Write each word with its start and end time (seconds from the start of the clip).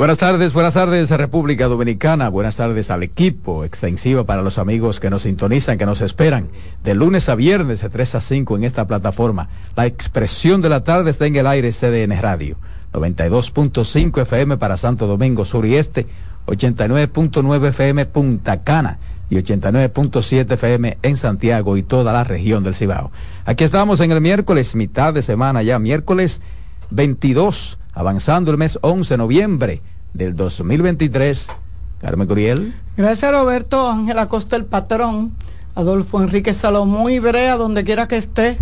Buenas 0.00 0.16
tardes, 0.16 0.54
buenas 0.54 0.72
tardes 0.72 1.12
a 1.12 1.18
República 1.18 1.68
Dominicana, 1.68 2.30
buenas 2.30 2.56
tardes 2.56 2.90
al 2.90 3.02
equipo 3.02 3.66
extensivo 3.66 4.24
para 4.24 4.40
los 4.40 4.56
amigos 4.56 4.98
que 4.98 5.10
nos 5.10 5.24
sintonizan, 5.24 5.76
que 5.76 5.84
nos 5.84 6.00
esperan 6.00 6.48
de 6.82 6.94
lunes 6.94 7.28
a 7.28 7.34
viernes 7.34 7.82
de 7.82 7.90
3 7.90 8.14
a 8.14 8.22
5 8.22 8.56
en 8.56 8.64
esta 8.64 8.86
plataforma. 8.86 9.50
La 9.76 9.84
expresión 9.84 10.62
de 10.62 10.70
la 10.70 10.84
tarde 10.84 11.10
está 11.10 11.26
en 11.26 11.36
el 11.36 11.46
aire 11.46 11.70
CDN 11.70 12.18
Radio, 12.18 12.56
92.5 12.94 14.22
FM 14.22 14.56
para 14.56 14.78
Santo 14.78 15.06
Domingo 15.06 15.44
Sur 15.44 15.66
y 15.66 15.76
Este, 15.76 16.06
89.9 16.46 17.68
FM 17.68 18.06
Punta 18.06 18.62
Cana 18.62 19.00
y 19.28 19.36
89.7 19.36 20.50
FM 20.50 20.96
en 21.02 21.16
Santiago 21.18 21.76
y 21.76 21.82
toda 21.82 22.14
la 22.14 22.24
región 22.24 22.64
del 22.64 22.74
Cibao. 22.74 23.12
Aquí 23.44 23.64
estamos 23.64 24.00
en 24.00 24.12
el 24.12 24.22
miércoles, 24.22 24.74
mitad 24.74 25.12
de 25.12 25.20
semana 25.20 25.62
ya, 25.62 25.78
miércoles 25.78 26.40
22, 26.88 27.76
avanzando 27.92 28.50
el 28.50 28.56
mes 28.56 28.78
11 28.80 29.12
de 29.12 29.18
noviembre 29.18 29.82
del 30.14 30.36
2023. 30.36 31.48
Carmen 32.00 32.26
Curiel. 32.26 32.74
Gracias 32.96 33.30
Roberto, 33.30 33.90
Ángel 33.90 34.18
Acosta 34.18 34.56
el 34.56 34.64
patrón, 34.64 35.32
Adolfo 35.74 36.22
Enrique 36.22 36.54
Salomón 36.54 37.12
y 37.12 37.18
Brea, 37.18 37.56
donde 37.56 37.84
quiera 37.84 38.08
que 38.08 38.16
esté, 38.16 38.58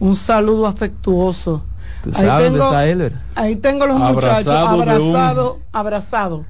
un 0.00 0.16
saludo 0.16 0.66
afectuoso. 0.66 1.62
¿Tú 2.02 2.12
sabes 2.12 2.30
ahí, 2.30 2.44
tengo, 2.44 2.58
dónde 2.58 2.76
está 2.76 2.86
Heller? 2.86 3.12
ahí 3.34 3.56
tengo 3.56 3.86
los 3.86 3.98
muchachos 3.98 4.52
abrazados, 4.52 5.56
abrazados. 5.72 6.46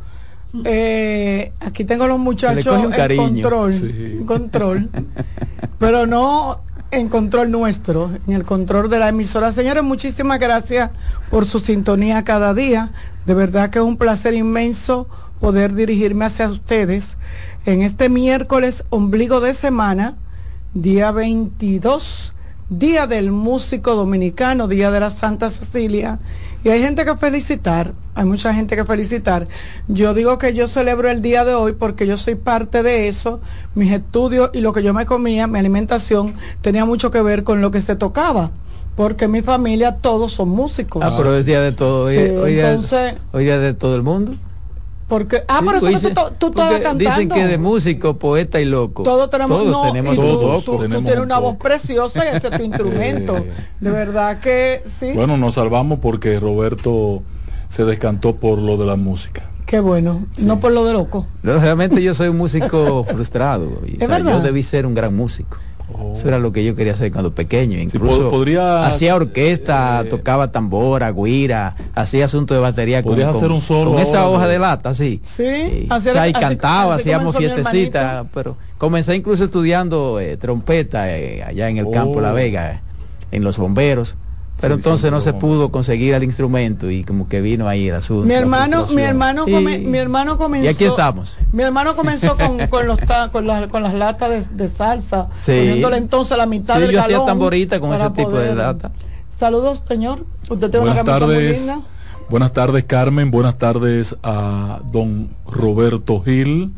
Eh, 0.64 1.52
aquí 1.60 1.84
tengo 1.84 2.06
los 2.06 2.18
muchachos 2.18 2.84
en 2.84 3.16
control, 3.16 3.72
sí. 3.72 3.86
en 3.86 4.26
control, 4.26 4.90
pero 5.78 6.06
no 6.06 6.60
en 6.92 7.08
control 7.08 7.50
nuestro, 7.50 8.10
en 8.26 8.34
el 8.34 8.44
control 8.44 8.90
de 8.90 8.98
la 8.98 9.08
emisora. 9.08 9.52
Señores, 9.52 9.82
muchísimas 9.82 10.38
gracias 10.40 10.90
por 11.30 11.46
su 11.46 11.60
sintonía 11.60 12.24
cada 12.24 12.54
día. 12.54 12.90
De 13.26 13.34
verdad 13.34 13.70
que 13.70 13.78
es 13.78 13.84
un 13.84 13.96
placer 13.96 14.34
inmenso 14.34 15.08
poder 15.40 15.74
dirigirme 15.74 16.24
hacia 16.24 16.48
ustedes 16.48 17.16
en 17.64 17.82
este 17.82 18.08
miércoles 18.08 18.84
ombligo 18.90 19.40
de 19.40 19.54
semana, 19.54 20.16
día 20.74 21.12
22, 21.12 22.34
día 22.68 23.06
del 23.06 23.30
músico 23.30 23.94
dominicano, 23.94 24.66
día 24.68 24.90
de 24.90 25.00
la 25.00 25.10
Santa 25.10 25.50
Cecilia. 25.50 26.18
Y 26.62 26.68
hay 26.68 26.80
gente 26.82 27.04
que 27.04 27.16
felicitar, 27.16 27.92
hay 28.14 28.24
mucha 28.26 28.52
gente 28.52 28.76
que 28.76 28.84
felicitar. 28.84 29.48
Yo 29.88 30.12
digo 30.12 30.36
que 30.38 30.52
yo 30.52 30.68
celebro 30.68 31.08
el 31.10 31.22
día 31.22 31.44
de 31.44 31.54
hoy 31.54 31.72
porque 31.72 32.06
yo 32.06 32.16
soy 32.16 32.34
parte 32.34 32.82
de 32.82 33.08
eso. 33.08 33.40
Mis 33.74 33.92
estudios 33.92 34.50
y 34.52 34.60
lo 34.60 34.72
que 34.72 34.82
yo 34.82 34.92
me 34.92 35.06
comía, 35.06 35.46
mi 35.46 35.58
alimentación, 35.58 36.34
tenía 36.60 36.84
mucho 36.84 37.10
que 37.10 37.22
ver 37.22 37.44
con 37.44 37.60
lo 37.60 37.70
que 37.70 37.80
se 37.80 37.96
tocaba 37.96 38.50
porque 38.96 39.28
mi 39.28 39.40
familia 39.40 39.96
todos 39.96 40.34
son 40.34 40.50
músicos. 40.50 41.02
Ah, 41.04 41.14
pero 41.16 41.34
es 41.34 41.46
día 41.46 41.62
de 41.62 41.72
todo. 41.72 42.06
Hoy, 42.06 42.14
Sí, 42.16 42.20
hoy, 42.36 42.58
entonces- 42.60 43.12
día, 43.14 43.20
hoy 43.32 43.44
día 43.44 43.58
de 43.58 43.72
todo 43.72 43.96
el 43.96 44.02
mundo. 44.02 44.36
Porque, 45.10 45.42
ah, 45.48 45.58
Sí, 45.58 45.64
por 45.66 45.74
eso 45.74 45.86
pues 45.86 46.00
que 46.00 46.08
dice- 46.08 46.14
tú, 46.14 46.34
tú 46.38 46.46
estabas 46.46 46.72
cantando. 46.80 46.98
Dicen 47.04 47.28
que 47.28 47.46
de 47.46 47.58
músico, 47.58 48.16
poeta 48.16 48.60
y 48.60 48.64
loco. 48.64 49.02
Todos 49.02 49.28
tenemos, 49.28 49.58
Todos 49.58 49.70
no, 49.72 49.82
tenemos 49.92 50.14
y 50.14 50.18
tú, 50.20 50.62
tú- 50.64 50.76
tenemos 50.78 51.02
tienes 51.04 51.16
un 51.16 51.24
una 51.24 51.38
voz 51.40 51.56
preciosa 51.56 52.24
y 52.24 52.36
ese 52.36 52.46
es 52.48 52.56
tu 52.56 52.62
instrumento. 52.72 53.44
De 53.80 53.90
verdad 53.90 54.38
que 54.40 54.82
sí. 54.86 55.10
Bueno, 55.12 55.36
nos 55.36 55.54
salvamos 55.54 55.98
porque 55.98 56.38
Roberto 56.40 57.22
se 57.68 57.84
descantó 57.84 58.36
por 58.36 58.58
lo 58.58 58.76
de 58.76 58.86
la 58.86 58.94
música. 58.96 59.50
Qué 59.66 59.80
bueno. 59.80 60.26
No 60.38 60.58
por 60.60 60.72
lo 60.72 60.84
de 60.84 60.92
loco. 60.92 61.26
No, 61.42 61.58
realmente 61.58 62.02
yo 62.02 62.14
soy 62.14 62.28
un 62.28 62.38
músico 62.38 63.04
frustrado. 63.08 63.66
Y, 63.86 63.90
o 63.90 63.92
¿Es 63.92 63.98
sea, 63.98 64.08
verdad? 64.08 64.32
yo 64.38 64.40
debí 64.40 64.62
ser 64.62 64.86
un 64.86 64.94
gran 64.94 65.14
músico. 65.16 65.58
Eso 66.14 66.28
era 66.28 66.38
lo 66.38 66.52
que 66.52 66.64
yo 66.64 66.74
quería 66.74 66.92
hacer 66.94 67.12
cuando 67.12 67.34
pequeño. 67.34 67.78
Incluso 67.78 68.30
hacía 68.84 69.14
orquesta, 69.14 70.00
eh, 70.00 70.04
tocaba 70.08 70.50
tambora, 70.52 71.12
guira, 71.12 71.76
hhacía 71.94 72.24
asuntos 72.26 72.56
de 72.56 72.60
batería 72.62 73.02
con, 73.02 73.12
Podrías 73.12 73.28
con- 73.28 73.36
hacer 73.36 73.50
un 73.50 73.60
solo 73.60 73.92
con 73.92 74.00
esa 74.00 74.22
ahora 74.22 74.36
hoja 74.38 74.46
de- 74.48 74.58
lata, 74.58 74.94
sí. 74.94 75.20
Sí, 75.24 75.86
o 75.90 76.00
sea, 76.00 76.28
y 76.28 76.32
cantaba, 76.32 76.94
hacíamos 76.96 77.36
fiestecitas, 77.36 78.26
pero 78.34 78.56
comencé 78.78 79.14
incluso 79.14 79.44
estudiando 79.44 80.18
eh, 80.20 80.36
trompeta 80.36 81.16
eh, 81.16 81.42
allá 81.42 81.68
en 81.68 81.78
el 81.78 81.90
campo 81.90 82.18
Oh. 82.18 82.20
La 82.20 82.32
Vega, 82.32 82.72
eh, 82.72 82.80
en 83.32 83.44
los 83.44 83.56
bomberos. 83.58 84.16
Pero 84.60 84.74
Sí, 84.74 84.78
entonces 84.80 85.10
no 85.10 85.20
se 85.20 85.32
pudo 85.32 85.70
conseguir 85.70 86.14
el 86.14 86.22
instrumento 86.24 86.90
y 86.90 87.02
como 87.04 87.28
que 87.28 87.40
vino 87.40 87.66
ahí 87.68 87.88
el 87.88 87.94
asunto. 87.96 88.24
Mi 88.26 88.34
la 88.34 88.38
hermano, 88.40 88.86
mi 88.94 89.02
hermano, 89.02 89.46
mi 89.46 89.98
hermano 89.98 90.36
comenzó. 90.38 90.64
Y 90.66 90.68
aquí 90.68 90.84
estamos. 90.84 91.36
Mi 91.52 91.62
hermano 91.62 91.96
comenzó 91.96 92.36
con, 92.36 92.58
con 92.68 92.86
los 92.86 92.98
ta- 93.00 93.30
con, 93.30 93.46
las, 93.46 93.66
con 93.68 93.82
las 93.82 93.94
latas 93.94 94.30
de, 94.50 94.64
de 94.64 94.68
salsa, 94.68 95.28
Sí. 95.42 95.52
poniéndole 95.52 95.96
entonces 95.96 96.36
la 96.36 96.46
mitad 96.46 96.74
Sí, 96.76 96.82
del 96.82 96.90
yo 96.92 97.00
hacía 97.00 97.24
tamborita 97.24 97.80
con 97.80 97.94
ese 97.94 98.10
tipo 98.10 98.30
de 98.38 98.54
lata. 98.54 98.90
Saludos, 99.38 99.82
señor. 99.88 100.26
Usted 100.50 100.70
tiene 100.70 100.86
Buenas 100.86 101.02
una 101.02 101.04
camisa 101.04 101.26
muy 101.26 101.34
tardes. 101.36 101.58
linda. 101.58 101.80
Buenas 102.28 102.52
tardes, 102.52 102.84
Carmen. 102.84 103.30
Buenas 103.30 103.56
tardes 103.58 104.14
a 104.22 104.80
don 104.92 105.30
Roberto 105.50 106.20
Gil, 106.22 106.72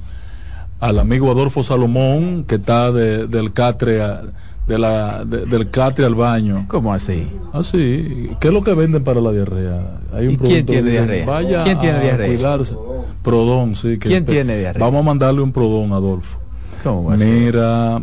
al 0.81 0.99
amigo 0.99 1.31
Adolfo 1.31 1.63
Salomón, 1.63 2.45
que 2.45 2.55
está 2.55 2.91
de- 2.93 3.27
del 3.27 3.53
catre 3.53 4.03
a- 4.03 4.23
de 4.67 4.79
la, 4.79 5.25
de- 5.25 5.47
del 5.47 5.71
catre 5.71 6.05
al 6.05 6.15
baño. 6.15 6.65
¿Cómo 6.69 6.93
así? 6.93 7.29
Ah, 7.53 7.63
sí. 7.65 8.31
¿Qué 8.41 8.49
es 8.49 8.55
lo 8.55 8.63
que 8.63 8.75
venden 8.75 9.03
para 9.05 9.21
la 9.21 9.33
diarrea? 9.33 9.99
Hay 10.13 10.27
un 10.29 10.33
¿Y 10.35 10.37
quién 10.39 10.67
tiene 10.67 10.91
dicen, 10.91 11.07
diarrea? 11.09 11.27
Vaya 11.27 11.65
¿Quién 11.65 11.81
tiene 11.81 11.99
a 11.99 12.03
diarrea? 12.03 12.27
cuidarse. 12.29 12.77
Prodón, 13.23 13.77
sí. 13.77 13.99
que 13.99 14.09
¿Quién 14.09 14.25
tiene 14.25 14.57
diarrea? 14.59 14.85
Vamos 14.85 15.01
a 15.01 15.05
mandarle 15.05 15.41
un 15.43 15.53
prodón, 15.53 15.93
Adolfo. 15.93 16.39
¿Cómo 16.83 17.05
va? 17.05 17.17
Mira, 17.17 18.03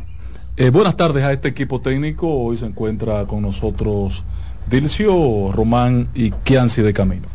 eh, 0.57 0.69
buenas 0.69 0.95
tardes 0.95 1.23
a 1.23 1.31
este 1.33 1.47
equipo 1.49 1.81
técnico. 1.81 2.27
Hoy 2.29 2.57
se 2.57 2.65
encuentra 2.65 3.25
con 3.25 3.41
nosotros 3.41 4.23
Dilcio, 4.69 5.51
Román 5.51 6.09
y 6.13 6.31
Kianci 6.31 6.81
de 6.81 6.93
Camino. 6.93 7.27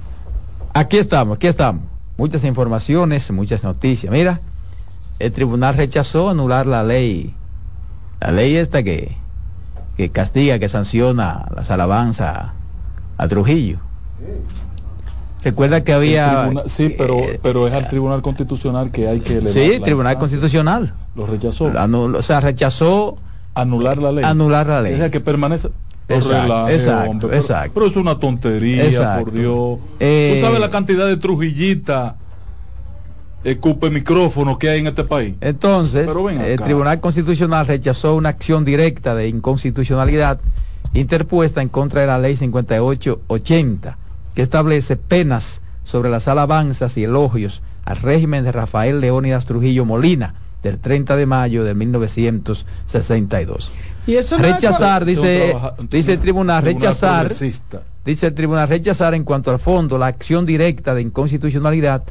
Aquí 0.73 0.97
estamos, 0.99 1.37
aquí 1.37 1.47
estamos. 1.47 1.83
Muchas 2.17 2.45
informaciones, 2.45 3.31
muchas 3.33 3.63
noticias. 3.65 4.13
Mira, 4.13 4.41
el 5.19 5.33
tribunal 5.33 5.75
rechazó 5.75 6.31
anular 6.31 6.67
la 6.67 6.83
ley, 6.85 7.35
la 8.21 8.33
ley 8.33 8.57
esta 8.57 8.83
que, 8.83 9.17
que 9.97 10.11
castiga, 10.11 10.59
que 10.59 10.69
sanciona 10.69 11.47
las 11.55 11.71
alabanzas 11.71 12.51
a 13.19 13.29
Trujillo. 13.29 13.79
Recuerda 15.43 15.85
que 15.85 15.93
había... 15.93 16.51
sí, 16.67 16.95
pero, 16.97 17.19
eh, 17.19 17.39
pero 17.43 17.67
es 17.69 17.75
al 17.75 17.87
Tribunal 17.89 18.23
Constitucional 18.23 18.91
que 18.91 19.09
hay 19.09 19.21
que 19.21 19.35
elevar. 19.35 19.53
sí, 19.53 19.79
la 19.79 19.85
Tribunal. 19.85 20.19
Constitucional. 20.19 20.95
Lo 21.15 21.27
rechazó. 21.27 21.71
Anul- 21.73 22.17
o 22.17 22.23
sea, 22.23 22.41
rechazó 22.41 23.19
Anular 23.55 23.99
la 23.99 24.11
ley. 24.11 24.25
anular 24.25 24.67
la 24.67 24.81
ley. 24.81 24.95
O 24.95 24.97
sea, 24.97 25.11
que 25.11 25.21
permanece. 25.21 25.69
Exacto, 26.09 26.43
relaje, 26.43 26.75
exacto, 26.75 27.11
hombre, 27.11 27.29
pero- 27.29 27.41
exacto. 27.41 27.71
Pero, 27.75 27.87
es 27.87 27.97
una 27.97 28.19
tontería, 28.19 28.85
Exacto. 28.85 29.25
por 29.25 29.33
Dios. 29.35 29.79
Eh, 30.01 30.33
Tú 30.41 30.47
sabes 30.47 30.61
la 30.61 30.71
cantidad 30.71 31.07
de 31.07 31.17
trujillita, 31.19 32.17
escupe 33.45 33.91
micrófono 33.91 34.59
que 34.59 34.71
hay 34.71 34.81
en 34.81 34.87
este 34.89 35.05
país. 35.05 35.35
Entonces, 35.41 36.09
el. 36.41 36.61
Tribunal 36.61 37.01
Constitucional 37.01 37.67
rechazó 37.67 38.15
una 38.17 38.31
acción 38.31 38.65
directa 38.65 39.15
de 39.15 39.29
inconstitucionalidad 39.29 40.41
interpuesta 40.95 41.61
en 41.63 41.69
contra 41.69 42.01
de 42.01 42.07
la 42.07 42.19
Ley 42.19 42.37
5880, 42.37 43.99
que 44.35 44.43
establece 44.43 44.97
penas 44.97 45.61
sobre 45.85 46.09
las 46.11 46.27
alabanzas 46.29 46.97
y 46.97 47.05
elogios 47.05 47.63
al 47.85 47.97
régimen 47.99 48.45
de 48.45 48.53
Rafael 48.53 49.01
Leónidas 49.01 49.45
Trujillo 49.45 49.85
Molina 49.85 50.35
del 50.63 50.79
30 50.79 51.17
de 51.17 51.27
mayo 51.27 51.63
de 51.65 51.75
1962. 51.75 53.73
Y 54.07 54.15
eso 54.17 54.37
no 54.39 54.43
Rechazar, 54.45 55.05
dice, 55.05 55.49
trabaja- 55.51 55.75
dice 55.91 56.13
el 56.15 56.19
tribunal, 56.21 56.63
rechazar, 56.63 57.31
dice 58.05 58.27
el 58.27 58.35
tribunal 58.35 58.69
rechazar 58.69 59.15
en 59.15 59.25
cuanto 59.25 59.51
al 59.51 59.59
fondo 59.59 59.99
la 59.99 60.07
acción 60.07 60.45
directa 60.47 60.95
de 60.95 61.03
inconstitucionalidad 61.03 62.03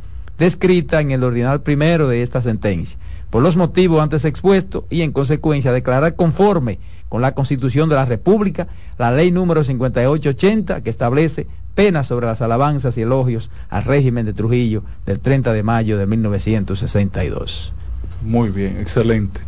descrita 0.44 1.00
en 1.00 1.12
el 1.12 1.24
ordinal 1.24 1.62
primero 1.62 2.10
de 2.10 2.22
esta 2.22 2.42
sentencia, 2.42 2.98
por 3.30 3.42
los 3.42 3.56
motivos 3.56 4.02
antes 4.02 4.26
expuestos 4.26 4.84
y 4.90 5.02
en 5.02 5.14
consecuencia 5.14 5.72
declarar 5.72 6.16
conforme 6.16 6.80
con 7.08 7.22
la 7.22 7.34
Constitución 7.34 7.88
de 7.88 7.96
la 7.96 8.04
República 8.04 8.68
la 8.98 9.12
ley 9.12 9.32
número 9.32 9.64
5880 9.64 10.82
que 10.82 10.90
establece 10.90 11.48
penas 11.76 12.08
sobre 12.08 12.26
las 12.26 12.42
alabanzas 12.42 12.98
y 12.98 13.04
elogios 13.04 13.52
al 13.70 13.86
régimen 13.86 14.26
de 14.26 14.34
Trujillo 14.34 14.84
del 15.06 15.22
30 15.22 15.54
de 15.54 15.64
mayo 15.64 15.98
de 15.98 16.08
1962. 16.08 17.74
Muy 18.22 18.50
bien, 18.50 18.78
excelente. 18.78 19.40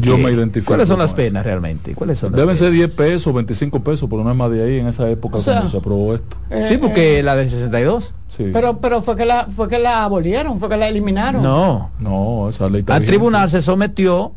Yo 0.00 0.18
me 0.18 0.30
identifico. 0.30 0.68
¿Cuáles 0.68 0.88
son 0.88 0.98
las 0.98 1.14
penas 1.14 1.44
realmente? 1.44 1.94
¿Cuáles 1.94 2.18
son 2.18 2.32
Deben 2.32 2.56
ser 2.56 2.70
10 2.70 2.92
pesos, 2.92 3.32
25 3.32 3.82
pesos, 3.82 4.08
pero 4.10 4.22
no 4.22 4.30
es 4.30 4.36
más 4.36 4.50
de 4.50 4.62
ahí 4.62 4.78
en 4.78 4.88
esa 4.88 5.08
época 5.08 5.38
cuando 5.42 5.68
se 5.68 5.76
aprobó 5.76 6.14
esto. 6.14 6.36
Eh, 6.50 6.66
sí, 6.68 6.76
porque 6.76 7.20
eh, 7.20 7.22
la 7.22 7.36
del 7.36 7.50
62. 7.50 8.14
Sí. 8.28 8.50
Pero, 8.52 8.78
pero 8.78 9.00
fue 9.00 9.16
que 9.16 9.24
la 9.24 9.46
fue 9.46 9.68
que 9.68 9.78
la 9.78 10.04
abolieron, 10.04 10.60
fue 10.60 10.68
que 10.68 10.76
la 10.76 10.88
eliminaron. 10.88 11.42
No, 11.42 11.90
no, 11.98 12.48
esa 12.48 12.68
ley 12.68 12.84
Al 12.86 13.04
tribunal 13.06 13.50
se 13.50 13.62
sometió 13.62 14.34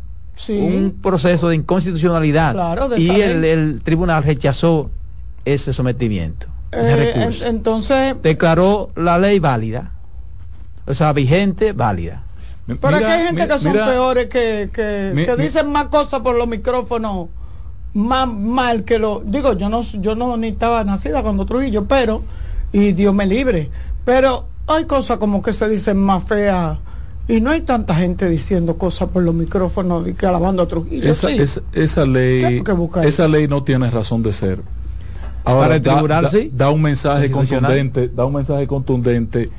un 0.49 0.97
proceso 1.01 1.49
de 1.49 1.55
inconstitucionalidad 1.55 2.55
y 2.97 3.09
el, 3.09 3.81
tribunal 3.83 4.23
rechazó 4.23 4.89
ese 5.45 5.73
sometimiento, 5.73 6.47
ese 6.71 6.91
eh, 6.91 6.95
recurso. 6.95 7.45
entonces 7.45 8.15
declaró 8.23 8.91
la 8.95 9.19
ley 9.19 9.39
válida, 9.39 9.91
o 10.87 10.93
sea, 10.93 11.13
vigente, 11.13 11.73
válida. 11.73 12.23
Pero 12.79 12.95
aquí 12.95 13.05
hay 13.05 13.25
gente 13.27 13.47
que 13.47 13.59
son 13.59 13.73
peores, 13.73 14.27
que, 14.27 14.69
que, 14.73 15.35
dicen 15.37 15.71
más 15.71 15.87
cosas 15.87 16.21
por 16.21 16.35
los 16.37 16.47
micrófonos, 16.47 17.29
más 17.93 18.27
mal 18.27 18.83
que 18.83 18.99
lo... 18.99 19.21
Digo, 19.25 19.53
yo 19.53 19.69
no, 19.69 19.81
yo 19.81 20.15
no 20.15 20.37
ni 20.37 20.49
estaba 20.49 20.83
nacida 20.83 21.23
cuando 21.23 21.45
Trujillo, 21.45 21.85
pero, 21.85 22.21
y 22.71 22.93
Dios 22.93 23.13
me 23.13 23.25
libre, 23.25 23.69
pero 24.05 24.45
hay 24.67 24.85
cosas 24.85 25.17
como 25.17 25.41
que 25.41 25.53
se 25.53 25.67
dicen 25.69 25.97
más 25.97 26.23
feas. 26.23 26.77
Y 27.27 27.39
no 27.39 27.51
hay 27.51 27.61
tanta 27.61 27.95
gente 27.95 28.27
diciendo 28.27 28.77
cosas 28.77 29.09
por 29.09 29.23
los 29.23 29.33
micrófonos 29.33 30.07
y 30.07 30.13
que 30.13 30.25
alabando 30.25 30.63
a 30.63 30.67
Trujillo. 30.67 31.11
Esa, 31.11 31.29
esa 31.71 32.05
ley, 32.05 32.63
esa 33.03 33.27
ley 33.27 33.47
no 33.47 33.63
tiene 33.63 33.89
razón 33.89 34.23
de 34.23 34.33
ser. 34.33 34.61
Ahora, 35.43 35.75
el 35.75 35.81
tribunal, 35.81 36.29
sí. 36.29 36.51
da 36.53 36.69
un 36.69 36.81
mensaje 36.81 37.31
contundente, 37.31 38.09
da 38.09 38.25
un 38.25 38.33
mensaje 38.33 38.67
contundente 38.67 39.49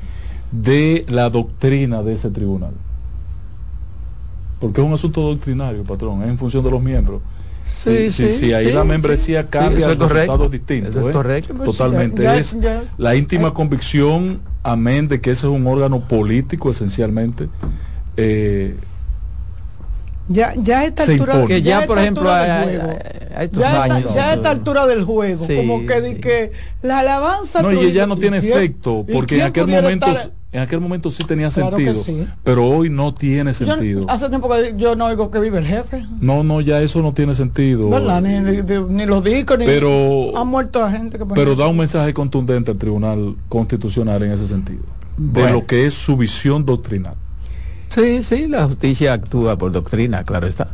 de 0.53 1.05
la 1.08 1.31
doctrina 1.31 2.03
de 2.03 2.12
ese 2.12 2.31
tribunal 2.31 2.73
porque 4.62 4.81
es 4.81 4.87
un 4.87 4.93
asunto 4.93 5.23
doctrinario, 5.23 5.82
patrón, 5.82 6.23
es 6.23 6.29
en 6.29 6.38
función 6.38 6.62
de 6.62 6.70
los 6.70 6.81
miembros. 6.81 7.20
Sí, 7.64 8.11
sí, 8.11 8.31
sí, 8.31 8.53
ahí 8.53 8.70
la 8.70 8.85
membresía 8.85 9.49
cambia 9.50 9.88
sí, 9.88 9.94
resultados 9.97 10.53
distintos. 10.53 10.91
Eso 10.91 11.00
es 11.00 11.09
¿eh? 11.09 11.11
correcto. 11.12 11.55
Pues 11.55 11.76
Totalmente. 11.76 12.38
es 12.38 12.56
la 12.97 13.17
íntima 13.17 13.53
convicción, 13.53 14.41
amén, 14.62 15.09
de 15.09 15.20
que 15.20 15.32
ese 15.32 15.49
es 15.49 15.53
un 15.53 15.67
órgano 15.67 16.06
político 16.06 16.70
esencialmente. 16.70 17.49
Eh, 18.17 18.76
ya, 20.29 20.55
ya 20.55 20.79
a 20.79 20.85
esta 20.85 21.03
altura, 21.03 21.44
que 21.44 21.61
ya, 21.61 21.85
por 21.85 21.99
ejemplo, 21.99 22.31
a, 22.31 22.62
estos 23.43 23.58
ya 23.58 23.82
años, 23.82 24.15
ya 24.15 24.31
a 24.31 24.35
esta 24.35 24.50
altura 24.50 24.87
del 24.87 25.03
juego, 25.03 25.44
como 25.44 25.85
que, 25.87 26.20
que 26.20 26.53
la 26.82 27.00
alabanza. 27.00 27.62
No, 27.62 27.73
y 27.73 27.91
ya 27.91 28.06
no 28.06 28.17
tiene 28.17 28.38
efecto, 28.38 29.05
porque 29.12 29.41
en 29.41 29.43
aquel 29.43 29.67
momento 29.67 30.06
en 30.53 30.61
aquel 30.61 30.81
momento 30.81 31.11
sí 31.11 31.25
tenía 31.25 31.51
sentido, 31.51 32.03
pero 32.45 32.67
hoy 32.69 32.91
no 32.91 33.15
tiene 33.15 33.55
sentido. 33.55 34.05
hace 34.11 34.29
tiempo 34.29 34.51
que 34.51 34.75
yo 34.77 34.95
no 34.95 35.07
oigo 35.07 35.31
que 35.31 35.41
vive 35.41 35.59
el 35.59 35.67
jefe. 35.67 36.05
No, 36.21 36.45
no, 36.45 36.61
ya 36.61 36.83
eso 36.83 37.01
no 37.01 37.15
tiene 37.15 37.35
sentido. 37.35 37.89
Ni, 38.21 38.39
ni, 38.39 39.07
los 39.07 39.25
discos, 39.25 39.59
ni 39.59 39.65
pero, 39.65 40.37
han 40.37 40.47
muerto 40.49 40.85
a 40.85 40.91
gente 40.91 41.19
que 41.19 41.25
Pero 41.25 41.57
da 41.57 41.69
un 41.69 41.79
mensaje 41.79 42.13
contundente 42.13 42.71
al 42.71 42.77
Tribunal 42.77 43.37
Constitucional 43.49 44.23
en 44.23 44.33
ese 44.33 44.47
sentido, 44.47 44.83
de 45.17 45.51
lo 45.51 45.65
que 45.67 45.87
es 45.87 45.95
su 45.95 46.19
visión 46.19 46.67
doctrinal. 46.67 47.15
Sí, 47.89 48.23
sí, 48.23 48.47
la 48.47 48.67
justicia 48.67 49.15
actúa 49.15 49.57
por 49.57 49.73
doctrina, 49.73 50.23
claro 50.25 50.47
está. 50.47 50.69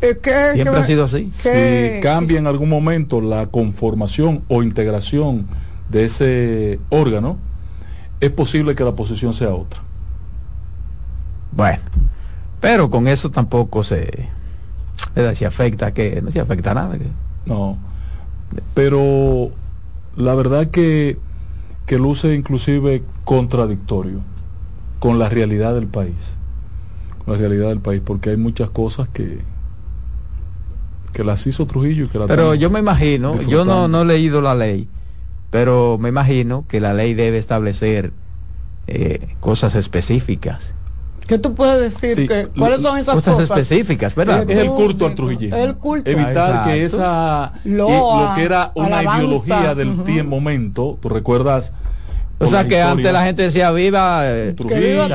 que, 0.00 0.52
Siempre 0.52 0.76
ha 0.76 0.82
sido 0.84 1.04
así. 1.04 1.30
Si 1.32 2.00
cambia 2.00 2.38
en 2.38 2.46
algún 2.46 2.68
momento 2.68 3.20
la 3.20 3.46
conformación 3.46 4.42
o 4.46 4.62
integración 4.62 5.48
de 5.88 6.04
ese 6.04 6.80
órgano, 6.90 7.49
es 8.20 8.30
posible 8.30 8.74
que 8.74 8.84
la 8.84 8.92
posición 8.92 9.32
sea 9.32 9.54
otra. 9.54 9.80
Bueno, 11.52 11.82
pero 12.60 12.90
con 12.90 13.08
eso 13.08 13.30
tampoco 13.30 13.82
se, 13.82 14.28
se 15.34 15.46
afecta 15.46 15.92
que 15.92 16.20
no 16.22 16.30
se 16.30 16.40
afecta 16.40 16.74
nada. 16.74 16.96
No, 17.46 17.78
pero 18.74 19.50
la 20.16 20.34
verdad 20.34 20.68
que, 20.68 21.18
que 21.86 21.98
luce 21.98 22.34
inclusive 22.34 23.02
contradictorio 23.24 24.20
con 24.98 25.18
la 25.18 25.28
realidad 25.28 25.74
del 25.74 25.86
país, 25.86 26.36
con 27.24 27.34
la 27.34 27.38
realidad 27.38 27.68
del 27.68 27.80
país, 27.80 28.02
porque 28.04 28.30
hay 28.30 28.36
muchas 28.36 28.70
cosas 28.70 29.08
que 29.08 29.40
que 31.12 31.24
las 31.24 31.44
hizo 31.46 31.66
Trujillo 31.66 32.04
y 32.04 32.08
que 32.08 32.18
la 32.18 32.26
Pero 32.28 32.54
yo 32.54 32.70
me 32.70 32.78
imagino, 32.78 33.40
yo 33.42 33.64
no, 33.64 33.88
no 33.88 34.02
he 34.02 34.04
leído 34.04 34.40
la 34.40 34.54
ley, 34.54 34.88
pero 35.50 35.98
me 35.98 36.08
imagino 36.08 36.64
que 36.68 36.80
la 36.80 36.94
ley 36.94 37.14
debe 37.14 37.38
establecer 37.38 38.12
eh, 38.86 39.34
cosas 39.40 39.74
específicas. 39.74 40.72
¿Qué 41.26 41.38
tú 41.38 41.54
puedes 41.54 41.80
decir? 41.80 42.26
que, 42.26 42.48
¿Cuáles 42.58 42.80
son 42.80 42.98
esas 42.98 43.14
cosas? 43.14 43.38
específicas, 43.38 44.16
¿verdad? 44.16 44.50
Es 44.50 44.58
el 44.58 44.68
culto 44.68 45.06
al 45.06 45.14
trujillismo. 45.14 45.56
El 45.56 45.76
culto. 45.76 46.10
Evitar 46.10 46.64
que 46.64 46.84
esa, 46.84 47.52
lo, 47.64 48.32
que 48.34 48.42
era 48.42 48.72
una 48.74 49.02
ideología 49.02 49.74
del 49.74 50.24
momento, 50.24 50.98
tú 51.00 51.08
recuerdas, 51.08 51.72
o 52.40 52.46
sea 52.46 52.66
que 52.66 52.80
antes 52.80 53.12
la 53.12 53.24
gente 53.24 53.42
decía 53.42 53.70
viva 53.70 54.22
eh, 54.24 54.54
Trujillo. 54.56 55.06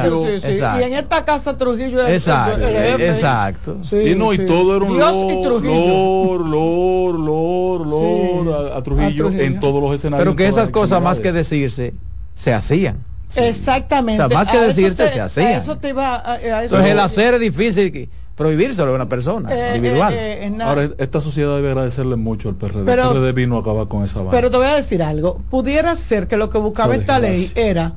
Y 0.79 0.83
en 0.83 0.93
esta 0.93 1.25
casa 1.25 1.57
Trujillo 1.57 2.05
es 2.05 2.13
exacto, 2.13 2.67
el, 2.67 3.01
exacto. 3.01 3.77
y 3.91 4.15
no, 4.15 4.31
y 4.31 4.45
todo 4.45 4.77
era 4.77 4.85
un 4.85 4.95
Dios 4.95 5.33
y 5.33 5.41
Trujillo. 5.41 6.37
Lord, 6.37 7.19
Lord, 7.19 7.87
Lord, 7.87 8.73
a, 8.77 8.83
Trujillo 8.83 9.31
en 9.31 9.59
todos 9.59 9.81
los 9.81 9.95
escenarios. 9.95 10.23
Pero 10.23 10.35
que 10.35 10.47
esas 10.47 10.69
cosas 10.69 11.01
más 11.01 11.19
que 11.19 11.31
decirse 11.31 11.93
se 12.35 12.53
hacían. 12.53 13.03
Exactamente. 13.35 14.21
O 14.21 14.29
sea, 14.29 14.37
más 14.37 14.47
que 14.47 14.59
decirse 14.59 15.09
se 15.09 15.19
hacían. 15.19 15.53
eso 15.53 15.77
te 15.77 15.89
iba 15.89 16.15
a, 16.15 16.39
Entonces 16.63 16.91
el 16.91 16.99
hacer 16.99 17.33
es 17.33 17.39
difícil 17.39 18.09
prohibírselo 18.35 18.91
a 18.91 18.95
una 18.95 19.09
persona 19.09 19.49
eh, 19.51 19.77
individual. 19.77 20.13
Eh, 20.13 20.47
eh, 20.47 20.57
Ahora, 20.61 20.89
esta 20.97 21.21
sociedad 21.21 21.55
debe 21.55 21.69
agradecerle 21.69 22.15
mucho 22.15 22.49
al 22.49 22.55
PRD. 22.55 22.85
Pero, 22.85 23.03
el 23.03 23.17
PRD 23.17 23.31
vino 23.31 23.57
a 23.57 23.61
acabar 23.61 23.87
con 23.87 24.03
esa 24.03 24.29
Pero 24.29 24.51
te 24.51 24.57
voy 24.57 24.67
a 24.67 24.75
decir 24.75 25.01
algo. 25.01 25.41
Pudiera 25.49 25.95
ser 25.95 26.27
que 26.27 26.37
lo 26.37 26.49
que 26.49 26.57
buscaba 26.57 26.95
esta 26.95 27.19
ley 27.19 27.51
era 27.55 27.93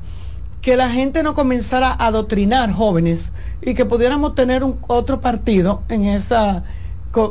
que 0.61 0.75
la 0.75 0.89
gente 0.89 1.23
no 1.23 1.35
comenzara 1.35 1.89
a 1.91 2.07
adoctrinar 2.07 2.71
jóvenes 2.71 3.31
y 3.61 3.73
que 3.73 3.85
pudiéramos 3.85 4.35
tener 4.35 4.63
un 4.63 4.77
otro 4.87 5.21
partido 5.21 5.83
en 5.89 6.05
esa 6.05 6.63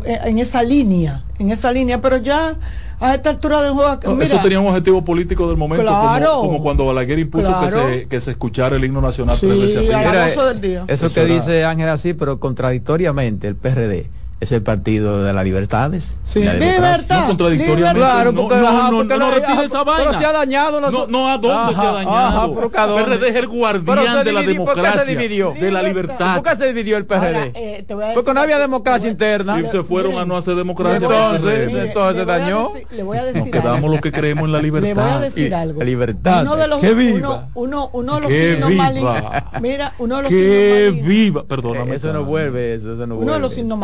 en 0.04 0.38
esa 0.40 0.64
línea, 0.64 1.24
en 1.38 1.50
esa 1.50 1.70
línea, 1.70 2.02
pero 2.02 2.16
ya 2.16 2.56
a 3.00 3.14
esta 3.14 3.30
altura 3.30 3.62
del 3.62 3.72
juego. 3.72 4.22
eso 4.22 4.38
tenía 4.42 4.60
un 4.60 4.68
objetivo 4.68 5.04
político 5.04 5.48
del 5.48 5.56
momento, 5.56 5.84
como, 6.40 6.62
cuando 6.62 6.86
Balaguer 6.86 7.18
impuso 7.18 7.58
que, 7.60 7.70
se, 7.70 8.08
que 8.08 8.20
se 8.20 8.30
escuchara 8.32 8.76
el 8.76 8.84
himno 8.84 9.00
nacional 9.00 9.36
sí, 9.36 9.46
del 9.46 10.60
día. 10.60 10.84
Eso, 10.88 11.12
que 11.12 11.24
dice 11.24 11.64
Ángel 11.64 11.88
así, 11.88 12.14
pero 12.14 12.40
contradictoriamente 12.40 13.48
el 13.48 13.56
PRD 13.56 14.10
es 14.40 14.52
el 14.52 14.62
partido 14.62 15.24
de 15.24 15.32
las 15.32 15.44
libertades. 15.44 16.14
Sí, 16.22 16.40
libertad. 16.40 17.22
No 17.22 17.26
contradictoriamente. 17.28 17.98
Claro, 17.98 18.34
porque 18.34 18.56
no, 18.56 18.62
no, 18.62 18.90
no, 18.90 19.04
no, 19.04 19.18
no 19.18 19.30
retire 19.32 19.64
esa 19.64 19.82
vaina. 19.82 20.04
Pero 20.04 20.18
se 20.18 20.26
ha 20.26 20.32
dañado. 20.32 20.80
No, 20.80 21.06
no, 21.08 21.28
¿a 21.28 21.38
dónde 21.38 21.74
se 21.74 21.80
ha 21.80 21.92
dañado? 21.92 22.62
el 22.62 23.04
PRD 23.04 23.28
es 23.28 23.36
el 23.36 23.48
guardián 23.48 24.24
de 24.24 24.32
la 24.32 24.42
democracia. 24.42 24.92
¿Por 24.92 25.00
qué 25.00 25.04
se 25.04 25.10
dividió? 25.10 25.52
De 25.52 25.70
la 25.72 25.82
libertad. 25.82 26.36
¿Por 26.36 26.44
qué 26.44 26.56
se 26.56 26.66
dividió 26.68 26.96
el 26.96 27.06
PRD? 27.06 27.52
Eh, 27.54 27.84
porque 28.14 28.32
no 28.32 28.40
había 28.40 28.58
democracia 28.58 29.10
interna. 29.10 29.60
Y 29.60 29.68
se 29.70 29.82
fueron 29.82 30.18
a 30.18 30.24
no 30.24 30.36
hacer 30.36 30.54
democracia. 30.54 30.98
Entonces, 30.98 31.74
entonces 31.74 32.16
se 32.16 32.24
dañó. 32.24 32.70
Le 32.90 33.02
voy 33.02 33.18
a 33.18 33.24
decir 33.24 33.42
Nos 33.42 33.50
quedamos 33.50 33.90
los 33.90 34.00
que 34.00 34.12
creemos 34.12 34.44
en 34.44 34.52
la 34.52 34.62
libertad. 34.62 34.88
Le 34.88 34.94
voy 34.94 35.10
a 35.10 35.20
decir 35.20 35.54
algo. 35.54 35.78
La 35.80 35.84
libertad. 35.84 36.42
Uno 36.42 36.56
de 36.56 36.68
los, 36.68 36.80
viva. 36.80 37.48
Uno, 37.54 37.90
uno, 37.92 38.14
de 38.14 38.20
los 38.20 38.32
signos 38.32 38.72
más 38.72 38.94
lindos. 38.94 39.16
Mira, 39.60 39.94
uno 39.98 40.16
de 40.16 40.22
los 40.22 40.30
signos 40.30 40.96
más 40.96 41.08
viva. 41.08 41.44
Perdóname. 41.44 41.96
Eso 41.96 42.12
no 42.12 42.24
vuelve, 42.24 42.74
eso 42.74 42.88
no 42.88 43.16
vuelve. 43.16 43.24
Uno 43.24 43.32
de 43.34 43.40
los 43.40 43.52
signos 43.52 43.78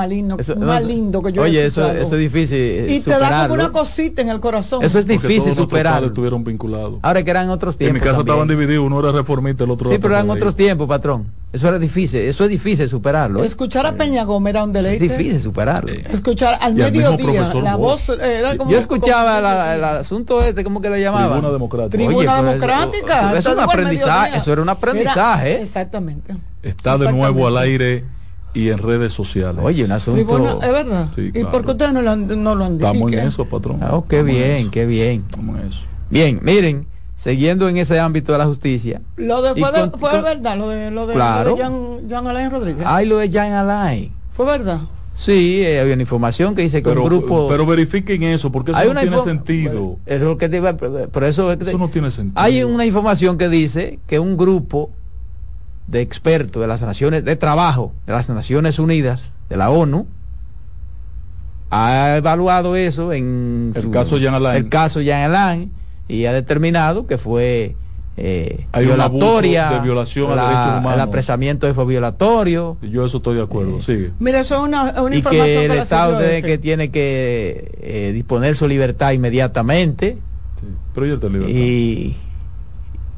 más 0.48 0.84
lindos, 0.84 1.22
más 1.22 1.32
lindos 1.32 1.44
Oye, 1.44 1.66
eso, 1.66 1.90
eso 1.90 2.14
es 2.14 2.20
difícil. 2.20 2.90
Y 2.90 3.00
te 3.00 3.10
da 3.10 3.42
como 3.42 3.54
una 3.54 3.72
cosita 3.72 4.22
en 4.22 4.28
el 4.28 4.40
corazón. 4.40 4.82
Eso 4.82 4.98
es 4.98 5.06
difícil 5.06 5.54
superar. 5.54 6.04
estuvieron 6.04 6.44
vinculados. 6.44 6.98
Ahora 7.02 7.22
que 7.22 7.30
eran 7.30 7.50
otros 7.50 7.76
tiempos. 7.76 7.96
En 7.96 8.02
mi 8.02 8.06
casa 8.06 8.20
estaban 8.20 8.48
divididos, 8.48 8.84
uno 8.84 9.00
era 9.00 9.12
reformista, 9.12 9.64
el 9.64 9.70
otro 9.70 9.90
Sí, 9.90 9.98
pero 9.98 10.14
eran 10.14 10.30
otros 10.30 10.54
tiempos, 10.54 10.88
patrón. 10.88 11.26
Eso 11.54 11.68
era 11.68 11.78
difícil, 11.78 12.18
eso 12.18 12.42
es 12.42 12.50
difícil 12.50 12.88
superarlo. 12.88 13.44
¿eh? 13.44 13.46
Escuchar 13.46 13.86
a 13.86 13.92
Peña 13.92 14.24
Gómez 14.24 14.50
era 14.50 14.64
un 14.64 14.72
deleite. 14.72 15.06
Es 15.06 15.16
difícil 15.16 15.40
superarlo. 15.40 15.92
Escuchar 15.92 16.58
al 16.60 16.74
mediodía 16.74 17.16
la 17.62 17.76
voz 17.76 18.08
era 18.08 18.56
como 18.56 18.72
Yo 18.72 18.78
escuchaba 18.78 19.74
el 19.74 19.84
asunto 19.84 20.42
este, 20.42 20.64
¿cómo 20.64 20.80
que 20.80 20.90
le 20.90 21.00
llamaba? 21.00 21.28
Tribuna 21.28 21.52
democrática. 21.52 21.96
Tribuna 21.96 22.42
democrática. 22.42 23.38
Eso, 23.38 23.52
un 23.52 23.60
aprendizaje, 23.60 24.38
eso 24.38 24.52
era 24.52 24.62
un 24.62 24.68
aprendizaje. 24.68 25.62
exactamente. 25.62 26.34
Está 26.62 26.98
de 26.98 27.12
nuevo 27.12 27.46
al 27.46 27.58
aire 27.58 28.04
y 28.54 28.70
en 28.70 28.78
redes 28.78 29.12
sociales. 29.12 29.60
Oye, 29.62 29.84
un 29.84 29.92
asunto. 29.92 30.62
es 30.62 30.72
verdad. 30.72 31.10
¿Y 31.16 31.44
por 31.44 31.64
qué 31.64 31.72
ustedes 31.72 31.92
no 31.92 32.00
lo 32.02 32.10
han, 32.10 32.42
no 32.42 32.54
lo 32.54 32.64
han 32.64 32.78
dicho? 32.78 32.86
Estamos 32.86 33.12
en 33.12 33.18
eso, 33.18 33.44
patrón. 33.44 33.80
Ah, 33.82 33.90
oh, 33.92 34.06
qué 34.06 34.22
bien, 34.22 34.70
qué 34.70 34.86
bien. 34.86 35.24
Estamos 35.28 35.60
en 35.60 35.66
eso. 35.66 35.80
Bien, 36.08 36.38
miren, 36.42 36.86
siguiendo 37.16 37.68
en 37.68 37.76
ese 37.76 37.98
ámbito 37.98 38.32
de 38.32 38.38
la 38.38 38.46
justicia. 38.46 39.02
Lo 39.16 39.42
de 39.42 39.60
fue, 39.60 39.90
fue 39.98 40.22
verdad, 40.22 40.56
lo 40.56 40.68
de, 40.68 40.90
lo 40.90 41.06
de, 41.06 41.14
claro. 41.14 41.56
Jean, 41.56 42.26
Alain 42.26 42.50
Rodríguez. 42.50 42.84
Ay, 42.86 43.06
lo 43.06 43.18
de 43.18 43.28
Jean 43.28 43.52
Alain. 43.52 44.12
Fue 44.32 44.46
verdad. 44.46 44.82
Sí, 45.14 45.62
eh, 45.62 45.80
había 45.80 45.94
una 45.94 46.02
información 46.02 46.54
que 46.54 46.62
dice 46.62 46.82
que 46.82 46.90
un 46.90 47.04
grupo. 47.04 47.48
Pero 47.48 47.66
verifiquen 47.66 48.22
eso, 48.24 48.50
porque 48.50 48.72
eso 48.72 48.94
no 48.94 49.00
tiene 49.00 49.22
sentido. 49.22 49.98
eso 50.06 50.38
que 50.38 50.48
por 51.12 51.24
eso, 51.24 51.52
eso 51.52 51.78
no 51.78 51.88
tiene 51.88 52.10
sentido. 52.10 52.40
Hay 52.40 52.62
una 52.62 52.84
información 52.84 53.38
que 53.38 53.48
dice 53.48 53.98
que 54.06 54.18
un 54.18 54.36
grupo 54.36 54.90
de 55.86 56.00
expertos 56.00 56.60
de 56.60 56.68
las 56.68 56.82
naciones 56.82 57.24
de 57.24 57.36
trabajo 57.36 57.92
de 58.06 58.12
las 58.12 58.28
Naciones 58.28 58.78
Unidas, 58.78 59.30
de 59.48 59.56
la 59.56 59.70
ONU, 59.70 60.06
ha 61.70 62.16
evaluado 62.16 62.76
eso 62.76 63.12
en 63.12 63.72
el 63.74 63.90
caso 63.90 64.18
Jean 64.18 64.34
Alain. 64.34 64.56
el 64.56 64.68
caso 64.68 65.00
Jean 65.00 65.30
Alain 65.30 65.72
y 66.08 66.26
ha 66.26 66.32
determinado 66.32 67.06
que 67.06 67.18
fue 67.18 67.76
eh, 68.16 68.66
violatoria, 68.78 69.70
de 69.70 69.80
violación 69.80 70.36
la, 70.36 70.42
a 70.42 70.48
derechos 70.48 70.78
humanos. 70.78 70.94
El 70.94 71.00
apresamiento 71.00 71.74
fue 71.74 71.86
violatorio. 71.86 72.76
Yo 72.82 73.04
eso 73.04 73.16
estoy 73.16 73.36
de 73.36 73.42
acuerdo, 73.42 73.82
sigue. 73.82 74.12
Mira, 74.20 74.40
eso 74.40 74.56
es 74.56 74.60
una, 74.60 75.02
una 75.02 75.16
y 75.16 75.22
que 75.22 75.64
el 75.64 75.72
Estado 75.72 76.18
tiene 76.18 76.42
que, 76.42 76.58
tiene 76.58 76.90
que 76.90 77.72
eh, 77.80 78.12
disponer 78.12 78.56
su 78.56 78.68
libertad 78.68 79.12
inmediatamente. 79.12 80.18
Sí, 80.60 80.66
pero 80.94 81.06
yo 81.06 81.18
te 81.18 81.28
libertad. 81.28 81.52
Y, 81.52 82.16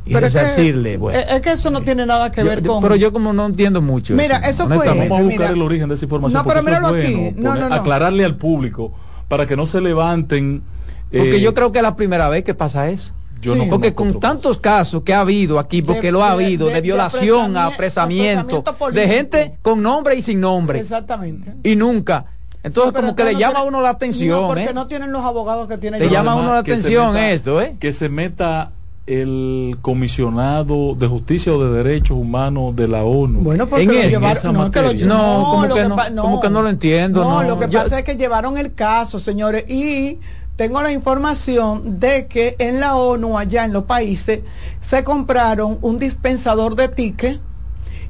y 0.06 0.12
pero 0.12 0.26
resarcirle, 0.26 0.94
es 0.94 1.00
que, 1.00 1.34
es 1.34 1.40
que 1.42 1.52
eso 1.52 1.68
no 1.70 1.82
tiene 1.82 2.06
nada 2.06 2.30
que 2.30 2.44
ver 2.44 2.64
con. 2.64 2.80
Pero 2.80 2.94
yo 2.94 3.12
como 3.12 3.32
no 3.32 3.44
entiendo 3.44 3.82
mucho. 3.82 4.14
Mira, 4.14 4.36
eso, 4.38 4.68
fue. 4.68 4.86
Vamos 4.86 5.20
a 5.20 5.22
buscar 5.22 5.52
el 5.52 5.60
origen 5.60 5.88
de 5.88 5.96
esa 5.96 6.04
información. 6.04 6.40
No, 6.40 6.48
pero 6.48 6.62
míralo 6.62 6.88
aquí. 6.88 7.32
No, 7.36 7.56
no, 7.56 7.68
no. 7.68 7.74
Aclararle 7.74 8.24
al 8.24 8.36
público 8.36 8.92
para 9.26 9.46
que 9.46 9.56
no 9.56 9.66
se 9.66 9.80
levanten. 9.80 10.62
Porque 11.10 11.36
eh, 11.36 11.40
yo 11.40 11.54
creo 11.54 11.72
que 11.72 11.80
es 11.80 11.82
la 11.82 11.96
primera 11.96 12.28
vez 12.28 12.44
que 12.44 12.54
pasa 12.54 12.88
eso. 12.88 13.12
Yo 13.40 13.56
no 13.56 13.68
porque 13.68 13.94
con 13.94 14.18
tantos 14.18 14.58
casos 14.58 15.02
que 15.02 15.12
ha 15.12 15.20
habido 15.20 15.58
aquí, 15.58 15.82
porque 15.82 16.10
lo 16.10 16.24
ha 16.24 16.30
habido, 16.32 16.68
de, 16.68 16.80
violación, 16.80 17.56
a 17.56 17.66
apresamiento, 17.66 18.64
de 18.92 19.08
gente 19.08 19.58
con 19.60 19.82
nombre 19.82 20.14
y 20.14 20.22
sin 20.22 20.40
nombre. 20.40 20.80
Exactamente. 20.80 21.52
Y 21.62 21.74
nunca. 21.76 22.26
Entonces, 22.62 22.92
como 22.92 23.14
que 23.14 23.24
le 23.24 23.34
llama 23.36 23.60
a 23.60 23.62
uno 23.62 23.82
la 23.82 23.90
atención. 23.90 24.40
No, 24.40 24.46
porque 24.48 24.64
¿eh? 24.64 24.74
no 24.74 24.86
tienen 24.86 25.12
los 25.12 25.24
abogados 25.24 25.68
que 25.68 25.78
tienen. 25.78 26.00
Le 26.00 26.08
llama 26.08 26.32
a 26.32 26.34
uno 26.36 26.52
la 26.52 26.58
atención 26.58 27.16
esto, 27.16 27.60
¿eh? 27.60 27.76
Que 27.78 27.92
se 27.92 28.08
meta 28.08 28.72
el 29.06 29.78
comisionado 29.82 30.94
de 30.94 31.06
justicia 31.06 31.54
o 31.54 31.62
de 31.62 31.82
derechos 31.82 32.16
humanos 32.16 32.74
de 32.74 32.88
la 32.88 33.04
ONU 33.04 33.40
bueno 33.40 33.68
porque 33.68 33.84
en, 33.84 34.24
esa 34.24 34.52
materia. 34.52 35.06
no, 35.06 35.44
como, 35.44 35.74
que, 35.74 35.84
no, 35.84 36.22
como 36.22 36.40
que 36.40 36.50
no 36.50 36.62
lo 36.62 36.68
entiendo 36.68 37.22
no, 37.22 37.42
lo 37.42 37.58
que 37.58 37.68
pasa 37.68 38.00
es 38.00 38.04
que 38.04 38.16
llevaron 38.16 38.58
el 38.58 38.74
caso 38.74 39.18
señores 39.18 39.64
y 39.68 40.18
tengo 40.56 40.82
la 40.82 40.90
información 40.90 42.00
de 42.00 42.26
que 42.28 42.56
en 42.58 42.80
la 42.80 42.96
ONU, 42.96 43.38
allá 43.38 43.66
en 43.66 43.74
los 43.74 43.84
países, 43.84 44.40
se 44.80 45.04
compraron 45.04 45.78
un 45.82 45.98
dispensador 45.98 46.76
de 46.76 46.88
tickets 46.88 47.40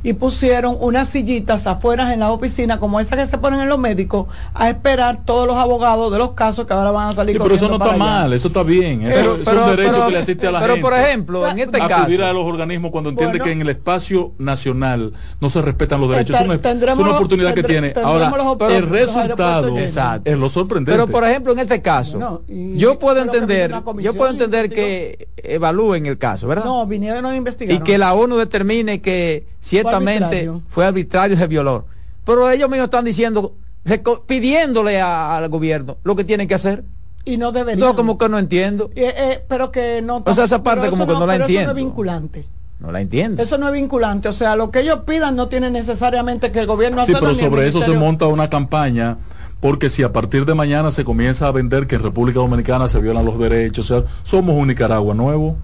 y 0.06 0.12
pusieron 0.12 0.76
unas 0.78 1.08
sillitas 1.08 1.66
afuera 1.66 2.14
en 2.14 2.20
la 2.20 2.30
oficina, 2.30 2.78
como 2.78 3.00
esas 3.00 3.18
que 3.18 3.26
se 3.26 3.38
ponen 3.38 3.58
en 3.58 3.68
los 3.68 3.80
médicos, 3.80 4.28
a 4.54 4.68
esperar 4.68 5.24
todos 5.24 5.48
los 5.48 5.56
abogados 5.56 6.12
de 6.12 6.18
los 6.18 6.30
casos 6.30 6.64
que 6.64 6.72
ahora 6.72 6.92
van 6.92 7.08
a 7.08 7.12
salir. 7.12 7.34
Sí, 7.34 7.42
pero 7.42 7.56
eso 7.56 7.66
no 7.66 7.74
está 7.74 7.96
mal, 7.96 8.32
eso 8.32 8.46
está 8.46 8.62
bien. 8.62 9.02
Eso 9.02 9.34
es 9.34 9.48
un 9.48 9.66
derecho 9.66 10.06
que 10.06 10.12
le 10.12 10.18
asiste 10.18 10.46
a 10.46 10.52
la 10.52 10.60
gente. 10.60 10.74
Pero, 10.74 10.88
por 10.88 10.96
ejemplo, 10.96 11.48
en 11.48 11.58
este 11.58 11.78
caso. 11.78 11.94
Acudir 12.02 12.22
a 12.22 12.32
los 12.32 12.44
organismos 12.44 12.92
cuando 12.92 13.10
entiende 13.10 13.40
que 13.40 13.50
en 13.50 13.62
el 13.62 13.68
espacio 13.68 14.30
nacional 14.38 15.12
no 15.40 15.50
se 15.50 15.60
respetan 15.60 16.00
los 16.00 16.08
derechos. 16.08 16.36
es, 16.36 16.46
una, 16.46 16.54
es 16.54 16.98
una, 16.98 17.16
oportunidad 17.16 17.52
que 17.52 17.64
tiene. 17.64 17.92
Ahora, 18.00 18.32
el 18.70 18.88
resultado 18.88 19.76
es 19.76 20.38
lo 20.38 20.48
sorprendente. 20.48 20.92
Pero, 20.92 21.08
por 21.08 21.24
ejemplo, 21.24 21.52
en 21.52 21.58
este 21.58 21.82
caso, 21.82 22.44
yo 22.46 23.00
puedo 23.00 23.20
entender, 23.20 23.74
yo 23.98 24.14
puedo 24.14 24.30
entender 24.30 24.70
que 24.70 25.26
evalúen 25.36 26.06
el 26.06 26.16
caso, 26.16 26.46
¿verdad? 26.46 26.64
No, 26.64 26.86
vinieron 26.86 27.26
a 27.26 27.34
investigar. 27.34 27.74
Y 27.74 27.80
que 27.80 27.98
la 27.98 28.14
ONU 28.14 28.36
determine 28.36 29.00
que 29.00 29.55
ciertamente 29.66 30.50
fue 30.68 30.86
arbitrario, 30.86 31.36
se 31.36 31.46
violó. 31.46 31.86
Pero 32.24 32.50
ellos 32.50 32.70
mismos 32.70 32.86
están 32.86 33.04
diciendo, 33.04 33.54
pidiéndole 34.26 35.00
al 35.00 35.48
gobierno 35.48 35.96
lo 36.04 36.16
que 36.16 36.24
tienen 36.24 36.48
que 36.48 36.54
hacer. 36.54 36.84
Y 37.24 37.36
no 37.36 37.50
deberían. 37.50 37.80
No, 37.80 37.96
como 37.96 38.16
que 38.16 38.28
no 38.28 38.38
entiendo. 38.38 38.90
Eh, 38.94 39.12
eh, 39.16 39.44
pero 39.48 39.72
que 39.72 40.00
no. 40.00 40.22
O 40.24 40.32
sea, 40.32 40.44
esa 40.44 40.62
parte 40.62 40.88
como 40.88 41.06
que 41.06 41.12
no, 41.12 41.26
la 41.26 41.36
entiendo. 41.36 41.60
Eso 41.60 41.72
no 41.74 41.78
es 41.78 41.84
vinculante. 41.84 42.46
No 42.78 42.92
la 42.92 43.00
entiendo. 43.00 43.42
Eso 43.42 43.58
no 43.58 43.66
es 43.66 43.72
vinculante. 43.72 44.28
O 44.28 44.32
sea, 44.32 44.54
lo 44.54 44.70
que 44.70 44.80
ellos 44.80 45.00
pidan 45.00 45.34
no 45.34 45.48
tiene 45.48 45.70
necesariamente 45.70 46.52
que 46.52 46.60
el 46.60 46.66
gobierno 46.66 47.04
Sí, 47.04 47.14
pero 47.18 47.34
sobre 47.34 47.66
eso 47.66 47.82
se 47.82 47.92
monta 47.92 48.26
una 48.26 48.48
campaña 48.48 49.18
porque 49.60 49.88
si 49.88 50.02
a 50.02 50.12
partir 50.12 50.44
de 50.44 50.54
mañana 50.54 50.90
se 50.90 51.04
comienza 51.04 51.48
a 51.48 51.50
vender 51.50 51.86
que 51.86 51.96
en 51.96 52.02
República 52.02 52.38
Dominicana 52.38 52.88
se 52.88 53.00
violan 53.00 53.24
los 53.24 53.38
derechos, 53.38 53.90
o 53.90 54.02
sea, 54.02 54.08
somos 54.22 54.54
un 54.54 54.68
Nicaragua 54.68 55.14
nuevo. 55.14 55.56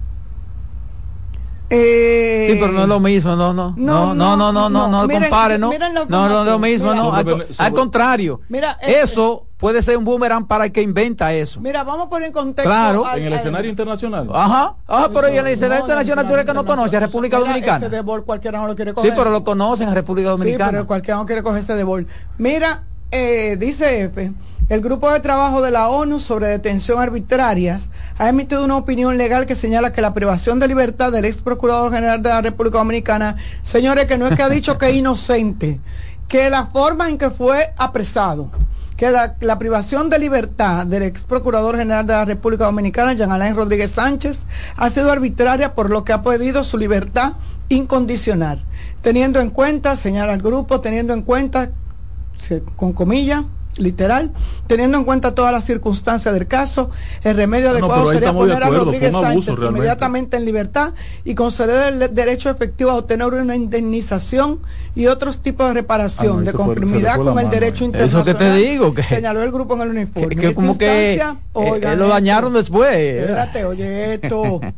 Eh, 1.73 2.47
sí, 2.49 2.57
pero 2.59 2.71
no 2.71 2.83
es 2.83 2.87
lo 2.87 2.99
mismo, 2.99 3.35
no, 3.35 3.53
no. 3.53 3.73
No, 3.75 4.13
no, 4.13 4.37
no, 4.37 4.51
no, 4.51 4.69
no, 4.69 4.87
no, 4.87 5.07
compare, 5.07 5.57
no. 5.57 5.71
No, 6.07 6.29
no 6.29 6.41
es 6.41 6.45
lo 6.45 6.59
mismo, 6.59 6.93
no. 6.93 7.13
Al, 7.13 7.73
contrario. 7.73 8.41
Mira, 8.49 8.77
eso 8.81 9.47
puede 9.57 9.81
ser 9.81 9.97
un 9.97 10.03
boomerang 10.03 10.45
para 10.45 10.65
el 10.65 10.71
que 10.71 10.81
inventa 10.81 11.33
eso. 11.33 11.59
Mira, 11.61 11.83
vamos 11.83 12.07
a 12.07 12.09
poner 12.09 12.27
en 12.27 12.33
contexto. 12.33 12.69
Claro. 12.69 13.05
en 13.15 13.23
el 13.25 13.33
escenario 13.33 13.69
internacional. 13.69 14.29
Ajá, 14.33 14.75
ajá, 14.87 15.09
pero 15.13 15.27
en 15.27 15.37
el 15.37 15.47
escenario 15.47 15.81
internacional 15.81 16.27
tú 16.27 16.33
eres 16.33 16.45
que 16.45 16.53
no 16.53 16.65
conoce 16.65 16.97
a 16.97 16.99
República 16.99 17.39
Dominicana. 17.39 17.77
Ese 17.77 17.89
de 17.89 18.01
bol 18.01 18.23
cualquiera 18.23 18.59
no 18.59 18.67
lo 18.67 18.75
quiere 18.75 18.93
coger. 18.93 19.11
Sí, 19.11 19.15
pero 19.17 19.31
lo 19.31 19.43
conocen 19.43 19.89
a 19.89 19.93
República 19.93 20.29
Dominicana. 20.29 20.69
Sí, 20.69 20.73
pero 20.73 20.87
cualquiera 20.87 21.17
no 21.17 21.25
quiere 21.25 21.43
coger 21.43 21.63
ese 21.63 21.75
de 21.75 21.83
bol. 21.83 22.07
Mira, 22.37 22.83
eh, 23.11 23.57
dice 23.57 24.03
F 24.03 24.31
el 24.69 24.81
Grupo 24.81 25.11
de 25.11 25.19
Trabajo 25.19 25.61
de 25.61 25.71
la 25.71 25.89
ONU 25.89 26.19
sobre 26.19 26.47
detención 26.47 27.01
arbitrarias 27.01 27.89
ha 28.17 28.29
emitido 28.29 28.63
una 28.63 28.77
opinión 28.77 29.17
legal 29.17 29.45
que 29.45 29.55
señala 29.55 29.91
que 29.91 30.01
la 30.01 30.13
privación 30.13 30.59
de 30.59 30.69
libertad 30.69 31.11
del 31.11 31.25
ex 31.25 31.37
procurador 31.37 31.91
general 31.91 32.23
de 32.23 32.29
la 32.29 32.41
República 32.41 32.77
Dominicana, 32.77 33.35
señores, 33.63 34.05
que 34.05 34.17
no 34.17 34.27
es 34.27 34.35
que 34.35 34.43
ha 34.43 34.49
dicho 34.49 34.77
que 34.77 34.89
es 34.89 34.95
inocente, 34.95 35.81
que 36.29 36.49
la 36.49 36.67
forma 36.67 37.09
en 37.09 37.17
que 37.17 37.29
fue 37.29 37.73
apresado, 37.77 38.51
que 38.95 39.11
la, 39.11 39.59
privación 39.59 40.09
de 40.09 40.17
libertad 40.17 40.85
del 40.85 41.03
ex 41.03 41.23
procurador 41.23 41.75
general 41.75 42.07
de 42.07 42.13
la 42.13 42.25
República 42.25 42.63
Dominicana, 42.63 43.13
Jean 43.13 43.33
Alain 43.33 43.55
Rodríguez 43.55 43.91
Sánchez, 43.91 44.39
ha 44.77 44.89
sido 44.89 45.11
arbitraria 45.11 45.75
por 45.75 45.89
lo 45.89 46.05
que 46.05 46.13
ha 46.13 46.21
pedido 46.21 46.63
su 46.63 46.77
libertad 46.77 47.33
incondicional, 47.67 48.63
teniendo 49.01 49.41
en 49.41 49.49
cuenta, 49.49 49.97
señala 49.97 50.33
el 50.33 50.41
grupo, 50.41 50.79
teniendo 50.79 51.13
en 51.13 51.23
cuenta, 51.23 51.71
con 52.77 52.93
comillas, 52.93 53.43
literal, 53.77 54.31
teniendo 54.67 54.97
en 54.97 55.03
cuenta 55.03 55.35
todas 55.35 55.51
las 55.51 55.63
circunstancias 55.63 56.33
del 56.33 56.47
caso, 56.47 56.91
el 57.23 57.35
remedio 57.35 57.71
adecuado 57.71 58.11
sería 58.11 58.33
poner 58.33 58.63
a 58.63 58.69
Rodríguez 58.69 59.11
Sánchez 59.11 59.55
inmediatamente 59.69 60.37
en 60.37 60.45
libertad 60.45 60.93
y 61.23 61.35
conceder 61.35 61.93
el 61.93 62.13
derecho 62.13 62.49
efectivo 62.49 62.91
a 62.91 62.95
obtener 62.95 63.27
una 63.33 63.55
indemnización 63.55 64.59
y 64.95 65.07
otros 65.07 65.41
tipos 65.41 65.67
de 65.67 65.73
reparación 65.73 66.41
ah, 66.41 66.51
de 66.51 66.53
conformidad 66.53 67.17
con 67.17 67.39
el 67.39 67.49
derecho 67.49 67.85
internacional. 67.85 68.27
Eso 68.27 68.37
que 68.37 68.43
te 68.43 68.55
digo, 68.55 68.93
que 68.93 69.03
señaló 69.03 69.41
el 69.41 69.51
grupo 69.51 69.73
en 69.75 69.81
el 69.81 69.89
uniforme. 69.89 70.35
Que, 70.35 70.53
como 70.53 70.77
que 70.77 71.15
eh, 71.15 71.95
lo 71.95 72.07
dañaron 72.07 72.53
después. 72.53 72.95
Espérate, 72.95 73.65
oye 73.65 74.15
esto. 74.15 74.61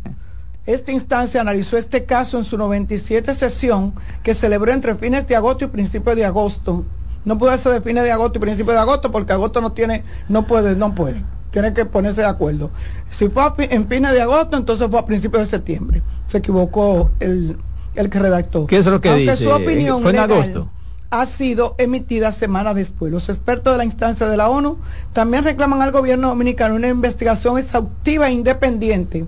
Esta 0.66 0.92
instancia 0.92 1.42
analizó 1.42 1.78
este 1.78 2.06
caso 2.06 2.40
en 2.40 2.44
su 2.44 2.58
97 2.58 3.36
sesión 3.36 3.94
que 4.24 4.34
celebró 4.34 4.72
entre 4.72 4.96
fines 4.96 5.28
de 5.28 5.36
agosto 5.36 5.66
y 5.66 5.68
principios 5.68 6.16
de 6.16 6.26
agosto 6.26 6.84
no 7.26 7.38
puede 7.38 7.58
ser 7.58 7.74
de 7.74 7.82
fines 7.82 8.04
de 8.04 8.12
agosto 8.12 8.38
y 8.38 8.42
principio 8.42 8.74
de 8.74 8.80
agosto 8.80 9.12
porque 9.12 9.34
agosto 9.34 9.62
no 9.62 9.74
tiene, 9.74 10.04
no 10.30 10.46
puede, 10.46 10.76
no 10.76 10.96
puede. 10.96 11.24
Tiene 11.52 11.74
que 11.74 11.86
ponerse 11.86 12.22
de 12.22 12.28
acuerdo. 12.28 12.70
Si 13.10 13.30
fue 13.30 13.44
en 13.58 13.88
fines 13.88 14.14
de 14.14 14.22
agosto, 14.22 14.58
entonces 14.58 14.88
fue 14.90 15.00
a 15.00 15.06
principios 15.06 15.44
de 15.44 15.50
septiembre. 15.50 16.02
Se 16.28 16.38
equivocó 16.38 17.12
el, 17.20 17.58
el 17.96 18.10
que 18.10 18.20
redactó. 18.20 18.68
¿Qué 18.68 18.78
es 18.78 18.86
lo 18.86 19.02
que 19.02 19.10
Aunque 19.10 19.32
dice? 19.32 19.44
su 19.44 19.50
opinión 19.50 20.02
fue 20.02 20.12
en 20.12 20.20
agosto 20.20 20.70
ha 21.10 21.26
sido 21.26 21.76
emitida 21.78 22.32
semanas 22.32 22.76
después. 22.76 23.12
Los 23.12 23.30
expertos 23.30 23.74
de 23.74 23.78
la 23.78 23.86
instancia 23.86 24.28
de 24.28 24.38
la 24.38 24.50
ONU 24.50 24.78
también 25.14 25.44
reclaman 25.44 25.82
al 25.82 25.92
gobierno 25.92 26.30
dominicano 26.30 26.76
una 26.76 26.88
investigación 26.88 27.58
exhaustiva 27.58 28.28
e 28.28 28.34
independiente 28.34 29.26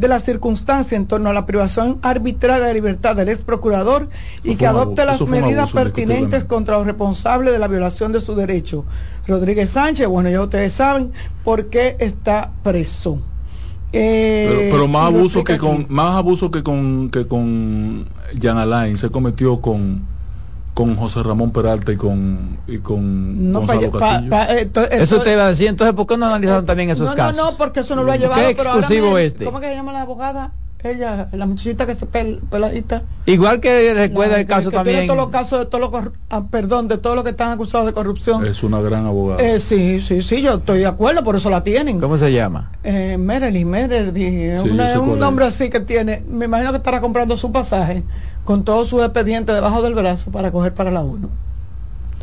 de 0.00 0.08
las 0.08 0.24
circunstancias 0.24 0.92
en 0.92 1.06
torno 1.06 1.30
a 1.30 1.32
la 1.32 1.46
privación 1.46 1.98
arbitraria 2.02 2.66
de 2.66 2.74
libertad 2.74 3.16
del 3.16 3.28
ex 3.28 3.40
procurador 3.40 4.08
y 4.44 4.56
que 4.56 4.66
adopte 4.66 5.04
las 5.04 5.20
medidas 5.22 5.72
pertinentes 5.72 6.44
contra 6.44 6.78
los 6.78 6.86
responsables 6.86 7.52
de 7.52 7.58
la 7.58 7.68
violación 7.68 8.12
de 8.12 8.20
su 8.20 8.34
derecho. 8.34 8.84
Rodríguez 9.26 9.70
Sánchez, 9.70 10.06
bueno, 10.06 10.30
ya 10.30 10.40
ustedes 10.40 10.72
saben 10.72 11.12
por 11.44 11.66
qué 11.66 11.96
está 11.98 12.52
preso. 12.62 13.20
Eh, 13.92 14.68
pero, 14.70 14.86
más 14.86 15.06
abuso 15.06 15.42
que 15.42 15.56
con 15.56 15.86
más 15.88 16.16
abuso 16.16 16.50
que 16.50 16.62
con 16.62 17.08
que 17.10 17.26
con 17.26 18.06
Jan 18.40 18.58
Alain 18.58 18.98
se 18.98 19.08
cometió 19.08 19.62
con 19.62 20.02
con 20.78 20.94
José 20.94 21.24
Ramón 21.24 21.50
Peralta 21.50 21.90
y 21.90 21.96
con 21.96 22.58
y 22.68 22.78
con 22.78 23.52
Gonzalo 23.52 23.90
eh, 24.48 24.70
eso 24.92 25.20
te 25.20 25.32
iba 25.32 25.46
a 25.46 25.48
decir 25.48 25.66
entonces 25.66 25.92
¿por 25.92 26.06
qué 26.06 26.16
no 26.16 26.26
analizaron 26.26 26.64
también 26.66 26.90
esos 26.90 27.12
casos? 27.14 27.36
no 27.36 27.50
no 27.50 27.56
porque 27.58 27.80
eso 27.80 27.96
no 27.96 28.04
lo 28.04 28.12
ha 28.12 28.16
llevado 28.16 28.40
¿Qué 28.40 28.50
exclusivo 28.50 29.18
este 29.18 29.44
¿cómo 29.44 29.58
que 29.58 29.66
se 29.66 29.74
llama 29.74 29.92
la 29.92 30.02
abogada? 30.02 30.52
ella, 30.84 31.28
la 31.32 31.44
muchachita 31.46 31.86
que 31.86 31.96
se 31.96 32.06
pel, 32.06 32.38
peladita. 32.48 33.02
Igual 33.26 33.58
que 33.58 33.92
recuerda 33.94 34.34
La- 34.34 34.40
el 34.42 34.46
caso 34.46 34.70
que 34.70 34.76
también. 34.76 34.98
Tiene 34.98 35.08
todos 35.08 35.18
los 35.18 35.30
casos 35.30 35.58
de 35.58 35.66
todos 35.66 35.90
los, 35.90 36.02
ah, 36.30 36.44
perdón, 36.52 36.86
de 36.86 36.98
todos 36.98 37.16
los 37.16 37.24
que 37.24 37.30
están 37.30 37.50
acusados 37.50 37.84
de 37.84 37.92
corrupción. 37.92 38.46
Es 38.46 38.62
una 38.62 38.80
gran 38.80 39.04
abogada. 39.04 39.42
Eh, 39.42 39.58
sí, 39.58 40.00
sí, 40.00 40.22
sí, 40.22 40.40
yo 40.40 40.54
estoy 40.54 40.78
de 40.78 40.86
acuerdo, 40.86 41.24
por 41.24 41.34
eso 41.34 41.50
la 41.50 41.64
tienen. 41.64 41.98
¿Cómo 41.98 42.16
se 42.16 42.32
llama? 42.32 42.70
Eh, 42.84 43.16
Merely, 43.18 43.64
Merely, 43.64 44.56
Sí, 44.62 44.68
una- 44.70 45.00
un 45.00 45.18
nombre 45.18 45.48
es. 45.48 45.54
así 45.56 45.68
que 45.68 45.80
tiene. 45.80 46.22
Me 46.30 46.44
imagino 46.44 46.70
que 46.70 46.76
estará 46.76 47.00
comprando 47.00 47.36
su 47.36 47.50
pasaje 47.50 48.04
con 48.48 48.64
todos 48.64 48.88
sus 48.88 49.02
expedientes 49.02 49.54
debajo 49.54 49.82
del 49.82 49.94
brazo 49.94 50.30
para 50.30 50.50
coger 50.50 50.72
para 50.72 50.90
la 50.90 51.02
1. 51.02 51.28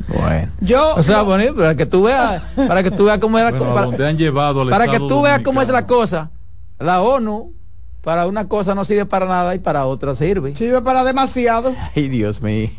Bueno. 0.08 0.52
Yo, 0.60 0.96
O 0.96 1.04
sea, 1.04 1.18
yo- 1.20 1.26
bonito, 1.26 1.56
para 1.58 1.76
que 1.76 1.86
tú 1.86 2.02
veas, 2.02 2.42
para 2.68 2.82
que 2.82 2.90
tú 2.90 3.06
veas 3.06 3.20
cómo 3.20 3.38
es 3.38 3.44
la 3.44 3.52
Bueno, 3.52 3.76
para, 3.76 3.86
donde 3.86 4.08
han 4.08 4.18
llevado 4.18 4.62
al 4.64 4.70
para 4.72 4.88
que 4.88 4.98
tú 4.98 5.22
veas 5.22 5.42
cómo 5.42 5.62
es 5.62 5.70
la 5.70 5.86
cosa. 5.86 6.32
La 6.80 7.04
ONU 7.04 7.54
para 8.02 8.26
una 8.26 8.48
cosa 8.48 8.74
no 8.74 8.86
sirve 8.86 9.06
para 9.06 9.28
nada 9.28 9.54
y 9.54 9.60
para 9.60 9.86
otra 9.86 10.16
sirve. 10.16 10.56
sirve 10.56 10.82
para 10.82 11.04
demasiado. 11.04 11.76
Ay, 11.96 12.10
Dios 12.10 12.42
mío. 12.42 12.72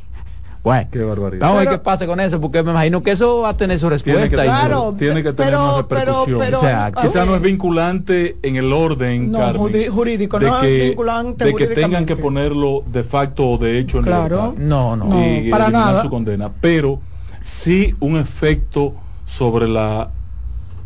Bueno, 0.66 0.88
Qué 0.90 0.98
barbaridad. 0.98 1.46
vamos 1.46 1.58
a 1.58 1.60
ver 1.60 1.68
qué 1.74 1.78
pasa 1.78 2.06
con 2.08 2.18
eso, 2.18 2.40
porque 2.40 2.60
me 2.64 2.72
imagino 2.72 3.00
que 3.00 3.12
eso 3.12 3.42
va 3.42 3.50
a 3.50 3.56
tener 3.56 3.78
su 3.78 3.88
respuesta. 3.88 4.22
Tiene 4.22 4.36
que- 4.36 4.42
y 4.42 4.50
su- 4.50 4.52
Claro, 4.58 4.94
tiene 4.98 5.22
que 5.22 5.32
tener 5.32 5.52
pero- 5.52 5.64
una 5.64 5.76
repercusión. 5.76 6.40
pero- 6.40 6.58
O 6.58 6.60
sea, 6.60 6.90
Quizá 7.02 7.24
no 7.24 7.30
ok. 7.30 7.36
es 7.36 7.42
vinculante 7.42 8.36
en 8.42 8.56
el 8.56 8.72
orden, 8.72 9.30
No, 9.30 9.38
Carmen, 9.38 9.88
jurídico, 9.92 10.40
de 10.40 10.46
no 10.48 10.56
es 10.56 10.60
que, 10.62 10.78
vinculante 10.88 11.44
de 11.44 11.54
que 11.54 11.66
tengan 11.68 12.04
que 12.04 12.16
ponerlo 12.16 12.82
de 12.84 13.04
facto 13.04 13.48
o 13.48 13.58
de 13.58 13.78
hecho 13.78 13.98
en 13.98 14.04
Claro. 14.06 14.24
libertad 14.24 14.52
No, 14.64 14.96
no. 14.96 15.04
No, 15.04 15.20
y 15.24 15.48
para 15.50 15.66
eliminar 15.66 15.86
nada. 15.92 16.02
su 16.02 16.10
condena, 16.10 16.50
pero 16.60 16.98
sí 17.42 17.94
un 18.00 18.16
efecto 18.16 18.92
sobre 19.24 19.68
la 19.68 20.10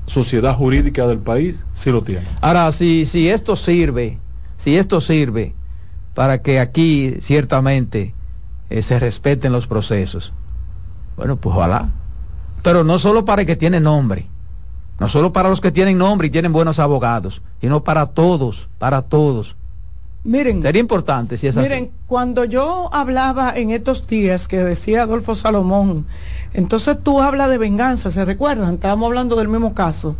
sociedad 0.04 0.56
jurídica 0.56 1.06
del 1.06 1.20
país, 1.20 1.64
sí 1.72 1.88
lo 1.90 2.02
tiene. 2.02 2.26
Ahora, 2.42 2.70
si, 2.72 3.06
si 3.06 3.30
esto 3.30 3.56
sirve, 3.56 4.18
si 4.58 4.76
esto 4.76 5.00
sirve 5.00 5.54
para 6.12 6.42
que 6.42 6.60
aquí 6.60 7.14
ciertamente 7.22 8.12
eh, 8.70 8.82
se 8.82 8.98
respeten 8.98 9.52
los 9.52 9.66
procesos, 9.66 10.32
bueno, 11.16 11.36
pues 11.36 11.54
ojalá. 11.54 11.90
Pero 12.62 12.84
no 12.84 12.98
solo 12.98 13.24
para 13.24 13.42
el 13.42 13.46
que 13.46 13.56
tiene 13.56 13.80
nombre, 13.80 14.26
no 14.98 15.08
solo 15.08 15.32
para 15.32 15.48
los 15.48 15.60
que 15.60 15.72
tienen 15.72 15.98
nombre 15.98 16.28
y 16.28 16.30
tienen 16.30 16.52
buenos 16.52 16.78
abogados, 16.78 17.42
sino 17.60 17.82
para 17.84 18.06
todos, 18.06 18.68
para 18.78 19.02
todos. 19.02 19.56
Miren, 20.22 20.60
Sería 20.60 20.80
importante 20.80 21.38
si 21.38 21.46
es 21.46 21.56
así. 21.56 21.66
miren, 21.66 21.90
cuando 22.06 22.44
yo 22.44 22.90
hablaba 22.92 23.54
en 23.56 23.70
estos 23.70 24.06
días 24.06 24.48
que 24.48 24.58
decía 24.58 25.02
Adolfo 25.04 25.34
Salomón, 25.34 26.06
entonces 26.52 26.98
tú 27.02 27.22
hablas 27.22 27.48
de 27.48 27.56
venganza, 27.56 28.10
¿se 28.10 28.24
recuerdan? 28.26 28.74
Estábamos 28.74 29.06
hablando 29.06 29.36
del 29.36 29.48
mismo 29.48 29.72
caso. 29.72 30.16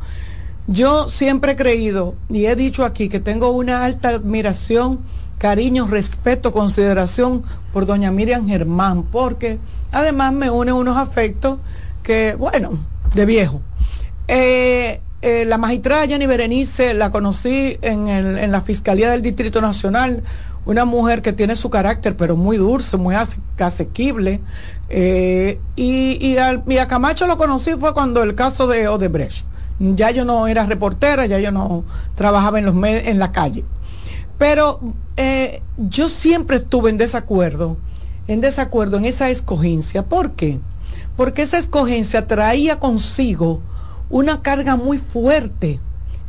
Yo 0.67 1.09
siempre 1.09 1.53
he 1.53 1.57
creído 1.57 2.15
y 2.31 2.47
he 2.47 2.57
dicho 2.57 2.85
aquí 2.85 3.11
que 3.11 3.21
tengo 3.21 3.51
una 3.51 3.85
alta 3.85 4.09
admiración, 4.11 5.01
cariño, 5.41 5.87
respeto, 5.87 6.53
consideración 6.53 7.43
por 7.73 7.87
doña 7.87 8.11
Miriam 8.11 8.47
Germán, 8.47 9.05
porque 9.05 9.59
además 9.91 10.35
me 10.35 10.51
une 10.51 10.71
unos 10.73 10.99
afectos 10.99 11.59
que, 12.03 12.35
bueno, 12.35 12.73
de 13.15 13.25
viejo. 13.25 13.63
Eh, 14.29 15.01
eh, 15.23 15.45
la 15.47 15.57
magistrada 15.57 16.07
Jenny 16.07 16.27
Berenice 16.27 16.93
la 16.93 17.11
conocí 17.11 17.79
en, 17.81 18.51
la 18.53 18.61
Fiscalía 18.61 19.11
del 19.11 19.23
Distrito 19.23 19.63
Nacional, 19.63 20.23
una 20.67 20.85
mujer 20.85 21.23
que 21.23 21.33
tiene 21.33 21.57
su 21.57 21.71
carácter, 21.71 22.17
pero 22.19 22.37
muy 22.37 22.59
dulce, 22.59 22.99
muy 22.99 23.15
ase- 23.15 23.41
asequible. 23.59 24.41
Eh, 24.91 25.59
y, 25.75 26.19
y, 26.21 26.37
al- 26.37 26.65
a 26.79 26.87
Camacho 26.87 27.27
lo 27.27 27.39
conocí 27.39 27.73
fue 27.81 27.95
cuando 27.95 28.23
el 28.23 28.35
caso 28.35 28.67
de 28.67 28.89
Odebrecht. 28.89 29.47
Ya 29.79 30.11
yo 30.11 30.27
no 30.27 30.47
era 30.49 30.67
reportera, 30.67 31.25
ya 31.25 31.39
yo 31.39 31.51
no 31.51 31.85
trabajaba 32.15 32.59
en, 32.59 32.67
los 32.67 32.75
en 32.85 33.19
la 33.19 33.33
calle. 33.33 33.65
Pero 34.41 34.81
eh, 35.19 35.61
yo 35.77 36.09
siempre 36.09 36.57
estuve 36.57 36.89
en 36.89 36.97
desacuerdo, 36.97 37.77
en 38.27 38.41
desacuerdo 38.41 38.97
en 38.97 39.05
esa 39.05 39.29
escogencia. 39.29 40.07
¿Por 40.07 40.31
qué? 40.31 40.59
Porque 41.15 41.43
esa 41.43 41.59
escogencia 41.59 42.27
traía 42.27 42.79
consigo 42.79 43.61
una 44.09 44.41
carga 44.41 44.77
muy 44.77 44.97
fuerte 44.97 45.79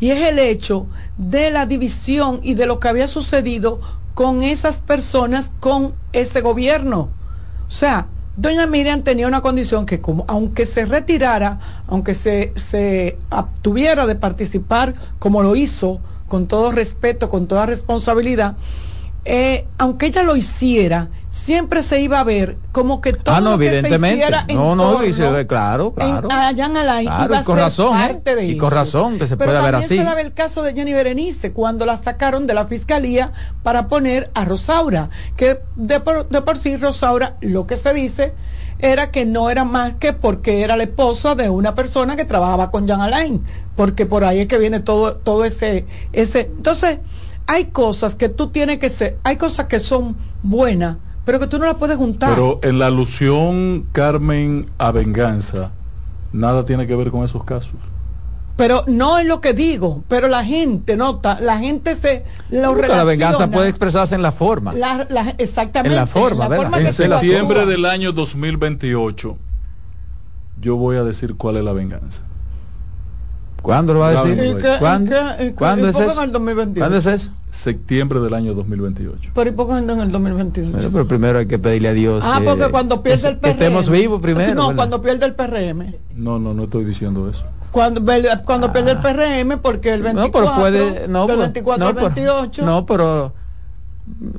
y 0.02 0.10
es 0.10 0.28
el 0.28 0.40
hecho 0.40 0.88
de 1.18 1.52
la 1.52 1.66
división 1.66 2.42
y 2.44 2.56
de 2.56 2.66
lo 2.66 2.82
que 2.82 2.90
había 2.90 3.08
sucedido 3.08 3.80
con 4.14 4.44
esas 4.44 4.82
personas, 4.82 5.54
con 5.62 5.94
ese 6.12 6.42
gobierno. 6.42 7.12
O 7.66 7.72
sea, 7.72 8.08
doña 8.36 8.68
Miriam 8.68 9.04
tenía 9.04 9.26
una 9.26 9.40
condición 9.40 9.86
que 9.86 10.02
como 10.02 10.26
aunque 10.28 10.66
se 10.66 10.84
retirara, 10.84 11.84
aunque 11.88 12.14
se, 12.14 12.52
se 12.58 13.18
abstuviera 13.30 14.06
de 14.06 14.16
participar 14.16 14.96
como 15.18 15.42
lo 15.44 15.56
hizo, 15.56 16.02
con 16.32 16.48
todo 16.48 16.72
respeto, 16.72 17.28
con 17.28 17.46
toda 17.46 17.66
responsabilidad, 17.66 18.56
eh, 19.26 19.68
aunque 19.78 20.06
ella 20.06 20.24
lo 20.24 20.38
hiciera, 20.38 21.10
siempre 21.30 21.84
se 21.84 22.00
iba 22.00 22.22
a 22.22 22.24
ver 22.24 22.56
como 22.72 23.02
que 23.02 23.12
todo 23.12 23.36
Ah, 23.36 23.42
no, 23.42 23.52
lo 23.52 23.58
que 23.60 23.66
evidentemente. 23.68 24.08
se 24.08 24.14
hiciera 24.16 24.46
en 24.48 24.56
No, 24.56 24.76
no, 24.78 24.92
torno 24.94 25.06
y 25.06 25.14
se 25.14 25.30
ve 25.30 25.46
claro, 25.46 25.94
claro. 25.94 26.30
en- 26.30 26.32
allá 26.32 26.66
en 26.68 26.78
Alain 26.78 27.06
Claro, 27.08 27.26
iba 27.34 27.42
y 27.42 27.44
con 27.44 27.56
ser 27.58 27.66
razón, 27.66 28.00
¿eh? 28.00 28.08
parte 28.08 28.36
de 28.36 28.46
Y 28.46 28.58
con 28.58 28.68
eso. 28.68 28.76
razón 28.78 29.20
que 29.20 29.28
se 29.28 29.36
Pero 29.36 29.52
puede 29.52 29.62
ver 29.62 29.72
también 29.74 29.86
así. 29.92 29.98
se 29.98 30.04
daba 30.06 30.22
el 30.22 30.34
caso 30.34 30.64
de 30.64 30.74
Jenny 30.74 30.94
Berenice 30.94 31.52
cuando 31.52 31.86
la 31.86 31.98
sacaron 31.98 32.48
de 32.48 32.54
la 32.54 32.66
fiscalía 32.66 33.34
para 33.62 33.90
poner 33.90 34.32
a 34.34 34.46
Rosaura, 34.46 35.10
que 35.36 35.60
de 35.76 36.00
por, 36.00 36.30
de 36.30 36.42
por 36.42 36.58
sí 36.58 36.78
Rosaura 36.78 37.36
lo 37.42 37.68
que 37.68 37.76
se 37.76 37.94
dice 37.94 38.34
era 38.82 39.12
que 39.12 39.26
no 39.26 39.50
era 39.50 39.64
más 39.64 39.96
que 39.96 40.14
porque 40.14 40.64
era 40.64 40.76
la 40.76 40.84
esposa 40.84 41.36
de 41.36 41.50
una 41.50 41.76
persona 41.76 42.16
que 42.16 42.26
trabajaba 42.26 42.72
con 42.72 42.88
Jean 42.88 43.02
Alain, 43.02 43.42
porque 43.76 44.06
por 44.06 44.24
ahí 44.24 44.40
es 44.42 44.48
que 44.48 44.58
viene 44.58 44.80
todo 44.80 45.16
todo 45.16 45.46
ese 45.46 45.86
ese 46.12 46.42
entonces 46.42 47.00
hay 47.48 47.66
cosas 47.66 48.16
que 48.16 48.30
tú 48.30 48.48
tienes 48.48 48.80
que 48.80 48.90
ser, 48.90 49.18
hay 49.24 49.36
cosas 49.36 49.68
que 49.68 49.80
son 49.80 50.16
buenas, 50.42 50.98
pero 51.26 51.40
que 51.40 51.48
tú 51.48 51.60
no 51.60 51.66
las 51.66 51.76
puedes 51.76 51.98
juntar. 51.98 52.34
Pero 52.34 52.60
en 52.64 52.80
la 52.80 52.88
alusión, 52.88 53.88
Carmen, 53.92 54.68
a 54.78 54.92
venganza, 54.92 55.72
nada 56.32 56.64
tiene 56.66 56.88
que 56.88 56.96
ver 56.96 57.12
con 57.12 57.26
esos 57.26 57.44
casos. 57.44 57.76
Pero 58.58 58.84
no 58.88 59.18
es 59.18 59.26
lo 59.28 59.42
que 59.42 59.54
digo, 59.54 60.04
pero 60.08 60.28
la 60.28 60.44
gente 60.44 60.96
nota, 60.98 61.40
la 61.40 61.58
gente 61.58 61.96
se 61.96 62.26
lo 62.50 62.74
Porque 62.74 62.88
la 62.90 63.04
venganza 63.04 63.38
relaciona. 63.38 63.52
puede 63.52 63.70
expresarse 63.70 64.14
en 64.16 64.22
la 64.22 64.32
forma. 64.32 64.74
La- 64.74 65.08
la- 65.10 65.34
exactamente. 65.38 65.90
En 65.96 66.02
la 66.02 66.06
forma, 66.08 66.48
En 66.80 66.94
septiembre 66.94 67.66
del 67.66 67.86
año 67.86 68.12
2028, 68.12 69.38
yo 70.62 70.76
voy 70.76 70.98
a 70.98 71.04
decir 71.04 71.36
cuál 71.36 71.58
es 71.58 71.64
la 71.64 71.74
venganza. 71.74 72.22
¿Cuándo 73.62 73.94
lo 73.94 74.00
va 74.00 74.08
a 74.10 74.24
decir? 74.24 74.44
¿Y 74.44 74.56
qué- 74.62 74.76
¿Cuándo? 74.80 75.12
y 75.12 75.14
qué- 75.38 75.44
y 75.44 75.48
qué- 75.50 75.56
¿Cuándo 75.56 75.86
y 75.86 75.90
es 75.92 75.96
eso? 76.00 76.18
en 76.18 76.24
el 76.24 76.32
2021? 76.32 76.82
¿Cuándo 76.82 76.98
es 76.98 77.06
eso? 77.06 77.32
Septiembre 77.52 78.20
del 78.20 78.34
año 78.34 78.54
2028. 78.56 79.32
Pero 79.36 79.50
¿y 79.50 79.54
poco 79.54 79.78
en 79.78 79.88
el 79.90 80.12
2021? 80.12 80.72
Bueno, 80.72 80.90
pero 80.92 81.08
primero 81.08 81.40
hay 81.40 81.46
que 81.46 81.60
pedirle 81.60 81.90
a 81.90 81.94
Dios 81.94 82.24
ah, 82.26 82.38
que- 82.40 82.46
porque 82.46 82.70
cuando 82.70 83.04
pierde 83.04 83.28
el 83.30 83.36
que 83.36 83.42
PRM. 83.42 83.52
estemos 83.52 83.90
vivos 83.90 84.20
primero. 84.22 84.56
No, 84.56 84.62
¿verdad? 84.70 84.76
cuando 84.76 85.02
pierde 85.02 85.26
el 85.28 85.36
PRM. 85.36 85.96
No, 86.16 86.40
no, 86.40 86.54
no 86.56 86.64
estoy 86.64 86.86
diciendo 86.86 87.30
eso. 87.30 87.44
Cuando, 87.72 88.02
cuando 88.46 88.74
pierde 88.74 88.92
el 88.92 88.98
PRM, 89.00 89.58
porque 89.62 89.94
el 89.94 90.04
24, 90.04 90.40
Ah. 90.50 90.56
no, 90.58 90.62
pero 90.62 90.62
puede, 90.62 91.08
no, 91.08 91.28
del 91.28 91.38
24 91.38 91.80
no, 91.84 91.88
al 91.90 91.96
pero- 91.96 92.10
28. 92.14 92.66
no, 92.66 92.86
pero 92.86 93.34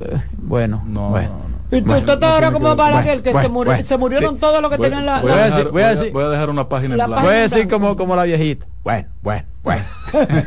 eh, 0.01 0.21
bueno, 0.37 0.83
No, 0.87 1.09
bueno. 1.09 1.31
Y 1.77 1.81
tú 1.81 1.87
bueno, 1.91 2.13
estás 2.13 2.31
ahora 2.31 2.51
como 2.51 2.67
ver. 2.69 2.77
Balaguer, 2.77 3.21
que 3.23 3.31
Bueno, 3.31 3.47
se, 3.47 3.51
murió, 3.53 3.83
se 3.85 3.97
murieron 3.97 4.37
todos 4.37 4.61
los 4.61 4.69
que 4.71 4.77
tenían 4.77 5.05
la... 5.05 5.19
voy 5.21 5.31
a 5.31 5.35
decir- 5.35 5.49
dejar, 5.57 5.71
voy 5.71 5.81
a 5.81 5.89
decir- 5.89 6.11
voy 6.13 6.23
a 6.23 6.29
dejar 6.29 6.49
una 6.49 6.69
página 6.69 6.93
en 6.95 7.05
blanco. 7.05 7.21
Voy 7.25 7.33
a 7.35 7.39
decir 7.41 7.67
como, 7.67 7.95
como 7.95 8.15
la 8.15 8.23
viejita. 8.23 8.65
Bueno, 8.83 9.07
bueno, 9.21 9.45
bueno. 9.63 9.83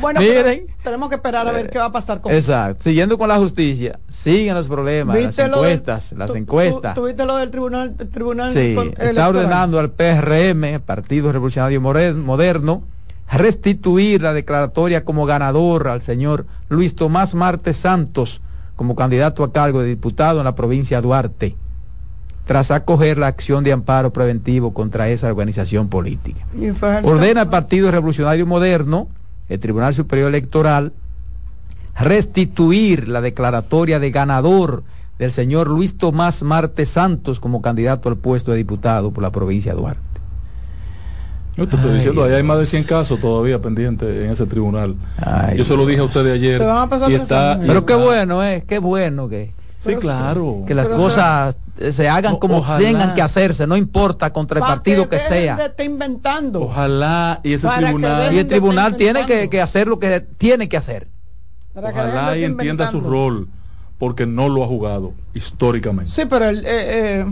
Bueno, 0.00 0.20
Miren. 0.20 0.66
tenemos 0.84 1.08
que 1.08 1.16
esperar 1.16 1.46
a 1.48 1.52
ver 1.52 1.70
qué 1.70 1.78
va 1.78 1.86
a 1.86 1.92
pasar 1.92 2.20
con 2.20 2.32
Exacto. 2.32 2.84
Siguiendo 2.84 3.18
con 3.18 3.28
la 3.28 3.36
justicia, 3.36 3.98
siguen 4.10 4.54
los 4.54 4.68
problemas, 4.68 5.16
las 5.16 5.26
¿Viste 5.26 5.48
lo 5.48 5.62
del- 5.62 5.72
encuestas, 5.72 6.12
las 6.12 6.34
encuestas. 6.34 6.94
¿Tuviste 6.94 7.24
lo 7.26 7.36
del 7.36 7.50
tribunal? 7.50 7.94
el 7.98 8.08
tribunal 8.08 8.52
Sí, 8.52 8.74
con- 8.76 8.88
está 8.90 9.02
electoral? 9.10 9.36
ordenando 9.36 9.78
al 9.80 9.90
PRM, 9.90 10.80
Partido 10.86 11.32
Revolucionario 11.32 11.80
Moderno, 11.80 12.82
restituir 13.30 14.22
la 14.22 14.32
declaratoria 14.32 15.04
como 15.04 15.26
ganador 15.26 15.88
al 15.88 16.00
señor 16.02 16.46
Luis 16.68 16.94
Tomás 16.94 17.34
Marte 17.34 17.72
Santos 17.72 18.40
como 18.78 18.94
candidato 18.94 19.42
a 19.42 19.52
cargo 19.52 19.82
de 19.82 19.88
diputado 19.88 20.38
en 20.38 20.44
la 20.44 20.54
provincia 20.54 20.98
de 20.98 21.02
Duarte, 21.02 21.56
tras 22.46 22.70
acoger 22.70 23.18
la 23.18 23.26
acción 23.26 23.64
de 23.64 23.72
amparo 23.72 24.12
preventivo 24.12 24.72
contra 24.72 25.08
esa 25.08 25.26
organización 25.26 25.88
política. 25.88 26.46
Ordena 27.02 27.40
al 27.40 27.50
Partido 27.50 27.90
Revolucionario 27.90 28.46
Moderno, 28.46 29.08
el 29.48 29.58
Tribunal 29.58 29.94
Superior 29.94 30.28
Electoral, 30.28 30.92
restituir 31.98 33.08
la 33.08 33.20
declaratoria 33.20 33.98
de 33.98 34.12
ganador 34.12 34.84
del 35.18 35.32
señor 35.32 35.66
Luis 35.66 35.98
Tomás 35.98 36.44
Marte 36.44 36.86
Santos 36.86 37.40
como 37.40 37.60
candidato 37.60 38.08
al 38.08 38.16
puesto 38.16 38.52
de 38.52 38.58
diputado 38.58 39.10
por 39.10 39.24
la 39.24 39.32
provincia 39.32 39.74
de 39.74 39.80
Duarte. 39.80 40.07
Yo 41.58 41.66
te 41.68 41.74
estoy 41.74 41.90
Ay, 41.90 41.96
diciendo, 41.96 42.22
allá 42.22 42.36
hay 42.36 42.42
más 42.44 42.58
de 42.60 42.66
100 42.66 42.84
casos 42.84 43.18
todavía 43.20 43.60
pendientes 43.60 44.08
en 44.08 44.30
ese 44.30 44.46
tribunal. 44.46 44.94
Ay, 45.16 45.58
Yo 45.58 45.64
se 45.64 45.76
lo 45.76 45.84
dije 45.86 45.98
a 46.00 46.04
ustedes 46.04 46.34
ayer. 46.34 46.58
Se 46.58 46.64
van 46.64 46.78
a 46.78 46.88
pasar 46.88 47.10
y 47.10 47.14
está, 47.16 47.58
Pero 47.66 47.84
qué 47.84 47.94
bueno, 47.94 48.44
eh, 48.44 48.62
qué 48.66 48.78
bueno 48.78 49.28
que, 49.28 49.52
Sí, 49.80 49.96
claro. 49.96 50.62
que 50.68 50.74
las 50.74 50.86
Pero 50.86 50.98
cosas 50.98 51.56
eh, 51.80 51.90
se 51.92 52.08
hagan 52.08 52.36
como 52.36 52.58
ojalá. 52.58 52.78
tengan 52.78 53.14
que 53.14 53.22
hacerse, 53.22 53.66
no 53.66 53.76
importa 53.76 54.32
contra 54.32 54.58
el 54.58 54.62
Pa' 54.62 54.68
partido 54.68 55.08
que 55.08 55.16
de 55.16 55.22
sea. 55.22 55.56
estar 55.66 55.84
inventando. 55.84 56.62
Ojalá 56.62 57.40
y 57.42 57.54
ese 57.54 57.66
tribunal. 57.68 58.32
Y 58.34 58.38
el 58.38 58.44
de 58.46 58.50
tribunal 58.50 58.96
tiene 58.96 59.26
que 59.26 59.60
hacer 59.60 59.88
lo 59.88 59.98
que 59.98 60.20
tiene 60.20 60.68
que 60.68 60.76
hacer. 60.76 61.08
ojalá 61.74 62.36
y 62.36 62.44
entienda 62.44 62.88
su 62.90 63.00
rol, 63.00 63.48
porque 63.98 64.26
no 64.26 64.48
lo 64.48 64.62
ha 64.62 64.66
jugado 64.68 65.12
históricamente. 65.34 66.10
Sí, 66.12 66.22
pero 66.28 66.48
el, 66.48 66.58
eh, 66.58 66.68
eh, 66.68 67.26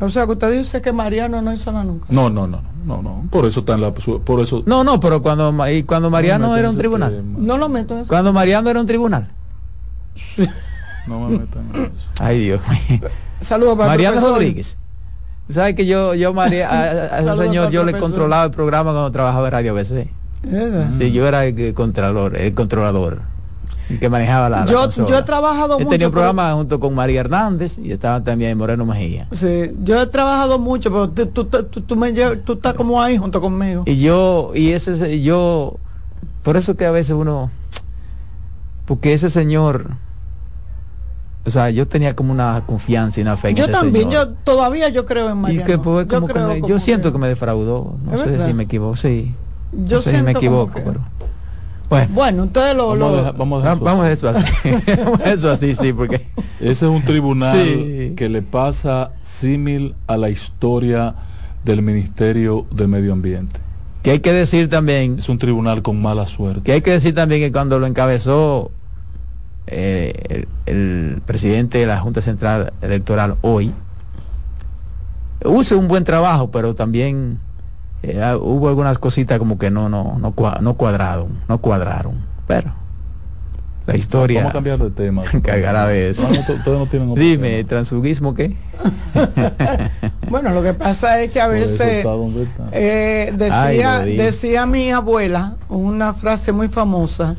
o 0.00 0.08
sea, 0.08 0.26
que 0.26 0.32
usted 0.32 0.52
dice 0.52 0.80
que 0.80 0.92
Mariano 0.92 1.42
no 1.42 1.52
hizo 1.52 1.70
nada 1.70 1.84
nunca. 1.84 2.06
No, 2.08 2.30
no, 2.30 2.46
no, 2.46 2.62
no, 2.86 3.02
no, 3.02 3.24
por 3.30 3.44
eso 3.44 3.60
está 3.60 3.74
en 3.74 3.82
la 3.82 3.92
por 3.92 4.40
eso 4.40 4.62
No, 4.66 4.84
no, 4.84 4.98
pero 5.00 5.22
cuando 5.22 5.54
y 5.70 5.82
cuando 5.82 6.10
Mariano 6.10 6.56
era 6.56 6.70
un 6.70 6.76
tribunal. 6.76 7.22
No 7.36 7.58
lo 7.58 7.68
meto 7.68 7.98
eso. 7.98 8.08
Cuando 8.08 8.32
Mariano 8.32 8.70
era 8.70 8.80
un 8.80 8.86
tribunal. 8.86 9.30
Sí. 10.14 10.48
No 11.06 11.28
me 11.28 11.38
metan 11.38 11.68
en 11.74 11.82
eso. 11.82 11.92
Ay, 12.20 12.44
Dios 12.44 12.60
mío. 12.68 13.00
Saludos 13.40 13.76
para 13.76 13.88
Mariano 13.88 14.20
Rodríguez. 14.20 14.76
¿Sabes 15.50 15.74
que 15.74 15.84
yo, 15.84 16.14
yo 16.14 16.32
María, 16.32 16.70
a, 16.70 17.18
ese 17.18 17.36
señor, 17.36 17.70
yo 17.70 17.84
le 17.84 17.98
controlaba 17.98 18.44
el 18.44 18.52
programa 18.52 18.92
cuando 18.92 19.10
trabajaba 19.10 19.48
en 19.48 19.52
Radio 19.52 19.74
BC? 19.74 20.08
Sí, 20.98 21.12
yo 21.12 21.26
era 21.26 21.44
el 21.44 21.74
controlador, 21.74 22.36
el 22.36 22.54
controlador 22.54 23.31
que 24.00 24.08
manejaba 24.08 24.48
la, 24.48 24.66
yo, 24.66 24.88
yo 24.90 25.18
he 25.18 25.22
trabajado 25.22 25.78
he 25.78 25.84
tenido 25.84 26.08
un 26.08 26.12
programa 26.12 26.52
junto 26.52 26.80
con 26.80 26.94
María 26.94 27.20
Hernández 27.20 27.76
y 27.78 27.92
estaba 27.92 28.22
también 28.22 28.56
Moreno 28.56 28.86
Mejía. 28.86 29.28
Sí, 29.32 29.72
yo 29.82 30.00
he 30.00 30.06
trabajado 30.06 30.58
mucho 30.58 30.90
pero 30.90 31.08
tú, 31.10 31.44
tú, 31.44 31.64
tú, 31.64 31.96
me, 31.96 32.12
tú 32.12 32.54
estás 32.54 32.74
como 32.74 33.02
ahí 33.02 33.16
junto 33.16 33.40
conmigo. 33.40 33.82
Y 33.86 33.96
yo 33.96 34.52
y 34.54 34.70
ese 34.70 35.20
yo 35.20 35.76
por 36.42 36.56
eso 36.56 36.76
que 36.76 36.86
a 36.86 36.90
veces 36.90 37.12
uno 37.12 37.50
porque 38.86 39.12
ese 39.12 39.30
señor 39.30 39.96
o 41.44 41.50
sea, 41.50 41.70
yo 41.70 41.88
tenía 41.88 42.14
como 42.14 42.32
una 42.32 42.62
confianza 42.66 43.18
y 43.18 43.22
una 43.24 43.36
fe 43.36 43.50
en 43.50 43.56
Yo 43.56 43.68
también, 43.68 44.10
yo 44.10 44.28
todavía 44.28 44.88
yo 44.90 45.06
creo 45.06 45.28
en 45.28 45.38
Mariano. 45.38 45.64
Y 45.64 45.66
que, 45.66 45.76
pues, 45.76 46.06
como 46.06 46.28
yo, 46.28 46.66
yo 46.68 46.78
siento 46.78 47.12
que... 47.12 47.18
me 47.18 47.26
defraudó, 47.26 47.96
no 48.04 48.16
sé 48.16 48.46
si 48.46 48.54
me 48.54 48.62
equivoco, 48.62 48.94
sí. 48.94 49.34
Yo 49.72 49.96
no 49.96 50.02
sé 50.02 50.16
si 50.16 50.22
me 50.22 50.32
equivoco, 50.32 50.80
pero 50.84 51.00
bueno, 51.92 52.14
bueno 52.14 52.42
entonces 52.44 52.74
lo, 52.74 52.88
vamos, 52.88 53.64
a, 53.64 53.74
vamos, 53.74 54.04
a 54.04 54.12
eso 54.12 54.30
así. 54.30 54.44
vamos 55.04 55.20
a 55.20 55.32
eso 55.32 55.50
así, 55.50 55.74
sí, 55.74 55.92
porque 55.92 56.26
ese 56.58 56.70
es 56.70 56.82
un 56.82 57.02
tribunal 57.02 58.14
que 58.16 58.28
le 58.30 58.40
pasa 58.40 59.10
símil 59.20 59.94
a 60.06 60.16
la 60.16 60.30
historia 60.30 61.14
del 61.64 61.82
Ministerio 61.82 62.66
de 62.70 62.86
Medio 62.86 63.12
Ambiente. 63.12 63.60
Que 64.02 64.12
hay 64.12 64.20
que 64.20 64.32
decir 64.32 64.68
también 64.68 65.18
es 65.18 65.28
un 65.28 65.38
tribunal 65.38 65.82
con 65.82 66.00
mala 66.00 66.26
suerte. 66.26 66.62
Que 66.62 66.72
hay 66.72 66.80
que 66.80 66.92
decir 66.92 67.14
también 67.14 67.42
que 67.42 67.52
cuando 67.52 67.78
lo 67.78 67.86
encabezó 67.86 68.70
eh, 69.66 70.46
el, 70.66 71.20
presidente 71.26 71.78
de 71.78 71.86
la 71.86 72.00
Junta 72.00 72.22
Central 72.22 72.72
Electoral 72.80 73.36
hoy, 73.42 73.70
use 75.44 75.74
un 75.74 75.88
buen 75.88 76.04
trabajo, 76.04 76.50
pero 76.50 76.74
también 76.74 77.38
eh, 78.02 78.20
ah, 78.22 78.36
hubo 78.36 78.68
algunas 78.68 78.98
cositas 78.98 79.38
como 79.38 79.58
que 79.58 79.70
no, 79.70 79.88
no, 79.88 80.18
no, 80.18 80.34
no 80.60 80.74
cuadraron, 80.74 81.28
no 81.48 81.58
cuadraron. 81.58 82.14
Pero 82.46 82.82
la 83.86 83.96
historia. 83.96 84.40
Vamos 84.40 84.50
a 84.50 84.54
cambiar 84.54 84.78
de 84.78 84.90
tema. 84.90 85.24
Encargará 85.32 85.86
de 85.88 86.10
eso. 86.10 86.28
Dime, 87.16 87.64
¿transfugismo 87.64 88.34
qué? 88.34 88.56
bueno, 90.30 90.50
lo 90.50 90.62
que 90.62 90.74
pasa 90.74 91.20
es 91.20 91.30
que 91.30 91.40
a 91.40 91.48
veces 91.48 92.04
eh, 92.72 93.32
decía, 93.36 94.00
decía 94.00 94.66
mi 94.66 94.90
abuela 94.90 95.56
una 95.68 96.14
frase 96.14 96.52
muy 96.52 96.68
famosa 96.68 97.36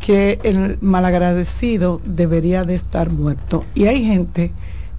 que 0.00 0.40
el 0.42 0.78
malagradecido 0.80 2.00
debería 2.04 2.64
de 2.64 2.74
estar 2.74 3.10
muerto. 3.10 3.64
Y 3.74 3.86
hay 3.86 4.04
gente 4.04 4.52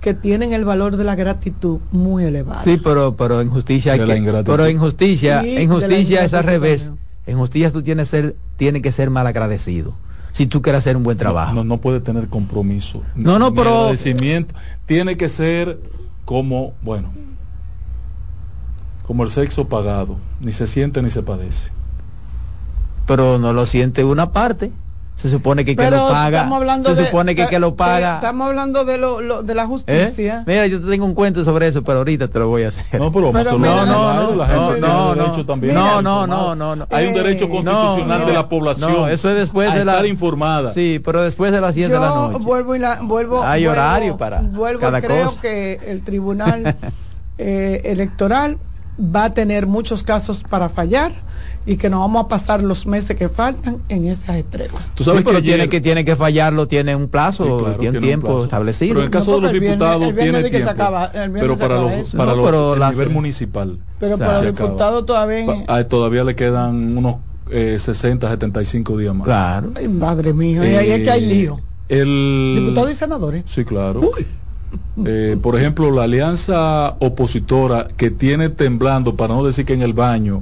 que 0.03 0.13
tienen 0.13 0.51
el 0.51 0.65
valor 0.65 0.97
de 0.97 1.05
la 1.05 1.15
gratitud 1.15 1.79
muy 1.91 2.25
elevado. 2.25 2.61
Sí, 2.65 2.77
pero 2.83 3.15
pero 3.15 3.39
en 3.39 3.49
justicia 3.49 3.93
hay 3.93 3.99
que, 3.99 4.43
pero 4.45 4.65
en 4.65 4.77
justicia, 4.77 5.41
en 5.43 5.69
justicia 5.69 6.25
es 6.25 6.33
al 6.33 6.43
revés. 6.43 6.91
En 7.25 7.37
justicia 7.37 7.71
tú 7.71 7.81
tienes 7.81 8.09
ser 8.09 8.35
tiene 8.57 8.81
que 8.81 8.91
ser 8.91 9.09
malagradecido. 9.09 9.93
Si 10.33 10.45
tú 10.45 10.61
quieres 10.61 10.79
hacer 10.79 10.97
un 10.97 11.03
buen 11.03 11.17
trabajo. 11.17 11.53
No, 11.53 11.63
no, 11.63 11.77
puede 11.77 12.01
tener 12.01 12.27
compromiso. 12.27 13.01
No, 13.15 13.39
no, 13.39 13.53
pero 13.53 13.69
agradecimiento 13.69 14.53
tiene 14.85 15.15
que 15.15 15.29
ser 15.29 15.79
como, 16.25 16.73
bueno, 16.81 17.13
como 19.07 19.23
el 19.23 19.31
sexo 19.31 19.69
pagado, 19.69 20.17
ni 20.41 20.51
se 20.51 20.67
siente 20.67 21.01
ni 21.01 21.11
se 21.11 21.23
padece. 21.23 21.71
Pero 23.05 23.37
no 23.37 23.53
lo 23.53 23.65
siente 23.65 24.03
una 24.03 24.31
parte 24.31 24.71
se 25.15 25.29
supone 25.29 25.63
que, 25.63 25.75
que 25.75 25.89
lo 25.89 26.09
paga. 26.09 26.39
Estamos 26.39 26.57
hablando 26.57 26.95
se 26.95 27.05
supone 27.05 27.33
de, 27.33 27.43
que, 27.43 27.47
que, 27.47 27.59
lo 27.59 27.75
paga. 27.75 28.15
Estamos 28.15 28.47
hablando 28.47 28.83
de 28.83 28.97
lo, 28.97 29.21
lo 29.21 29.41
de 29.41 29.55
la 29.55 29.63
¿Eh? 29.63 29.67
justicia. 29.67 30.39
¿Eh? 30.39 30.43
Mira, 30.45 30.67
yo 30.67 30.81
tengo 30.81 31.05
un 31.05 31.13
cuento 31.13 31.43
sobre 31.43 31.67
eso, 31.67 31.81
pero 31.83 31.99
ahorita 31.99 32.27
te 32.27 32.39
lo 32.39 32.49
voy 32.49 32.63
a 32.63 32.69
hacer. 32.69 32.83
No, 32.99 33.11
pero, 33.11 33.31
pero 33.31 33.57
mira, 33.57 33.85
no, 33.85 33.85
no, 33.85 34.13
no, 34.13 34.35
no, 34.35 34.75
no, 34.75 35.15
no, 35.15 36.01
no, 36.01 36.27
no, 36.27 36.55
no, 36.55 36.75
no, 36.75 36.87
Hay 36.91 37.07
un 37.07 37.13
eh, 37.13 37.23
derecho 37.23 37.49
constitucional 37.49 38.21
no, 38.21 38.25
de 38.25 38.33
la 38.33 38.49
población. 38.49 38.91
No, 38.91 39.07
eso 39.07 39.29
es 39.29 39.35
después 39.37 39.71
a 39.71 39.75
de 39.75 39.85
la 39.85 39.93
estar 39.93 40.05
informada. 40.07 40.71
Sí, 40.71 41.01
pero 41.03 41.21
después 41.21 41.53
de 41.53 41.61
las 41.61 41.75
10 41.75 41.89
de 41.89 41.99
la 41.99 42.09
noche. 42.09 42.39
Vuelvo 42.41 42.75
y 42.75 42.79
la, 42.79 42.99
vuelvo. 43.01 43.43
Hay 43.43 43.63
vuelvo, 43.63 43.81
horario 43.81 44.17
para 44.17 44.41
vuelvo, 44.41 44.81
cada 44.81 45.01
creo 45.01 45.27
cosa. 45.27 45.41
que 45.41 45.79
el 45.87 46.03
tribunal 46.03 46.75
eh, 47.37 47.81
electoral 47.85 48.57
va 48.99 49.25
a 49.25 49.33
tener 49.33 49.67
muchos 49.67 50.03
casos 50.03 50.43
para 50.43 50.69
fallar 50.69 51.13
y 51.65 51.77
que 51.77 51.89
nos 51.89 52.01
vamos 52.01 52.25
a 52.25 52.27
pasar 52.27 52.61
los 52.61 52.85
meses 52.85 53.15
que 53.15 53.29
faltan 53.29 53.77
en 53.89 54.07
esas 54.07 54.35
estrellas. 54.35 54.81
Tú 54.95 55.03
sabes 55.03 55.23
que 55.23 55.41
tiene 55.41 55.69
que 55.69 55.81
tiene 55.81 56.03
que 56.03 56.15
fallarlo, 56.15 56.67
tiene 56.67 56.95
un 56.95 57.07
plazo, 57.07 57.75
tiene 57.79 57.99
un 57.99 58.03
tiempo 58.03 58.43
establecido. 58.43 58.89
Pero 58.89 58.99
en 58.99 59.05
el 59.05 59.11
caso 59.11 59.35
de 59.35 59.41
los 59.41 59.53
diputados 59.53 60.15
tiene 60.15 60.43
tiempo. 60.43 60.73
pero 61.33 61.57
para 61.57 61.81
los 61.81 62.15
para 62.15 62.35
los 62.35 62.91
nivel 62.91 63.09
municipal. 63.09 63.77
Pero 63.99 64.17
para 64.17 64.41
los 64.41 64.55
diputados 64.55 65.05
todavía 65.05 65.63
ah, 65.67 65.83
todavía 65.83 66.23
le 66.23 66.35
quedan 66.35 66.97
unos 66.97 67.17
eh, 67.49 67.77
60, 67.79 68.29
75 68.29 68.97
días 68.97 69.15
más. 69.15 69.25
Claro. 69.25 69.71
Ay, 69.75 69.87
madre 69.87 70.33
mía, 70.33 70.69
y 70.69 70.75
ahí 70.75 70.91
es 70.91 71.01
que 71.01 71.11
hay 71.11 71.23
eh, 71.23 71.35
lío. 71.35 71.59
El... 71.89 72.55
Diputados 72.59 72.91
y 72.91 72.95
senadores. 72.95 73.43
Sí, 73.45 73.65
claro. 73.65 74.01
Eh, 75.05 75.37
por 75.41 75.57
ejemplo, 75.57 75.91
la 75.91 76.03
alianza 76.03 76.95
opositora 76.99 77.89
que 77.95 78.09
tiene 78.09 78.49
temblando, 78.49 79.15
para 79.15 79.35
no 79.35 79.43
decir 79.43 79.65
que 79.65 79.73
en 79.73 79.81
el 79.81 79.93
baño, 79.93 80.41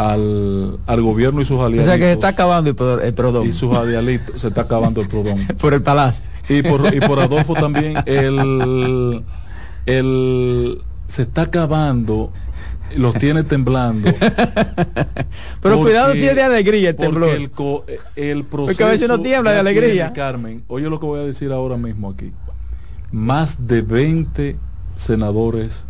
al, 0.00 0.78
al 0.86 1.02
gobierno 1.02 1.42
y 1.42 1.44
sus 1.44 1.60
aliados. 1.60 1.86
O 1.86 1.90
sea 1.90 1.98
que 1.98 2.04
se 2.04 2.12
está 2.12 2.28
acabando 2.28 2.70
el, 2.70 3.00
el 3.02 3.14
prodón. 3.14 3.46
Y 3.46 3.52
sus 3.52 3.74
aliaditos, 3.74 4.40
se 4.40 4.48
está 4.48 4.62
acabando 4.62 5.02
el 5.02 5.08
prodón. 5.08 5.46
por 5.60 5.74
el 5.74 5.82
palacio. 5.82 6.24
Y 6.48 6.62
por, 6.62 6.94
y 6.94 7.00
por 7.00 7.20
Adolfo 7.20 7.54
también, 7.54 7.98
el, 8.06 9.22
el, 9.84 10.82
se 11.06 11.22
está 11.22 11.42
acabando 11.42 12.32
los 12.96 13.14
tiene 13.14 13.44
temblando. 13.44 14.10
Pero 15.62 15.78
cuidado 15.78 16.14
si 16.14 16.26
es 16.26 16.34
de 16.34 16.42
alegría 16.42 16.90
el 16.90 16.96
temblor. 16.96 17.28
El, 17.28 17.50
el 18.16 18.44
proceso 18.44 18.66
porque 18.66 18.84
a 18.84 18.88
veces 18.88 19.08
no 19.08 19.20
tiembla 19.20 19.52
de 19.52 19.58
alegría. 19.58 20.12
Carmen, 20.14 20.64
oye 20.66 20.88
lo 20.88 20.98
que 20.98 21.06
voy 21.06 21.20
a 21.20 21.24
decir 21.24 21.52
ahora 21.52 21.76
mismo 21.76 22.10
aquí. 22.10 22.32
Más 23.12 23.66
de 23.66 23.82
20 23.82 24.56
senadores, 24.96 25.84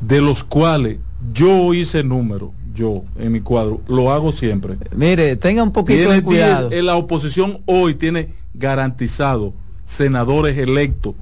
de 0.00 0.20
los 0.20 0.44
cuales 0.44 0.98
yo 1.32 1.72
hice 1.74 2.04
número, 2.04 2.52
yo 2.76 3.02
en 3.18 3.32
mi 3.32 3.40
cuadro, 3.40 3.80
lo 3.88 4.12
hago 4.12 4.32
siempre. 4.32 4.76
Mire, 4.94 5.34
tenga 5.36 5.62
un 5.62 5.72
poquito 5.72 6.10
de 6.10 6.22
cuidado. 6.22 6.70
en 6.70 6.86
la 6.86 6.96
oposición 6.96 7.58
hoy 7.66 7.94
tiene 7.94 8.34
garantizado 8.54 9.52
senadores 9.84 10.56
electos 10.56 11.14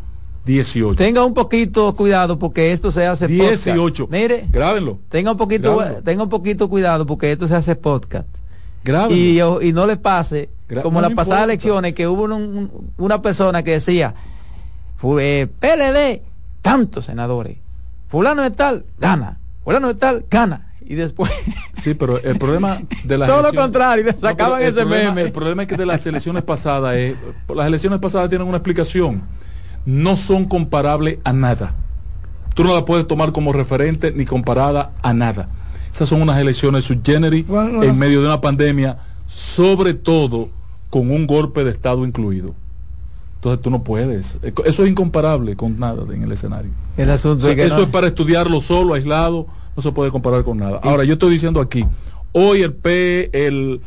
18. 0.44 0.96
Tenga 0.96 1.24
un 1.24 1.32
poquito 1.32 1.94
cuidado 1.94 2.38
porque 2.38 2.72
esto 2.72 2.90
se 2.90 3.06
hace 3.06 3.26
18. 3.28 4.08
Mire, 4.10 4.46
grábenlo. 4.52 4.98
Tenga 5.08 5.30
un 5.30 5.38
poquito 5.38 5.80
tenga 6.04 6.24
un 6.24 6.28
poquito 6.28 6.68
cuidado 6.68 7.06
porque 7.06 7.32
esto 7.32 7.48
se 7.48 7.54
hace 7.54 7.76
podcast. 7.76 8.28
Grábenlo. 8.84 9.62
Y, 9.62 9.68
y 9.68 9.72
no 9.72 9.86
le 9.86 9.96
pase 9.96 10.50
como 10.82 11.00
las 11.00 11.12
pasadas 11.12 11.44
elecciones 11.44 11.94
que 11.94 12.06
hubo 12.06 12.24
una 12.98 13.22
persona 13.22 13.62
que 13.62 13.72
decía, 13.72 14.14
fue 14.96 15.48
PLD, 15.60 16.20
tantos 16.60 17.06
senadores. 17.06 17.56
Fulano 18.08 18.42
de 18.42 18.50
tal, 18.50 18.84
gana 18.98 19.38
fulano 19.64 19.88
de 19.88 19.94
tal, 19.94 20.24
gana. 20.30 20.72
Y 20.84 20.94
después. 20.94 21.30
Sí, 21.84 21.92
pero 21.92 22.18
el 22.18 22.38
problema 22.38 22.80
de 23.04 23.18
las 23.18 23.28
Todo 23.28 23.42
lo 23.42 23.52
contrario, 23.52 24.06
sacaban 24.18 24.62
ese 24.62 24.86
meme. 24.86 25.20
El 25.20 25.32
problema 25.32 25.64
es 25.64 25.68
que 25.68 25.76
de 25.76 25.84
las 25.84 26.06
elecciones 26.06 26.42
pasadas, 26.42 26.96
es, 26.96 27.14
las 27.54 27.66
elecciones 27.66 27.98
pasadas 27.98 28.30
tienen 28.30 28.48
una 28.48 28.56
explicación. 28.56 29.22
No 29.84 30.16
son 30.16 30.46
comparables 30.46 31.18
a 31.24 31.34
nada. 31.34 31.74
Tú 32.54 32.64
no 32.64 32.72
la 32.72 32.86
puedes 32.86 33.06
tomar 33.06 33.32
como 33.32 33.52
referente 33.52 34.12
ni 34.12 34.24
comparada 34.24 34.92
a 35.02 35.12
nada. 35.12 35.50
Esas 35.92 36.08
son 36.08 36.22
unas 36.22 36.38
elecciones 36.40 36.84
subgéneri 36.84 37.44
en 37.82 37.98
medio 37.98 38.22
de 38.22 38.28
una 38.28 38.40
pandemia, 38.40 38.96
sobre 39.26 39.92
todo 39.92 40.48
con 40.88 41.10
un 41.10 41.26
golpe 41.26 41.64
de 41.64 41.70
Estado 41.72 42.06
incluido. 42.06 42.54
Entonces 43.36 43.60
tú 43.60 43.70
no 43.70 43.84
puedes. 43.84 44.38
Eso 44.64 44.84
es 44.84 44.90
incomparable 44.90 45.54
con 45.54 45.78
nada 45.78 46.02
en 46.14 46.22
el 46.22 46.32
escenario. 46.32 46.70
El 46.96 47.10
asunto 47.10 47.46
eso 47.50 47.82
es 47.82 47.88
para 47.88 48.06
estudiarlo 48.06 48.62
solo, 48.62 48.94
aislado, 48.94 49.48
no 49.76 49.82
se 49.82 49.92
puede 49.92 50.10
comparar 50.10 50.44
con 50.44 50.58
nada. 50.58 50.80
Ahora, 50.82 51.04
yo 51.04 51.14
estoy 51.14 51.32
diciendo 51.32 51.60
aquí, 51.60 51.84
hoy 52.32 52.62
el 52.62 52.72
P, 52.72 53.30
el, 53.46 53.80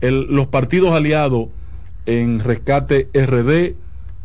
los 0.00 0.46
partidos 0.46 0.92
aliados 0.92 1.48
en 2.06 2.40
rescate 2.40 3.08
RD 3.14 3.76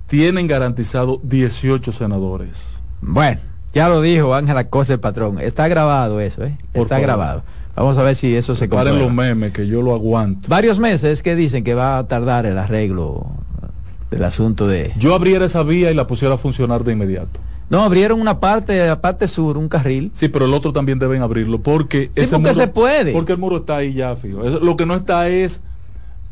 tienen 0.07 0.47
garantizado 0.47 1.19
18 1.23 1.91
senadores. 1.91 2.77
Bueno, 3.01 3.41
ya 3.73 3.89
lo 3.89 4.01
dijo 4.01 4.33
Ángela 4.35 4.69
Cosa 4.69 4.93
el 4.93 4.99
patrón. 4.99 5.39
Está 5.39 5.67
grabado 5.67 6.19
eso, 6.19 6.43
¿eh? 6.43 6.57
Está 6.73 6.99
grabado. 6.99 7.43
Vamos 7.75 7.97
a 7.97 8.03
ver 8.03 8.15
si 8.15 8.33
eso 8.35 8.55
se 8.55 8.69
Paren 8.69 8.99
los 8.99 9.13
memes, 9.13 9.51
que 9.51 9.67
yo 9.67 9.81
lo 9.81 9.93
aguanto. 9.93 10.47
Varios 10.47 10.79
meses 10.79 11.21
que 11.21 11.35
dicen 11.35 11.65
que 11.65 11.73
va 11.73 11.97
a 11.97 12.07
tardar 12.07 12.45
el 12.45 12.57
arreglo 12.57 13.27
del 14.09 14.23
asunto 14.23 14.65
de... 14.65 14.93
Yo 14.97 15.13
abriera 15.13 15.45
esa 15.45 15.61
vía 15.63 15.91
y 15.91 15.93
la 15.93 16.07
pusiera 16.07 16.35
a 16.35 16.37
funcionar 16.37 16.85
de 16.85 16.93
inmediato. 16.93 17.39
No, 17.69 17.83
abrieron 17.83 18.21
una 18.21 18.39
parte, 18.39 18.85
la 18.85 19.01
parte 19.01 19.27
sur, 19.27 19.57
un 19.57 19.67
carril. 19.67 20.11
Sí, 20.13 20.27
pero 20.27 20.45
el 20.45 20.53
otro 20.53 20.71
también 20.71 20.99
deben 20.99 21.21
abrirlo 21.21 21.61
porque... 21.61 22.11
Sí, 22.15 22.25
porque 22.31 22.53
se 22.53 22.67
puede. 22.67 23.11
Porque 23.11 23.31
el 23.31 23.37
muro 23.37 23.57
está 23.57 23.77
ahí 23.77 23.93
ya, 23.93 24.15
fijo. 24.15 24.43
Lo 24.43 24.75
que 24.75 24.85
no 24.85 24.95
está 24.95 25.27
es 25.29 25.61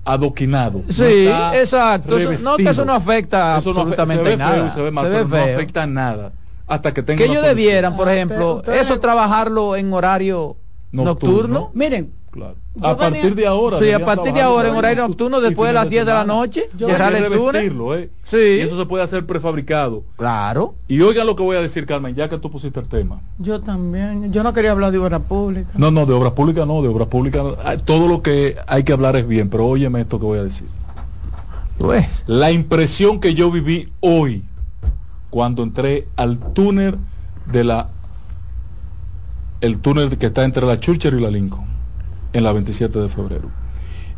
adoquinado. 0.05 0.83
Sí, 0.89 1.27
exacto. 1.53 2.17
no, 2.41 2.57
que 2.57 2.69
eso 2.69 2.85
no 2.85 2.93
afecta 2.93 3.55
absolutamente 3.55 4.37
nada. 4.37 4.69
se 4.69 4.81
ve 4.81 4.91
mal, 4.91 5.05
se 5.05 5.25
no 5.25 5.37
afecta 5.37 5.87
nada. 5.87 6.33
Hasta 6.67 6.93
que 6.93 7.03
tenga 7.03 7.17
Que 7.17 7.29
ellos 7.29 7.43
debieran, 7.43 7.97
por 7.97 8.09
ejemplo, 8.09 8.61
eso 8.67 8.99
trabajarlo 8.99 9.75
en 9.75 9.91
horario 9.93 10.57
nocturno. 10.91 11.71
Miren, 11.73 12.13
A 12.81 12.97
partir 12.97 13.35
de 13.35 13.45
ahora. 13.45 13.79
Sí, 13.79 13.91
a 13.91 14.03
partir 14.03 14.33
de 14.33 14.41
ahora 14.41 14.69
en 14.69 14.75
horario 14.75 15.07
nocturno, 15.07 15.39
después 15.39 15.69
de 15.69 15.73
las 15.73 15.89
10 15.89 16.05
de, 16.05 16.13
la 16.13 16.23
noche, 16.23 16.69
cerrar 16.77 17.13
el 17.13 17.31
túnel. 17.31 17.77
¿eh? 17.95 18.09
Sí. 18.25 18.37
Y 18.37 18.59
eso 18.61 18.77
se 18.77 18.85
puede 18.85 19.03
hacer 19.03 19.25
prefabricado. 19.25 20.03
Claro. 20.15 20.75
Y 20.87 21.01
oigan 21.01 21.27
lo 21.27 21.35
que 21.35 21.43
voy 21.43 21.57
a 21.57 21.61
decir, 21.61 21.85
Carmen, 21.85 22.15
ya 22.15 22.29
que 22.29 22.37
tú 22.37 22.49
pusiste 22.49 22.79
el 22.79 22.87
tema. 22.87 23.21
Yo 23.37 23.61
también. 23.61 24.31
Yo 24.31 24.43
no 24.43 24.53
quería 24.53 24.71
hablar 24.71 24.91
de 24.91 24.97
obras 24.97 25.21
públicas. 25.21 25.73
No, 25.75 25.91
no, 25.91 26.05
de 26.05 26.13
obras 26.13 26.33
públicas 26.33 26.65
no, 26.65 26.81
de 26.81 26.87
obras 26.87 27.07
públicas. 27.07 27.43
Todo 27.85 28.07
lo 28.07 28.21
que 28.21 28.57
hay 28.67 28.83
que 28.83 28.93
hablar 28.93 29.15
es 29.15 29.27
bien, 29.27 29.49
pero 29.49 29.67
óyeme 29.67 30.01
esto 30.01 30.19
que 30.19 30.25
voy 30.25 30.39
a 30.39 30.43
decir. 30.43 30.67
Pues. 31.77 32.23
La 32.27 32.51
impresión 32.51 33.19
que 33.19 33.33
yo 33.33 33.51
viví 33.51 33.89
hoy, 33.99 34.43
cuando 35.29 35.63
entré 35.63 36.07
al 36.15 36.39
túnel 36.53 36.97
de 37.51 37.63
la 37.63 37.89
el 39.61 39.79
túnel 39.79 40.17
que 40.17 40.25
está 40.25 40.43
entre 40.43 40.65
la 40.65 40.77
Churchill 40.77 41.17
y 41.17 41.21
la 41.21 41.29
Lincoln, 41.29 41.65
en 42.33 42.43
la 42.43 42.51
27 42.51 42.99
de 42.99 43.09
febrero. 43.09 43.49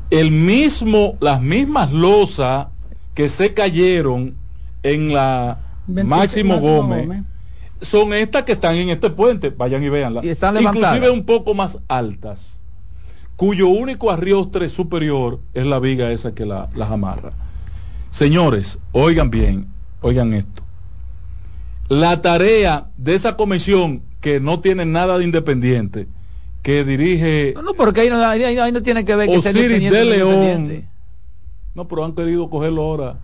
El 0.10 0.32
mismo, 0.32 1.18
las 1.20 1.42
mismas 1.42 1.92
losas 1.92 2.68
que 3.14 3.30
se 3.30 3.54
cayeron 3.54 4.36
en 4.84 5.14
la 5.14 5.60
Máximo, 5.88 6.60
Gómez, 6.60 7.24
son 7.82 8.14
estas 8.14 8.44
que 8.44 8.54
están 8.54 8.76
en 8.76 8.90
este 8.90 9.10
puente, 9.10 9.50
vayan 9.50 9.84
y 9.84 9.90
veanlas. 9.90 10.24
Y 10.24 10.30
están 10.30 10.60
Inclusive 10.62 11.10
un 11.10 11.26
poco 11.26 11.54
más 11.54 11.80
altas, 11.88 12.60
cuyo 13.36 13.68
único 13.68 14.12
arriostre 14.12 14.70
superior 14.70 15.40
es 15.54 15.66
la 15.66 15.80
viga 15.80 16.12
esa 16.12 16.34
que 16.34 16.46
la, 16.46 16.70
las 16.76 16.92
amarra. 16.92 17.34
Señores, 18.10 18.80
oigan 18.92 19.30
bien, 19.30 19.68
oigan 20.02 20.34
esto. 20.34 20.64
La 21.90 22.22
tarea 22.22 22.88
de 22.98 23.14
esa 23.14 23.36
comisión 23.36 24.02
que 24.22 24.40
no 24.40 24.60
tiene 24.60 24.86
nada 24.86 25.18
de 25.18 25.26
independiente, 25.26 26.08
que 26.66 26.84
dirige... 26.84 27.54
No, 27.56 27.62
no 27.62 27.74
porque 27.76 28.02
ahí 28.02 28.10
no, 28.10 28.20
ahí, 28.26 28.72
no 28.72 28.82
tiene 28.82 29.06
que 29.06 29.16
ver 29.16 29.30
que 29.30 29.38
Osiris 29.38 29.88
de 29.88 30.04
León. 30.04 30.90
No, 31.76 31.88
pero 31.88 32.04
han 32.04 32.16
querido 32.16 32.50
cogerlo 32.50 32.82
ahora. 32.82 33.20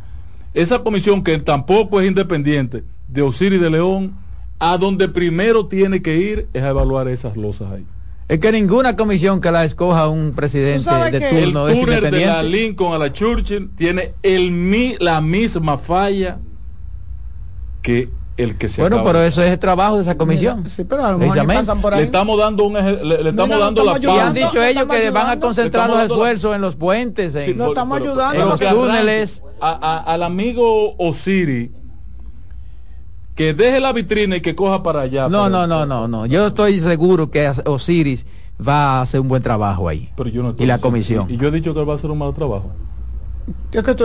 Esa 0.54 0.84
comisión 0.84 1.24
que 1.24 1.40
tampoco 1.40 2.00
es 2.00 2.08
independiente 2.08 2.84
de 3.08 3.22
Osiris 3.24 3.60
de 3.60 3.72
León, 3.72 4.14
a 4.60 4.78
donde 4.78 5.10
primero 5.10 5.66
tiene 5.66 6.04
que 6.04 6.18
ir 6.18 6.50
es 6.54 6.62
a 6.62 6.70
evaluar 6.70 7.08
esas 7.08 7.36
losas 7.36 7.72
ahí. 7.72 7.84
Es 8.28 8.40
que 8.40 8.52
ninguna 8.52 8.96
comisión 8.96 9.42
que 9.42 9.50
la 9.50 9.66
escoja 9.66 10.08
un 10.08 10.34
presidente 10.34 10.92
de 11.10 11.42
turno 11.42 11.68
el 11.68 11.74
es 11.74 11.80
independiente. 11.80 12.18
de 12.20 12.26
la 12.28 12.44
Lincoln 12.44 12.94
a 12.94 13.00
la 13.00 13.12
Churchill 13.12 13.72
tiene 13.76 14.14
el, 14.22 14.98
la 15.00 15.20
misma 15.20 15.80
falla 15.80 16.38
que 17.82 18.08
bueno, 18.78 19.04
pero 19.04 19.22
eso 19.22 19.44
es 19.44 19.52
el 19.52 19.60
trabajo 19.60 19.96
de 19.96 20.02
esa 20.02 20.18
comisión. 20.18 20.70
sí, 20.70 20.84
pero 20.84 21.06
a 21.06 21.12
lo 21.12 21.48
pasan 21.48 21.82
por 21.82 21.94
ahí. 21.94 22.00
Le 22.00 22.06
estamos 22.06 22.38
dando 22.40 22.64
un 22.66 22.74
le, 22.74 23.30
estamos 23.30 23.60
dando 23.60 23.84
la 23.84 24.00
Y 24.00 24.06
han 24.08 24.34
dicho 24.34 24.62
ellos 24.62 24.86
que 24.86 25.10
van 25.12 25.30
a 25.30 25.40
concentrar 25.40 25.90
los 25.90 26.02
esfuerzos 26.02 26.56
en 26.56 26.62
los 26.62 26.76
puentes, 26.76 27.36
en, 27.36 27.58
no 27.58 27.70
estamos 27.70 28.00
ayudando 28.00 28.42
en 28.42 28.50
los 28.50 28.60
túneles. 28.60 29.42
al 29.60 30.24
amigo 30.24 30.96
Osiri 30.98 31.72
que 33.36 33.54
deje 33.54 33.80
la 33.80 33.94
vitrina 33.94 34.36
y 34.36 34.42
que 34.42 34.56
coja 34.56 34.84
para 34.84 35.02
allá. 35.02 35.30
No, 35.30 35.50
no, 35.50 35.66
no, 35.66 35.86
no, 35.86 36.08
no. 36.08 36.26
Yo 36.26 36.48
estoy 36.48 36.80
seguro 36.80 37.32
que 37.32 37.52
Osiris 37.66 38.26
va 38.60 39.00
a 39.00 39.02
hacer 39.02 39.20
un 39.20 39.30
buen 39.30 39.42
trabajo 39.42 39.88
ahí. 39.88 40.10
Pero 40.16 40.30
yo 40.30 40.44
no 40.44 40.56
y 40.58 40.66
la 40.66 40.78
comisión. 40.78 41.28
Y 41.30 41.38
yo 41.38 41.48
he 41.48 41.52
dicho 41.52 41.74
que 41.74 41.84
va 41.84 41.94
a 41.94 41.96
hacer 41.96 42.12
un 42.12 42.20
mal 42.20 42.34
trabajo 42.34 42.72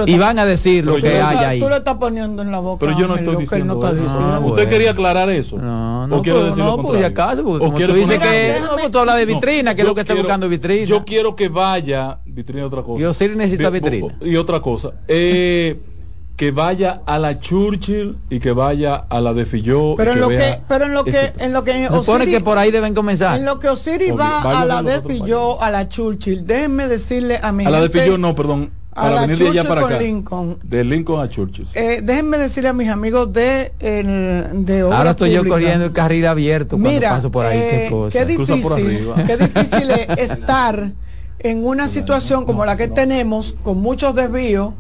y 0.07 0.19
van 0.19 0.39
a 0.39 0.47
decir 0.47 0.85
lo 0.85 0.97
que 0.97 1.21
hay 1.21 1.37
ahí. 1.39 1.61
Tú 1.61 1.69
le 1.69 1.77
estás 1.77 1.97
poniendo 1.97 2.43
en 2.43 2.51
la 2.51 2.61
boca. 2.61 2.87
Pero 2.87 2.99
yo 2.99 3.09
no 3.09 3.17
estoy 3.17 3.37
diciendo, 3.37 3.81
eso. 3.87 4.41
¿Usted 4.45 4.69
quería 4.69 4.91
aclarar 4.93 5.29
eso? 5.31 5.59
No, 5.59 6.07
no, 6.07 6.17
¿O 6.19 6.23
quiere 6.23 6.45
decir 6.45 6.63
no, 6.63 6.79
pues 6.79 7.05
acaso, 7.05 7.45
porque 7.45 7.65
como 7.65 7.79
tú 7.79 7.93
dices 7.95 8.19
que 8.19 8.55
no, 8.83 8.91
tú 8.91 8.99
hablas 8.99 9.17
de 9.17 9.27
vitrina, 9.27 9.75
que 9.75 9.83
es 9.83 9.87
lo 9.87 9.95
que 9.95 10.03
está 10.03 10.15
buscando 10.15 10.49
vitrina. 10.49 10.85
Yo 10.85 11.05
quiero 11.05 11.35
que 11.35 11.49
vaya, 11.49 12.19
vitrina 12.25 12.67
otra 12.67 12.83
cosa. 12.83 13.03
Yo 13.03 13.15
sí 13.15 13.29
necesita 13.29 13.71
vitrina. 13.71 14.17
Y 14.21 14.37
otra 14.37 14.61
cosa, 14.61 14.93
eh, 15.09 15.79
que 16.37 16.51
vaya 16.51 17.01
a 17.07 17.19
la 17.19 17.41
Churchill 17.41 18.19
y 18.29 18.39
que 18.41 18.53
vaya 18.53 19.07
a 19.09 19.21
la 19.21 19.33
de 19.33 19.47
Filló. 19.47 19.97
Pero 19.97 20.13
en 20.13 20.21
lo 20.21 20.29
que, 20.29 20.61
pero 20.69 20.85
en 20.85 20.95
lo 20.95 21.05
que, 21.05 21.33
en 21.39 21.53
lo 21.53 21.65
que 21.65 21.89
Osiris, 21.89 22.29
que 22.29 22.41
por 22.41 22.59
ahí 22.59 22.71
deben 22.71 22.95
comenzar. 22.95 23.39
En 23.39 23.47
lo 23.47 23.59
que 23.59 23.69
Osiris 23.69 24.13
va 24.13 24.61
a 24.61 24.65
la 24.67 24.83
de 24.83 25.01
Filló, 25.01 25.61
a 25.61 25.71
la 25.71 25.89
Churchill, 25.89 26.47
déjenme 26.47 26.89
decirle 26.89 27.41
a 27.43 27.53
mi 27.53 27.65
A 27.65 27.71
la 27.71 27.81
de 27.81 27.89
Filló 27.89 28.19
no, 28.19 28.35
perdón 28.35 28.71
para 28.97 29.21
venir 29.23 29.39
de 29.39 29.49
allá 29.49 29.65
para 29.65 29.83
acá. 29.83 29.99
Lincoln. 29.99 30.59
De 30.63 30.83
Lincoln 30.83 31.21
a 31.21 31.29
Churchill. 31.29 31.69
Eh, 31.75 32.01
déjenme 32.03 32.39
decirle 32.39 32.71
a 32.71 32.73
mis 32.73 32.89
amigos 32.89 33.33
de, 33.33 33.73
el, 33.79 34.65
de 34.67 34.81
Ahora 34.81 35.11
estoy 35.11 35.33
yo 35.33 35.47
corriendo 35.47 35.85
el 35.85 35.93
carril 35.93 36.27
abierto 36.27 36.79
cuando 36.79 37.01
paso 37.01 37.31
por 37.31 37.47
ahí. 37.47 37.59
qué, 37.59 37.87
eh, 37.87 37.91
cosa. 37.91 38.19
qué 38.19 38.25
difícil, 38.27 39.09
qué 39.27 39.37
difícil 39.37 39.91
es 39.91 40.31
estar 40.31 40.93
en 41.39 41.65
una 41.65 41.89
situación 41.89 42.45
como 42.45 42.65
la 42.65 42.77
que 42.77 42.89
tenemos, 42.89 43.55
con 43.63 43.81
muchos 43.81 44.15
desvíos. 44.15 44.73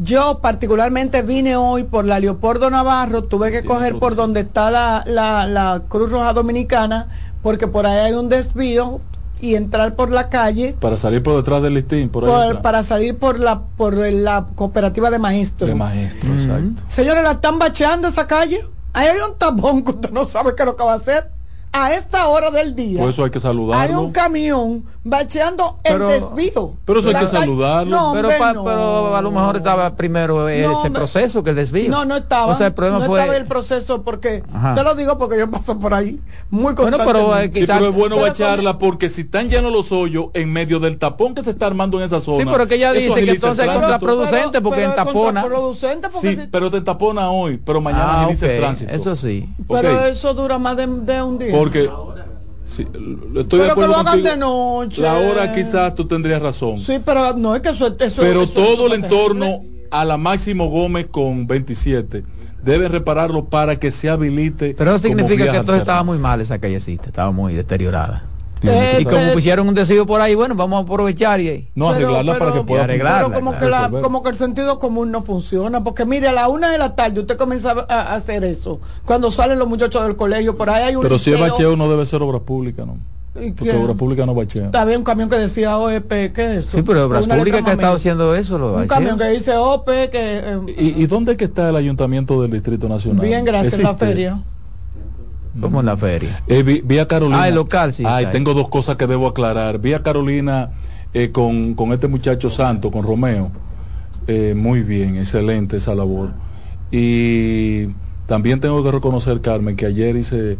Yo 0.00 0.38
particularmente 0.40 1.22
vine 1.22 1.56
hoy 1.56 1.82
por 1.82 2.04
la 2.04 2.20
Leopoldo 2.20 2.70
Navarro, 2.70 3.24
tuve 3.24 3.50
que 3.50 3.64
coger 3.64 3.98
por 3.98 4.14
donde 4.14 4.40
está 4.40 4.70
la, 4.70 5.02
la, 5.06 5.46
la 5.46 5.82
Cruz 5.88 6.12
Roja 6.12 6.32
Dominicana, 6.32 7.08
porque 7.42 7.66
por 7.66 7.84
ahí 7.84 7.98
hay 7.98 8.12
un 8.12 8.28
desvío 8.28 9.00
y 9.40 9.54
entrar 9.54 9.94
por 9.94 10.10
la 10.10 10.28
calle. 10.28 10.76
Para 10.80 10.96
salir 10.96 11.22
por 11.22 11.36
detrás 11.36 11.62
del 11.62 11.74
listín 11.74 12.08
por, 12.08 12.62
para 12.62 12.82
salir 12.82 13.18
por 13.18 13.38
la 13.38 13.62
por 13.76 13.94
la 13.96 14.46
cooperativa 14.54 15.10
de 15.10 15.18
maestros. 15.18 15.68
De 15.68 15.74
maestros 15.74 16.42
exacto. 16.42 16.82
Señores 16.88 17.22
la 17.22 17.32
están 17.32 17.58
bacheando 17.58 18.08
esa 18.08 18.26
calle. 18.26 18.64
Ahí 18.92 19.08
hay 19.08 19.18
un 19.18 19.36
tapón 19.36 19.84
que 19.84 19.90
usted 19.92 20.10
no 20.10 20.24
sabe 20.24 20.54
qué 20.54 20.62
es 20.62 20.66
lo 20.66 20.76
que 20.76 20.84
va 20.84 20.94
a 20.94 20.96
hacer 20.96 21.30
a 21.72 21.92
esta 21.92 22.26
hora 22.28 22.50
del 22.50 22.74
día. 22.74 23.00
Por 23.00 23.10
eso 23.10 23.24
hay 23.24 23.30
que 23.30 23.40
saludarlo. 23.40 23.82
Hay 23.82 24.04
un 24.04 24.12
camión 24.12 24.84
bacheando 25.08 25.78
el 25.84 25.98
desvío. 25.98 26.74
Pero 26.84 27.00
eso 27.00 27.08
hay 27.08 27.16
que 27.16 27.28
saludarlo. 27.28 28.10
pero, 28.12 28.28
pero, 28.38 29.16
a 29.16 29.22
lo 29.22 29.30
mejor 29.30 29.56
estaba 29.56 29.94
primero 29.96 30.48
ese 30.48 30.90
proceso 30.90 31.42
que 31.42 31.50
el 31.50 31.56
desvío. 31.56 31.90
No, 31.90 32.04
no 32.04 32.16
estaba. 32.16 32.46
O 32.46 32.54
sea, 32.54 32.68
el 32.68 32.74
problema 32.74 33.00
no 33.00 33.06
fue... 33.06 33.20
estaba 33.20 33.36
el 33.36 33.46
proceso 33.46 34.02
porque, 34.02 34.42
te 34.74 34.82
lo 34.82 34.94
digo 34.94 35.18
porque 35.18 35.38
yo 35.38 35.50
paso 35.50 35.78
por 35.78 35.94
ahí 35.94 36.20
muy 36.50 36.74
Bueno, 36.74 36.98
pero, 36.98 37.38
eh, 37.38 37.50
sí, 37.52 37.64
pero 37.66 37.88
es 37.88 37.94
bueno 37.94 38.18
bacharla 38.18 38.78
porque 38.78 39.08
si 39.08 39.22
están 39.22 39.48
llenos 39.48 39.72
los 39.72 39.92
hoyos 39.92 40.26
en 40.34 40.52
medio 40.52 40.80
del 40.80 40.98
tapón 40.98 41.34
que 41.34 41.42
se 41.42 41.50
está 41.50 41.66
armando 41.66 41.98
en 41.98 42.04
esa 42.04 42.20
zona. 42.20 42.38
Sí, 42.38 42.48
pero 42.50 42.66
que 42.66 42.76
ella 42.76 42.92
dice 42.92 43.24
que 43.24 43.30
entonces 43.30 43.66
es 43.66 43.72
contraproducente 43.72 44.60
porque 44.60 44.84
en 44.84 44.94
tapona. 44.94 45.44
Sí, 46.20 46.38
pero 46.50 46.70
te 46.70 46.80
tapona 46.80 47.30
hoy, 47.30 47.58
pero 47.58 47.80
mañana 47.80 48.26
ah, 48.26 48.28
el 48.30 48.38
tránsito. 48.38 48.92
Eso 48.92 49.16
sí. 49.16 49.48
Pero 49.68 50.04
eso 50.06 50.34
dura 50.34 50.58
más 50.58 50.76
de, 50.76 50.86
de 50.86 51.22
un 51.22 51.38
día. 51.38 51.52
Porque 51.52 51.90
Sí, 52.68 52.86
estoy 53.36 53.60
de 53.60 53.70
acuerdo 53.70 54.04
que 54.04 54.18
lo 54.18 54.22
de 54.30 54.36
noche. 54.36 55.00
La 55.00 55.14
hora 55.14 55.54
quizás 55.54 55.94
tú 55.94 56.06
tendrías 56.06 56.40
razón. 56.40 56.78
Sí, 56.80 57.00
pero 57.04 57.32
no 57.32 57.56
es 57.56 57.62
que 57.62 57.70
eso, 57.70 57.96
eso 57.98 58.22
Pero 58.22 58.46
todo 58.46 58.86
el 58.86 59.04
entorno 59.04 59.62
a 59.90 60.04
la 60.04 60.18
Máximo 60.18 60.68
Gómez 60.68 61.06
con 61.10 61.46
27 61.46 62.24
debe 62.62 62.88
repararlo 62.88 63.46
para 63.46 63.76
que 63.76 63.90
se 63.90 64.10
habilite. 64.10 64.74
Pero 64.76 64.90
eso 64.94 65.08
significa 65.08 65.50
que 65.50 65.56
entonces 65.56 65.80
estaba 65.80 66.02
muy 66.02 66.18
mal 66.18 66.42
esa 66.42 66.58
callecita, 66.58 67.06
estaba 67.06 67.30
muy 67.30 67.54
deteriorada 67.54 68.24
y 68.62 69.04
como 69.04 69.32
pusieron 69.32 69.68
un 69.68 69.74
deseo 69.74 70.06
por 70.06 70.20
ahí, 70.20 70.34
bueno, 70.34 70.54
vamos 70.54 70.80
a 70.80 70.82
aprovechar 70.82 71.40
y 71.40 71.68
no 71.74 71.90
arreglarla 71.90 72.38
para 72.38 72.52
que 72.52 72.62
pueda 72.62 72.84
arreglarla. 72.84 73.28
Pero 73.28 73.38
como 73.38 73.58
que, 73.58 73.66
la, 73.66 73.90
como 73.90 74.22
que 74.22 74.30
el 74.30 74.36
sentido 74.36 74.78
común 74.78 75.10
no 75.10 75.22
funciona, 75.22 75.82
porque 75.84 76.04
mire, 76.04 76.28
a 76.28 76.32
la 76.32 76.48
una 76.48 76.70
de 76.70 76.78
la 76.78 76.94
tarde 76.94 77.20
usted 77.20 77.36
comienza 77.36 77.86
a 77.88 78.14
hacer 78.14 78.44
eso. 78.44 78.80
Cuando 79.04 79.30
salen 79.30 79.58
los 79.58 79.68
muchachos 79.68 80.02
del 80.02 80.16
colegio, 80.16 80.56
por 80.56 80.70
ahí 80.70 80.84
hay 80.84 80.96
un 80.96 81.02
Pero 81.02 81.18
si 81.18 81.32
es 81.32 81.40
bacheo 81.40 81.76
no 81.76 81.88
debe 81.88 82.06
ser 82.06 82.22
obra 82.22 82.40
pública, 82.40 82.84
¿no? 82.84 82.96
Porque 83.56 83.72
obra 83.72 83.94
pública 83.94 84.26
no 84.26 84.34
bachea. 84.34 84.70
Había 84.72 84.98
un 84.98 85.04
camión 85.04 85.28
que 85.28 85.36
decía 85.36 85.78
OEP, 85.78 86.32
¿qué 86.32 86.58
es 86.58 86.66
eso? 86.66 86.78
Sí, 86.78 86.82
pero 86.82 87.06
obras 87.06 87.26
públicas 87.26 87.62
que 87.62 87.70
ha 87.70 87.74
estado 87.74 87.94
haciendo 87.94 88.34
eso. 88.34 88.58
Lo 88.58 88.74
un 88.74 88.88
camión 88.88 89.16
que 89.16 89.28
dice 89.28 89.56
OP, 89.56 89.86
que... 89.86 90.08
Eh, 90.12 90.60
¿Y, 90.76 91.02
¿Y, 91.02 91.06
dónde 91.06 91.36
que 91.36 91.44
está 91.44 91.68
el 91.68 91.76
ayuntamiento 91.76 92.42
del 92.42 92.50
Distrito 92.50 92.88
Nacional? 92.88 93.24
Bien, 93.24 93.44
gracias, 93.44 93.74
en 93.74 93.84
la 93.84 93.94
feria. 93.94 94.42
Como 95.60 95.80
en 95.80 95.86
la 95.86 95.96
feria. 95.96 96.42
Eh, 96.46 96.62
vi, 96.62 96.98
a 96.98 97.08
Carolina. 97.08 97.42
Ah, 97.42 97.48
el 97.48 97.54
local, 97.54 97.92
sí. 97.92 98.04
Ay, 98.06 98.26
tengo 98.32 98.54
dos 98.54 98.68
cosas 98.68 98.96
que 98.96 99.06
debo 99.06 99.26
aclarar. 99.26 99.78
Vi 99.78 99.92
a 99.92 100.02
Carolina 100.02 100.70
eh, 101.14 101.30
con, 101.30 101.74
este 101.92 102.08
muchacho 102.08 102.50
santo, 102.50 102.90
con 102.90 103.02
Romeo. 103.02 103.50
Eh, 104.26 104.54
muy 104.56 104.82
bien, 104.82 105.16
excelente 105.16 105.78
esa 105.78 105.94
labor. 105.94 106.30
Y 106.90 107.86
también 108.26 108.60
tengo 108.60 108.82
que 108.84 108.90
reconocer, 108.90 109.40
Carmen, 109.40 109.76
que 109.76 109.86
ayer 109.86 110.16
hice, 110.16 110.58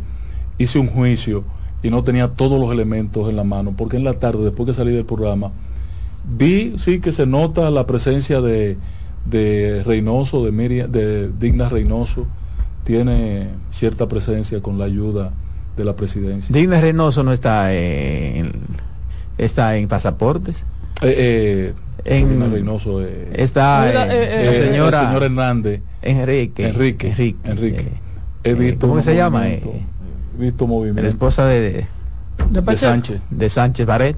hice 0.57 0.79
un 0.79 0.89
juicio 0.89 1.45
y 1.83 1.91
no 1.91 2.03
tenía 2.03 2.29
todos 2.29 2.59
los 2.61 2.73
elementos 2.73 3.29
en 3.29 3.37
la 3.37 3.45
mano, 3.45 3.75
porque 3.77 3.97
en 3.97 4.05
la 4.05 4.15
tarde, 4.15 4.45
después 4.45 4.67
que 4.67 4.75
salí 4.75 4.93
del 4.93 5.05
programa, 5.05 5.53
vi, 6.25 6.75
sí, 6.79 7.01
que 7.01 7.13
se 7.13 7.27
nota 7.27 7.71
la 7.71 7.87
presencia 7.87 8.41
de, 8.41 8.77
de 9.25 9.83
Reynoso, 9.85 10.45
de, 10.45 10.53
Miriam, 10.53 10.91
de 10.91 11.31
Digna 11.39 11.69
Reynoso, 11.69 12.27
tiene 12.89 13.49
cierta 13.71 14.09
presencia 14.09 14.63
con 14.63 14.79
la 14.79 14.87
ayuda 14.87 15.33
de 15.77 15.85
la 15.85 15.95
presidencia. 15.95 16.51
Digna 16.55 16.81
Reynoso 16.81 17.23
no 17.23 17.35
está 17.35 17.75
en, 17.75 18.51
está 19.37 19.77
en 19.77 19.89
pasaportes. 19.89 20.65
Eh, 21.03 21.75
eh, 22.03 22.19
en, 22.19 22.51
Reynoso, 22.51 23.05
eh, 23.05 23.29
está 23.35 23.91
eh, 23.91 24.09
eh, 24.11 24.69
señora, 24.71 25.01
señor 25.01 25.23
Hernández. 25.23 25.83
Enrique. 26.01 26.69
Enrique. 26.69 27.09
Enrique. 27.09 27.37
Enrique. 27.45 27.93
He 28.43 28.55
visto 28.55 28.89
¿Cómo 28.89 29.03
se 29.03 29.15
llama? 29.15 29.47
He 29.49 29.61
visto 30.39 30.67
movimiento. 30.67 31.03
La 31.03 31.09
esposa 31.09 31.45
de, 31.45 31.61
de, 31.61 31.87
de 32.63 32.77
Sánchez. 32.79 33.21
De 33.29 33.51
Sánchez 33.51 33.85
Barret. 33.87 34.17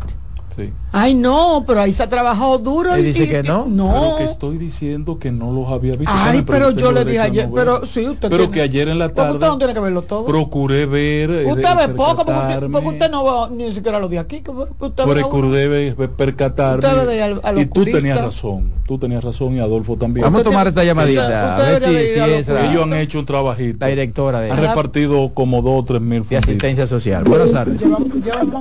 Ay, 0.92 1.14
no, 1.14 1.64
pero 1.66 1.80
ahí 1.80 1.92
se 1.92 2.02
ha 2.02 2.08
trabajado 2.08 2.58
duro. 2.58 2.96
y 2.98 3.02
dice 3.02 3.28
que 3.28 3.42
no. 3.42 3.66
No. 3.66 3.92
Pero 3.92 4.16
que 4.18 4.24
estoy 4.24 4.58
diciendo 4.58 5.18
que 5.18 5.30
no 5.30 5.52
los 5.52 5.68
había 5.68 5.92
visto. 5.92 6.12
Ay, 6.14 6.42
pero 6.42 6.70
yo 6.70 6.92
le 6.92 7.04
dije 7.04 7.20
ayer, 7.20 7.48
pero 7.54 7.84
sí, 7.86 8.06
usted 8.06 8.28
Pero 8.28 8.50
que 8.50 8.60
ayer 8.60 8.88
en 8.88 8.98
la 8.98 9.10
tarde. 9.10 9.34
usted 9.34 9.46
no 9.46 9.58
tiene 9.58 9.74
que 9.74 9.80
verlo 9.80 10.02
todo. 10.02 10.26
Procuré 10.26 10.86
ver. 10.86 11.30
Eh, 11.30 11.46
usted 11.46 11.76
ve 11.76 11.88
poco, 11.94 12.24
porque, 12.24 12.68
porque, 12.70 12.88
usted 12.88 13.10
no 13.10 13.24
va 13.24 13.48
ni 13.48 13.72
siquiera 13.72 13.98
lo 13.98 14.08
de 14.08 14.18
aquí. 14.18 14.42
Usted 14.78 15.04
procuré 15.04 15.94
percatarme. 16.16 17.62
y 17.62 17.66
tú 17.66 17.84
tenías 17.84 18.20
razón. 18.20 18.80
Tú 18.86 18.98
tenías 18.98 19.22
razón 19.22 19.54
y 19.54 19.60
Adolfo 19.60 19.96
también. 19.96 20.24
Vamos 20.24 20.40
a 20.40 20.44
tomar 20.44 20.66
esta 20.66 20.82
llamadita. 20.82 21.56
A 21.56 21.62
ver 21.62 21.82
si, 21.82 21.94
es 21.94 22.48
Ellos 22.48 22.82
han 22.82 22.94
hecho 22.94 23.20
un 23.20 23.26
trabajito. 23.26 23.78
La 23.80 23.86
directora 23.88 24.40
de. 24.40 24.50
Han 24.50 24.58
repartido 24.58 25.30
como 25.32 25.62
dos 25.62 25.82
o 25.82 25.84
tres 25.84 26.00
mil. 26.00 26.26
De 26.28 26.36
asistencia 26.36 26.86
social. 26.86 27.24
Buenas 27.24 27.52
tardes. 27.52 27.80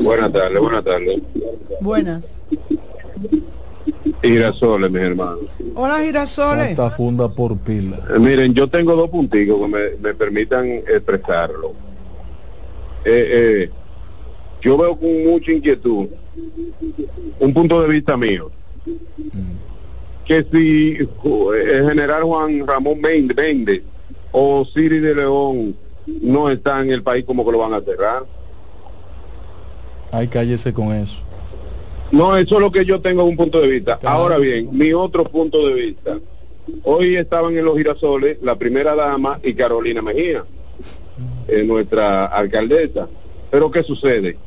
Buenas 0.01 0.31
tardes, 0.31 0.59
buenas 0.59 0.83
tardes. 0.83 1.19
Buenas. 1.81 2.41
Girasoles, 4.21 4.91
mis 4.91 5.01
hermanos. 5.01 5.39
Hola, 5.75 5.99
Girasoles. 5.99 6.71
Esta 6.71 6.91
funda 6.91 7.29
por 7.29 7.57
pila. 7.57 7.99
Eh, 8.13 8.19
miren, 8.19 8.53
yo 8.53 8.67
tengo 8.67 8.95
dos 8.95 9.09
puntitos 9.09 9.59
que 9.59 9.67
me, 9.67 9.89
me 9.99 10.13
permitan 10.13 10.67
expresarlo. 10.67 11.73
Eh, 13.05 13.27
eh, 13.31 13.69
yo 14.61 14.77
veo 14.77 14.97
con 14.97 15.23
mucha 15.25 15.51
inquietud 15.51 16.07
un 17.39 17.53
punto 17.53 17.81
de 17.81 17.87
vista 17.87 18.17
mío. 18.17 18.51
Mm. 18.85 20.25
Que 20.25 20.45
si 20.51 20.97
el 20.97 21.89
general 21.89 22.23
Juan 22.23 22.67
Ramón 22.67 22.99
Méndez 23.01 23.81
o 24.31 24.65
Siri 24.65 24.99
de 24.99 25.15
León 25.15 25.75
no 26.21 26.49
está 26.49 26.81
en 26.81 26.91
el 26.91 27.01
país, 27.01 27.25
como 27.25 27.45
que 27.45 27.51
lo 27.51 27.59
van 27.59 27.73
a 27.73 27.81
cerrar? 27.81 28.25
Hay 30.11 30.27
cállese 30.27 30.73
con 30.73 30.93
eso. 30.93 31.28
No, 32.11 32.35
eso 32.37 32.55
es 32.55 32.61
lo 32.61 32.71
que 32.71 32.85
yo 32.85 33.01
tengo 33.01 33.23
un 33.23 33.37
punto 33.37 33.61
de 33.61 33.67
vista. 33.67 33.99
Ahora 34.03 34.37
bien, 34.37 34.69
mi 34.71 34.93
otro 34.93 35.23
punto 35.25 35.67
de 35.67 35.73
vista. 35.73 36.19
Hoy 36.83 37.15
estaban 37.15 37.57
en 37.57 37.65
los 37.65 37.77
girasoles 37.77 38.37
la 38.41 38.57
primera 38.57 38.95
dama 38.95 39.39
y 39.43 39.53
Carolina 39.53 40.01
Mejía, 40.01 40.45
eh, 41.47 41.63
nuestra 41.63 42.25
alcaldesa. 42.25 43.07
Pero 43.49 43.71
¿qué 43.71 43.83
sucede? 43.83 44.37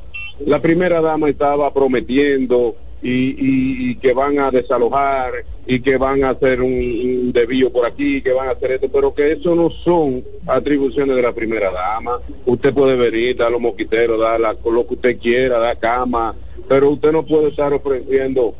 La 0.46 0.60
primera 0.60 1.00
dama 1.00 1.28
estaba 1.28 1.72
prometiendo 1.72 2.76
y, 3.02 3.96
que 3.96 4.12
van 4.12 4.38
a 4.38 4.50
desalojar 4.50 5.32
y 5.66 5.80
que 5.80 5.96
van 5.96 6.24
a 6.24 6.30
hacer 6.30 6.60
un, 6.60 6.72
un 6.72 7.32
desvío 7.32 7.72
por 7.72 7.86
aquí, 7.86 8.22
que 8.22 8.32
van 8.32 8.48
a 8.48 8.52
hacer 8.52 8.72
esto, 8.72 8.88
pero 8.92 9.12
que 9.14 9.32
eso 9.32 9.54
no 9.54 9.70
son 9.70 10.24
atribuciones 10.46 11.16
de 11.16 11.22
la 11.22 11.32
primera 11.32 11.70
dama. 11.70 12.20
Usted 12.46 12.72
puede 12.72 12.96
venir, 12.96 13.36
dar 13.36 13.50
los 13.50 13.60
moquiteros, 13.60 14.20
dar 14.20 14.40
la, 14.40 14.52
lo 14.64 14.86
que 14.86 14.94
usted 14.94 15.18
quiera, 15.18 15.58
dar 15.58 15.78
cama, 15.78 16.34
pero 16.68 16.90
usted 16.90 17.12
no 17.12 17.24
puede 17.24 17.48
estar 17.48 17.72
ofreciendo 17.72 18.54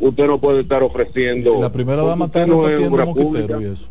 usted 0.00 0.26
no 0.26 0.40
puede 0.40 0.62
estar 0.62 0.82
ofreciendo 0.82 1.60
la 1.60 1.70
primera 1.70 2.02
dama 2.02 2.24
está 2.24 2.44
no 2.44 2.68
es 2.68 2.80
y 2.80 3.64
eso 3.64 3.86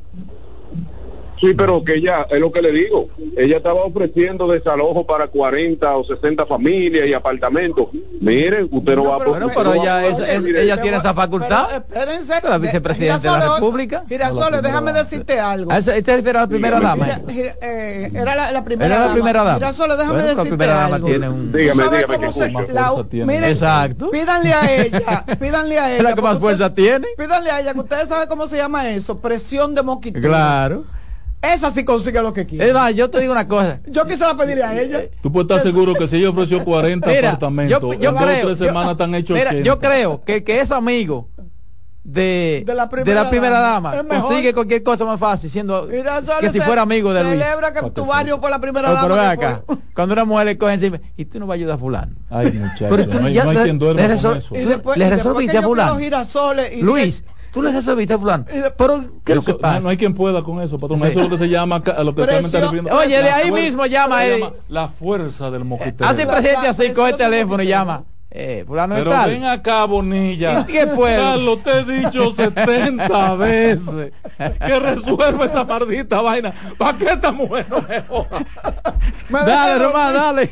Sí, 1.41 1.55
pero 1.55 1.83
que 1.83 1.95
ella, 1.95 2.27
es 2.29 2.39
lo 2.39 2.51
que 2.51 2.61
le 2.61 2.71
digo, 2.71 3.09
ella 3.35 3.57
estaba 3.57 3.83
ofreciendo 3.83 4.47
desalojo 4.47 5.07
para 5.07 5.25
40 5.25 5.97
o 5.97 6.03
60 6.03 6.45
familias 6.45 7.07
y 7.07 7.13
apartamentos. 7.15 7.87
Miren, 8.19 8.69
usted 8.71 8.95
no, 8.95 9.05
va 9.05 9.15
a 9.15 9.25
Bueno, 9.25 9.47
pero 9.53 9.73
ella, 9.73 10.05
ella 10.05 10.79
tiene 10.79 10.97
esa 10.97 11.15
facultad. 11.15 11.83
Pero, 11.89 12.11
espérense. 12.11 12.47
La 12.47 12.57
vicepresidenta 12.59 13.33
de 13.33 13.39
la 13.39 13.55
República. 13.55 14.03
Girasoles, 14.07 14.61
déjame 14.61 14.93
decirte 14.93 15.39
algo. 15.39 15.71
¿Este 15.71 15.91
refieres 16.15 16.35
a 16.35 16.41
la 16.41 16.47
primera 16.47 16.79
dama? 16.79 17.07
Eh, 17.27 18.11
era 18.13 18.35
la, 18.35 18.51
la, 18.51 18.63
primera 18.63 18.95
era 18.95 19.07
la 19.07 19.13
primera 19.13 19.43
dama. 19.43 19.55
Girasoles, 19.55 19.97
déjame 19.97 20.21
decirte 20.21 20.43
la 20.43 20.43
primera 20.43 20.85
algo. 20.85 20.97
dama 20.97 21.07
tiene 21.07 21.29
un... 21.29 21.51
Dígame, 21.51 21.83
dígame 21.83 22.19
que 22.19 22.73
la, 22.73 23.25
miren, 23.25 23.43
Exacto. 23.45 24.11
Pídanle 24.11 24.53
a 24.53 24.75
ella, 24.75 25.25
pídanle 25.39 25.79
a 25.79 25.89
ella. 25.89 25.97
Es 25.97 26.03
la 26.03 26.13
que 26.13 26.21
más 26.21 26.37
fuerza 26.37 26.71
tiene. 26.75 27.07
Pídanle 27.17 27.49
a 27.49 27.61
ella, 27.61 27.73
que 27.73 27.79
ustedes 27.79 28.07
saben 28.07 28.29
cómo 28.29 28.47
se 28.47 28.57
llama 28.57 28.91
eso, 28.91 29.17
presión 29.17 29.73
de 29.73 29.81
mosquito. 29.81 30.21
Claro. 30.21 30.83
Esa 31.41 31.71
sí 31.71 31.83
consigue 31.83 32.21
lo 32.21 32.33
que 32.33 32.45
quiere. 32.45 32.67
Es 32.67 32.73
más, 32.73 32.93
yo 32.93 33.09
te 33.09 33.19
digo 33.19 33.31
una 33.31 33.47
cosa. 33.47 33.79
Yo 33.87 34.05
quisiera 34.05 34.35
pedirle 34.35 34.63
a 34.63 34.79
ella. 34.79 35.01
Tú 35.21 35.31
puedes 35.31 35.49
estar 35.49 35.59
seguro 35.59 35.95
que 35.95 36.07
si 36.07 36.17
ella 36.17 36.29
ofreció 36.29 36.63
40 36.65 37.09
apartamentos, 37.09 37.81
yo, 37.81 37.93
yo 37.93 38.15
creo, 38.15 38.45
tres 38.45 38.57
semanas 38.59 38.91
están 38.91 39.15
hechos 39.15 39.35
mira, 39.35 39.53
yo 39.53 39.79
creo 39.79 40.23
que, 40.23 40.43
que 40.43 40.61
es 40.61 40.71
amigo 40.71 41.29
de, 42.03 42.63
de, 42.65 42.73
la 42.73 42.89
primera, 42.89 43.19
de 43.19 43.23
la 43.23 43.29
primera 43.29 43.59
dama, 43.59 43.95
dama 43.95 44.21
consigue 44.21 44.53
cualquier 44.53 44.81
cosa 44.81 45.05
más 45.05 45.19
fácil 45.19 45.51
siendo 45.51 45.87
que 45.87 46.49
si 46.51 46.59
fuera 46.59 46.81
amigo 46.81 47.13
de 47.13 47.23
Luis. 47.23 47.39
Celebra 47.39 47.71
que 47.71 47.91
tu 47.91 48.05
barrio 48.05 48.39
fue 48.39 48.49
la 48.49 48.59
primera 48.59 48.91
dama. 48.91 49.07
Pero 49.07 49.21
acá, 49.21 49.63
cuando 49.95 50.13
una 50.13 50.25
mujer 50.25 50.47
le 50.47 50.57
coge 50.57 50.73
encima 50.73 50.99
y 51.15 51.25
tú 51.25 51.39
no 51.39 51.45
vas 51.45 51.55
a 51.55 51.57
ayudar 51.57 51.75
a 51.75 51.77
fulano. 51.77 52.15
Ay, 52.29 52.51
muchacho, 52.53 52.89
no, 52.89 53.25
hay, 53.27 53.35
no 53.35 53.49
hay 53.51 53.57
quien 53.57 53.77
duerma 53.77 54.01
le, 54.01 54.21
con 54.21 54.37
eso. 54.37 54.55
Y 54.55 54.65
después, 54.65 54.97
le 54.97 55.09
resolviste 55.09 55.57
a 55.57 55.61
fulano. 55.61 55.99
Luis, 56.81 57.23
Tú 57.51 57.61
le 57.61 57.71
resolviste 57.71 58.13
a 58.13 58.17
fulano. 58.17 58.45
Pero, 58.77 59.03
¿qué 59.25 59.33
es 59.33 59.35
lo 59.35 59.43
que 59.43 59.53
pasa? 59.55 59.81
No, 59.81 59.89
hay 59.89 59.97
quien 59.97 60.13
pueda 60.13 60.41
con 60.41 60.61
eso, 60.61 60.79
patrón. 60.79 60.99
Eso 60.99 61.07
es 61.09 61.15
lo 61.15 61.29
que 61.29 61.37
se 61.37 61.49
llama, 61.49 61.83
a 61.85 62.03
lo 62.03 62.15
que 62.15 62.25
realmente 62.25 62.57
está 62.57 62.59
refiriendo. 62.61 62.95
Oye, 62.95 63.21
de 63.21 63.29
ahí 63.29 63.51
mismo 63.51 63.85
llama, 63.85 64.25
él. 64.25 64.43
La 64.69 64.87
fuerza 64.87 65.51
del 65.51 65.65
mosquitero. 65.65 66.09
Así 66.09 66.25
presidente 66.25 66.67
así, 66.67 66.93
coge 66.93 67.11
el 67.11 67.17
teléfono 67.17 67.61
y 67.61 67.67
llama. 67.67 68.05
Eh, 68.33 68.63
fulano 68.65 68.95
Pero 68.95 69.11
tal. 69.11 69.29
ven 69.29 69.43
acá, 69.43 69.83
Bonilla. 69.83 70.65
¿Qué 70.65 70.87
puede? 70.87 71.17
Carlos, 71.17 71.63
te 71.63 71.79
he 71.79 71.83
dicho 71.83 72.31
70 72.35 73.35
veces 73.35 74.13
que 74.37 74.79
resuelva 74.79 75.45
esa 75.45 75.65
maldita 75.65 76.21
vaina. 76.21 76.53
¿Para 76.77 76.97
qué 76.97 77.05
esta 77.07 77.33
mujer 77.33 77.67
no 77.69 77.81
me 77.81 78.01
joda? 78.03 78.45
dale, 79.29 79.83
Román, 79.83 80.13
dale. 80.13 80.51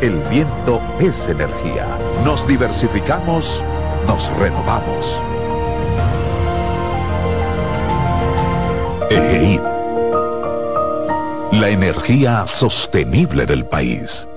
el 0.00 0.20
viento 0.28 0.80
es 1.00 1.28
energía. 1.28 1.86
Nos 2.24 2.46
diversificamos, 2.46 3.62
nos 4.06 4.30
renovamos. 4.36 5.22
EGEID. 9.10 9.60
La 11.52 11.68
energía 11.70 12.46
sostenible 12.46 13.46
del 13.46 13.64
país. 13.64 14.28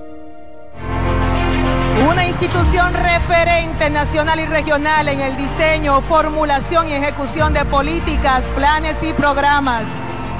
Una 2.10 2.26
institución 2.26 2.94
referente 2.94 3.90
nacional 3.90 4.40
y 4.40 4.46
regional 4.46 5.08
en 5.08 5.20
el 5.20 5.36
diseño, 5.36 6.00
formulación 6.02 6.88
y 6.88 6.94
ejecución 6.94 7.52
de 7.52 7.66
políticas, 7.66 8.44
planes 8.56 9.02
y 9.02 9.12
programas 9.12 9.88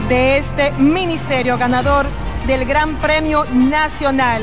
de 0.09 0.39
este 0.39 0.73
ministerio 0.73 1.59
ganador 1.59 2.07
del 2.47 2.65
Gran 2.65 2.97
Premio 2.97 3.45
Nacional 3.53 4.43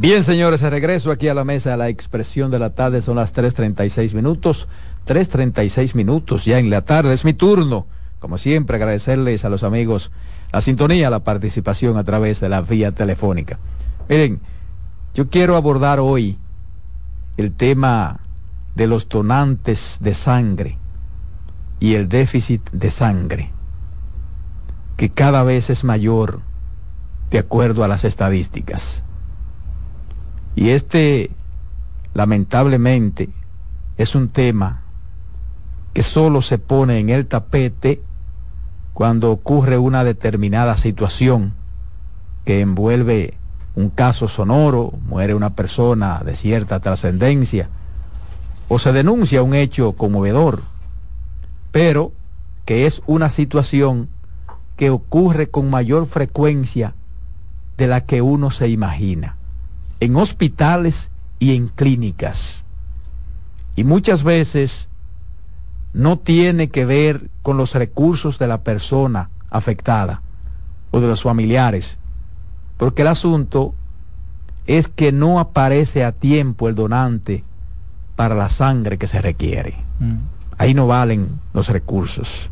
Bien, 0.00 0.24
señores, 0.24 0.62
regreso 0.62 1.10
aquí 1.10 1.28
a 1.28 1.34
la 1.34 1.44
mesa. 1.44 1.76
La 1.76 1.90
expresión 1.90 2.50
de 2.50 2.58
la 2.58 2.70
tarde 2.70 3.02
son 3.02 3.16
las 3.16 3.34
3.36 3.34 4.14
minutos. 4.14 4.66
3.36 5.06 5.94
minutos 5.94 6.46
ya 6.46 6.58
en 6.58 6.70
la 6.70 6.80
tarde. 6.80 7.12
Es 7.12 7.26
mi 7.26 7.34
turno. 7.34 7.86
Como 8.18 8.38
siempre, 8.38 8.76
agradecerles 8.76 9.44
a 9.44 9.50
los 9.50 9.62
amigos 9.62 10.10
la 10.52 10.62
sintonía, 10.62 11.10
la 11.10 11.22
participación 11.22 11.98
a 11.98 12.04
través 12.04 12.40
de 12.40 12.48
la 12.48 12.62
vía 12.62 12.92
telefónica. 12.92 13.58
Miren, 14.08 14.40
yo 15.12 15.28
quiero 15.28 15.54
abordar 15.54 16.00
hoy 16.00 16.38
el 17.36 17.52
tema 17.52 18.20
de 18.74 18.86
los 18.86 19.06
donantes 19.06 19.98
de 20.00 20.14
sangre 20.14 20.78
y 21.78 21.96
el 21.96 22.08
déficit 22.08 22.70
de 22.70 22.90
sangre, 22.90 23.52
que 24.96 25.10
cada 25.10 25.42
vez 25.42 25.68
es 25.68 25.84
mayor 25.84 26.40
de 27.28 27.38
acuerdo 27.38 27.84
a 27.84 27.88
las 27.88 28.04
estadísticas. 28.04 29.04
Y 30.60 30.68
este, 30.68 31.30
lamentablemente, 32.12 33.30
es 33.96 34.14
un 34.14 34.28
tema 34.28 34.82
que 35.94 36.02
solo 36.02 36.42
se 36.42 36.58
pone 36.58 36.98
en 36.98 37.08
el 37.08 37.26
tapete 37.26 38.02
cuando 38.92 39.32
ocurre 39.32 39.78
una 39.78 40.04
determinada 40.04 40.76
situación 40.76 41.54
que 42.44 42.60
envuelve 42.60 43.38
un 43.74 43.88
caso 43.88 44.28
sonoro, 44.28 44.92
muere 45.08 45.34
una 45.34 45.48
persona 45.48 46.20
de 46.22 46.36
cierta 46.36 46.78
trascendencia, 46.80 47.70
o 48.68 48.78
se 48.78 48.92
denuncia 48.92 49.42
un 49.42 49.54
hecho 49.54 49.92
conmovedor, 49.92 50.60
pero 51.72 52.12
que 52.66 52.84
es 52.84 53.00
una 53.06 53.30
situación 53.30 54.10
que 54.76 54.90
ocurre 54.90 55.46
con 55.46 55.70
mayor 55.70 56.06
frecuencia 56.06 56.92
de 57.78 57.86
la 57.86 58.04
que 58.04 58.20
uno 58.20 58.50
se 58.50 58.68
imagina 58.68 59.36
en 60.00 60.16
hospitales 60.16 61.10
y 61.38 61.54
en 61.54 61.68
clínicas. 61.68 62.64
Y 63.76 63.84
muchas 63.84 64.24
veces 64.24 64.88
no 65.92 66.18
tiene 66.18 66.70
que 66.70 66.84
ver 66.84 67.30
con 67.42 67.56
los 67.56 67.74
recursos 67.74 68.38
de 68.38 68.46
la 68.46 68.62
persona 68.62 69.30
afectada 69.50 70.22
o 70.90 71.00
de 71.00 71.08
los 71.08 71.22
familiares, 71.22 71.98
porque 72.76 73.02
el 73.02 73.08
asunto 73.08 73.74
es 74.66 74.88
que 74.88 75.12
no 75.12 75.40
aparece 75.40 76.04
a 76.04 76.12
tiempo 76.12 76.68
el 76.68 76.74
donante 76.74 77.44
para 78.16 78.34
la 78.34 78.48
sangre 78.48 78.98
que 78.98 79.06
se 79.06 79.20
requiere. 79.20 79.76
Mm. 79.98 80.16
Ahí 80.58 80.74
no 80.74 80.86
valen 80.86 81.40
los 81.54 81.68
recursos, 81.68 82.50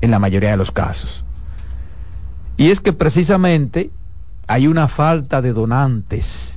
en 0.00 0.10
la 0.10 0.18
mayoría 0.18 0.50
de 0.50 0.56
los 0.56 0.70
casos. 0.70 1.24
Y 2.56 2.70
es 2.70 2.80
que 2.80 2.92
precisamente 2.92 3.90
hay 4.46 4.66
una 4.66 4.88
falta 4.88 5.42
de 5.42 5.52
donantes 5.52 6.49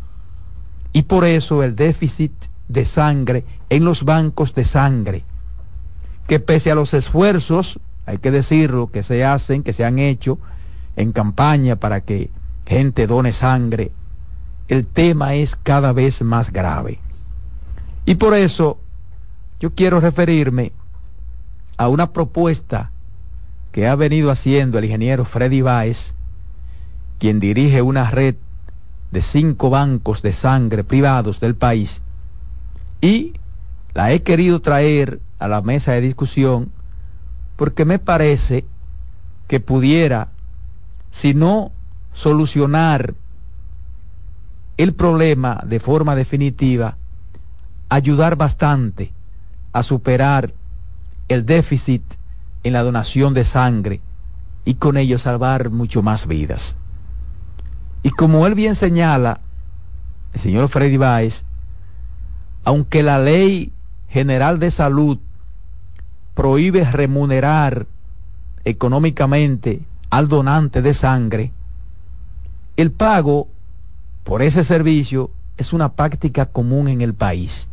y 0.93 1.03
por 1.03 1.25
eso 1.25 1.63
el 1.63 1.75
déficit 1.75 2.31
de 2.67 2.85
sangre 2.85 3.43
en 3.69 3.83
los 3.83 4.03
bancos 4.03 4.53
de 4.53 4.63
sangre, 4.63 5.25
que 6.27 6.39
pese 6.39 6.71
a 6.71 6.75
los 6.75 6.93
esfuerzos, 6.93 7.79
hay 8.05 8.19
que 8.19 8.31
decirlo, 8.31 8.91
que 8.91 9.03
se 9.03 9.25
hacen, 9.25 9.63
que 9.63 9.73
se 9.73 9.83
han 9.83 9.99
hecho 9.99 10.39
en 10.95 11.11
campaña 11.11 11.75
para 11.75 12.01
que 12.01 12.29
gente 12.65 13.07
done 13.07 13.33
sangre, 13.33 13.91
el 14.67 14.85
tema 14.85 15.33
es 15.33 15.55
cada 15.55 15.91
vez 15.91 16.21
más 16.21 16.53
grave. 16.53 16.99
Y 18.05 18.15
por 18.15 18.33
eso 18.33 18.79
yo 19.59 19.73
quiero 19.73 19.99
referirme 19.99 20.71
a 21.77 21.87
una 21.87 22.11
propuesta 22.13 22.91
que 23.71 23.87
ha 23.87 23.95
venido 23.95 24.29
haciendo 24.29 24.77
el 24.77 24.85
ingeniero 24.85 25.25
Freddy 25.25 25.61
Báez 25.61 26.13
quien 27.23 27.39
dirige 27.39 27.81
una 27.81 28.11
red 28.11 28.35
de 29.13 29.21
cinco 29.21 29.69
bancos 29.69 30.23
de 30.23 30.33
sangre 30.33 30.83
privados 30.83 31.39
del 31.39 31.53
país, 31.53 32.01
y 32.99 33.33
la 33.93 34.11
he 34.11 34.23
querido 34.23 34.59
traer 34.59 35.21
a 35.37 35.47
la 35.47 35.61
mesa 35.61 35.91
de 35.91 36.01
discusión 36.01 36.71
porque 37.55 37.85
me 37.85 37.99
parece 37.99 38.65
que 39.47 39.59
pudiera, 39.59 40.29
si 41.11 41.35
no 41.35 41.71
solucionar 42.13 43.13
el 44.77 44.95
problema 44.95 45.61
de 45.63 45.79
forma 45.79 46.15
definitiva, 46.15 46.97
ayudar 47.89 48.35
bastante 48.35 49.13
a 49.73 49.83
superar 49.83 50.55
el 51.27 51.45
déficit 51.45 52.01
en 52.63 52.73
la 52.73 52.81
donación 52.81 53.35
de 53.35 53.43
sangre 53.43 54.01
y 54.65 54.73
con 54.75 54.97
ello 54.97 55.19
salvar 55.19 55.69
mucho 55.69 56.01
más 56.01 56.25
vidas. 56.25 56.75
Y 58.03 58.09
como 58.11 58.45
él 58.45 58.53
bien 58.53 58.75
señala, 58.75 59.39
el 60.33 60.41
señor 60.41 60.67
Freddy 60.67 60.97
Baez, 60.97 61.45
aunque 62.65 63.01
la 63.01 63.17
ley 63.17 63.71
general 64.09 64.59
de 64.59 64.71
salud 64.71 65.19
prohíbe 66.33 66.83
remunerar 66.83 67.87
económicamente 68.65 69.81
al 70.09 70.27
donante 70.27 70.81
de 70.81 70.93
sangre, 70.93 71.53
el 72.75 72.91
pago 72.91 73.47
por 74.23 74.41
ese 74.41 74.63
servicio 74.63 75.31
es 75.57 75.71
una 75.71 75.93
práctica 75.93 76.47
común 76.47 76.89
en 76.89 77.01
el 77.01 77.13
país, 77.13 77.67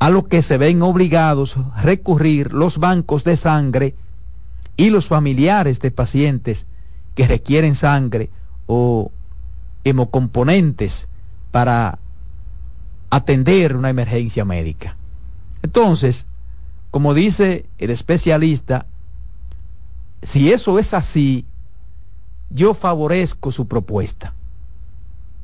a 0.00 0.10
lo 0.10 0.26
que 0.26 0.42
se 0.42 0.58
ven 0.58 0.82
obligados 0.82 1.56
a 1.74 1.82
recurrir 1.82 2.52
los 2.52 2.78
bancos 2.78 3.22
de 3.22 3.36
sangre 3.36 3.94
y 4.76 4.90
los 4.90 5.06
familiares 5.06 5.78
de 5.78 5.92
pacientes 5.92 6.66
que 7.14 7.28
requieren 7.28 7.76
sangre 7.76 8.30
o 8.66 9.10
hemocomponentes 9.84 11.08
para 11.50 11.98
atender 13.10 13.76
una 13.76 13.90
emergencia 13.90 14.44
médica. 14.44 14.96
Entonces, 15.62 16.26
como 16.90 17.14
dice 17.14 17.66
el 17.78 17.90
especialista, 17.90 18.86
si 20.22 20.52
eso 20.52 20.78
es 20.78 20.94
así, 20.94 21.46
yo 22.50 22.74
favorezco 22.74 23.50
su 23.52 23.66
propuesta 23.66 24.34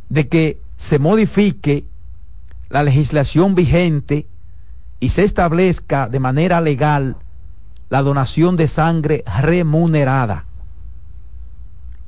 de 0.08 0.28
que 0.28 0.60
se 0.76 0.98
modifique 0.98 1.84
la 2.68 2.82
legislación 2.82 3.54
vigente 3.54 4.26
y 5.00 5.10
se 5.10 5.24
establezca 5.24 6.08
de 6.08 6.20
manera 6.20 6.60
legal 6.60 7.16
la 7.90 8.02
donación 8.02 8.56
de 8.56 8.68
sangre 8.68 9.24
remunerada. 9.42 10.44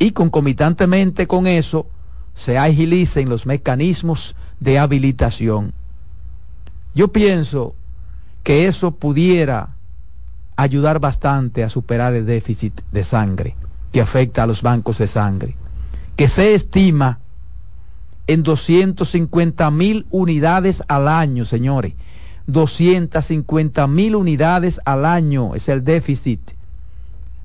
Y 0.01 0.13
concomitantemente 0.13 1.27
con 1.27 1.47
eso, 1.47 1.87
se 2.35 2.57
agilicen 2.57 3.29
los 3.29 3.45
mecanismos 3.45 4.35
de 4.59 4.79
habilitación. 4.79 5.75
Yo 6.95 7.09
pienso 7.09 7.75
que 8.43 8.67
eso 8.67 8.93
pudiera 8.93 9.77
ayudar 10.57 11.01
bastante 11.01 11.63
a 11.63 11.69
superar 11.69 12.15
el 12.15 12.25
déficit 12.25 12.81
de 12.91 13.05
sangre 13.05 13.57
que 13.93 14.01
afecta 14.01 14.43
a 14.43 14.47
los 14.47 14.63
bancos 14.63 14.97
de 14.97 15.07
sangre, 15.07 15.55
que 16.17 16.29
se 16.29 16.55
estima 16.55 17.19
en 18.27 18.43
250 18.43 19.71
mil 19.71 20.07
unidades 20.11 20.83
al 20.89 21.09
año, 21.09 21.45
señores. 21.45 21.93
250 22.47 23.87
mil 23.87 24.17
unidades 24.17 24.81
al 24.87 25.05
año 25.05 25.55
es 25.55 25.69
el 25.69 25.85
déficit. 25.85 26.41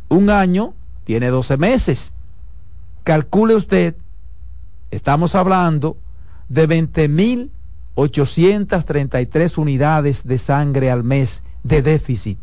Un 0.07 0.29
año 0.29 0.73
tiene 1.03 1.27
12 1.27 1.57
meses. 1.57 2.13
Calcule 3.05 3.53
usted, 3.53 3.95
estamos 4.89 5.35
hablando 5.35 5.95
de 6.49 6.65
20 6.65 7.07
mil 7.07 7.51
833 7.93 9.59
unidades 9.59 10.23
de 10.25 10.39
sangre 10.39 10.89
al 10.89 11.03
mes 11.03 11.43
de 11.61 11.83
déficit. 11.83 12.39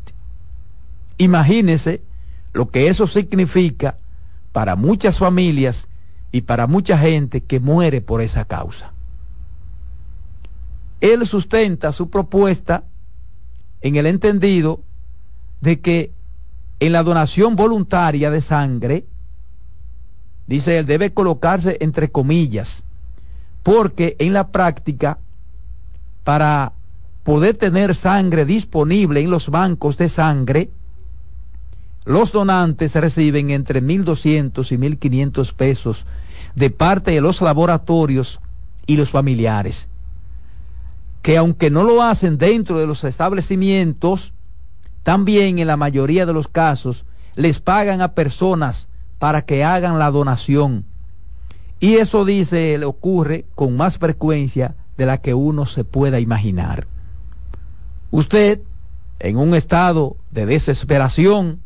Imagínese 1.18 2.00
lo 2.52 2.70
que 2.70 2.86
eso 2.86 3.08
significa 3.08 3.98
para 4.52 4.76
muchas 4.76 5.18
familias 5.18 5.88
y 6.30 6.42
para 6.42 6.68
mucha 6.68 6.96
gente 6.96 7.40
que 7.40 7.58
muere 7.58 8.00
por 8.00 8.20
esa 8.20 8.44
causa. 8.44 8.92
Él 11.00 11.26
sustenta 11.26 11.90
su 11.90 12.08
propuesta 12.08 12.84
en 13.80 13.96
el 13.96 14.06
entendido 14.06 14.80
de 15.60 15.80
que 15.80 16.12
en 16.78 16.92
la 16.92 17.02
donación 17.02 17.56
voluntaria 17.56 18.30
de 18.30 18.40
sangre, 18.40 19.06
dice 20.46 20.78
él, 20.78 20.86
debe 20.86 21.12
colocarse 21.12 21.76
entre 21.80 22.10
comillas, 22.10 22.84
porque 23.62 24.16
en 24.18 24.32
la 24.32 24.48
práctica 24.48 25.18
para 26.24 26.72
poder 27.22 27.56
tener 27.56 27.94
sangre 27.94 28.44
disponible 28.44 29.20
en 29.20 29.30
los 29.30 29.48
bancos 29.48 29.96
de 29.96 30.08
sangre, 30.08 30.70
los 32.04 32.32
donantes 32.32 32.94
reciben 32.94 33.50
entre 33.50 33.82
1.200 33.82 34.72
y 34.72 34.76
1.500 34.76 35.52
pesos 35.54 36.06
de 36.54 36.70
parte 36.70 37.12
de 37.12 37.20
los 37.20 37.40
laboratorios 37.40 38.40
y 38.86 38.96
los 38.96 39.10
familiares, 39.10 39.88
que 41.22 41.36
aunque 41.36 41.70
no 41.70 41.84
lo 41.84 42.02
hacen 42.02 42.38
dentro 42.38 42.80
de 42.80 42.86
los 42.88 43.04
establecimientos, 43.04 44.32
también 45.04 45.60
en 45.60 45.68
la 45.68 45.76
mayoría 45.76 46.26
de 46.26 46.32
los 46.32 46.48
casos 46.48 47.04
les 47.36 47.60
pagan 47.60 48.02
a 48.02 48.14
personas 48.14 48.88
para 49.22 49.42
que 49.42 49.62
hagan 49.62 50.00
la 50.00 50.10
donación. 50.10 50.84
Y 51.78 51.98
eso 51.98 52.24
dice, 52.24 52.76
le 52.76 52.86
ocurre 52.86 53.46
con 53.54 53.76
más 53.76 53.96
frecuencia 53.96 54.74
de 54.96 55.06
la 55.06 55.18
que 55.18 55.32
uno 55.32 55.64
se 55.64 55.84
pueda 55.84 56.18
imaginar. 56.18 56.88
Usted, 58.10 58.62
en 59.20 59.36
un 59.36 59.54
estado 59.54 60.16
de 60.32 60.44
desesperación, 60.46 61.60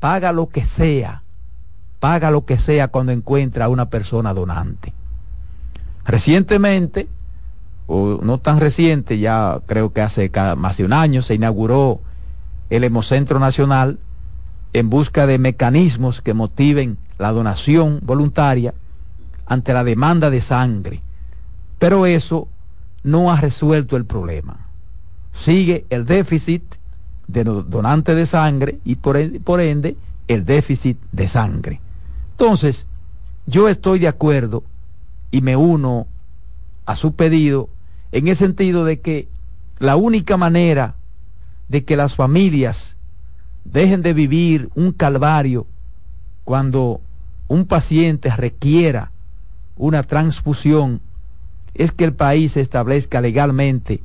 paga 0.00 0.32
lo 0.32 0.50
que 0.50 0.66
sea, 0.66 1.22
paga 1.98 2.30
lo 2.30 2.44
que 2.44 2.58
sea 2.58 2.88
cuando 2.88 3.12
encuentra 3.12 3.64
a 3.64 3.68
una 3.70 3.88
persona 3.88 4.34
donante. 4.34 4.92
Recientemente, 6.04 7.08
o 7.86 8.18
no 8.22 8.36
tan 8.36 8.60
reciente, 8.60 9.18
ya 9.18 9.62
creo 9.64 9.94
que 9.94 10.02
hace 10.02 10.30
más 10.58 10.76
de 10.76 10.84
un 10.84 10.92
año, 10.92 11.22
se 11.22 11.36
inauguró 11.36 12.00
el 12.68 12.84
Hemocentro 12.84 13.38
Nacional 13.38 13.98
en 14.78 14.90
busca 14.90 15.26
de 15.26 15.38
mecanismos 15.38 16.20
que 16.20 16.34
motiven 16.34 16.98
la 17.18 17.32
donación 17.32 18.00
voluntaria 18.02 18.74
ante 19.46 19.72
la 19.72 19.84
demanda 19.84 20.30
de 20.30 20.40
sangre 20.40 21.02
pero 21.78 22.06
eso 22.06 22.48
no 23.02 23.30
ha 23.30 23.40
resuelto 23.40 23.96
el 23.96 24.04
problema. 24.04 24.66
Sigue 25.34 25.84
el 25.90 26.06
déficit 26.06 26.62
de 27.28 27.44
donantes 27.44 28.16
de 28.16 28.26
sangre 28.26 28.78
y 28.84 28.96
por 28.96 29.16
ende, 29.16 29.96
el 30.28 30.44
déficit 30.44 30.98
de 31.12 31.28
sangre. 31.28 31.80
Entonces, 32.32 32.86
yo 33.46 33.68
estoy 33.68 33.98
de 33.98 34.08
acuerdo 34.08 34.64
y 35.30 35.40
me 35.40 35.56
uno 35.56 36.06
a 36.84 36.96
su 36.96 37.14
pedido 37.14 37.68
en 38.12 38.28
el 38.28 38.36
sentido 38.36 38.84
de 38.84 39.00
que 39.00 39.28
la 39.78 39.96
única 39.96 40.36
manera 40.36 40.94
de 41.68 41.84
que 41.84 41.96
las 41.96 42.14
familias 42.16 42.96
dejen 43.72 44.02
de 44.02 44.12
vivir 44.12 44.68
un 44.74 44.92
calvario 44.92 45.66
cuando 46.44 47.00
un 47.48 47.66
paciente 47.66 48.30
requiera 48.30 49.10
una 49.76 50.02
transfusión. 50.02 51.00
Es 51.74 51.92
que 51.92 52.04
el 52.04 52.14
país 52.14 52.56
establezca 52.56 53.20
legalmente 53.20 54.02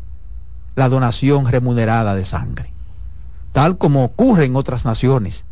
la 0.76 0.90
donación 0.90 1.46
remunerada 1.46 2.16
de 2.16 2.26
sangre, 2.26 2.72
tal 3.54 3.78
como 3.78 4.04
ocurre 4.04 4.46
en 4.46 4.56
otras 4.56 4.86
naciones. 4.86 5.46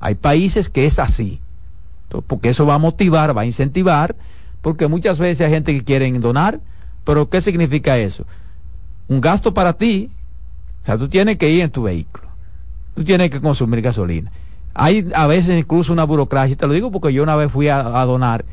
Hay 0.00 0.14
países 0.14 0.68
que 0.68 0.86
es 0.86 0.98
así, 0.98 1.40
porque 2.26 2.50
eso 2.50 2.66
va 2.66 2.74
a 2.74 2.78
motivar, 2.78 3.36
va 3.36 3.42
a 3.42 3.46
incentivar, 3.46 4.16
porque 4.60 4.88
muchas 4.88 5.18
veces 5.18 5.46
hay 5.46 5.52
gente 5.52 5.74
que 5.74 5.84
quiere 5.84 6.10
donar, 6.18 6.60
pero 7.04 7.28
¿qué 7.28 7.40
significa 7.40 7.98
eso? 7.98 8.24
Un 9.08 9.20
gasto 9.20 9.54
para 9.54 9.72
ti, 9.72 10.10
o 10.80 10.84
sea, 10.84 10.98
tú 10.98 11.08
tienes 11.08 11.36
que 11.36 11.50
ir 11.50 11.62
en 11.62 11.70
tu 11.70 11.84
vehículo, 11.84 12.26
tú 12.94 13.04
tienes 13.04 13.30
que 13.30 13.40
consumir 13.40 13.82
gasolina. 13.82 14.30
Hay 14.74 15.10
a 15.14 15.26
veces 15.26 15.58
incluso 15.58 15.92
una 15.92 16.04
burocracia, 16.04 16.56
te 16.56 16.66
lo 16.66 16.72
digo 16.72 16.90
porque 16.90 17.12
yo 17.12 17.22
una 17.22 17.36
vez 17.36 17.52
fui 17.52 17.68
a, 17.68 18.00
a 18.00 18.04
donar 18.04 18.44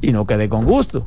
y 0.00 0.12
no 0.12 0.26
quedé 0.26 0.48
con 0.48 0.64
gusto 0.64 1.06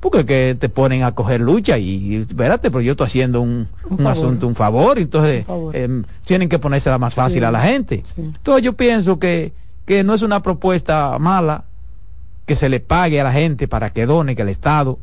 porque 0.00 0.24
que 0.24 0.56
te 0.58 0.68
ponen 0.68 1.02
a 1.02 1.12
coger 1.12 1.40
lucha 1.40 1.78
y, 1.78 2.16
espérate, 2.16 2.70
pero 2.70 2.80
yo 2.80 2.92
estoy 2.92 3.06
haciendo 3.06 3.40
un, 3.40 3.68
asunto, 4.06 4.46
un 4.46 4.54
favor, 4.54 4.98
entonces 4.98 5.44
em, 5.72 6.04
tienen 6.24 6.48
que 6.48 6.58
ponérsela 6.58 6.98
más 6.98 7.14
fácil 7.14 7.44
a 7.44 7.50
la 7.50 7.60
gente. 7.60 8.04
Entonces 8.16 8.62
yo 8.62 8.74
pienso 8.74 9.18
que, 9.18 9.52
que 9.86 10.04
no 10.04 10.14
es 10.14 10.22
una 10.22 10.42
propuesta 10.42 11.18
mala 11.18 11.64
que 12.46 12.54
se 12.54 12.68
le 12.68 12.80
pague 12.80 13.20
a 13.20 13.24
la 13.24 13.32
gente 13.32 13.66
para 13.66 13.90
que 13.90 14.06
done, 14.06 14.36
que 14.36 14.42
el 14.42 14.48
Estado, 14.48 14.98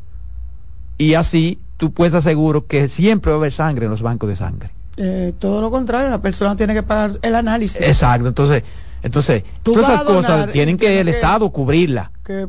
y 0.98 1.14
así 1.14 1.58
tú 1.76 1.92
puedes 1.92 2.14
asegurar 2.14 2.62
que 2.62 2.88
siempre 2.88 3.30
va 3.30 3.36
a 3.36 3.40
haber 3.40 3.52
sangre 3.52 3.84
en 3.84 3.90
los 3.90 4.02
bancos 4.02 4.30
de 4.30 4.36
sangre. 4.36 4.70
Eh, 4.96 5.32
todo 5.38 5.60
lo 5.60 5.70
contrario, 5.70 6.10
la 6.10 6.22
persona 6.22 6.56
tiene 6.56 6.74
que 6.74 6.82
pagar 6.82 7.12
el 7.22 7.34
análisis. 7.34 7.80
Exacto, 7.80 8.28
entonces 8.28 8.62
entonces, 9.06 9.44
todas 9.62 9.88
esas 9.88 10.02
cosas 10.02 10.50
tienen 10.50 10.76
que 10.76 10.98
el 10.98 11.06
Estado 11.06 11.48
cubrirla. 11.50 12.10
Que, 12.24 12.48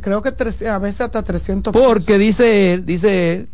creo 0.00 0.22
que 0.22 0.68
a 0.68 0.78
veces 0.78 1.00
hasta 1.00 1.22
300 1.24 1.72
Porque 1.72 2.16
dice 2.16 2.74
él, 2.74 2.86
dice 2.86 3.32
él, 3.32 3.48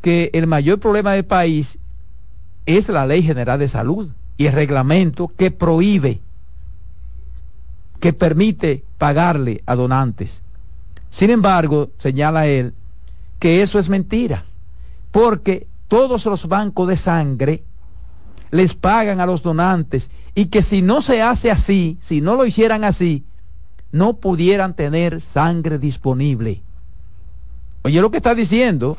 que 0.00 0.30
el 0.32 0.46
mayor 0.46 0.80
problema 0.80 1.12
del 1.12 1.26
país 1.26 1.76
es 2.64 2.88
la 2.88 3.04
Ley 3.04 3.22
General 3.22 3.58
de 3.58 3.68
Salud 3.68 4.12
y 4.38 4.46
el 4.46 4.54
reglamento 4.54 5.28
que 5.36 5.50
prohíbe, 5.50 6.20
que 8.00 8.14
permite 8.14 8.82
pagarle 8.96 9.62
a 9.66 9.74
donantes. 9.74 10.40
Sin 11.10 11.28
embargo, 11.28 11.90
señala 11.98 12.46
él 12.46 12.72
que 13.38 13.60
eso 13.60 13.78
es 13.78 13.90
mentira, 13.90 14.46
porque 15.10 15.66
todos 15.92 16.24
los 16.24 16.48
bancos 16.48 16.88
de 16.88 16.96
sangre 16.96 17.64
les 18.50 18.72
pagan 18.72 19.20
a 19.20 19.26
los 19.26 19.42
donantes 19.42 20.08
y 20.34 20.46
que 20.46 20.62
si 20.62 20.80
no 20.80 21.02
se 21.02 21.20
hace 21.20 21.50
así, 21.50 21.98
si 22.00 22.22
no 22.22 22.34
lo 22.34 22.46
hicieran 22.46 22.82
así, 22.82 23.26
no 23.90 24.14
pudieran 24.14 24.72
tener 24.72 25.20
sangre 25.20 25.78
disponible. 25.78 26.62
Oye 27.82 28.00
lo 28.00 28.10
que 28.10 28.16
está 28.16 28.34
diciendo, 28.34 28.96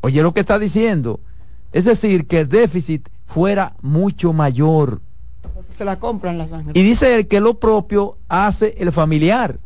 Oye 0.00 0.22
lo 0.22 0.32
que 0.32 0.40
está 0.40 0.58
diciendo. 0.58 1.20
Es 1.70 1.84
decir, 1.84 2.26
que 2.26 2.40
el 2.40 2.48
déficit 2.48 3.10
fuera 3.26 3.74
mucho 3.82 4.32
mayor. 4.32 5.02
Se 5.68 5.84
la 5.84 5.98
compran 5.98 6.38
la 6.38 6.48
sangre. 6.48 6.72
Y 6.80 6.82
dice 6.82 7.14
él 7.14 7.28
que 7.28 7.40
lo 7.40 7.58
propio 7.58 8.16
hace 8.30 8.74
el 8.78 8.90
familiar 8.90 9.58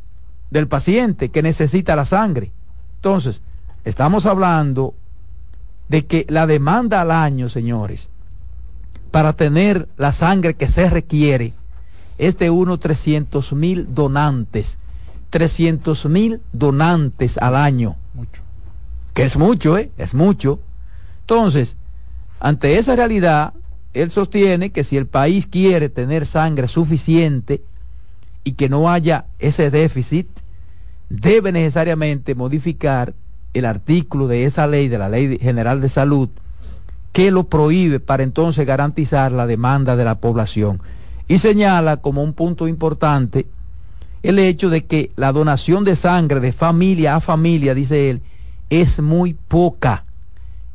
del 0.51 0.67
paciente 0.67 1.29
que 1.29 1.43
necesita 1.43 1.95
la 1.95 2.05
sangre. 2.05 2.51
Entonces, 2.97 3.41
estamos 3.85 4.27
hablando 4.27 4.95
de 5.89 6.07
que 6.07 6.27
la 6.29 6.47
demanda 6.47 7.01
al 7.01 7.11
año, 7.11 7.49
señores, 7.49 8.09
para 9.11 9.33
tener 9.33 9.89
la 9.97 10.13
sangre 10.13 10.55
que 10.55 10.69
se 10.69 10.89
requiere 10.91 11.55
es 12.19 12.37
de 12.39 12.51
unos 12.51 12.81
300 12.81 13.53
mil 13.53 13.95
donantes. 13.95 14.79
300 15.31 16.07
mil 16.07 16.41
donantes 16.53 17.39
al 17.39 17.57
año. 17.57 17.97
Mucho. 18.15 18.43
Que 19.15 19.25
es 19.25 19.37
mucho, 19.37 19.79
¿eh? 19.79 19.91
Es 19.99 20.15
mucho. 20.15 20.61
Entonces, 21.21 21.77
ante 22.41 22.79
esa 22.79 22.97
realidad, 22.97 23.53
él 23.95 24.11
sostiene 24.11 24.71
que 24.71 24.85
si 24.85 24.97
el 24.97 25.07
país 25.07 25.47
quiere 25.47 25.89
tener 25.89 26.27
sangre 26.27 26.69
suficiente 26.69 27.63
y 28.45 28.53
que 28.53 28.69
no 28.69 28.91
haya 28.91 29.27
ese 29.39 29.71
déficit, 29.71 30.29
debe 31.09 31.53
necesariamente 31.53 32.35
modificar 32.35 33.15
el 33.55 33.65
artículo 33.65 34.29
de 34.29 34.45
esa 34.45 34.67
ley, 34.67 34.89
de 34.89 34.99
la 34.99 35.09
Ley 35.09 35.39
General 35.39 35.81
de 35.81 35.89
Salud, 35.89 36.29
que 37.13 37.31
lo 37.31 37.45
prohíbe 37.45 38.01
para 38.01 38.23
entonces 38.23 38.67
garantizar 38.67 39.33
la 39.33 39.47
demanda 39.47 39.97
de 39.97 40.05
la 40.05 40.17
población. 40.17 40.81
Y 41.27 41.39
señala 41.39 41.99
como 41.99 42.23
un 42.23 42.33
punto 42.33 42.69
importante 42.69 43.47
el 44.23 44.39
hecho 44.39 44.71
de 44.71 44.85
que 44.85 45.11
la 45.17 45.33
donación 45.33 45.85
de 45.85 45.97
sangre 45.97 46.41
de 46.41 46.53
familia 46.53 47.17
a 47.17 47.21
familia, 47.21 47.75
dice 47.75 48.11
él, 48.11 48.23
es 48.71 49.01
muy 49.01 49.35
poca, 49.35 50.05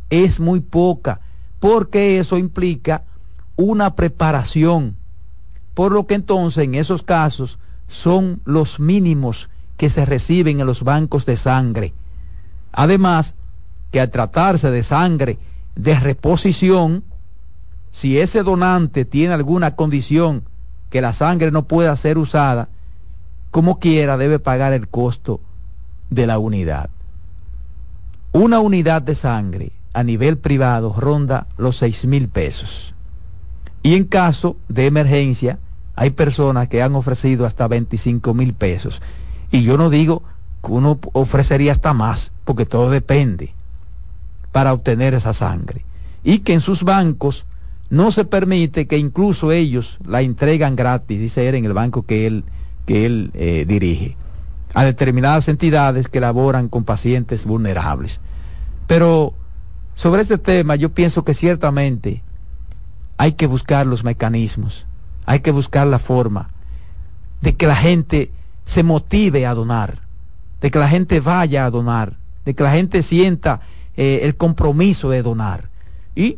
es 0.09 0.39
muy 0.39 0.59
poca, 0.59 1.21
porque 1.59 2.19
eso 2.19 2.37
implica 2.37 3.03
una 3.55 3.95
preparación, 3.95 4.95
por 5.73 5.91
lo 5.91 6.07
que 6.07 6.15
entonces 6.15 6.63
en 6.63 6.75
esos 6.75 7.03
casos 7.03 7.59
son 7.87 8.41
los 8.45 8.79
mínimos 8.79 9.49
que 9.77 9.89
se 9.89 10.05
reciben 10.05 10.59
en 10.59 10.67
los 10.67 10.83
bancos 10.83 11.25
de 11.25 11.37
sangre. 11.37 11.93
Además, 12.73 13.35
que 13.91 14.01
al 14.01 14.09
tratarse 14.09 14.71
de 14.71 14.83
sangre 14.83 15.37
de 15.75 15.99
reposición, 15.99 17.03
si 17.91 18.19
ese 18.19 18.43
donante 18.43 19.05
tiene 19.05 19.33
alguna 19.33 19.75
condición 19.75 20.43
que 20.89 21.01
la 21.01 21.13
sangre 21.13 21.51
no 21.51 21.67
pueda 21.67 21.95
ser 21.95 22.17
usada, 22.17 22.69
como 23.51 23.79
quiera 23.79 24.17
debe 24.17 24.39
pagar 24.39 24.73
el 24.73 24.87
costo 24.87 25.39
de 26.09 26.27
la 26.27 26.39
unidad. 26.39 26.89
Una 28.31 28.59
unidad 28.59 29.03
de 29.03 29.13
sangre 29.13 29.71
a 29.93 30.03
nivel 30.03 30.37
privado 30.37 30.95
ronda 30.97 31.45
los 31.57 31.77
seis 31.77 32.05
mil 32.05 32.27
pesos. 32.27 32.95
Y 33.83 33.95
en 33.95 34.05
caso 34.05 34.57
de 34.69 34.87
emergencia, 34.87 35.59
hay 35.95 36.09
personas 36.11 36.67
que 36.67 36.81
han 36.81 36.95
ofrecido 36.95 37.45
hasta 37.45 37.67
25 37.67 38.33
mil 38.33 38.53
pesos. 38.53 39.01
Y 39.51 39.63
yo 39.63 39.77
no 39.77 39.91
digo 39.91 40.23
uno 40.67 40.99
ofrecería 41.13 41.71
hasta 41.71 41.93
más, 41.93 42.31
porque 42.45 42.65
todo 42.65 42.89
depende 42.89 43.53
para 44.51 44.73
obtener 44.73 45.13
esa 45.13 45.33
sangre. 45.33 45.85
Y 46.23 46.39
que 46.39 46.53
en 46.53 46.61
sus 46.61 46.83
bancos 46.83 47.45
no 47.89 48.11
se 48.11 48.25
permite 48.25 48.87
que 48.87 48.97
incluso 48.97 49.51
ellos 49.51 49.97
la 50.05 50.21
entregan 50.21 50.75
gratis, 50.75 51.19
dice 51.19 51.47
él 51.47 51.55
en 51.55 51.65
el 51.65 51.73
banco 51.73 52.03
que 52.03 52.25
él, 52.25 52.43
que 52.85 53.05
él 53.05 53.31
eh, 53.33 53.65
dirige, 53.67 54.15
a 54.73 54.83
determinadas 54.83 55.47
entidades 55.47 56.07
que 56.07 56.19
laboran 56.19 56.69
con 56.69 56.85
pacientes 56.85 57.45
vulnerables. 57.45 58.19
Pero 58.87 59.33
sobre 59.95 60.21
este 60.21 60.37
tema 60.37 60.75
yo 60.75 60.89
pienso 60.89 61.23
que 61.23 61.33
ciertamente 61.33 62.23
hay 63.17 63.33
que 63.33 63.47
buscar 63.47 63.85
los 63.85 64.03
mecanismos, 64.03 64.87
hay 65.25 65.41
que 65.41 65.51
buscar 65.51 65.87
la 65.87 65.99
forma 65.99 66.49
de 67.41 67.55
que 67.55 67.67
la 67.67 67.75
gente 67.75 68.31
se 68.65 68.83
motive 68.83 69.45
a 69.45 69.53
donar, 69.53 69.99
de 70.63 70.71
que 70.71 70.79
la 70.79 70.87
gente 70.87 71.19
vaya 71.19 71.65
a 71.65 71.69
donar, 71.69 72.13
de 72.45 72.53
que 72.53 72.63
la 72.63 72.71
gente 72.71 73.01
sienta 73.01 73.59
eh, 73.97 74.21
el 74.23 74.37
compromiso 74.37 75.09
de 75.09 75.21
donar. 75.21 75.67
Y 76.15 76.37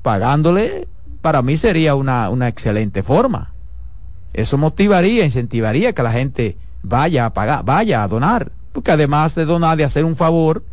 pagándole, 0.00 0.88
para 1.20 1.42
mí 1.42 1.58
sería 1.58 1.94
una, 1.96 2.30
una 2.30 2.48
excelente 2.48 3.02
forma. 3.02 3.52
Eso 4.32 4.56
motivaría, 4.56 5.22
incentivaría 5.22 5.92
que 5.92 6.02
la 6.02 6.12
gente 6.12 6.56
vaya 6.82 7.26
a 7.26 7.34
pagar, 7.34 7.62
vaya 7.62 8.02
a 8.02 8.08
donar. 8.08 8.52
Porque 8.72 8.92
además 8.92 9.34
de 9.34 9.44
donar, 9.44 9.76
de 9.76 9.84
hacer 9.84 10.06
un 10.06 10.16
favor, 10.16 10.64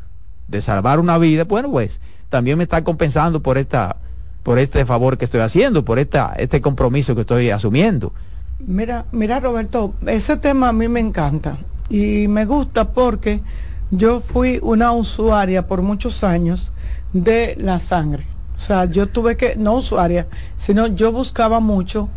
de 0.47 0.61
salvar 0.61 1.01
una 1.01 1.17
vida, 1.17 1.43
bueno, 1.43 1.69
pues 1.69 1.99
también 2.29 2.57
me 2.57 2.63
está 2.63 2.81
compensando 2.81 3.41
por 3.41 3.57
esta 3.57 3.97
por 4.41 4.57
este 4.57 4.85
favor 4.85 5.17
que 5.17 5.25
estoy 5.25 5.41
haciendo, 5.41 5.83
por 5.83 5.99
esta, 5.99 6.33
este 6.37 6.61
compromiso 6.61 7.13
que 7.13 7.21
estoy 7.21 7.49
asumiendo. 7.49 8.13
Mira, 8.59 9.05
mira 9.11 9.41
Roberto, 9.41 9.95
ese 10.05 10.37
tema 10.37 10.69
a 10.69 10.73
mí 10.73 10.87
me 10.87 11.01
encanta 11.01 11.57
y 11.93 12.27
me 12.27 12.45
gusta 12.45 12.91
porque 12.91 13.43
yo 13.91 14.19
fui 14.19 14.59
una 14.63 14.91
usuaria 14.93 15.67
por 15.67 15.83
muchos 15.83 16.23
años 16.23 16.71
de 17.13 17.55
la 17.59 17.79
sangre. 17.79 18.25
O 18.57 18.59
sea, 18.59 18.85
yo 18.85 19.07
tuve 19.07 19.37
que, 19.37 19.55
no 19.57 19.75
usuaria, 19.75 20.25
sino 20.57 20.87
yo 20.87 21.11
buscaba 21.11 21.59
mucho 21.59 22.09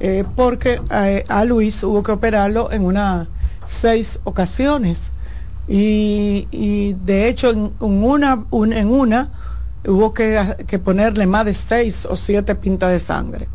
eh, 0.00 0.24
porque 0.34 0.80
eh, 0.90 1.26
a 1.28 1.44
Luis 1.44 1.82
hubo 1.82 2.02
que 2.02 2.12
operarlo 2.12 2.72
en 2.72 2.86
unas 2.86 3.28
seis 3.66 4.18
ocasiones. 4.24 5.12
Y, 5.70 6.94
de 7.04 7.28
hecho 7.28 7.50
en, 7.50 7.72
una, 7.80 8.46
en 8.50 8.90
una 8.90 9.30
hubo 9.86 10.14
que, 10.14 10.80
ponerle 10.82 11.26
más 11.26 11.44
de 11.44 11.52
seis 11.52 12.06
o 12.06 12.16
siete 12.16 12.54
pintas 12.54 12.92
de 12.92 12.98
sangre. 12.98 13.48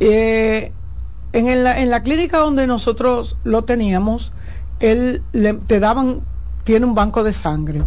Eh, 0.00 0.72
en, 1.34 1.48
en 1.48 1.90
la 1.90 2.02
clínica 2.02 2.38
donde 2.38 2.66
nosotros 2.66 3.36
lo 3.44 3.64
teníamos, 3.64 4.32
él 4.80 5.22
le, 5.32 5.54
te 5.54 5.80
daban, 5.80 6.20
tiene 6.64 6.86
un 6.86 6.94
banco 6.94 7.22
de 7.22 7.32
sangre. 7.32 7.82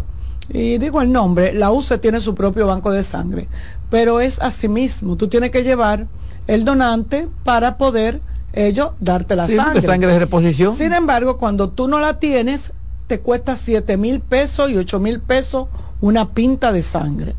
Y 0.48 0.78
digo 0.78 1.00
el 1.00 1.12
nombre, 1.12 1.52
la 1.52 1.70
UCE 1.70 1.98
tiene 1.98 2.20
su 2.20 2.34
propio 2.34 2.66
banco 2.66 2.90
de 2.90 3.02
sangre, 3.02 3.48
pero 3.88 4.20
es 4.20 4.40
así 4.40 4.68
mismo, 4.68 5.16
tú 5.16 5.28
tienes 5.28 5.50
que 5.52 5.62
llevar 5.62 6.08
el 6.48 6.64
donante 6.64 7.28
para 7.44 7.78
poder 7.78 8.20
ellos 8.52 8.90
darte 8.98 9.36
la 9.36 9.46
sangre. 9.46 9.80
sangre 9.80 10.12
de 10.12 10.18
reposición. 10.18 10.76
Sin 10.76 10.92
embargo, 10.92 11.38
cuando 11.38 11.70
tú 11.70 11.86
no 11.86 12.00
la 12.00 12.18
tienes, 12.18 12.72
te 13.06 13.20
cuesta 13.20 13.54
7 13.54 13.96
mil 13.96 14.20
pesos 14.20 14.70
y 14.70 14.76
8 14.76 14.98
mil 14.98 15.20
pesos 15.20 15.68
una 16.00 16.30
pinta 16.30 16.72
de 16.72 16.82
sangre. 16.82 17.36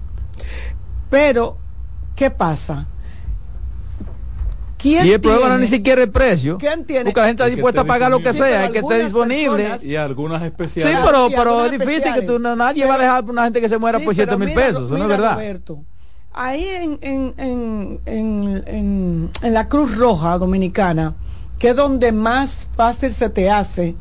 Pero, 1.09 1.57
¿qué 2.15 2.31
pasa? 2.31 2.87
Y 4.83 5.11
el 5.11 5.21
problema 5.21 5.49
no 5.49 5.53
es 5.55 5.59
ni 5.61 5.67
siquiera 5.67 6.01
el 6.01 6.09
precio. 6.11 6.57
¿Quién 6.57 6.85
tiene? 6.85 7.05
Porque 7.05 7.19
la 7.19 7.27
gente 7.27 7.43
está 7.43 7.53
dispuesta 7.53 7.81
a 7.81 7.85
pagar 7.85 8.11
lo 8.11 8.19
que 8.19 8.33
sea, 8.33 8.71
que 8.71 8.79
esté 8.79 9.03
disponible. 9.03 9.77
y 9.81 9.95
algunas 9.95 10.41
especiales. 10.43 10.95
Sí, 10.95 11.01
pero, 11.05 11.29
pero 11.29 11.65
es 11.65 11.71
difícil 11.71 12.13
que 12.13 12.21
tú, 12.23 12.39
nadie 12.39 12.85
va 12.85 12.95
a 12.95 12.97
dejar 12.97 13.23
a 13.23 13.31
una 13.31 13.43
gente 13.43 13.61
que 13.61 13.69
se 13.69 13.77
muera 13.77 13.99
por 13.99 14.15
7 14.15 14.37
mil 14.37 14.53
pesos, 14.53 14.85
eso 14.85 14.97
no 14.97 15.03
es 15.03 15.07
verdad. 15.07 15.39
ahí 16.33 16.65
en, 16.67 16.99
en, 17.01 17.33
en, 17.37 18.63
en, 18.65 19.31
en 19.41 19.53
la 19.53 19.67
Cruz 19.67 19.97
Roja 19.97 20.37
Dominicana, 20.37 21.15
que 21.59 21.69
es 21.69 21.75
donde 21.75 22.11
más 22.11 22.67
fácil 22.75 23.11
se 23.11 23.29
te 23.29 23.49
hace, 23.49 23.95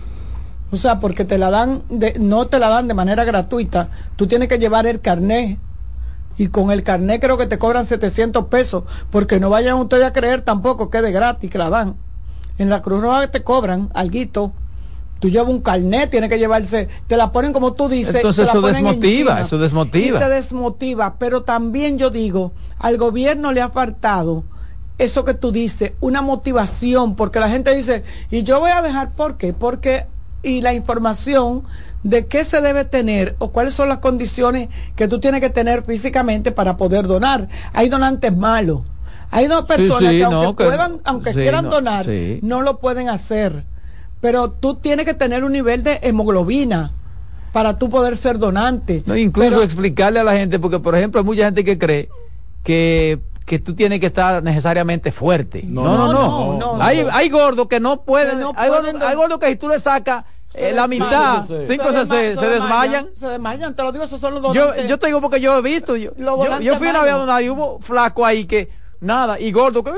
o 0.70 0.76
sea, 0.76 1.00
porque 1.00 1.24
te 1.24 1.36
la 1.36 1.50
dan, 1.50 1.82
de, 1.88 2.14
no 2.18 2.46
te 2.46 2.58
la 2.58 2.68
dan 2.68 2.88
de 2.88 2.94
manera 2.94 3.24
gratuita, 3.24 3.88
tú 4.16 4.26
tienes 4.26 4.48
que 4.48 4.58
llevar 4.58 4.86
el 4.86 5.00
carnet 5.00 5.58
y 6.40 6.48
con 6.48 6.70
el 6.70 6.82
carnet 6.82 7.20
creo 7.20 7.36
que 7.36 7.44
te 7.44 7.58
cobran 7.58 7.84
700 7.84 8.46
pesos, 8.46 8.84
porque 9.10 9.38
no 9.38 9.50
vayan 9.50 9.76
ustedes 9.76 10.04
a 10.04 10.12
creer 10.14 10.40
tampoco 10.40 10.88
que 10.88 10.96
es 10.96 11.02
de 11.02 11.12
gratis 11.12 11.50
que 11.50 11.58
la 11.58 11.68
dan. 11.68 11.96
En 12.56 12.70
la 12.70 12.80
Cruz 12.80 13.02
Roja 13.02 13.28
te 13.28 13.42
cobran 13.42 13.90
alguito. 13.92 14.54
Tú 15.18 15.28
llevas 15.28 15.50
un 15.50 15.60
carnet, 15.60 16.08
tienes 16.08 16.30
que 16.30 16.38
llevarse, 16.38 16.88
te 17.06 17.18
la 17.18 17.30
ponen 17.30 17.52
como 17.52 17.74
tú 17.74 17.90
dices. 17.90 18.14
Entonces 18.14 18.48
eso 18.48 18.62
desmotiva, 18.62 19.42
eso 19.42 19.58
desmotiva. 19.58 20.18
te 20.18 20.30
desmotiva, 20.30 21.16
pero 21.18 21.42
también 21.42 21.98
yo 21.98 22.08
digo, 22.08 22.52
al 22.78 22.96
gobierno 22.96 23.52
le 23.52 23.60
ha 23.60 23.68
faltado 23.68 24.44
eso 24.96 25.26
que 25.26 25.34
tú 25.34 25.52
dices, 25.52 25.92
una 26.00 26.22
motivación, 26.22 27.16
porque 27.16 27.38
la 27.38 27.50
gente 27.50 27.74
dice, 27.74 28.02
y 28.30 28.44
yo 28.44 28.60
voy 28.60 28.70
a 28.70 28.80
dejar, 28.80 29.10
¿por 29.10 29.36
qué? 29.36 29.52
Porque, 29.52 30.06
y 30.42 30.62
la 30.62 30.72
información 30.72 31.64
de 32.02 32.26
qué 32.26 32.44
se 32.44 32.60
debe 32.60 32.84
tener 32.84 33.36
o 33.38 33.50
cuáles 33.52 33.74
son 33.74 33.88
las 33.88 33.98
condiciones 33.98 34.68
que 34.96 35.08
tú 35.08 35.20
tienes 35.20 35.40
que 35.40 35.50
tener 35.50 35.82
físicamente 35.82 36.52
para 36.52 36.76
poder 36.76 37.06
donar. 37.06 37.48
Hay 37.72 37.88
donantes 37.88 38.36
malos. 38.36 38.82
Hay 39.30 39.46
dos 39.46 39.64
personas 39.64 40.10
que 40.10 40.24
aunque, 40.24 40.64
puedan, 40.64 41.00
aunque 41.04 41.32
quieran 41.32 41.70
donar, 41.70 42.06
no 42.42 42.62
lo 42.62 42.78
pueden 42.80 43.08
hacer. 43.08 43.64
Pero 44.20 44.50
tú 44.50 44.74
tienes 44.74 45.06
que 45.06 45.14
tener 45.14 45.44
un 45.44 45.52
nivel 45.52 45.82
de 45.82 46.00
hemoglobina 46.02 46.92
para 47.52 47.78
tú 47.78 47.88
poder 47.88 48.16
ser 48.16 48.38
donante. 48.38 49.02
No, 49.06 49.16
incluso 49.16 49.62
explicarle 49.62 50.20
a 50.20 50.24
la 50.24 50.34
gente, 50.34 50.58
porque 50.58 50.78
por 50.78 50.96
ejemplo 50.96 51.20
hay 51.20 51.24
mucha 51.24 51.44
gente 51.44 51.64
que 51.64 51.78
cree 51.78 52.08
que 52.62 53.20
que 53.50 53.58
tú 53.58 53.74
tienes 53.74 53.98
que 53.98 54.06
estar 54.06 54.44
necesariamente 54.44 55.10
fuerte. 55.10 55.64
No, 55.66 56.12
no, 56.12 56.56
no. 56.56 56.80
hay, 56.80 57.04
hay 57.10 57.28
gordos 57.30 57.66
que 57.66 57.80
no 57.80 58.02
pueden, 58.02 58.44
hay, 58.54 58.68
gordos, 58.68 59.02
hay 59.02 59.16
gordos 59.16 59.40
que 59.40 59.48
si 59.48 59.56
tú 59.56 59.66
le 59.66 59.80
sacas 59.80 60.24
eh, 60.54 60.72
la 60.72 60.88
mitad, 60.88 61.44
5 61.46 61.66
cc, 61.66 62.36
se, 62.38 62.46
desmayan. 62.46 63.08
Se 63.14 63.26
desmayan, 63.26 63.74
te 63.74 63.82
lo 63.82 63.92
digo, 63.92 64.04
esos 64.04 64.20
son 64.20 64.34
los 64.34 64.42
donantes. 64.42 64.82
Yo, 64.82 64.88
yo 64.88 64.98
te 64.98 65.06
digo 65.06 65.20
porque 65.20 65.40
yo 65.40 65.56
he 65.58 65.62
visto, 65.62 65.96
yo, 65.96 66.12
yo, 66.16 66.76
fui 66.76 66.88
una 66.88 67.02
vez 67.02 67.12
a 67.12 67.18
donar 67.18 67.42
y 67.42 67.50
hubo 67.50 67.78
flaco 67.80 68.26
ahí 68.26 68.46
que, 68.46 68.70
nada, 69.00 69.38
y 69.38 69.52
gordo 69.52 69.84
que... 69.84 69.92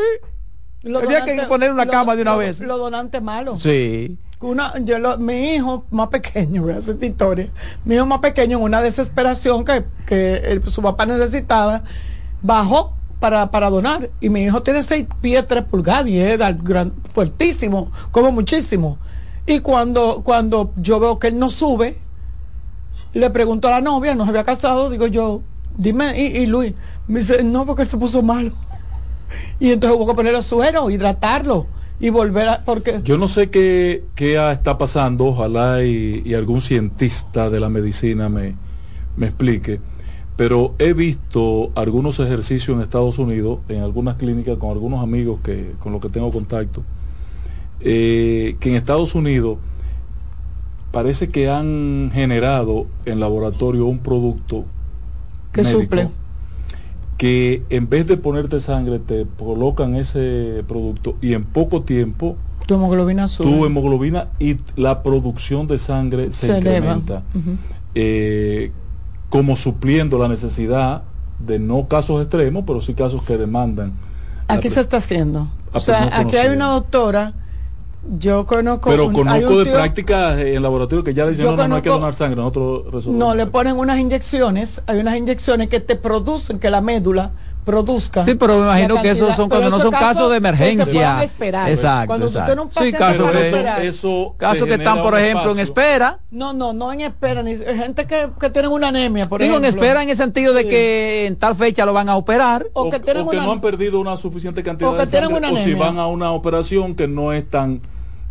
Había 0.84 1.24
que 1.24 1.42
poner 1.42 1.72
una 1.72 1.86
cama 1.86 2.16
de 2.16 2.22
una 2.22 2.36
vez. 2.36 2.58
Los 2.60 2.78
donantes 2.78 3.22
malos. 3.22 3.62
Sí. 3.62 4.18
Una, 4.40 4.76
yo 4.80 5.18
mi 5.18 5.54
hijo 5.54 5.86
más 5.90 6.08
pequeño, 6.08 6.62
voy 6.64 6.72
a 6.72 6.78
hacer 6.78 7.02
historia, 7.02 7.48
mi 7.84 7.94
hijo 7.94 8.06
más 8.06 8.18
pequeño 8.18 8.58
en 8.58 8.64
una 8.64 8.82
desesperación 8.82 9.64
que, 9.64 9.84
que 10.04 10.60
su 10.66 10.82
papá 10.82 11.06
necesitaba, 11.06 11.84
bajó 12.42 12.94
para, 13.20 13.50
para 13.52 13.70
donar. 13.70 14.10
Y 14.20 14.28
mi 14.28 14.42
hijo 14.42 14.62
tiene 14.62 14.82
seis 14.82 15.06
pies, 15.20 15.46
tres 15.46 15.62
pulgadas 15.62 16.08
y 16.08 16.18
es 16.18 16.38
gran, 16.62 16.92
fuertísimo, 17.14 17.90
como 18.10 18.32
muchísimo. 18.32 18.98
Y 19.46 19.60
cuando, 19.60 20.22
cuando 20.24 20.72
yo 20.76 21.00
veo 21.00 21.18
que 21.18 21.28
él 21.28 21.38
no 21.38 21.50
sube, 21.50 21.98
le 23.14 23.30
pregunto 23.30 23.68
a 23.68 23.72
la 23.72 23.80
novia, 23.80 24.14
no 24.14 24.24
se 24.24 24.30
había 24.30 24.44
casado, 24.44 24.88
digo 24.90 25.06
yo, 25.06 25.42
dime, 25.76 26.20
y, 26.20 26.38
y 26.38 26.46
Luis, 26.46 26.74
me 27.08 27.20
dice, 27.20 27.42
no, 27.42 27.66
porque 27.66 27.82
él 27.82 27.88
se 27.88 27.96
puso 27.96 28.22
malo. 28.22 28.52
Y 29.58 29.70
entonces 29.70 29.98
hubo 29.98 30.06
que 30.06 30.14
ponerle 30.14 30.42
suero, 30.42 30.90
hidratarlo 30.90 31.66
y 32.00 32.10
volver 32.10 32.48
a... 32.48 32.64
Porque... 32.64 33.00
Yo 33.04 33.18
no 33.18 33.28
sé 33.28 33.50
qué, 33.50 34.04
qué 34.14 34.34
está 34.50 34.78
pasando, 34.78 35.26
ojalá 35.26 35.84
y, 35.84 36.34
algún 36.34 36.60
cientista 36.60 37.50
de 37.50 37.60
la 37.60 37.68
medicina 37.68 38.28
me, 38.28 38.54
me 39.16 39.26
explique, 39.26 39.80
pero 40.36 40.74
he 40.78 40.92
visto 40.92 41.70
algunos 41.74 42.18
ejercicios 42.18 42.76
en 42.76 42.82
Estados 42.82 43.18
Unidos, 43.18 43.60
en 43.68 43.82
algunas 43.82 44.16
clínicas, 44.16 44.56
con 44.58 44.70
algunos 44.70 45.02
amigos 45.02 45.40
que, 45.42 45.74
con 45.80 45.92
los 45.92 46.00
que 46.00 46.08
tengo 46.08 46.30
contacto, 46.32 46.82
eh, 47.84 48.56
que 48.60 48.70
en 48.70 48.76
Estados 48.76 49.14
Unidos 49.14 49.58
parece 50.90 51.30
que 51.30 51.48
han 51.50 52.10
generado 52.12 52.86
en 53.06 53.20
laboratorio 53.20 53.86
un 53.86 53.98
producto 53.98 54.64
que 55.52 55.64
suple 55.64 56.10
que 57.22 57.62
en 57.70 57.88
vez 57.88 58.08
de 58.08 58.16
ponerte 58.16 58.58
sangre 58.58 58.98
te 58.98 59.26
colocan 59.38 59.94
ese 59.94 60.64
producto 60.66 61.16
y 61.20 61.34
en 61.34 61.44
poco 61.44 61.82
tiempo 61.82 62.36
tu 62.66 62.74
hemoglobina 62.74 63.28
sube. 63.28 63.48
Tu 63.48 63.64
hemoglobina 63.64 64.28
y 64.40 64.56
la 64.74 65.04
producción 65.04 65.68
de 65.68 65.78
sangre 65.78 66.32
se, 66.32 66.58
incrementa. 66.58 67.22
Eh, 67.94 68.72
como 69.28 69.54
supliendo 69.54 70.18
la 70.18 70.26
necesidad 70.26 71.02
de 71.38 71.60
no 71.60 71.86
casos 71.86 72.22
extremos, 72.22 72.64
pero 72.66 72.80
sí 72.80 72.94
casos 72.94 73.22
que 73.22 73.36
demandan. 73.36 73.92
Aquí 74.48 74.68
se 74.68 74.80
está 74.80 74.96
haciendo. 74.96 75.48
O 75.72 75.78
sea, 75.78 76.10
aquí 76.18 76.36
hay 76.36 76.54
una 76.54 76.72
doctora 76.72 77.34
yo 78.18 78.46
conozco. 78.46 78.90
Pero 78.90 79.12
conozco 79.12 79.58
de 79.64 79.70
prácticas 79.70 80.38
en 80.38 80.62
laboratorio 80.62 81.04
que 81.04 81.14
ya 81.14 81.24
le 81.24 81.30
dicen 81.30 81.46
no, 81.46 81.68
no, 81.68 81.76
hay 81.76 81.82
que 81.82 81.88
donar 81.88 82.14
sangre, 82.14 82.36
nosotros 82.36 83.06
No, 83.06 83.34
le 83.34 83.46
ponen 83.46 83.78
unas 83.78 83.98
inyecciones, 83.98 84.82
hay 84.86 84.98
unas 84.98 85.16
inyecciones 85.16 85.68
que 85.68 85.80
te 85.80 85.96
producen 85.96 86.58
que 86.58 86.70
la 86.70 86.80
médula 86.80 87.32
produzca. 87.64 88.24
Sí, 88.24 88.34
pero 88.34 88.58
me 88.58 88.64
imagino 88.64 89.00
que 89.00 89.10
esos 89.10 89.36
son 89.36 89.48
cuando 89.48 89.70
no 89.70 89.78
son 89.78 89.92
casos, 89.92 90.30
de 90.30 90.36
emergencia. 90.36 91.22
Exacto. 91.22 92.06
Cuando 92.06 92.26
exacto. 92.26 92.68
sí, 92.80 92.92
casos 92.92 93.30
que, 93.30 93.86
eso 93.86 94.34
casos 94.36 94.66
que 94.66 94.74
están, 94.74 95.02
por 95.02 95.18
ejemplo, 95.18 95.52
en 95.52 95.60
espera. 95.60 96.18
No, 96.30 96.52
no, 96.52 96.72
no 96.72 96.92
en 96.92 97.02
espera, 97.02 97.42
ni 97.42 97.56
gente 97.56 98.06
que, 98.06 98.30
que 98.40 98.50
tienen 98.50 98.72
una 98.72 98.88
anemia, 98.88 99.28
por 99.28 99.40
Digo, 99.40 99.56
en 99.56 99.64
espera 99.64 100.02
en 100.02 100.10
el 100.10 100.16
sentido 100.16 100.52
de 100.52 100.68
que 100.68 101.26
en 101.26 101.36
tal 101.36 101.54
fecha 101.54 101.86
lo 101.86 101.92
van 101.92 102.08
a 102.08 102.16
operar. 102.16 102.66
O, 102.72 102.90
que, 102.90 102.98
tienen 103.00 103.26
o 103.26 103.30
que 103.30 103.36
no 103.36 103.52
han 103.52 103.60
perdido 103.60 104.00
una 104.00 104.16
suficiente 104.16 104.62
cantidad 104.62 104.92
de 104.92 105.06
sangre, 105.06 105.50
o 105.52 105.56
si 105.58 105.74
van 105.74 105.98
a 105.98 106.06
una 106.06 106.32
operación 106.32 106.94
que 106.94 107.06
no 107.06 107.32
es 107.32 107.48
tan 107.48 107.80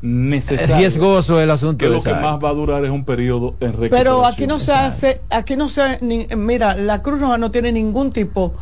necesario. 0.02 0.78
riesgoso 0.78 1.40
el 1.40 1.52
asunto. 1.52 1.78
Que 1.78 1.90
lo 1.90 2.02
que 2.02 2.14
más 2.14 2.40
va 2.44 2.50
a 2.50 2.54
durar 2.54 2.84
es 2.86 2.92
un 2.92 3.06
periodo 3.06 3.56
en 3.60 3.74
recuperación. 3.74 4.00
Pero 4.00 4.26
aquí 4.26 4.48
no 4.48 4.60
se 4.60 4.74
hace, 4.74 5.22
aquí 5.30 5.56
no 5.56 5.70
se, 5.70 6.00
mira, 6.36 6.76
la 6.76 7.02
Cruz 7.02 7.20
Roja 7.20 7.38
no 7.38 7.52
tiene 7.52 7.72
ningún 7.72 8.12
tipo 8.12 8.54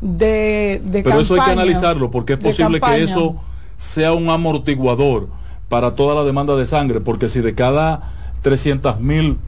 de, 0.00 0.80
de 0.84 1.02
Pero 1.02 1.20
eso 1.20 1.34
hay 1.34 1.40
que 1.42 1.50
analizarlo 1.50 2.10
porque 2.10 2.34
es 2.34 2.38
posible 2.38 2.80
que 2.80 3.02
eso 3.02 3.36
sea 3.76 4.12
un 4.12 4.28
amortiguador 4.30 5.28
para 5.68 5.94
toda 5.94 6.14
la 6.14 6.24
demanda 6.24 6.56
de 6.56 6.66
sangre, 6.66 7.00
porque 7.00 7.28
si 7.28 7.40
de 7.40 7.54
cada 7.54 8.12
300 8.42 9.00
mil 9.00 9.38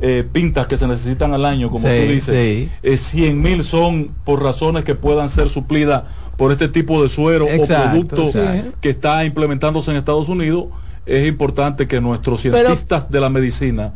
eh, 0.00 0.24
pintas 0.30 0.66
que 0.66 0.76
se 0.76 0.86
necesitan 0.86 1.34
al 1.34 1.44
año, 1.44 1.70
como 1.70 1.84
tú 1.84 1.94
dices, 1.94 2.68
eh, 2.82 2.96
100 2.96 3.40
mil 3.40 3.64
son 3.64 4.10
por 4.24 4.42
razones 4.42 4.84
que 4.84 4.94
puedan 4.94 5.30
ser 5.30 5.48
suplidas 5.48 6.04
por 6.36 6.52
este 6.52 6.68
tipo 6.68 7.02
de 7.02 7.08
suero 7.08 7.46
o 7.46 7.66
producto 7.66 8.30
que 8.80 8.90
está 8.90 9.24
implementándose 9.24 9.90
en 9.90 9.96
Estados 9.96 10.28
Unidos, 10.28 10.66
es 11.06 11.28
importante 11.28 11.86
que 11.86 12.00
nuestros 12.00 12.40
cientistas 12.40 13.10
de 13.10 13.20
la 13.20 13.28
medicina 13.28 13.92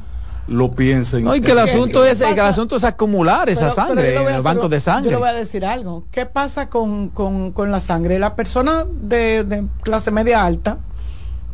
lo 0.46 0.72
piensen. 0.72 1.24
No, 1.24 1.34
y 1.34 1.40
que 1.40 1.52
el 1.52 1.58
asunto 1.58 2.04
es 2.04 2.20
el 2.20 2.38
asunto 2.40 2.76
es 2.76 2.84
acumular 2.84 3.48
esa 3.50 3.70
sangre 3.70 4.16
en 4.16 4.24
los 4.24 4.42
bancos 4.42 4.70
de 4.70 4.80
sangre. 4.80 5.10
Yo 5.10 5.18
le 5.18 5.20
voy 5.20 5.28
a 5.28 5.34
decir 5.34 5.64
algo. 5.64 6.04
¿Qué 6.10 6.26
pasa 6.26 6.68
con, 6.68 7.10
con, 7.10 7.52
con 7.52 7.70
la 7.70 7.80
sangre? 7.80 8.18
Las 8.18 8.32
personas 8.32 8.86
de, 9.02 9.44
de, 9.44 9.64
clase 9.82 10.10
media 10.10 10.44
alta 10.44 10.78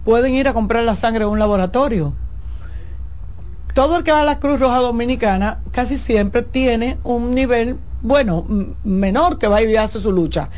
pueden 0.05 0.35
ir 0.35 0.49
a 0.49 0.53
comprar 0.53 0.85
la 0.85 0.95
sangre 0.95 1.25
en 1.25 1.31
un 1.31 1.39
laboratorio. 1.39 2.13
Todo 3.75 3.97
el 3.97 4.05
que 4.05 4.13
va 4.13 4.21
a 4.21 4.25
la 4.25 4.39
Cruz 4.39 4.61
Roja 4.61 4.79
Dominicana 4.79 5.61
casi 5.73 5.97
siempre 5.97 6.43
tiene 6.43 6.99
un 7.03 7.35
nivel, 7.35 7.77
bueno, 8.03 8.47
menor 8.85 9.39
que 9.39 9.49
va 9.49 9.61
y 9.63 9.75
hace 9.75 9.99
su 9.99 10.13
lucha. 10.13 10.51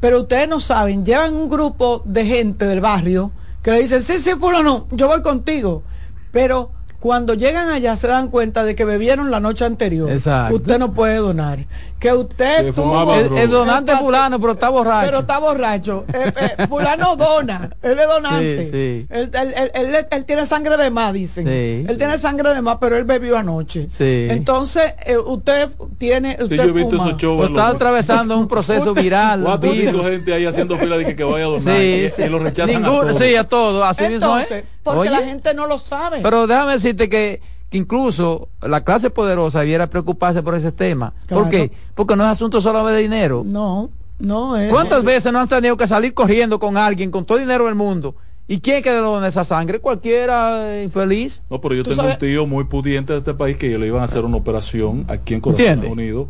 Pero 0.00 0.22
ustedes 0.22 0.48
no 0.48 0.58
saben, 0.58 1.06
llevan 1.06 1.34
un 1.34 1.48
grupo 1.48 2.02
de 2.04 2.26
gente 2.26 2.66
del 2.66 2.80
barrio 2.80 3.30
que 3.66 3.72
le 3.72 3.80
dicen, 3.80 4.00
sí, 4.00 4.18
sí, 4.18 4.30
fulano, 4.38 4.86
yo 4.92 5.08
voy 5.08 5.22
contigo. 5.22 5.82
Pero 6.30 6.70
cuando 7.00 7.34
llegan 7.34 7.68
allá 7.68 7.96
se 7.96 8.06
dan 8.06 8.28
cuenta 8.28 8.64
de 8.64 8.76
que 8.76 8.84
bebieron 8.84 9.32
la 9.32 9.40
noche 9.40 9.64
anterior. 9.64 10.08
Usted 10.52 10.78
no 10.78 10.94
puede 10.94 11.16
donar. 11.16 11.66
Que 11.98 12.12
usted 12.12 12.74
tuvo, 12.74 13.14
el, 13.14 13.48
donante 13.48 13.96
fulano, 13.96 14.38
pero 14.38 14.52
está 14.52 14.68
borracho. 14.68 15.06
Pero 15.06 15.18
está 15.20 15.38
borracho. 15.38 16.04
Eh, 16.12 16.32
eh, 16.58 16.66
fulano 16.68 17.16
dona, 17.16 17.70
él 17.82 17.98
es 17.98 18.06
donante. 18.06 19.06
Él, 19.08 20.24
tiene 20.26 20.44
sangre 20.44 20.76
de 20.76 20.90
más, 20.90 21.14
dicen. 21.14 21.48
Él 21.48 21.96
tiene 21.96 22.18
sangre 22.18 22.54
de 22.54 22.60
más, 22.60 22.76
pero 22.78 22.96
él 22.96 23.04
bebió 23.04 23.38
anoche. 23.38 23.88
Entonces, 23.98 24.94
eh, 25.06 25.16
usted 25.16 25.70
tiene. 25.96 26.36
Usted 26.40 26.56
yo 26.56 26.62
he 26.64 26.72
visto 26.72 26.96
esos 26.96 27.16
shows. 27.16 27.48
está 27.48 27.68
atravesando 27.68 28.36
un 28.36 28.46
proceso 28.46 28.92
viral. 28.92 29.42
Cuatro 29.42 29.70
o 29.70 29.74
cinco 29.74 30.04
gente 30.04 30.34
ahí 30.34 30.44
haciendo 30.44 30.76
fila 30.76 30.98
de 30.98 31.16
que, 31.16 31.24
vaya 31.24 31.46
a 31.46 31.48
donar. 31.48 31.82
Y, 31.82 32.10
lo 32.28 32.38
rechazan 32.38 32.84
a 32.84 32.88
todos. 32.88 33.18
Sí, 33.18 33.36
a 33.36 33.44
todos. 33.44 33.84
Así 33.84 34.04
mismo 34.08 34.38
es. 34.38 34.64
Porque 34.82 35.10
la 35.10 35.22
gente 35.22 35.54
no 35.54 35.66
lo 35.66 35.78
sabe. 35.78 36.20
Pero 36.22 36.46
déjame 36.46 36.72
decirte 36.72 37.08
que, 37.08 37.40
incluso 37.70 38.48
la 38.62 38.84
clase 38.84 39.10
poderosa 39.10 39.60
debiera 39.60 39.88
preocuparse 39.88 40.42
por 40.42 40.54
ese 40.54 40.72
tema. 40.72 41.12
¿Por 41.28 41.50
qué? 41.50 41.72
Porque 41.94 42.16
no 42.16 42.24
es 42.24 42.30
asunto 42.30 42.60
solo 42.60 42.86
de 42.86 43.00
dinero. 43.00 43.42
No, 43.46 43.90
no 44.18 44.56
es. 44.56 44.70
¿Cuántas 44.70 45.04
veces 45.04 45.32
no 45.32 45.40
han 45.40 45.48
tenido 45.48 45.76
que 45.76 45.86
salir 45.86 46.14
corriendo 46.14 46.58
con 46.58 46.76
alguien 46.76 47.10
con 47.10 47.24
todo 47.24 47.38
el 47.38 47.44
dinero 47.44 47.66
del 47.66 47.74
mundo? 47.74 48.14
¿Y 48.48 48.60
quién 48.60 48.82
que 48.82 48.92
dona 48.92 49.26
esa 49.26 49.42
sangre? 49.42 49.80
Cualquiera 49.80 50.80
infeliz. 50.82 51.42
No, 51.50 51.60
pero 51.60 51.74
yo 51.74 51.82
tengo 51.82 52.02
un 52.02 52.18
tío 52.18 52.46
muy 52.46 52.64
pudiente 52.64 53.12
de 53.12 53.18
este 53.18 53.34
país 53.34 53.56
que 53.56 53.76
le 53.76 53.88
iban 53.88 54.02
a 54.02 54.04
hacer 54.04 54.24
una 54.24 54.36
operación 54.36 55.04
aquí 55.08 55.34
en 55.34 55.40
Corazón 55.40 55.84
Unido 55.86 56.28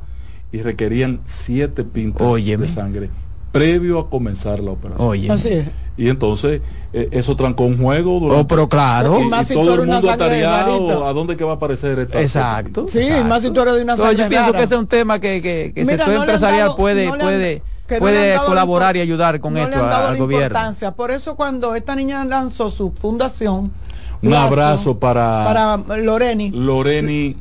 y 0.50 0.62
requerían 0.62 1.20
siete 1.26 1.84
pintas 1.84 2.34
de 2.36 2.68
sangre 2.68 3.10
previo 3.56 3.98
a 3.98 4.10
comenzar 4.10 4.60
la 4.60 4.72
operación. 4.72 5.08
Oye. 5.08 5.30
Así 5.30 5.64
Y 5.96 6.08
entonces 6.08 6.60
eh, 6.92 7.08
eso 7.10 7.36
trancó 7.36 7.64
un 7.64 7.78
juego 7.78 8.20
durante, 8.20 8.42
oh, 8.42 8.46
pero 8.46 8.68
claro. 8.68 9.20
Y, 9.20 9.24
más 9.24 9.48
todo 9.48 9.74
el 9.74 9.86
mundo 9.86 10.10
atareado 10.10 11.06
a 11.06 11.12
dónde 11.12 11.36
que 11.36 11.44
va 11.44 11.52
a 11.52 11.54
aparecer 11.56 11.98
esta 11.98 12.20
Exacto. 12.20 12.86
Sí, 12.88 13.08
más 13.26 13.42
si 13.42 13.50
tú 13.50 13.60
eres 13.60 13.74
de 13.74 13.82
una 13.82 13.96
sangre 13.96 14.24
Yo 14.24 14.28
pienso 14.28 14.52
que 14.52 14.62
este 14.62 14.74
es 14.74 14.80
un 14.80 14.86
tema 14.86 15.18
que, 15.18 15.40
que, 15.40 15.72
que 15.74 15.80
el 15.80 15.86
sector 15.86 16.14
empresarial 16.14 16.74
puede, 16.76 17.08
puede, 17.08 17.62
puede 17.98 18.36
colaborar 18.46 18.96
y 18.96 19.00
ayudar 19.00 19.40
con 19.40 19.56
esto 19.56 19.84
al 19.84 20.16
gobierno. 20.16 20.58
Por 20.96 21.10
eso 21.10 21.36
cuando 21.36 21.74
esta 21.74 21.96
niña 21.96 22.24
lanzó 22.24 22.70
su 22.70 22.92
fundación, 22.92 23.72
un 24.22 24.34
abrazo 24.34 24.98
para, 24.98 25.44
para 25.44 25.96
Loreni. 25.98 26.50
Loreni 26.50 27.36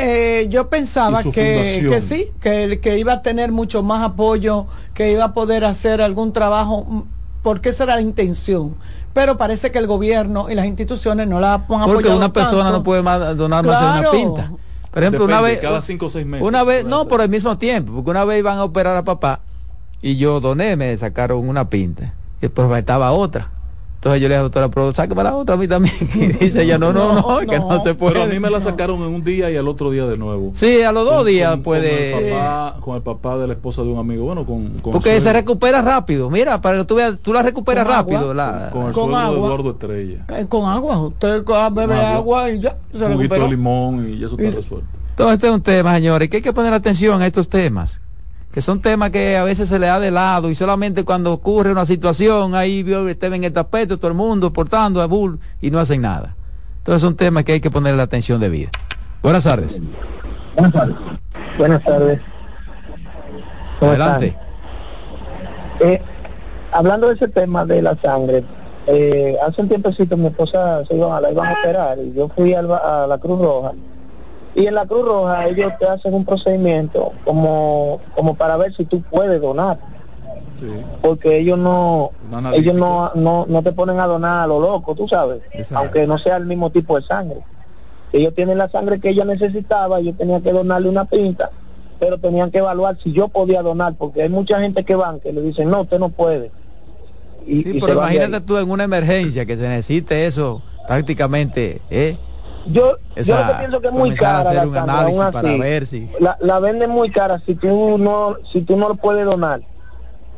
eh, 0.00 0.48
yo 0.48 0.68
pensaba 0.68 1.22
que, 1.22 1.86
que, 1.88 2.00
sí, 2.00 2.28
que, 2.40 2.80
que 2.80 2.98
iba 2.98 3.14
a 3.14 3.22
tener 3.22 3.52
mucho 3.52 3.82
más 3.82 4.02
apoyo, 4.02 4.66
que 4.94 5.12
iba 5.12 5.24
a 5.24 5.34
poder 5.34 5.64
hacer 5.64 6.02
algún 6.02 6.32
trabajo, 6.32 6.84
mm, 6.88 7.02
porque 7.42 7.68
esa 7.70 7.84
era 7.84 7.96
la 7.96 8.00
intención. 8.00 8.74
Pero 9.12 9.36
parece 9.36 9.70
que 9.70 9.78
el 9.78 9.86
gobierno 9.86 10.50
y 10.50 10.54
las 10.54 10.66
instituciones 10.66 11.26
no 11.26 11.40
la 11.40 11.54
han 11.54 11.60
apoyado. 11.62 11.92
Porque 11.92 12.08
una 12.08 12.32
persona 12.32 12.70
no 12.70 12.82
puede 12.82 13.02
donar 13.02 13.64
más 13.64 13.94
de 13.94 14.00
una 14.00 14.10
pinta. 14.10 14.52
Por 14.90 15.02
ejemplo, 15.02 15.24
una 15.24 15.40
vez. 15.40 15.60
Cada 15.60 15.82
cinco 15.82 16.06
o 16.06 16.10
seis 16.10 16.26
meses. 16.26 16.46
Una 16.46 16.64
vez, 16.64 16.84
no, 16.84 17.06
por 17.06 17.20
el 17.20 17.28
mismo 17.28 17.58
tiempo, 17.58 17.92
porque 17.92 18.10
una 18.10 18.24
vez 18.24 18.38
iban 18.38 18.58
a 18.58 18.64
operar 18.64 18.96
a 18.96 19.04
papá 19.04 19.40
y 20.02 20.16
yo 20.16 20.40
doné, 20.40 20.76
me 20.76 20.96
sacaron 20.96 21.48
una 21.48 21.68
pinta 21.68 22.14
y 22.38 22.42
después 22.42 22.70
estaba 22.78 23.12
otra 23.12 23.50
Entonces 24.00 24.22
yo 24.22 24.28
le 24.28 24.34
dije 24.34 24.36
a 24.36 24.38
la 24.38 24.42
doctora, 24.44 24.68
pero 24.70 24.94
sáqueme 24.94 25.22
la 25.22 25.36
otra 25.36 25.56
a 25.56 25.58
mí 25.58 25.68
también. 25.68 25.94
Y 26.14 26.26
dice 26.28 26.62
ella, 26.62 26.78
no, 26.78 26.90
no, 26.90 27.12
no, 27.16 27.38
que 27.46 27.58
no 27.58 27.84
se 27.84 27.94
puede. 27.94 28.14
Pero 28.14 28.24
a 28.24 28.28
mí 28.28 28.40
me 28.40 28.48
la 28.48 28.58
sacaron 28.58 28.96
en 29.02 29.08
un 29.14 29.22
día 29.22 29.50
y 29.50 29.56
al 29.58 29.68
otro 29.68 29.90
día 29.90 30.06
de 30.06 30.16
nuevo. 30.16 30.52
Sí, 30.54 30.80
a 30.80 30.90
los 30.90 31.04
dos 31.04 31.16
Con- 31.18 31.26
días 31.26 31.50
con- 31.50 31.62
puede... 31.62 32.12
Con 32.12 32.24
el, 32.24 32.30
papá, 32.32 32.76
con 32.80 32.96
el 32.96 33.02
papá 33.02 33.36
de 33.36 33.46
la 33.48 33.52
esposa 33.52 33.82
de 33.82 33.88
un 33.88 33.98
amigo. 33.98 34.24
Bueno, 34.24 34.46
con. 34.46 34.70
con 34.80 34.94
Porque 34.94 35.20
se 35.20 35.30
recupera 35.34 35.82
rápido. 35.82 36.30
Mira, 36.30 36.62
para 36.62 36.78
que 36.78 36.84
tú 36.86 36.94
veas, 36.94 37.18
tú 37.20 37.34
la 37.34 37.42
recuperas 37.42 37.84
Con 37.84 37.94
agua. 37.94 38.14
rápido. 38.14 38.32
La, 38.34 38.70
Con 38.72 38.86
el 38.86 38.92
con 38.92 39.10
suegro 39.10 39.32
de. 39.32 39.36
Eduardo 39.38 39.70
Estrella. 39.72 40.24
Eh, 40.30 40.46
con 40.48 40.70
agua, 40.70 40.98
usted 41.00 41.44
co- 41.44 41.70
bebe 41.70 41.92
Agua. 41.94 42.14
agua 42.14 42.50
y 42.52 42.60
ya 42.60 42.76
se 42.92 43.06
recuperó. 43.06 43.44
de 43.44 43.50
limón 43.50 44.14
y 44.18 44.24
eso 44.24 44.34
Y- 44.38 44.44
está 44.46 44.60
resuelto. 44.62 44.86
Todo 45.14 45.30
este 45.30 45.46
es 45.48 45.52
un 45.52 45.60
tema, 45.60 45.94
señores, 45.96 46.30
que 46.30 46.38
hay 46.38 46.42
que 46.42 46.54
poner 46.54 46.72
atención 46.72 47.20
a 47.20 47.26
estos 47.26 47.50
temas. 47.50 48.00
Que 48.52 48.60
son 48.62 48.80
temas 48.82 49.10
que 49.10 49.36
a 49.36 49.44
veces 49.44 49.68
se 49.68 49.78
le 49.78 49.86
da 49.86 50.00
de 50.00 50.10
lado 50.10 50.50
y 50.50 50.54
solamente 50.56 51.04
cuando 51.04 51.32
ocurre 51.32 51.70
una 51.70 51.86
situación, 51.86 52.54
ahí 52.56 52.82
vio 52.82 53.08
en 53.08 53.44
el 53.44 53.52
tapete 53.52 53.96
todo 53.96 54.08
el 54.08 54.14
mundo 54.14 54.52
portando 54.52 55.00
a 55.00 55.06
bull 55.06 55.38
y 55.60 55.70
no 55.70 55.78
hacen 55.78 56.02
nada. 56.02 56.34
Entonces 56.78 57.00
son 57.02 57.14
temas 57.14 57.44
que 57.44 57.52
hay 57.52 57.60
que 57.60 57.70
ponerle 57.70 58.02
atención 58.02 58.40
debida. 58.40 58.70
Buenas 59.22 59.44
tardes. 59.44 59.80
Buenas 61.58 61.84
tardes. 61.84 62.20
¿Cómo 63.78 63.90
Adelante. 63.92 64.26
están? 65.78 65.88
Eh, 65.88 66.02
hablando 66.72 67.08
de 67.08 67.14
ese 67.14 67.28
tema 67.28 67.64
de 67.64 67.82
la 67.82 67.96
sangre, 68.02 68.42
eh, 68.86 69.36
hace 69.46 69.62
un 69.62 69.68
tiempecito 69.68 70.16
mi 70.16 70.26
esposa 70.26 70.84
se 70.86 70.96
iba, 70.96 71.20
la 71.20 71.30
iban 71.30 71.46
a 71.48 71.52
operar 71.52 71.98
y 71.98 72.12
yo 72.14 72.28
fui 72.30 72.52
al 72.54 72.66
ba- 72.66 73.04
a 73.04 73.06
la 73.06 73.18
Cruz 73.18 73.38
Roja 73.40 73.72
y 74.54 74.66
en 74.66 74.74
la 74.74 74.84
Cruz 74.86 75.04
Roja 75.04 75.46
ellos 75.46 75.72
te 75.78 75.86
hacen 75.86 76.12
un 76.14 76.24
procedimiento 76.24 77.12
como 77.24 78.00
como 78.14 78.34
para 78.34 78.56
ver 78.56 78.74
si 78.74 78.84
tú 78.84 79.02
puedes 79.02 79.40
donar 79.40 79.78
Sí. 80.58 80.66
porque 81.00 81.38
ellos 81.38 81.56
no 81.58 82.10
ellos 82.52 82.74
no, 82.74 83.12
no 83.14 83.46
no 83.48 83.62
te 83.62 83.72
ponen 83.72 83.98
a 83.98 84.06
donar 84.06 84.42
a 84.44 84.46
lo 84.46 84.60
loco 84.60 84.94
tú 84.94 85.08
sabes 85.08 85.40
Exacto. 85.52 85.78
aunque 85.78 86.06
no 86.06 86.18
sea 86.18 86.36
el 86.36 86.44
mismo 86.44 86.68
tipo 86.70 87.00
de 87.00 87.06
sangre 87.06 87.38
ellos 88.12 88.34
tienen 88.34 88.58
la 88.58 88.68
sangre 88.68 89.00
que 89.00 89.08
ella 89.10 89.24
necesitaba 89.24 90.00
yo 90.00 90.12
tenía 90.14 90.40
que 90.40 90.52
donarle 90.52 90.88
una 90.90 91.06
pinta 91.06 91.50
pero 91.98 92.18
tenían 92.18 92.50
que 92.50 92.58
evaluar 92.58 92.98
si 93.02 93.12
yo 93.12 93.28
podía 93.28 93.62
donar 93.62 93.94
porque 93.96 94.22
hay 94.22 94.28
mucha 94.28 94.60
gente 94.60 94.84
que 94.84 94.94
van 94.94 95.20
que 95.20 95.32
le 95.32 95.40
dicen 95.40 95.70
no 95.70 95.82
usted 95.82 95.98
no 95.98 96.10
puede 96.10 96.50
y, 97.46 97.62
Sí, 97.62 97.70
y 97.76 97.80
pero 97.80 97.94
imagínate 97.94 98.40
tú 98.42 98.58
en 98.58 98.70
una 98.70 98.84
emergencia 98.84 99.46
que 99.46 99.56
se 99.56 99.62
necesite 99.66 100.26
eso 100.26 100.62
prácticamente, 100.86 101.80
¿eh? 101.88 102.18
Yo 102.66 102.92
yo 102.92 102.96
Esa- 103.16 103.40
lo 103.40 103.52
que 103.52 103.58
pienso 103.58 103.80
que 103.80 103.86
es 103.88 103.92
muy 103.92 104.14
cara 104.14 104.40
hacer 104.40 104.54
la 104.54 104.66
un 104.66 104.74
sangre, 104.74 104.92
análisis 104.92 105.20
aún 105.20 105.32
para 105.32 105.56
ver 105.56 105.86
si- 105.86 106.10
la, 106.20 106.36
la 106.40 106.58
venden 106.60 106.90
muy 106.90 107.10
cara 107.10 107.42
si 107.46 107.54
tú 107.54 107.96
no 107.98 108.36
si 108.52 108.62
tú 108.62 108.76
no 108.76 108.88
lo 108.88 108.94
puedes 108.96 109.24
donar 109.24 109.62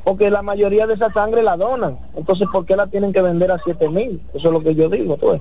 porque 0.04 0.30
la 0.30 0.42
mayoría 0.42 0.86
de 0.86 0.94
esa 0.94 1.12
sangre 1.12 1.42
la 1.42 1.56
donan 1.56 1.98
entonces 2.16 2.48
¿por 2.52 2.64
qué 2.66 2.76
la 2.76 2.86
tienen 2.86 3.12
que 3.12 3.22
vender 3.22 3.50
a 3.50 3.58
siete 3.64 3.88
mil? 3.88 4.20
eso 4.34 4.48
es 4.48 4.52
lo 4.52 4.62
que 4.62 4.74
yo 4.74 4.88
digo 4.88 5.16
pues 5.16 5.40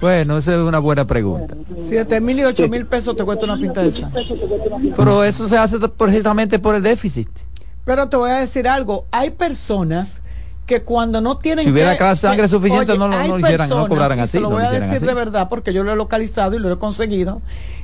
Bueno, 0.00 0.36
esa 0.38 0.52
es 0.52 0.58
una 0.58 0.80
buena 0.80 1.06
pregunta. 1.06 1.54
Siete 1.78 2.20
mil 2.20 2.38
y 2.38 2.44
ocho 2.44 2.68
mil 2.68 2.84
pesos 2.86 3.16
te 3.16 3.24
cuesta 3.24 3.44
una 3.46 3.56
pinta 3.56 3.80
de 3.80 3.90
sangre. 3.92 4.22
Pero 4.94 5.24
eso 5.24 5.48
se 5.48 5.56
hace 5.56 5.78
precisamente 5.88 6.58
por 6.58 6.74
el 6.74 6.82
déficit. 6.82 7.28
Pero 7.84 8.06
te 8.08 8.16
voy 8.16 8.30
a 8.30 8.36
decir 8.40 8.68
algo, 8.68 9.06
hay 9.10 9.30
personas 9.30 10.20
que 10.66 10.82
cuando 10.82 11.20
no 11.20 11.36
tienen 11.38 11.64
Si 11.64 11.70
hubiera 11.70 11.92
que- 11.92 11.98
cada 11.98 12.16
sangre 12.16 12.48
suficiente, 12.48 12.96
no 12.96 13.06
lo- 13.08 13.16
hay 13.16 13.28
no 13.28 13.34
lo 13.38 13.40
hicieran, 13.40 13.68
no 13.68 13.74
personas, 13.76 13.88
cobraran 13.88 14.18
y 14.18 14.20
así, 14.22 14.32
Se 14.32 14.40
lo 14.40 14.48
no 14.48 14.54
voy 14.54 14.62
lo 14.62 14.68
a 14.68 14.72
decir 14.72 14.96
así. 14.96 15.06
de 15.06 15.14
verdad 15.14 15.48
porque 15.50 15.72
yo 15.74 15.84
lo 15.84 15.92
he 15.92 15.96
localizado 15.96 16.56
y 16.56 16.58
lo 16.58 16.72
he 16.72 16.78
conseguido, 16.78 17.42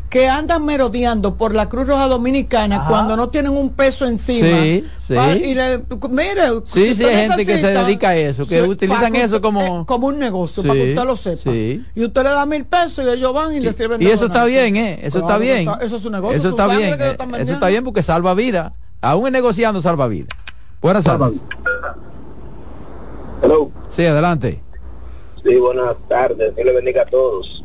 que 0.08 0.28
andan 0.28 0.64
merodeando 0.64 1.36
por 1.36 1.54
la 1.54 1.68
Cruz 1.68 1.86
Roja 1.86 2.08
Dominicana 2.08 2.76
Ajá. 2.76 2.88
cuando 2.88 3.16
no 3.16 3.28
tienen 3.28 3.52
un 3.52 3.70
peso 3.70 4.06
encima. 4.06 4.48
Sí, 4.48 4.84
sí. 5.06 5.14
Pa- 5.14 5.32
y 5.34 5.54
le, 5.54 5.84
mire, 6.08 6.42
Sí, 6.64 6.86
si 6.86 6.94
sí, 6.96 7.04
hay 7.04 7.28
gente 7.28 7.46
que 7.46 7.60
se 7.60 7.66
dedica 7.70 8.08
a 8.08 8.16
eso, 8.16 8.44
que 8.46 8.60
Sí, 8.60 8.66
utilizan 8.68 9.02
para 9.02 9.12
que 9.12 9.22
eso 9.22 9.36
usted- 9.36 9.42
como- 9.42 9.82
eh, 9.82 9.84
como 9.86 10.06
un 10.08 10.18
negocio, 10.18 10.62
Sí, 10.62 10.68
para 10.68 10.80
que 10.80 10.88
usted 10.90 11.04
lo 11.04 11.14
sepa. 11.16 11.36
sí. 11.52 11.84
Y 11.94 12.04
usted 12.04 12.22
le 12.24 12.30
da 12.30 12.44
mil 12.46 12.64
pesos 12.64 13.04
y 13.04 13.08
ellos 13.08 13.32
van 13.32 13.54
y, 13.54 13.60
le 13.60 13.72
sirven 13.72 14.02
Y 14.02 14.06
eso 14.06 14.24
está 14.24 14.44
bien, 14.46 14.76
¿eh? 14.76 14.98
Eso 15.02 15.18
está 15.18 15.36
bien. 15.38 15.68
Eso 15.80 15.96
es 15.96 16.04
un 16.04 16.12
negocio. 16.12 16.36
Eso 16.38 16.48
está 16.48 16.66
bien. 16.66 16.96
eh, 16.98 17.16
Eso 17.40 17.52
está 17.52 17.68
bien 17.68 17.84
porque 17.84 18.02
salva 18.02 18.32
vida. 18.34 18.72
Aún 19.02 19.26
en 19.28 19.32
negociando 19.34 19.80
salva 19.80 20.08
vida. 20.08 20.26
Buenas 20.82 21.04
tardes. 21.04 21.38
Hello. 23.42 23.70
Sí, 23.88 24.04
adelante. 24.04 24.60
Sí, 25.44 25.56
buenas 25.56 25.96
tardes. 26.08 26.54
Dios 26.54 26.66
le 26.66 26.72
bendiga 26.72 27.02
a 27.02 27.06
todos. 27.06 27.64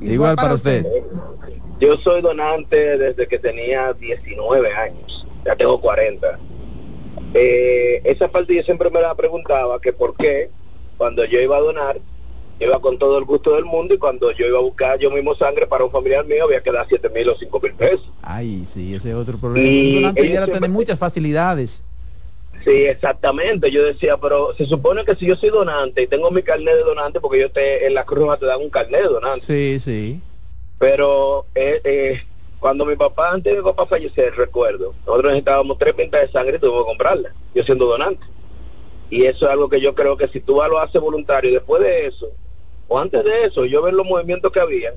Igual, 0.00 0.36
para 0.36 0.54
usted. 0.54 0.84
Yo 1.80 1.96
soy 1.98 2.22
donante 2.22 2.96
desde 2.96 3.26
que 3.26 3.38
tenía 3.38 3.92
19 3.92 4.72
años. 4.72 5.26
Ya 5.44 5.56
tengo 5.56 5.80
40. 5.80 6.38
Eh, 7.34 8.00
esa 8.04 8.28
parte 8.28 8.54
yo 8.54 8.62
siempre 8.62 8.90
me 8.90 9.00
la 9.00 9.14
preguntaba 9.14 9.80
que 9.80 9.92
por 9.92 10.16
qué 10.16 10.50
cuando 10.96 11.24
yo 11.24 11.40
iba 11.40 11.56
a 11.56 11.60
donar, 11.60 11.98
iba 12.60 12.80
con 12.80 12.98
todo 12.98 13.18
el 13.18 13.24
gusto 13.24 13.54
del 13.56 13.64
mundo 13.66 13.94
y 13.94 13.98
cuando 13.98 14.30
yo 14.32 14.46
iba 14.46 14.58
a 14.58 14.62
buscar 14.62 14.98
yo 14.98 15.10
mismo 15.10 15.34
sangre 15.34 15.66
para 15.66 15.84
un 15.84 15.90
familiar 15.90 16.24
mío 16.24 16.44
había 16.44 16.62
que 16.62 16.72
dar 16.72 16.86
7 16.88 17.10
mil 17.10 17.28
o 17.28 17.36
5 17.36 17.60
mil 17.60 17.74
pesos. 17.74 18.10
Ay, 18.22 18.64
sí, 18.72 18.94
ese 18.94 19.10
es 19.10 19.14
otro 19.16 19.36
problema. 19.38 19.66
Y 19.68 19.88
Un 19.88 19.94
donante 20.02 20.22
debiera 20.22 20.44
siempre- 20.44 20.60
tener 20.60 20.70
muchas 20.70 20.98
facilidades. 20.98 21.82
Sí, 22.66 22.84
exactamente. 22.84 23.70
Yo 23.70 23.84
decía, 23.84 24.16
pero 24.16 24.52
se 24.56 24.66
supone 24.66 25.04
que 25.04 25.14
si 25.14 25.24
yo 25.24 25.36
soy 25.36 25.50
donante 25.50 26.02
y 26.02 26.08
tengo 26.08 26.32
mi 26.32 26.42
carnet 26.42 26.74
de 26.74 26.82
donante, 26.82 27.20
porque 27.20 27.38
yo 27.38 27.50
te, 27.50 27.86
en 27.86 27.94
la 27.94 28.04
Cruz 28.04 28.38
te 28.40 28.46
dan 28.46 28.60
un 28.60 28.70
carnet 28.70 29.02
de 29.02 29.08
donante. 29.08 29.46
Sí, 29.46 29.78
sí. 29.78 30.20
Pero 30.80 31.46
eh, 31.54 31.80
eh, 31.84 32.22
cuando 32.58 32.84
mi 32.84 32.96
papá, 32.96 33.30
antes 33.30 33.52
de 33.52 33.60
mi 33.60 33.64
papá 33.64 33.86
fallecer, 33.86 34.34
recuerdo, 34.34 34.94
nosotros 35.06 35.26
necesitábamos 35.30 35.78
tres 35.78 35.94
pintas 35.94 36.22
de 36.22 36.32
sangre 36.32 36.56
y 36.56 36.58
tuvimos 36.58 36.82
que 36.82 36.88
comprarlas, 36.88 37.32
yo 37.54 37.62
siendo 37.62 37.86
donante. 37.86 38.26
Y 39.10 39.26
eso 39.26 39.46
es 39.46 39.52
algo 39.52 39.68
que 39.68 39.80
yo 39.80 39.94
creo 39.94 40.16
que 40.16 40.26
si 40.26 40.40
tú 40.40 40.54
lo 40.68 40.80
haces 40.80 41.00
voluntario, 41.00 41.52
después 41.52 41.80
de 41.80 42.08
eso, 42.08 42.32
o 42.88 42.98
antes 42.98 43.22
de 43.22 43.44
eso, 43.44 43.64
yo 43.64 43.80
ver 43.80 43.94
los 43.94 44.04
movimientos 44.04 44.50
que 44.50 44.58
había, 44.58 44.92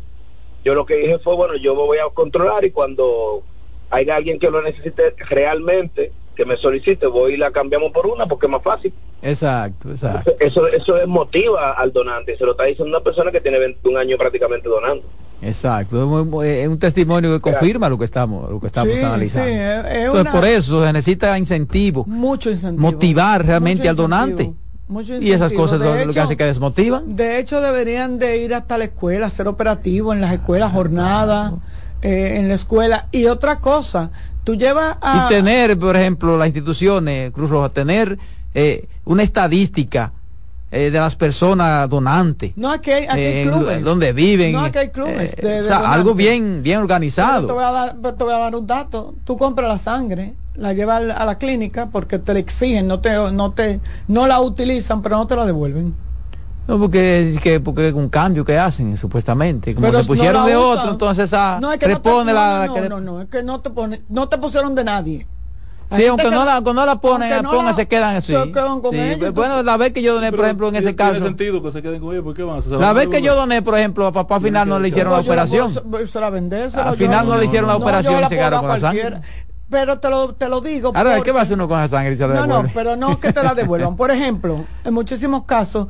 yo 0.66 0.74
lo 0.74 0.88
que 0.88 0.96
dije 0.96 1.20
fue, 1.20 1.36
bueno, 1.36 1.56
yo 1.56 1.76
me 1.76 1.84
voy 1.84 2.00
a 2.00 2.10
controlar 2.10 2.66
y 2.66 2.72
cuando 2.72 3.44
haya 3.92 4.16
alguien 4.16 4.40
que 4.40 4.50
lo 4.50 4.64
necesite 4.64 5.14
realmente, 5.30 6.12
que 6.40 6.46
me 6.46 6.56
solicite, 6.56 7.06
voy 7.06 7.34
y 7.34 7.38
la 7.38 7.52
cambiamos 7.52 7.92
por 7.92 8.08
una 8.08 8.26
porque 8.26 8.46
es 8.46 8.52
más 8.52 8.62
fácil. 8.64 8.94
Exacto, 9.22 9.90
exacto. 9.92 10.32
Eso 10.40 10.66
eso 10.70 10.96
es 10.98 11.06
motiva 11.06 11.74
al 11.74 11.92
donante, 11.92 12.38
se 12.38 12.46
lo 12.46 12.52
está 12.52 12.64
diciendo 12.64 12.96
una 12.96 13.04
persona 13.04 13.30
que 13.30 13.42
tiene 13.42 13.60
21 13.60 14.00
años 14.00 14.18
prácticamente 14.18 14.70
donando. 14.70 15.04
Exacto. 15.42 15.98
Es, 16.44 16.68
un 16.70 16.80
testimonio 16.80 17.30
que 17.34 17.42
confirma 17.42 17.90
lo 17.90 17.98
que 17.98 18.06
estamos, 18.06 18.50
lo 18.50 18.60
que 18.62 18.68
estamos 18.68 18.94
Sí, 18.98 19.04
analizando. 19.04 19.50
sí, 19.50 19.54
es- 19.56 19.86
es 19.86 20.06
Entonces, 20.06 20.22
una- 20.22 20.32
por 20.32 20.46
eso 20.46 20.86
se 20.86 20.94
necesita 20.94 21.38
incentivo, 21.38 22.06
Mucho 22.08 22.50
incentivo. 22.52 22.90
motivar 22.90 23.46
realmente 23.46 23.82
Mucho 23.84 23.90
al 23.90 23.96
donante. 23.98 24.54
Y 25.22 25.32
esas 25.34 25.52
cosas 25.52 25.80
lo, 25.80 26.14
que 26.14 26.20
hace 26.20 26.38
que 26.38 26.46
desmotivan. 26.46 27.16
De 27.18 27.38
hecho, 27.38 27.60
deberían 27.62 28.18
de 28.18 28.38
ir 28.38 28.54
hasta 28.54 28.78
la 28.78 28.86
escuela, 28.86 29.28
hacer 29.28 29.48
operativo 29.48 30.14
en 30.14 30.22
las 30.22 30.32
escuelas, 30.34 30.72
jornada 30.72 31.54
eh, 32.02 32.38
en 32.38 32.48
la 32.48 32.56
escuela. 32.56 33.08
Y 33.12 33.26
otra 33.28 33.60
cosa, 33.60 34.10
tú 34.44 34.56
llevas 34.56 34.98
a... 35.02 35.26
y 35.26 35.30
tener, 35.30 35.78
por 35.78 35.96
ejemplo, 35.96 36.38
las 36.38 36.48
instituciones, 36.48 37.32
Cruz 37.32 37.50
Roja, 37.50 37.70
tener 37.70 38.18
eh, 38.54 38.88
una 39.06 39.24
estadística 39.24 40.12
eh, 40.72 40.92
de 40.92 41.00
las 41.00 41.16
personas 41.16 41.90
donantes. 41.90 42.52
No, 42.56 42.72
aquí 42.72 42.92
hay, 42.92 43.06
aquí 43.06 43.20
hay 43.20 43.48
eh, 43.48 43.50
clubes. 43.52 43.84
donde 43.84 44.14
viven. 44.14 44.52
No, 44.54 44.60
aquí 44.62 44.78
hay 44.78 44.90
clubes. 44.90 45.34
eh, 45.34 45.42
de- 45.42 45.50
de 45.56 45.62
o 45.62 45.64
sea, 45.66 45.92
algo 45.92 46.14
bien, 46.14 46.62
bien 46.62 46.76
Pero 46.76 46.82
organizado. 46.84 47.48
Te 47.48 47.54
voy, 47.54 47.64
a 47.64 47.72
dar, 47.72 47.96
te 48.16 48.24
voy 48.24 48.34
a 48.34 48.38
dar 48.38 48.56
un 48.56 48.68
dato. 48.68 49.16
Tú 49.24 49.38
compras 49.38 49.68
la 49.70 49.78
sangre, 49.80 50.34
la 50.56 50.74
llevas 50.74 51.04
a 51.16 51.26
la 51.26 51.38
clínica 51.38 51.88
porque 51.92 52.20
te 52.20 52.34
la 52.34 52.40
exigen, 52.40 52.88
no 52.88 53.00
te, 53.00 53.10
no 53.32 53.52
te, 53.52 53.80
no 54.08 54.28
la 54.28 54.40
utilizan, 54.42 55.02
pero 55.02 55.18
no 55.18 55.26
te 55.28 55.36
la 55.36 55.46
devuelven. 55.46 55.96
No, 56.70 56.78
porque, 56.80 57.40
que, 57.42 57.60
porque 57.60 57.88
es 57.88 57.94
un 57.96 58.10
cambio 58.10 58.46
que 58.46 58.56
hacen, 58.58 58.96
supuestamente. 58.96 59.74
Como 59.74 59.88
Pero 59.88 60.02
te 60.02 60.06
pusieron 60.06 60.42
no 60.44 60.48
de 60.48 60.56
usan. 60.56 60.78
otro, 60.78 60.92
entonces 60.92 61.26
esa 61.26 61.58
No, 61.60 61.74
es 61.74 61.80
que 61.80 61.88
no 61.88 62.00
te- 62.00 62.34
la... 62.34 62.66
no, 62.68 62.74
que- 62.76 62.90
no, 62.90 63.00
no, 63.02 63.22
es 63.24 63.28
que 63.28 63.42
no 63.42 63.60
te 63.62 63.72
pone, 63.72 64.04
no 64.08 64.30
te 64.30 64.38
pusieron 64.38 64.76
de 64.76 64.84
nadie. 64.84 65.28
Sí, 65.92 66.06
aunque 66.06 66.26
que 66.26 66.30
no, 66.30 66.46
la, 66.46 66.58
aunque 66.58 66.72
no 66.72 66.86
la 66.86 66.98
ponen, 66.98 67.34
aunque 67.34 67.44
no 67.44 67.50
pongan, 67.50 67.66
la- 67.66 67.74
se 67.74 67.88
quedan 67.88 68.16
así. 68.18 68.32
se 68.36 68.52
quedan 68.52 68.80
con 68.82 68.92
Sí, 68.94 69.00
ellos, 69.00 69.34
bueno, 69.34 69.64
la 69.64 69.76
vez 69.78 69.92
que 69.94 70.04
yo 70.04 70.14
doné, 70.14 70.32
por 70.32 70.46
ejemplo, 70.46 70.68
en 70.68 70.76
ese 70.76 70.94
Tiene 70.94 71.14
caso, 71.14 71.26
sentido 71.26 71.64
que 71.64 71.72
se 71.72 71.82
queden 71.82 72.00
con 72.00 72.12
ellos, 72.12 72.24
¿por 72.24 72.36
qué 72.36 72.44
van 72.44 72.58
a 72.58 72.60
hacer? 72.60 72.74
la 72.74 72.94
vez 72.94 73.08
que 73.10 73.24
yo 73.24 73.34
doné, 73.36 73.64
por 73.64 73.76
ejemplo, 73.76 74.06
a 74.06 74.12
papá 74.12 74.40
final 74.40 74.70
no 74.70 74.80
le 74.80 74.90
hicieron 74.90 75.12
la 75.12 75.20
operación. 75.22 75.74
se 75.74 76.20
la 76.20 76.28
Al 76.28 76.96
final 76.96 77.28
no 77.28 77.36
le 77.40 77.46
hicieron 77.46 77.68
la 77.68 77.78
operación 77.78 78.20
y 78.20 78.24
se 78.26 78.30
quedaron 78.30 78.52
dar 78.52 78.60
con 78.62 78.70
la 78.70 78.80
sangre. 78.80 79.02
cualquiera. 79.02 79.22
Pero 79.72 80.00
te 80.00 80.10
lo, 80.10 80.34
te 80.34 80.48
lo 80.50 80.62
digo. 80.62 80.92
Ahora, 80.96 81.12
porque- 81.18 81.24
¿qué 81.26 81.32
va 81.32 81.42
a 81.42 81.44
hacer 81.44 81.54
uno 81.56 81.68
con 81.68 81.80
esa 81.80 81.90
sangre? 81.98 82.14
y 82.14 82.18
se 82.18 82.28
la 82.28 82.34
No, 82.34 82.48
no, 82.48 82.64
pero 82.74 82.96
no 82.96 83.20
que 83.20 83.32
te 83.32 83.44
la 83.44 83.54
devuelvan. 83.54 83.96
Por 83.98 84.10
ejemplo, 84.10 84.68
en 84.84 84.94
muchísimos 84.96 85.44
casos. 85.46 85.88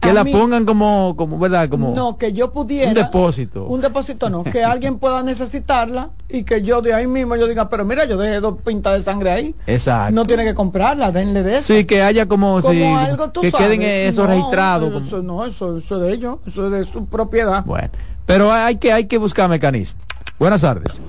Que 0.00 0.10
a 0.10 0.12
la 0.12 0.22
mí- 0.24 0.30
pongan 0.32 0.64
como, 0.64 1.14
como, 1.16 1.38
¿verdad? 1.40 1.68
Como 1.68 1.92
No, 1.94 2.16
que 2.18 2.32
yo 2.32 2.52
pudiera. 2.52 2.88
un 2.88 2.94
depósito. 2.94 3.64
Un 3.66 3.80
depósito 3.80 4.30
no, 4.30 4.44
que 4.44 4.62
alguien 4.64 4.98
pueda 5.00 5.22
necesitarla 5.22 6.10
y 6.28 6.44
que 6.44 6.62
yo 6.62 6.80
de 6.82 6.94
ahí 6.94 7.06
mismo 7.08 7.34
yo 7.36 7.48
diga, 7.48 7.68
pero 7.68 7.84
mira, 7.84 8.04
yo 8.04 8.16
dejé 8.16 8.38
dos 8.40 8.58
pintas 8.64 8.94
de 8.94 9.02
sangre 9.02 9.30
ahí. 9.32 9.54
Exacto. 9.66 10.14
No 10.14 10.24
tiene 10.24 10.44
que 10.44 10.54
comprarla, 10.54 11.10
denle 11.10 11.42
de 11.42 11.58
eso. 11.58 11.74
Sí, 11.74 11.84
que 11.84 12.00
haya 12.02 12.26
como, 12.26 12.60
Como 12.60 12.72
si, 12.72 12.82
algo, 12.84 13.30
tú 13.30 13.40
que 13.40 13.50
sabes. 13.50 13.66
queden 13.66 13.82
eso 13.82 14.22
No, 14.22 14.28
registrado. 14.28 14.92
como- 14.92 15.04
Eso, 15.06 15.22
no, 15.22 15.44
eso, 15.44 15.78
eso 15.78 15.96
es 15.96 16.02
de 16.02 16.12
ellos, 16.14 16.36
eso 16.46 16.66
es 16.66 16.72
de 16.72 16.84
su 16.92 17.06
propiedad. 17.06 17.64
Bueno, 17.64 17.88
pero 18.24 18.52
hay 18.52 18.76
que, 18.76 18.92
hay 18.92 19.06
que 19.06 19.18
buscar 19.18 19.48
mecanismos. 19.48 20.00
Buenas 20.38 20.60
tardes. 20.60 21.00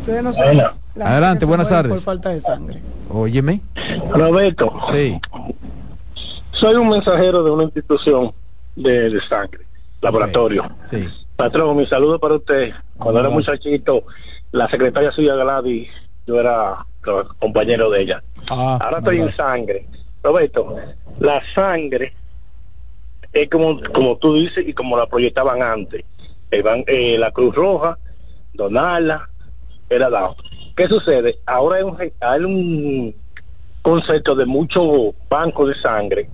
Ustedes 0.00 0.22
no 0.22 0.32
saben 0.32 0.60
Adelante, 1.00 1.44
buenas 1.44 1.68
tardes. 1.68 1.92
Por 1.92 2.00
falta 2.00 2.30
de 2.30 2.40
sangre. 2.40 2.82
Óyeme. 3.10 3.60
Roberto, 4.10 4.72
Sí. 4.92 5.18
Soy 6.58 6.74
un 6.74 6.88
mensajero 6.88 7.44
de 7.44 7.52
una 7.52 7.62
institución 7.64 8.32
de, 8.74 9.10
de 9.10 9.20
sangre, 9.20 9.64
laboratorio. 10.00 10.68
Sí. 10.90 11.08
Patrón, 11.36 11.76
mi 11.76 11.86
saludo 11.86 12.18
para 12.18 12.34
usted. 12.34 12.72
Cuando 12.96 13.20
era 13.20 13.28
muchachito, 13.28 14.02
la 14.50 14.68
secretaria 14.68 15.12
suya 15.12 15.36
Gladys, 15.36 15.88
yo 16.26 16.40
era 16.40 16.84
compañero 17.38 17.90
de 17.90 18.02
ella. 18.02 18.24
Ah, 18.50 18.76
Ahora 18.80 18.98
estoy 18.98 19.20
en 19.20 19.30
sangre. 19.30 19.86
Roberto, 20.20 20.76
la 21.20 21.40
sangre 21.54 22.12
es 23.32 23.48
como, 23.48 23.80
como 23.94 24.16
tú 24.16 24.34
dices 24.34 24.66
y 24.66 24.72
como 24.72 24.96
la 24.96 25.06
proyectaban 25.06 25.62
antes. 25.62 26.04
Eh, 26.50 26.64
eh, 26.88 27.18
la 27.20 27.30
Cruz 27.30 27.54
Roja, 27.54 27.98
donarla, 28.52 29.30
era 29.88 30.10
dado. 30.10 30.34
¿Qué 30.74 30.88
sucede? 30.88 31.38
Ahora 31.46 31.76
hay 31.76 31.82
un, 31.84 31.96
hay 32.18 32.40
un 32.40 33.14
concepto 33.80 34.34
de 34.34 34.44
muchos 34.44 35.14
bancos 35.30 35.68
de 35.68 35.74
sangre 35.76 36.28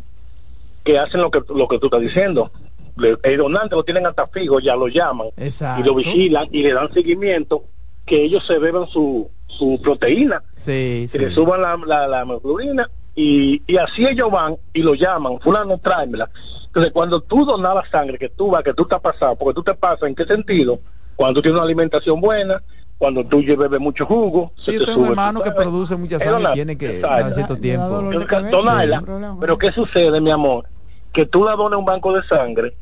que 0.84 0.98
hacen 0.98 1.20
lo 1.22 1.30
que, 1.30 1.42
lo 1.54 1.66
que 1.66 1.78
tú 1.78 1.86
estás 1.86 2.00
diciendo. 2.02 2.52
Le- 2.96 3.16
El 3.24 3.38
donante 3.38 3.74
lo 3.74 3.82
tienen 3.82 4.06
hasta 4.06 4.28
fijo, 4.28 4.60
ya 4.60 4.76
lo 4.76 4.86
llaman 4.86 5.28
Exacto. 5.36 5.80
y 5.80 5.84
lo 5.84 5.94
vigilan 5.96 6.46
y 6.52 6.62
le 6.62 6.72
dan 6.74 6.92
seguimiento 6.92 7.64
que 8.04 8.22
ellos 8.22 8.46
se 8.46 8.58
beban 8.58 8.86
su, 8.86 9.28
su 9.48 9.80
proteína 9.82 10.44
Sí, 10.54 11.08
que 11.10 11.18
le 11.18 11.30
suban 11.32 11.62
la, 11.62 11.76
la, 11.86 12.06
la 12.06 12.20
hemoglobina 12.20 12.88
y, 13.16 13.62
y 13.66 13.76
así 13.78 14.06
ellos 14.06 14.30
van 14.30 14.56
y 14.72 14.82
lo 14.82 14.94
llaman, 14.94 15.40
fulano 15.40 15.78
tráemela. 15.78 16.30
Entonces 16.66 16.92
cuando 16.92 17.20
tú 17.20 17.44
donabas 17.44 17.88
sangre, 17.90 18.18
que 18.18 18.28
tú 18.28 18.50
vas, 18.50 18.62
que 18.62 18.74
tú 18.74 18.82
estás 18.84 19.00
pasado, 19.00 19.34
porque 19.36 19.54
tú 19.54 19.62
te 19.62 19.74
pasas, 19.74 20.08
¿en 20.08 20.14
qué 20.14 20.24
sentido? 20.24 20.78
Cuando 21.16 21.34
tú 21.34 21.42
tienes 21.42 21.56
una 21.56 21.64
alimentación 21.64 22.20
buena, 22.20 22.62
cuando 22.98 23.24
tú 23.24 23.42
bebes 23.44 23.80
mucho 23.80 24.06
jugo, 24.06 24.52
Sí, 24.56 24.72
yo 24.72 24.80
te 24.80 24.86
tengo 24.86 25.00
un 25.02 25.08
hermano 25.08 25.42
que 25.42 25.50
produce 25.50 25.96
mucha 25.96 26.18
sangre 26.20 26.50
y 26.50 26.54
tiene 26.54 26.78
que 26.78 26.96
Exacto. 26.96 27.24
dar 27.24 27.34
cierto 27.34 27.56
tiempo. 27.56 28.02
Donarla. 28.50 29.02
Pero 29.40 29.58
¿qué 29.58 29.72
sucede, 29.72 30.20
mi 30.20 30.30
amor? 30.30 30.66
Que 31.14 31.24
tú 31.26 31.44
la 31.44 31.52
donas 31.56 31.76
a 31.76 31.78
un 31.78 31.84
banco 31.86 32.12
de 32.12 32.22
sangre 32.26 32.74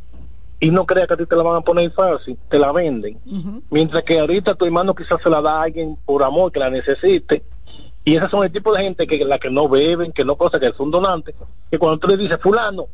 y 0.59 0.71
no 0.71 0.87
creas 0.87 1.07
que 1.07 1.15
a 1.15 1.17
ti 1.17 1.27
te 1.27 1.37
la 1.37 1.43
van 1.43 1.57
a 1.57 1.61
poner 1.61 1.91
fácil, 1.93 2.37
te 2.49 2.59
la 2.59 2.73
venden. 2.73 3.19
Mientras 3.71 4.03
que 4.05 4.19
ahorita 4.19 4.55
tu 4.55 4.65
hermano 4.65 4.95
quizás 4.95 5.21
se 5.23 5.29
la 5.31 5.41
da 5.41 5.61
a 5.61 5.63
alguien 5.65 5.97
por 6.05 6.23
amor 6.25 6.51
que 6.51 6.59
la 6.61 6.71
necesite. 6.71 7.43
Y 8.05 8.17
esas 8.17 8.31
son 8.31 8.43
el 8.45 8.51
tipo 8.51 8.73
de 8.73 8.83
gente 8.83 9.07
que 9.07 9.25
la 9.25 9.39
que 9.39 9.51
no 9.51 9.69
beben, 9.69 10.13
que 10.13 10.25
no 10.25 10.35
cosas, 10.37 10.59
que 10.61 10.73
son 10.73 10.91
donantes, 10.91 11.35
que 11.71 11.79
cuando 11.79 11.99
tú 11.99 12.09
le 12.09 12.17
dices, 12.17 12.39
fulano, 12.41 12.87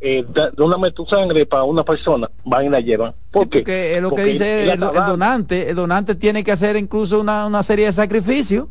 eh, 0.00 0.24
dóname 0.54 0.90
tu 0.92 1.04
sangre 1.06 1.44
para 1.44 1.64
una 1.64 1.82
persona, 1.82 2.30
van 2.44 2.66
y 2.66 2.68
la 2.70 2.80
llevan. 2.80 3.14
¿Por 3.30 3.48
qué? 3.48 3.58
Porque 3.60 3.96
es 3.96 4.00
lo 4.02 4.10
que 4.10 4.14
Porque 4.16 4.32
dice 4.32 4.62
el, 4.64 4.70
el 4.70 4.78
donante, 4.80 5.68
el 5.70 5.76
donante 5.76 6.14
tiene 6.14 6.44
que 6.44 6.52
hacer 6.52 6.76
incluso 6.76 7.20
una, 7.20 7.46
una 7.46 7.62
serie 7.62 7.86
de 7.86 7.92
sacrificios. 7.92 8.68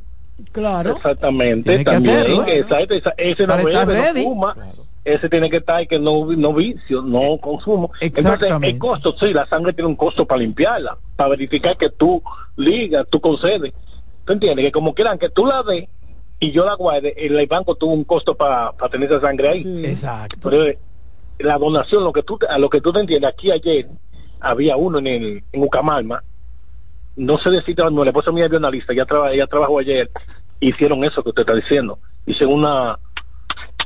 Claro. 0.51 0.95
Exactamente, 0.95 1.69
Tiene 1.69 1.83
que 1.85 1.91
también. 1.91 2.15
hacerlo. 2.17 2.45
exacto, 2.47 2.93
esa- 2.93 3.13
ese 3.17 3.45
no 3.47 3.57
bebe, 3.57 3.85
ready. 3.85 4.23
no 4.23 4.29
fuma. 4.29 4.55
Ese 5.07 5.29
tiene 5.29 5.49
que 5.49 5.57
estar 5.57 5.87
que 5.87 5.99
no, 5.99 6.25
no 6.25 6.53
vicio, 6.53 7.01
no 7.01 7.37
consumo. 7.37 7.91
Entonces, 8.01 8.51
el 8.61 8.77
costo, 8.77 9.15
sí, 9.17 9.33
la 9.33 9.47
sangre 9.47 9.71
tiene 9.71 9.87
un 9.87 9.95
costo 9.95 10.25
para 10.25 10.41
limpiarla, 10.41 10.97
para 11.15 11.29
verificar 11.29 11.77
que 11.77 11.89
tú 11.89 12.21
ligas, 12.57 13.05
tú 13.09 13.21
concedes. 13.21 13.71
¿Tú 14.25 14.33
entiendes? 14.33 14.65
Que 14.65 14.71
como 14.73 14.93
quieran 14.93 15.17
que 15.17 15.29
tú 15.29 15.45
la 15.45 15.63
des 15.63 15.87
y 16.41 16.51
yo 16.51 16.65
la 16.65 16.73
guarde, 16.73 17.13
el, 17.17 17.47
banco 17.47 17.75
tuvo 17.75 17.93
un 17.93 18.03
costo 18.03 18.35
para, 18.35 18.73
para 18.73 18.91
tener 18.91 19.09
esa 19.09 19.21
sangre 19.21 19.47
ahí. 19.47 19.85
Exacto. 19.85 20.49
Pero 20.49 20.65
eh, 20.65 20.77
la 21.39 21.57
donación, 21.57 22.03
lo 22.03 22.11
que 22.11 22.23
tú, 22.23 22.37
a 22.49 22.57
lo 22.57 22.69
que 22.69 22.81
tú 22.81 22.91
te 22.91 22.99
entiendes, 22.99 23.31
aquí 23.31 23.49
ayer 23.49 23.87
había 24.41 24.75
uno 24.75 24.99
en 24.99 25.07
el 25.07 25.43
en 25.53 25.63
Ucamalma, 25.63 26.21
no 27.15 27.37
sé 27.37 27.49
decir, 27.49 27.77
no, 27.77 28.03
la 28.03 28.09
esposa 28.09 28.33
mía 28.33 28.47
es 28.47 28.53
analista, 28.53 28.93
traba- 29.05 29.31
ella 29.31 29.47
trabajó 29.47 29.79
ayer, 29.79 30.11
hicieron 30.59 31.03
eso 31.05 31.23
que 31.23 31.29
usted 31.29 31.41
está 31.43 31.55
diciendo, 31.55 31.99
hicieron 32.25 32.55
una, 32.55 32.99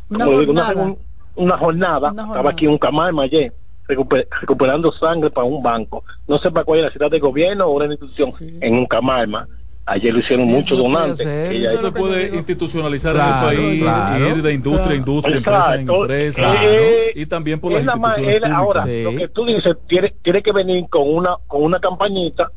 Una 0.09 0.25
digo, 0.25 0.51
una, 0.51 0.95
jornada. 1.35 1.35
un- 1.35 1.43
una 1.45 1.57
jornada, 1.57 2.07
estaba 2.09 2.49
aquí 2.51 2.65
en 2.65 2.71
Ucamalma 2.71 3.23
ayer, 3.23 3.53
recuper- 3.87 4.27
recuperando 4.41 4.91
sangre 4.91 5.29
para 5.29 5.45
un 5.45 5.61
banco, 5.63 6.03
no 6.27 6.37
sé 6.39 6.51
para 6.51 6.63
cuál 6.63 6.79
es 6.79 6.85
la 6.85 6.91
ciudad 6.91 7.11
de 7.11 7.19
gobierno 7.19 7.65
o 7.65 7.71
una 7.71 7.85
institución, 7.85 8.31
en 8.61 8.79
Ucamalma, 8.79 9.47
ayer 9.85 10.13
lo 10.13 10.19
hicieron 10.19 10.45
muchos 10.47 10.77
donantes. 10.77 11.25
Ella- 11.25 11.73
Eso 11.73 11.81
se 11.81 11.91
puede 11.91 12.35
institucionalizar 12.35 13.13
Claro, 13.15 13.49
en 13.49 13.57
el 13.57 13.65
país 13.65 13.81
claro. 13.81 14.25
y 14.25 14.29
ir 14.29 14.41
de 14.43 14.53
industria 14.53 14.91
a 14.91 14.95
industria, 14.95 15.35
empresa 15.37 15.75
en 15.75 15.89
empresa, 15.89 16.53
Eh, 16.63 17.11
¿no? 17.15 17.21
y 17.21 17.25
también 17.25 17.59
por 17.59 17.71
las 17.73 17.83
la 17.85 17.93
instituciones 17.95 18.35
es 18.35 18.41
la- 18.41 18.57
ahora, 18.57 18.81
públicas. 18.83 19.13
lo 19.13 19.19
que 19.19 19.27
tú 19.29 19.45
dices, 19.45 19.77
tiene, 19.87 20.15
tiene 20.21 20.41
que 20.41 20.51
venir 20.51 20.87
con 20.89 21.03
una 21.13 21.35
con 21.47 21.63
una 21.63 21.79
campañita 21.79 22.51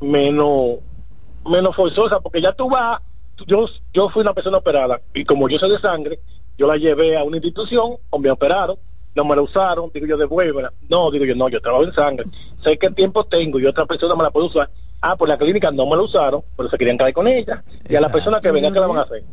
menos 0.00 0.78
menos 1.44 1.74
forzosa, 1.74 2.20
porque 2.20 2.40
ya 2.40 2.52
tú 2.52 2.68
vas, 2.70 3.00
yo 3.46 3.66
yo 3.92 4.08
fui 4.10 4.22
una 4.22 4.32
persona 4.32 4.58
operada, 4.58 5.00
y 5.12 5.24
como 5.24 5.48
yo 5.48 5.58
soy 5.58 5.70
de 5.70 5.78
sangre, 5.80 6.20
yo 6.62 6.68
la 6.68 6.76
llevé 6.76 7.16
a 7.16 7.24
una 7.24 7.38
institución, 7.38 7.96
o 8.08 8.18
me 8.20 8.30
operaron, 8.30 8.76
no 9.16 9.24
me 9.24 9.34
la 9.34 9.42
usaron, 9.42 9.90
digo 9.92 10.06
yo, 10.06 10.16
devuélvela. 10.16 10.72
No, 10.88 11.10
digo 11.10 11.24
yo, 11.24 11.34
no, 11.34 11.48
yo 11.48 11.60
trabajo 11.60 11.82
en 11.82 11.92
sangre, 11.92 12.26
sé 12.62 12.78
qué 12.78 12.88
tiempo 12.90 13.24
tengo 13.24 13.58
y 13.58 13.66
otra 13.66 13.84
persona 13.84 14.14
me 14.14 14.22
la 14.22 14.30
puede 14.30 14.46
usar. 14.46 14.70
Ah, 15.00 15.16
pues 15.16 15.28
la 15.28 15.36
clínica 15.36 15.72
no 15.72 15.86
me 15.86 15.96
la 15.96 16.02
usaron, 16.02 16.44
pero 16.56 16.70
se 16.70 16.78
querían 16.78 16.96
caer 16.96 17.14
con 17.14 17.26
ella. 17.26 17.64
Y 17.88 17.96
a 17.96 18.00
la 18.00 18.12
persona 18.12 18.40
que 18.40 18.52
venga, 18.52 18.70
¿qué 18.70 18.78
la 18.78 18.86
van 18.86 18.98
a 18.98 19.02
hacer? 19.02 19.24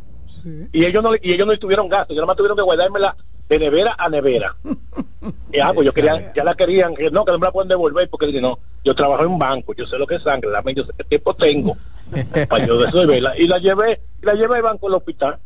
y 0.71 0.86
ellos 0.86 1.03
no 1.03 1.13
y 1.15 1.34
ellos 1.34 1.45
no 1.45 1.55
tuvieron 1.59 1.88
gasto, 1.88 2.13
ellos 2.13 2.21
nada 2.21 2.27
más 2.27 2.38
tuvieron 2.38 2.57
que 2.57 2.63
guardármela 2.63 3.15
de 3.47 3.59
nevera 3.59 3.95
a 3.95 4.09
nevera. 4.09 4.55
y 5.53 5.59
ah, 5.59 5.71
pues 5.71 5.86
yo 5.86 5.93
quería, 5.93 6.34
ya 6.34 6.43
la 6.43 6.55
querían, 6.55 6.95
que 6.95 7.11
no, 7.11 7.25
que 7.25 7.32
no 7.32 7.38
me 7.38 7.45
la 7.45 7.51
pueden 7.51 7.69
devolver 7.69 8.09
porque 8.09 8.25
dije, 8.25 8.41
no, 8.41 8.57
yo 8.84 8.95
trabajo 8.95 9.23
en 9.23 9.30
un 9.30 9.38
banco, 9.38 9.75
yo 9.75 9.86
sé 9.86 9.99
lo 9.99 10.07
que 10.07 10.15
es 10.15 10.23
sangre, 10.23 10.49
dame, 10.49 10.73
yo 10.73 10.84
sé 10.84 10.93
qué 10.97 11.03
tiempo 11.03 11.36
tengo 11.36 11.77
para 12.49 12.65
yo 12.65 12.84
resolverla. 12.84 13.38
Y 13.38 13.45
la 13.45 13.59
llevé, 13.59 14.01
y 14.19 14.25
la 14.25 14.34
llevé 14.34 14.55
al 14.55 14.63
banco 14.63 14.88
del 14.88 14.95
hospital. 14.95 15.38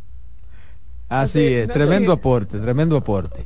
Así 1.22 1.42
es, 1.42 1.68
tremendo 1.70 2.12
aporte, 2.12 2.58
tremendo 2.60 2.98
aporte. 2.98 3.46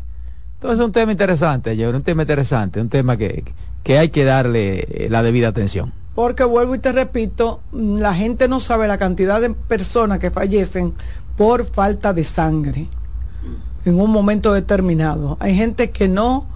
Entonces 0.56 0.80
es 0.80 0.86
un 0.86 0.92
tema 0.92 1.12
interesante, 1.12 1.72
ayer, 1.72 1.94
un 1.94 2.02
tema 2.02 2.24
interesante, 2.24 2.80
un 2.80 2.90
tema 2.90 3.18
que, 3.18 3.44
que 3.84 3.98
hay 3.98 4.10
que 4.10 4.24
darle 4.24 4.88
eh, 4.90 5.08
la 5.10 5.22
debida 5.22 5.50
atención. 5.50 5.92
Porque 6.16 6.44
vuelvo 6.46 6.76
y 6.76 6.80
te 6.80 6.92
repito, 6.92 7.62
la 7.72 8.14
gente 8.14 8.48
no 8.48 8.60
sabe 8.60 8.88
la 8.88 8.98
cantidad 8.98 9.42
de 9.42 9.50
personas 9.52 10.20
que 10.20 10.32
fallecen 10.32 10.94
por 11.36 11.66
falta 11.66 12.14
de 12.14 12.24
sangre 12.24 12.88
en 13.86 14.00
un 14.00 14.12
momento 14.12 14.54
determinado. 14.54 15.38
Hay 15.40 15.56
gente 15.56 15.92
que 15.92 16.08
no, 16.08 16.48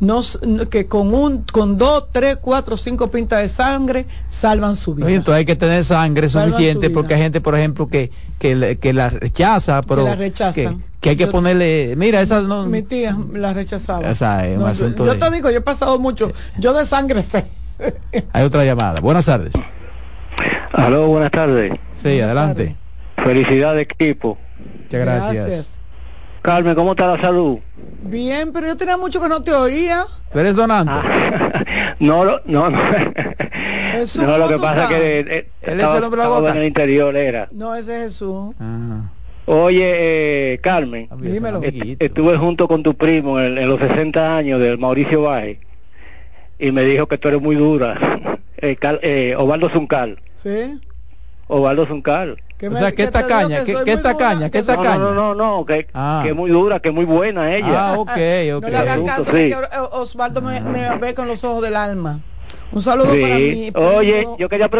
no 0.00 0.20
s- 0.20 0.38
que 0.70 0.86
con 0.86 1.14
un, 1.14 1.44
con 1.44 1.78
dos, 1.78 2.06
tres, 2.12 2.38
cuatro, 2.40 2.76
cinco 2.76 3.10
pintas 3.10 3.40
de 3.42 3.48
sangre 3.48 4.06
salvan 4.28 4.76
su 4.76 4.94
vida. 4.94 5.06
Oye, 5.06 5.16
Entonces 5.16 5.38
hay 5.38 5.44
que 5.44 5.56
tener 5.56 5.84
sangre 5.84 6.28
Salvan 6.28 6.50
suficiente 6.52 6.90
porque 6.90 7.14
hay 7.14 7.22
gente, 7.22 7.40
por 7.40 7.56
ejemplo, 7.56 7.88
que, 7.88 8.10
que, 8.38 8.78
que 8.80 8.92
la 8.92 9.08
rechaza, 9.10 9.80
pero 9.82 10.04
la 10.04 10.14
rechazan. 10.16 10.78
Que, 10.78 10.84
que 11.00 11.10
hay 11.10 11.16
que 11.16 11.26
ponerle, 11.28 11.94
mira, 11.96 12.20
esa 12.20 12.40
no... 12.40 12.66
Mi 12.66 12.82
tía 12.82 13.16
la 13.32 13.52
rechazaba. 13.54 14.10
O 14.10 14.14
sea, 14.14 14.46
es 14.46 14.56
un 14.56 14.62
No, 14.64 14.68
asunto 14.68 15.06
yo 15.06 15.14
de- 15.14 15.18
te 15.20 15.30
digo, 15.30 15.50
yo 15.50 15.58
he 15.58 15.62
pasado 15.62 15.98
mucho. 15.98 16.32
Yo 16.58 16.72
de 16.74 16.84
sangre 16.84 17.22
sé. 17.22 17.46
Hay 18.32 18.44
otra 18.44 18.64
llamada. 18.64 19.00
Buenas 19.00 19.26
tardes. 19.26 19.52
Aló, 20.72 21.08
buenas 21.08 21.30
tardes. 21.30 21.72
Sí, 21.96 22.20
adelante. 22.20 22.76
Felicidades, 23.16 23.86
equipo. 23.90 24.38
Muchas 24.82 25.00
gracias. 25.00 25.80
Carmen, 26.46 26.76
¿cómo 26.76 26.92
está 26.92 27.08
la 27.08 27.20
salud? 27.20 27.58
Bien, 28.02 28.52
pero 28.52 28.68
yo 28.68 28.76
tenía 28.76 28.96
mucho 28.96 29.20
que 29.20 29.28
no 29.28 29.42
te 29.42 29.52
oía. 29.52 30.04
¿Tú 30.32 30.38
eres 30.38 30.54
donante? 30.54 30.92
No, 31.98 32.24
lo- 32.24 32.40
no, 32.44 32.68
no. 32.70 32.78
Jesús, 33.92 34.20
no, 34.22 34.38
lo 34.38 34.44
¿cómo 34.46 34.48
que 34.56 34.62
pasa 34.62 34.82
es 34.84 34.88
que 34.90 35.18
eh, 35.20 35.24
Él 35.28 35.46
es 35.62 35.72
estaba- 35.72 35.96
el 35.98 36.04
hombre 36.04 36.20
de 36.22 36.28
la 36.28 36.34
boca. 36.38 36.50
en 36.52 36.56
el 36.58 36.64
interior, 36.66 37.16
era. 37.16 37.48
No, 37.50 37.74
ese 37.74 37.96
es 37.96 38.12
Jesús. 38.12 38.54
Ah. 38.60 39.10
Oye, 39.46 40.52
eh, 40.52 40.58
Carmen, 40.58 41.08
Dímelo. 41.20 41.62
est- 41.62 42.00
estuve 42.00 42.36
junto 42.36 42.68
con 42.68 42.82
tu 42.84 42.94
primo 42.94 43.40
en, 43.40 43.56
en 43.58 43.68
los 43.68 43.80
60 43.80 44.36
años 44.36 44.60
del 44.60 44.78
Mauricio 44.78 45.22
Baje 45.22 45.58
y 46.60 46.70
me 46.70 46.82
dijo 46.82 47.06
que 47.08 47.18
tú 47.18 47.26
eres 47.28 47.40
muy 47.42 47.56
dura. 47.56 47.98
Eh, 48.58 48.76
Cal- 48.76 49.00
eh, 49.02 49.34
Ovaldo 49.36 49.68
Zuncal. 49.68 50.18
¿Sí? 50.34 50.80
Ovaldo 51.46 51.84
Zuncal. 51.86 52.38
¿Qué 52.58 52.68
O 52.68 52.74
sea, 52.74 52.90
¿qué 52.92 53.02
esta 53.02 53.26
caña? 53.26 53.64
¿Qué, 53.64 53.76
qué 53.84 53.92
esta 53.92 54.16
caña? 54.16 54.48
¿Qué 54.50 54.58
esta 54.58 54.76
No, 54.76 54.82
caña? 54.82 54.96
no, 54.98 55.12
no, 55.14 55.34
no, 55.34 55.58
no, 55.58 55.66
que, 55.66 55.88
Ah. 55.92 56.20
que 56.22 56.30
es 56.30 56.34
muy 56.36 56.50
dura, 56.50 56.80
que 56.80 56.88
es 56.88 56.94
muy 56.94 57.04
buena 57.04 57.54
ella. 57.54 57.90
Ah, 57.92 57.98
ok, 57.98 58.10
ok. 58.10 58.16
No 58.62 58.68
le 58.68 58.76
hagan 58.78 59.04
caso, 59.06 59.24
sí. 59.24 59.30
que 59.30 59.56
Osvaldo 59.92 60.40
me, 60.40 60.60
me 60.62 60.96
ve 60.96 61.14
con 61.14 61.28
los 61.28 61.44
ojos 61.44 61.62
del 61.62 61.76
alma. 61.76 62.20
Un 62.72 62.80
saludo 62.80 63.12
Sí. 63.12 63.20
para 63.20 63.34
mí. 63.34 63.72
Oye, 63.96 64.26
yo 64.38 64.48
quería, 64.48 64.70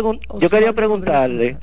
yo 0.41 0.49
quería 0.51 0.73
preguntarle, 0.73 1.59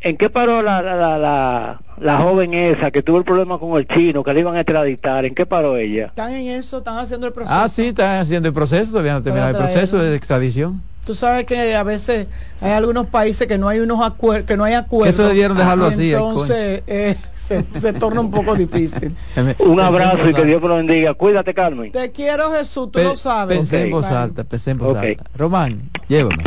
¿en 0.00 0.16
qué 0.16 0.30
paró 0.30 0.62
la, 0.62 0.80
la, 0.80 0.94
la, 0.96 1.18
la, 1.18 1.80
la 1.98 2.16
joven 2.16 2.54
esa 2.54 2.90
que 2.90 3.02
tuvo 3.02 3.18
el 3.18 3.24
problema 3.24 3.58
con 3.58 3.76
el 3.78 3.86
chino, 3.86 4.24
que 4.24 4.32
le 4.32 4.40
iban 4.40 4.56
a 4.56 4.60
extraditar? 4.60 5.26
¿En 5.26 5.34
qué 5.34 5.44
paró 5.44 5.76
ella? 5.76 6.06
Están 6.06 6.32
en 6.32 6.48
eso, 6.48 6.78
están 6.78 6.96
haciendo 6.98 7.26
el 7.26 7.32
proceso. 7.34 7.54
Ah, 7.54 7.68
sí, 7.68 7.88
están 7.88 8.20
haciendo 8.20 8.48
el 8.48 8.54
proceso, 8.54 8.90
todavía 8.90 9.12
no 9.12 9.22
terminado 9.22 9.50
el 9.50 9.56
proceso 9.56 9.98
de 9.98 10.14
extradición. 10.16 10.82
Tú 11.08 11.14
sabes 11.14 11.46
que 11.46 11.74
a 11.74 11.82
veces 11.84 12.26
hay 12.60 12.72
algunos 12.72 13.06
países 13.06 13.48
que 13.48 13.56
no 13.56 13.66
hay 13.66 13.80
unos 13.80 14.04
acuerdos, 14.04 14.44
que 14.44 14.58
no 14.58 14.64
hay 14.64 14.74
acuerdos. 14.74 15.14
Eso 15.14 15.26
debieron 15.26 15.56
dejarlo 15.56 15.86
Y 15.86 15.88
así, 15.94 16.12
Entonces 16.12 16.82
eh, 16.86 17.16
se, 17.30 17.64
se 17.80 17.94
torna 17.94 18.20
un 18.20 18.30
poco 18.30 18.54
difícil. 18.54 19.16
Un 19.60 19.80
abrazo 19.80 20.28
y 20.28 20.34
que 20.34 20.44
Dios 20.44 20.60
me 20.60 20.68
lo 20.68 20.76
bendiga. 20.76 21.14
Cuídate, 21.14 21.54
Carmen. 21.54 21.92
Te 21.92 22.12
quiero 22.12 22.52
Jesús, 22.52 22.92
tú 22.92 22.98
Pe- 22.98 23.04
lo 23.04 23.16
sabes. 23.16 23.56
Pensé 23.56 23.86
en 23.86 23.90
voz 23.90 24.04
alta, 24.04 24.44
pensé 24.44 24.72
en 24.72 24.78
voz 24.80 24.98
alta. 24.98 25.24
Román, 25.34 25.88
llévame. 26.08 26.44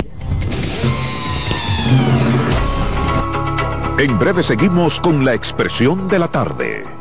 En 3.97 4.20
breve 4.20 4.43
seguimos 4.43 4.99
con 4.99 5.26
la 5.26 5.34
expresión 5.34 6.07
de 6.07 6.20
la 6.20 6.28
tarde. 6.28 7.00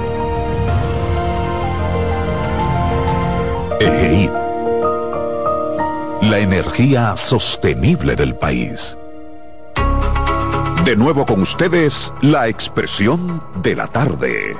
La 6.31 6.39
energía 6.39 7.17
sostenible 7.17 8.15
del 8.15 8.37
país. 8.37 8.97
De 10.85 10.95
nuevo 10.95 11.25
con 11.25 11.41
ustedes, 11.41 12.13
la 12.21 12.47
expresión 12.47 13.43
de 13.61 13.75
la 13.75 13.87
tarde. 13.87 14.55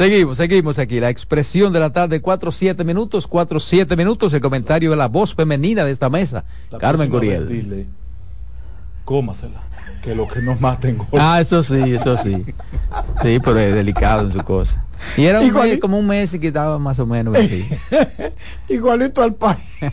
Seguimos, 0.00 0.38
seguimos 0.38 0.78
aquí. 0.78 0.98
La 0.98 1.10
expresión 1.10 1.74
de 1.74 1.80
la 1.80 1.90
tarde, 1.90 2.22
4 2.22 2.50
7 2.52 2.84
minutos, 2.84 3.26
4 3.26 3.60
7 3.60 3.96
minutos. 3.96 4.32
El 4.32 4.40
comentario 4.40 4.90
de 4.90 4.96
la 4.96 5.08
voz 5.08 5.34
femenina 5.34 5.84
de 5.84 5.92
esta 5.92 6.08
mesa, 6.08 6.44
La 6.70 6.78
Carmen 6.78 7.10
Curiel. 7.10 7.46
dile, 7.46 7.86
cómasela, 9.04 9.60
que 10.02 10.14
lo 10.14 10.26
que 10.26 10.40
nos 10.40 10.58
maten. 10.58 10.96
Ah, 11.18 11.38
eso 11.42 11.62
sí, 11.62 11.78
eso 11.92 12.16
sí. 12.16 12.46
Sí, 13.22 13.38
pero 13.44 13.58
es 13.58 13.74
delicado 13.74 14.22
en 14.22 14.32
su 14.32 14.38
cosa. 14.40 14.82
Y 15.18 15.24
era 15.24 15.40
un 15.40 15.46
Igual- 15.46 15.68
mes, 15.68 15.80
como 15.80 15.98
un 15.98 16.06
mes 16.06 16.32
y 16.32 16.38
quitaba 16.38 16.78
más 16.78 16.98
o 16.98 17.04
menos 17.06 17.36
así. 17.36 17.68
Igualito 18.70 19.22
al 19.22 19.34
país. 19.34 19.58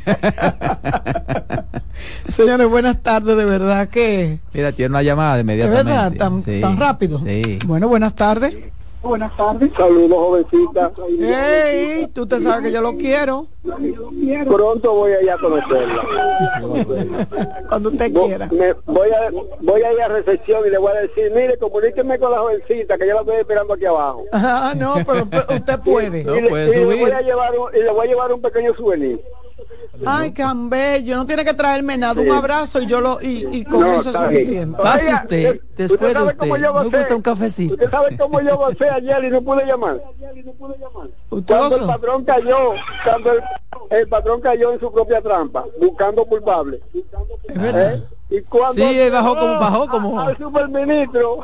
Señores, 2.28 2.68
buenas 2.70 3.02
tardes, 3.02 3.38
de 3.38 3.46
verdad 3.46 3.88
que... 3.90 4.40
Mira, 4.54 4.72
tiene 4.72 4.90
una 4.92 5.04
llamada 5.04 5.36
De 5.36 5.42
inmediatamente. 5.42 5.92
verdad, 5.92 6.14
tan, 6.14 6.44
Sí, 6.44 6.62
tan 6.62 6.78
rápido. 6.78 7.22
Sí. 7.26 7.60
Bueno, 7.66 7.88
buenas 7.88 8.16
tardes. 8.16 8.56
Buenas 9.08 9.36
tardes. 9.38 9.72
Saludos, 9.78 10.18
jovencita. 10.18 10.92
Ey, 11.20 12.08
tú 12.14 12.26
te 12.28 12.42
sabes 12.42 12.64
que 12.68 12.72
yo 12.72 12.82
lo 12.82 12.98
quiero. 12.98 13.48
Pronto 14.48 14.94
voy 14.94 15.12
a 15.14 15.22
ir 15.22 15.32
a 15.32 15.38
conocerla. 15.38 16.04
Cuando 17.70 17.90
usted 17.90 18.12
Vo- 18.12 18.26
quiera. 18.26 18.48
me- 18.52 18.74
voy, 18.86 19.10
a, 19.12 19.32
voy 19.62 19.82
a 19.82 19.94
ir 19.94 20.02
a 20.02 20.08
recepción 20.10 20.62
y 20.66 20.70
le 20.70 20.78
voy 20.78 20.92
a 20.92 21.02
decir, 21.02 21.32
mire, 21.34 21.58
comuníqueme 21.58 22.20
con 22.20 22.32
la 22.32 22.40
jovencita 22.40 22.98
que 22.98 23.08
yo 23.08 23.14
la 23.16 23.22
estoy 23.22 23.36
esperando 23.38 23.74
aquí 23.74 23.86
abajo. 23.86 24.24
Ah, 24.32 24.74
no, 24.76 24.96
pero 25.06 25.24
usted 25.24 25.80
puede. 25.84 26.22
y, 26.22 26.24
le- 26.24 26.48
y 26.68 26.70
le 26.72 26.86
voy 26.86 27.12
a 27.12 27.22
llevar 27.22 27.52
un, 27.58 27.70
y 27.76 27.84
le 27.84 27.92
voy 27.92 28.06
a 28.08 28.10
llevar 28.10 28.34
un 28.34 28.42
pequeño 28.42 28.74
souvenir. 28.76 29.22
Ay, 30.06 30.32
tan 30.32 30.70
bello. 30.70 31.16
No 31.18 31.26
tiene 31.26 31.44
que 31.44 31.54
traerme 31.54 31.98
nada. 31.98 32.22
Un 32.22 32.28
Sí. 32.28 32.34
abrazo 32.34 32.82
y 32.82 32.86
yo 32.86 33.02
lo 33.02 33.20
y, 33.22 33.48
y 33.52 33.64
con 33.66 33.82
No, 33.82 33.94
eso 34.00 34.10
es 34.12 34.16
suficiente. 34.16 34.82
Pase 34.82 35.06
Oiga, 35.06 35.22
usted, 35.24 35.56
eh, 35.56 35.62
después 35.76 36.02
de 36.02 36.14
sabe 36.14 36.26
usted. 36.28 36.38
cómo 36.38 36.58
yo 36.58 36.74
Me 36.74 36.84
gusta 36.84 37.16
un 37.16 37.22
cafecito. 37.22 37.74
¿Usted 37.74 37.90
sabe 37.90 38.18
cómo 38.18 38.42
yo 38.42 38.58
gocé 38.58 38.90
ayer 38.90 39.24
y 39.24 39.30
no 39.32 39.42
pude 39.42 39.66
llamar? 39.66 40.00
¿Usted 41.30 41.56
Cuando 41.58 41.76
el 41.78 41.86
patrón 41.86 42.24
cayó, 42.26 42.58
cuando 43.04 43.32
el, 43.34 43.40
el 43.90 44.08
patrón 44.08 44.42
cayó 44.42 44.74
en 44.74 44.80
su 44.80 44.92
propia 44.92 45.22
trampa, 45.22 45.66
buscando 45.80 46.26
culpable. 46.26 46.80
¿Eh? 47.50 48.04
Y 48.30 48.42
cuando 48.42 48.74
Sí, 48.74 49.00
él 49.00 49.12
bajó 49.12 49.38
como- 49.38 49.58
bajó 49.60 49.88
como- 49.88 50.20
al 50.20 50.38
superministro, 50.38 51.38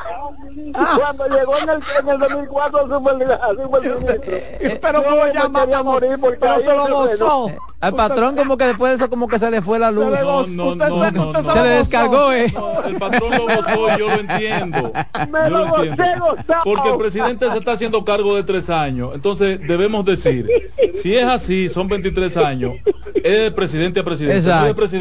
cuando 0.97 1.27
llegó 1.29 1.57
en 1.59 1.69
el, 1.69 1.79
en 2.01 2.09
el 2.09 2.19
2004 2.19 2.79
al, 2.81 2.89
super, 2.91 3.39
al 3.41 3.57
superministro, 3.63 4.37
Pero 4.81 5.01
yo 5.01 5.09
cómo 5.09 5.23
me 5.23 5.33
llama, 5.33 5.59
quería 5.61 5.77
pero- 5.77 5.83
morir 5.85 6.17
porque 6.19 6.37
pero 6.39 6.57
se 6.59 6.75
lo 6.75 6.87
gozó. 6.87 7.51
Al 7.79 7.93
patrón 7.95 8.35
como 8.37 8.57
que 8.57 8.65
después 8.65 8.91
de 8.91 8.95
eso 8.97 9.09
como 9.09 9.27
que 9.27 9.39
se 9.39 9.51
le 9.51 9.61
fue 9.61 9.77
la 9.79 9.91
luz. 9.91 10.05
No, 10.05 10.45
no, 10.47 10.75
no, 10.75 11.11
no, 11.11 11.33
no. 11.41 11.51
Se 11.53 11.63
le 11.63 11.69
descargó, 11.69 12.31
eh. 12.31 12.53
El 12.85 12.95
patrón 12.97 13.31
lo 13.31 13.43
gozó 13.43 13.97
yo 13.97 14.07
lo 14.07 14.13
entiendo. 14.15 14.91
Yo 15.49 15.49
lo 15.49 15.83
entiendo. 15.83 16.35
Porque 16.63 16.89
el 16.89 16.97
presidente 16.97 17.49
se 17.51 17.57
está 17.57 17.73
haciendo 17.73 18.03
cargo 18.05 18.35
de 18.35 18.43
tres 18.43 18.69
años. 18.69 19.11
Entonces 19.13 19.59
debemos 19.67 20.05
decir, 20.05 20.47
si 20.95 21.15
es 21.15 21.25
así, 21.25 21.67
son 21.69 21.87
23 21.87 22.37
años, 22.37 22.73
es 23.15 23.39
de 23.43 23.51
presidente 23.51 23.99
a 23.99 24.03
presidente. 24.03 24.47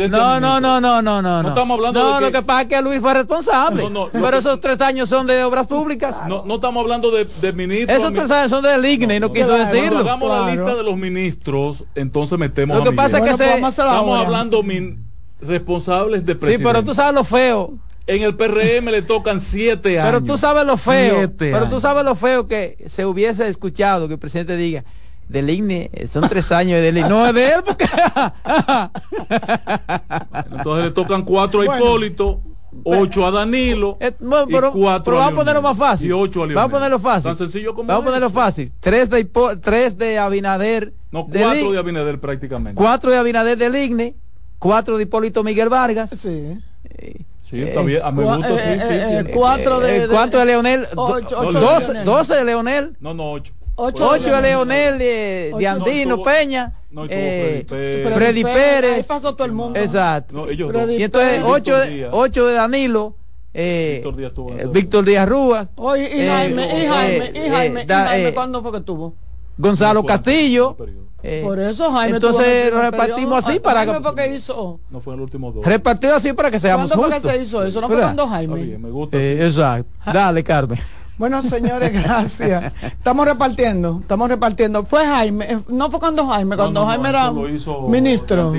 no 0.08 0.40
No, 0.40 0.60
no, 0.60 0.80
no, 0.80 1.02
no, 1.02 1.22
no, 1.22 1.42
no. 1.42 1.48
No 1.76 1.88
estamos 1.88 1.94
hablando 1.94 2.00
No, 2.00 2.08
de 2.14 2.18
que- 2.18 2.24
lo 2.26 2.32
que 2.40 2.42
pasa 2.46 2.62
es 2.62 2.68
que 2.68 2.82
Luis 2.82 3.00
fue 3.00 3.14
responsable. 3.14 3.82
No, 3.84 3.90
no, 3.90 4.08
pero 4.12 4.30
que- 4.30 4.38
esos 4.38 4.60
tres 4.60 4.80
años 4.80 5.08
son 5.08 5.26
de 5.26 5.42
obras 5.44 5.66
públicas. 5.66 6.16
No, 6.28 6.44
no 6.46 6.54
estamos 6.56 6.82
hablando 6.82 7.10
de, 7.10 7.24
de 7.40 7.52
ministros. 7.52 7.96
Esos 7.98 8.12
tres 8.12 8.30
años 8.30 8.50
son 8.50 8.62
del 8.62 8.84
IGNE 8.84 9.16
y 9.16 9.20
no, 9.20 9.32
quiso 9.32 9.48
Cuando 9.48 9.66
decirlo. 9.72 9.98
hagamos 10.00 10.28
la 10.28 10.36
Claro. 10.36 10.52
lista 10.64 10.74
de 10.76 10.82
los 10.82 10.96
ministros, 10.96 11.84
entonces 11.94 12.38
metemos 12.38 12.76
Lo 12.76 12.82
a 12.82 12.86
que 12.86 12.92
pasa 12.92 13.18
es 13.18 13.24
que 13.24 13.30
Bueno, 13.30 13.36
se- 13.38 13.60
pues 13.60 13.78
a 13.78 13.82
estamos 13.84 14.08
ahora. 14.08 14.20
hablando 14.26 14.62
min- 14.62 15.04
responsables 15.40 16.24
de 16.24 16.32
Sí, 16.34 16.38
presidente. 16.38 16.64
pero 16.72 16.84
tú 16.84 16.94
sabes 16.94 17.14
lo 17.14 17.24
feo. 17.24 17.74
En 18.06 18.22
el 18.22 18.34
PRM 18.34 18.90
le 18.90 19.02
tocan 19.02 19.40
siete 19.40 20.00
años. 20.00 20.10
Pero 20.12 20.24
tú 20.24 20.36
sabes 20.36 20.64
lo 20.64 20.76
feo. 20.76 21.14
Siete 21.18 21.52
Pero 21.52 21.60
tú 21.66 21.66
años. 21.66 21.82
sabes 21.82 22.04
lo 22.04 22.14
feo 22.16 22.48
que 22.48 22.84
se 22.88 23.06
hubiese 23.06 23.46
escuchado 23.48 24.08
que 24.08 24.14
el 24.14 24.20
presidente 24.20 24.56
diga. 24.56 24.84
Del 25.32 25.48
IGNE, 25.50 25.90
eh, 25.92 26.06
son 26.06 26.28
tres 26.28 26.52
años 26.52 26.80
del 26.80 26.98
IGNE. 26.98 27.08
No 27.12 27.26
es 27.26 27.34
de 27.34 27.46
él 27.48 27.62
porque. 27.64 27.86
Entonces 30.50 30.84
le 30.84 30.90
tocan 30.92 31.22
cuatro 31.22 31.62
a 31.62 31.64
Bueno. 31.64 31.84
Hipólito, 31.84 32.40
ocho 32.84 33.26
a 33.26 33.30
Danilo 33.30 33.98
Bueno, 34.20 34.46
y 34.48 34.52
pero, 34.52 34.72
cuatro 34.72 35.04
pero 35.04 35.16
a 35.16 35.20
vamos 35.20 35.34
a 35.34 35.38
ponerlo 35.40 35.62
más 35.62 35.76
fácil. 35.76 36.08
Y 36.08 36.12
ocho 36.12 36.42
a 36.42 36.46
Vamos 36.46 36.64
a 36.64 36.68
ponerlo 36.68 36.98
fácil. 36.98 37.22
Tan 37.30 37.36
sencillo 37.38 37.74
como 37.74 37.88
Vamos 37.88 38.02
a 38.02 38.06
ponerlo 38.06 38.30
fácil. 38.30 38.72
Tres 38.80 39.08
de, 39.10 39.20
Hipo- 39.26 39.58
tres 39.60 39.96
de 39.98 40.18
Abinader. 40.18 40.92
No, 41.10 41.26
del 41.28 41.42
cuatro 41.42 41.70
I- 41.70 41.72
de 41.72 41.78
Abinader 41.78 42.20
prácticamente. 42.20 42.80
cuatro 42.80 43.10
de 43.10 43.16
Abinader 43.18 43.58
del 43.58 43.74
IGNE. 43.76 44.16
Cuatro 44.58 44.96
de 44.96 45.02
Hipólito 45.04 45.42
Miguel 45.42 45.68
Vargas. 45.68 46.10
Sí. 46.10 46.58
Sí, 47.50 47.60
está 47.60 47.82
bien. 47.82 48.00
A 48.02 48.10
Cua- 48.12 48.36
gusta, 48.36 48.48
sí, 48.48 48.54
eh, 48.56 48.78
sí, 48.78 48.94
eh, 48.94 49.04
tiene. 49.08 49.20
eh, 49.20 49.32
cuatro 49.34 49.80
de- 49.80 49.96
Eh, 49.96 50.00
de- 50.00 50.08
cuatro 50.08 50.38
de 50.40 50.46
Leonel. 50.46 50.86
Ocho- 50.94 51.28
do- 51.28 51.38
ocho 51.40 51.52
de 51.52 51.60
doce, 51.60 51.86
Leonel. 51.88 52.04
doce 52.04 52.34
de 52.36 52.44
Leonel. 52.44 52.96
No, 53.00 53.12
no, 53.14 53.32
ocho. 53.32 53.52
Ocho 53.74 54.08
Ocho, 54.10 54.40
Leonel, 54.40 54.98
de, 54.98 55.48
Ocho 55.52 55.56
de 55.58 55.62
de- 55.62 55.68
Andino, 55.68 56.16
No, 56.18 56.22
Peña. 56.22 56.72
no, 56.90 57.06
eh, 57.08 57.64
Freddy 57.66 58.04
Pérez. 58.04 58.14
Freddy 58.16 58.44
Ahí 58.44 58.54
Pérez. 58.54 59.06
pasó 59.06 59.34
todo 59.34 59.46
el 59.46 59.52
mundo. 59.52 59.78
Exacto. 59.80 60.34
No, 60.34 60.46
ellos. 60.48 60.70
Y 60.90 61.02
entonces 61.02 61.42
ocho, 61.44 61.74
ocho 62.12 62.46
de 62.46 62.54
Danilo. 62.54 63.16
eh, 63.54 64.00
Víctor 64.02 64.16
Díaz 64.16 64.32
eh, 64.36 64.56
ese- 64.58 64.68
Víctor 64.68 65.04
Díaz 65.04 65.28
Rúas. 65.28 65.68
Oye, 65.76 66.04
y 66.04 66.26
Jaime, 66.26 66.64
y 66.82 66.86
Jaime, 66.86 67.32
y 67.34 67.48
Jaime, 67.50 67.82
y 67.82 67.86
da- 67.86 68.06
Jaime, 68.06 68.32
¿cuándo 68.34 68.62
fue 68.62 68.72
que 68.72 68.80
tuvo? 68.80 69.14
Gonzalo 69.58 70.04
Castillo. 70.04 70.76
eh, 71.22 71.40
Por 71.44 71.58
eso 71.60 71.90
Jaime 71.92 72.16
entonces 72.16 72.70
lo 72.72 72.80
repartimos 72.82 73.44
así 73.46 73.58
Ah, 73.58 73.62
para 73.62 73.86
que- 74.14 74.34
hizo 74.34 74.80
No 74.90 75.00
fue 75.00 75.12
en 75.14 75.18
el 75.20 75.24
último 75.24 75.52
dos. 75.52 75.64
repartido 75.64 76.14
así 76.16 76.32
para 76.32 76.50
que 76.50 76.58
seamos 76.58 76.90
¿Cuándo 76.90 77.04
fue 77.04 77.10
que 77.10 77.20
justos. 77.20 77.30
se 77.32 77.42
hizo 77.42 77.64
eso? 77.64 77.80
No 77.80 77.88
fue 77.88 77.98
cuando 77.98 78.26
Jaime. 78.26 78.62
bien, 78.62 78.82
me 78.82 78.90
gusta. 78.90 79.16
Eh, 79.16 79.46
exacto. 79.46 79.88
Dale, 80.12 80.42
Carmen. 80.42 80.78
Bueno, 81.18 81.42
señores, 81.42 81.92
gracias. 82.02 82.72
Estamos 82.82 83.26
repartiendo, 83.26 83.98
estamos 84.00 84.28
repartiendo. 84.28 84.84
Fue 84.84 85.06
Jaime, 85.06 85.44
eh, 85.52 85.58
no 85.68 85.90
fue 85.90 86.00
cuando 86.00 86.26
Jaime, 86.26 86.56
cuando 86.56 86.80
no, 86.80 86.86
no, 86.86 86.90
Jaime 86.90 87.08
era 87.10 87.30
lo 87.30 87.48
hizo 87.48 87.82
ministro. 87.88 88.52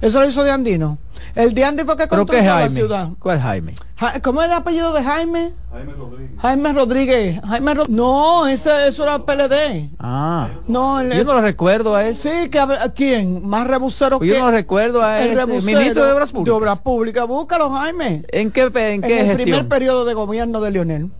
Eso 0.00 0.18
lo 0.20 0.26
hizo 0.26 0.42
de 0.42 0.50
Andino. 0.50 0.98
El 1.36 1.54
de 1.54 1.64
Andy 1.64 1.84
fue 1.84 1.96
que 1.96 2.08
¿Pero 2.08 2.26
qué 2.26 2.32
construyó 2.38 2.42
la 2.44 2.54
Jaime? 2.58 2.74
ciudad. 2.74 3.08
¿Cuál 3.20 3.40
Jaime? 3.40 3.74
Ja- 3.96 4.20
¿Cómo 4.20 4.42
es 4.42 4.48
el 4.48 4.54
apellido 4.54 4.92
de 4.92 5.04
Jaime? 5.04 5.52
Jaime 5.70 5.92
Rodríguez. 5.92 6.30
Jaime 6.40 6.72
Rodríguez. 6.72 7.40
Jaime 7.46 7.74
Ro- 7.74 7.84
no, 7.88 8.48
ese, 8.48 8.88
eso 8.88 9.04
era 9.04 9.20
PLD. 9.20 9.90
Ah. 10.00 10.48
No, 10.66 10.98
el- 10.98 11.12
Yo 11.12 11.22
no 11.22 11.34
lo 11.34 11.40
recuerdo 11.40 11.94
a 11.94 12.04
eso. 12.04 12.28
Sí, 12.28 12.48
que 12.50 12.58
habla- 12.58 12.88
¿quién? 12.92 13.46
Más 13.46 13.64
rebusero 13.64 14.18
Pues 14.18 14.28
que 14.32 14.36
yo 14.36 14.44
no 14.44 14.50
recuerdo 14.50 15.02
a 15.04 15.20
el 15.20 15.28
ese 15.30 15.36
rebusero 15.36 15.78
ministro 15.78 16.04
de 16.04 16.12
Obras 16.12 16.32
Públicas. 16.32 16.44
De 16.52 16.58
Obras 16.58 16.80
Públicas. 16.80 17.26
Búscalo, 17.28 17.70
Jaime. 17.70 18.24
¿En 18.32 18.50
qué, 18.50 18.62
en 18.62 18.76
En, 18.76 19.02
qué 19.02 19.20
el 19.20 19.26
gestión? 19.26 19.36
primer 19.44 19.68
periodo 19.68 20.04
de 20.04 20.14
gobierno 20.14 20.60
de 20.60 20.70
Leonel. 20.72 21.12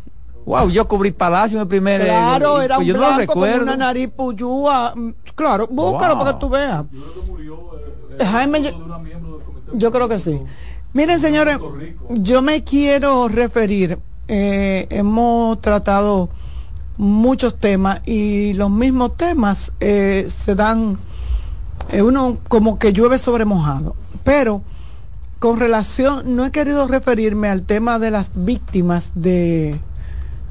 Wow, 0.44 0.68
yo 0.70 0.88
cubrí 0.88 1.12
Palacio 1.12 1.58
en 1.58 1.62
el 1.62 1.68
primer. 1.68 2.00
eh, 2.00 2.04
Claro, 2.06 2.60
y- 2.60 2.64
era 2.64 2.76
pues 2.76 2.88
un 2.88 2.94
yo 2.94 3.00
no 3.00 3.08
lo 3.10 3.14
blanco 3.16 3.32
con 3.34 3.42
una 3.62 3.76
nariz 3.76 4.08
puyúa. 4.14 4.92
Mm, 4.94 5.10
Claro, 5.34 5.66
búscalo 5.70 6.14
Wow. 6.16 6.24
para 6.24 6.32
que 6.34 6.40
tú 6.40 6.48
veas. 6.50 6.84
eh, 8.18 8.24
Jaime, 8.24 8.62
yo, 8.62 8.70
yo 9.74 9.90
creo 9.92 10.08
que 10.08 10.20
sí. 10.20 10.38
Miren, 10.92 11.20
señores, 11.20 11.58
yo 12.10 12.42
me 12.42 12.64
quiero 12.64 13.28
referir. 13.28 13.98
eh, 14.28 14.86
hemos 14.90 15.60
tratado 15.60 16.30
muchos 16.96 17.56
temas 17.58 18.00
y 18.06 18.52
los 18.54 18.70
mismos 18.70 19.16
temas 19.16 19.72
eh, 19.80 20.26
se 20.28 20.54
dan 20.54 20.96
eh, 21.90 22.00
uno 22.02 22.38
como 22.48 22.78
que 22.78 22.92
llueve 22.92 23.18
sobre 23.18 23.44
mojado. 23.44 23.94
Pero 24.24 24.62
con 25.38 25.58
relación, 25.58 26.34
no 26.36 26.44
he 26.46 26.50
querido 26.52 26.86
referirme 26.86 27.48
al 27.48 27.62
tema 27.64 27.98
de 27.98 28.10
las 28.12 28.30
víctimas 28.34 29.10
de 29.14 29.80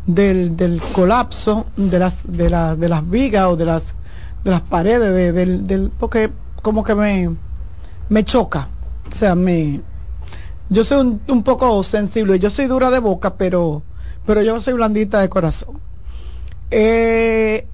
del, 0.06 0.58
del 0.58 0.82
colapso 0.94 1.66
de 1.78 2.00
las 2.00 2.24
de, 2.28 2.50
la- 2.50 2.76
de 2.76 2.90
las 2.90 3.10
vigas 3.10 3.46
o 3.48 3.56
de 3.56 3.66
las 3.66 3.94
de 4.44 4.52
las 4.52 4.62
paredes 4.62 5.14
de- 5.14 5.32
del, 5.62 5.92
porque 5.98 6.32
como 6.62 6.84
que 6.84 6.96
me 6.96 7.36
me 8.10 8.24
choca. 8.24 8.70
O 9.12 9.16
sea 9.16 9.36
me 9.36 9.82
yo 10.70 10.84
soy 10.84 11.02
un, 11.02 11.22
un 11.28 11.44
poco 11.44 11.84
sensible. 11.84 12.40
Yo 12.40 12.50
soy 12.50 12.68
dura 12.68 12.90
de 12.92 13.00
boca 13.00 13.36
pero 13.38 13.84
pero 14.26 14.42
yo 14.42 14.60
soy 14.62 14.74
blandita 14.74 15.20
de 15.22 15.30
corazón. 15.30 15.80
Eh, 16.70 17.68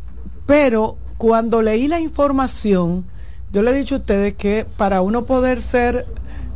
pero 0.46 0.98
cuando 1.18 1.62
leí 1.62 1.88
la 1.88 2.00
información 2.00 3.06
yo 3.52 3.62
le 3.62 3.72
he 3.72 3.74
dicho 3.74 3.96
a 3.96 3.98
ustedes 4.00 4.36
que 4.36 4.66
para 4.78 5.02
uno 5.02 5.26
poder 5.26 5.62
ser 5.62 6.06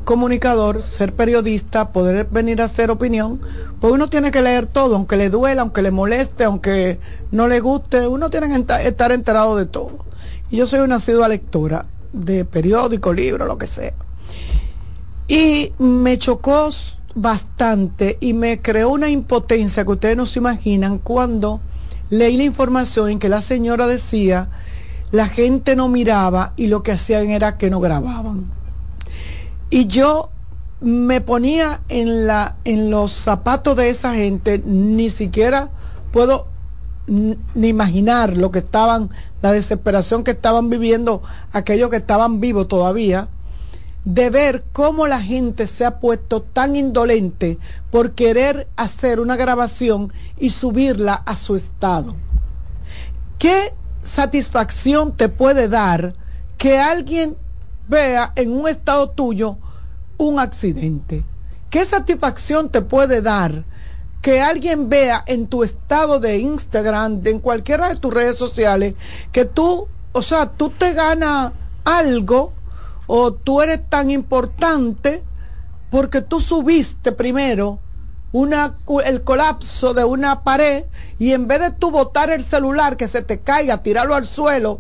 comunicador, 0.04 0.82
ser 0.82 1.14
periodista, 1.14 1.92
poder 1.92 2.28
venir 2.30 2.62
a 2.62 2.66
hacer 2.66 2.92
opinión, 2.92 3.42
pues 3.80 3.94
uno 3.94 4.10
tiene 4.10 4.32
que 4.32 4.42
leer 4.42 4.66
todo, 4.66 4.96
aunque 4.96 5.18
le 5.18 5.30
duela, 5.30 5.62
aunque 5.62 5.82
le 5.82 5.92
moleste, 5.92 6.44
aunque 6.44 7.00
no 7.32 7.48
le 7.48 7.60
guste, 7.60 8.08
uno 8.08 8.30
tiene 8.30 8.48
que 8.48 8.88
estar 8.88 9.12
enterado 9.12 9.56
de 9.56 9.66
todo. 9.66 10.06
Y 10.50 10.58
yo 10.58 10.68
soy 10.68 10.82
una 10.82 10.96
asidua 10.96 11.28
lectora 11.28 11.86
de 12.14 12.46
periódico, 12.46 13.14
libro, 13.14 13.46
lo 13.46 13.58
que 13.58 13.68
sea. 13.68 13.94
Y 15.28 15.74
me 15.78 16.18
chocó 16.18 16.70
bastante 17.16 18.18
y 18.20 18.34
me 18.34 18.62
creó 18.62 18.90
una 18.90 19.10
impotencia 19.10 19.84
que 19.84 19.92
ustedes 19.92 20.18
no 20.18 20.26
se 20.26 20.40
imaginan 20.40 20.98
cuando 20.98 21.62
leí 22.10 22.38
la 22.38 22.44
información 22.44 23.10
en 23.10 23.20
que 23.20 23.30
la 23.30 23.42
señora 23.42 23.88
decía 23.88 24.50
la 25.12 25.28
gente 25.28 25.76
no 25.76 25.90
miraba 25.90 26.54
y 26.56 26.68
lo 26.68 26.84
que 26.84 26.94
hacían 26.94 27.30
era 27.32 27.58
que 27.58 27.70
no 27.70 27.80
grababan. 27.80 28.61
Y 29.72 29.88
yo 29.88 30.30
me 30.82 31.22
ponía 31.22 31.82
en 31.88 32.28
la 32.28 32.58
en 32.66 32.92
los 32.92 33.14
zapatos 33.14 33.78
de 33.78 33.90
esa 33.90 34.14
gente, 34.14 34.62
ni 34.66 35.10
siquiera 35.10 35.70
puedo 36.12 36.48
ni 37.08 37.68
imaginar 37.68 38.38
lo 38.38 38.52
que 38.52 38.60
estaban, 38.60 39.10
la 39.42 39.54
desesperación 39.54 40.24
que 40.24 40.32
estaban 40.32 40.70
viviendo 40.70 41.24
aquellos 41.54 41.90
que 41.90 41.96
estaban 41.96 42.42
vivos 42.42 42.68
todavía, 42.68 43.30
de 44.04 44.30
ver 44.30 44.66
cómo 44.74 45.08
la 45.08 45.22
gente 45.22 45.68
se 45.68 45.86
ha 45.86 46.00
puesto 46.00 46.42
tan 46.42 46.76
indolente 46.76 47.58
por 47.92 48.12
querer 48.12 48.68
hacer 48.76 49.22
una 49.22 49.38
grabación 49.38 50.12
y 50.38 50.50
subirla 50.50 51.14
a 51.14 51.38
su 51.38 51.56
estado. 51.56 52.16
¿Qué 53.40 53.74
satisfacción 54.02 55.16
te 55.16 55.30
puede 55.30 55.70
dar 55.70 56.14
que 56.58 56.78
alguien 56.78 57.38
vea 57.92 58.32
en 58.36 58.52
un 58.52 58.68
estado 58.68 59.12
tuyo 59.12 59.58
un 60.18 60.40
accidente? 60.40 61.24
¿Qué 61.70 61.86
satisfacción 61.86 62.70
te 62.70 62.82
puede 62.82 63.22
dar 63.22 63.66
que 64.22 64.42
alguien 64.42 64.90
vea 64.90 65.24
en 65.28 65.48
tu 65.48 65.64
estado 65.64 66.20
de 66.20 66.38
Instagram, 66.38 67.22
de 67.22 67.32
en 67.32 67.40
cualquiera 67.40 67.90
de 67.90 67.98
tus 67.98 68.14
redes 68.14 68.38
sociales, 68.38 68.96
que 69.32 69.46
tú, 69.46 69.88
o 70.12 70.22
sea, 70.22 70.48
tú 70.48 70.70
te 70.70 70.94
ganas 70.94 71.52
algo 71.84 72.54
o 73.08 73.34
tú 73.34 73.62
eres 73.62 73.88
tan 73.90 74.10
importante 74.10 75.24
porque 75.90 76.22
tú 76.22 76.40
subiste 76.40 77.12
primero 77.12 77.80
una, 78.32 78.76
el 79.06 79.24
colapso 79.24 79.94
de 79.94 80.04
una 80.04 80.44
pared 80.44 80.86
y 81.20 81.34
en 81.34 81.48
vez 81.48 81.60
de 81.60 81.72
tú 81.72 81.92
botar 81.92 82.30
el 82.30 82.44
celular 82.44 82.98
que 82.98 83.08
se 83.08 83.22
te 83.22 83.40
caiga, 83.40 83.84
tirarlo 83.84 84.16
al 84.16 84.26
suelo, 84.26 84.80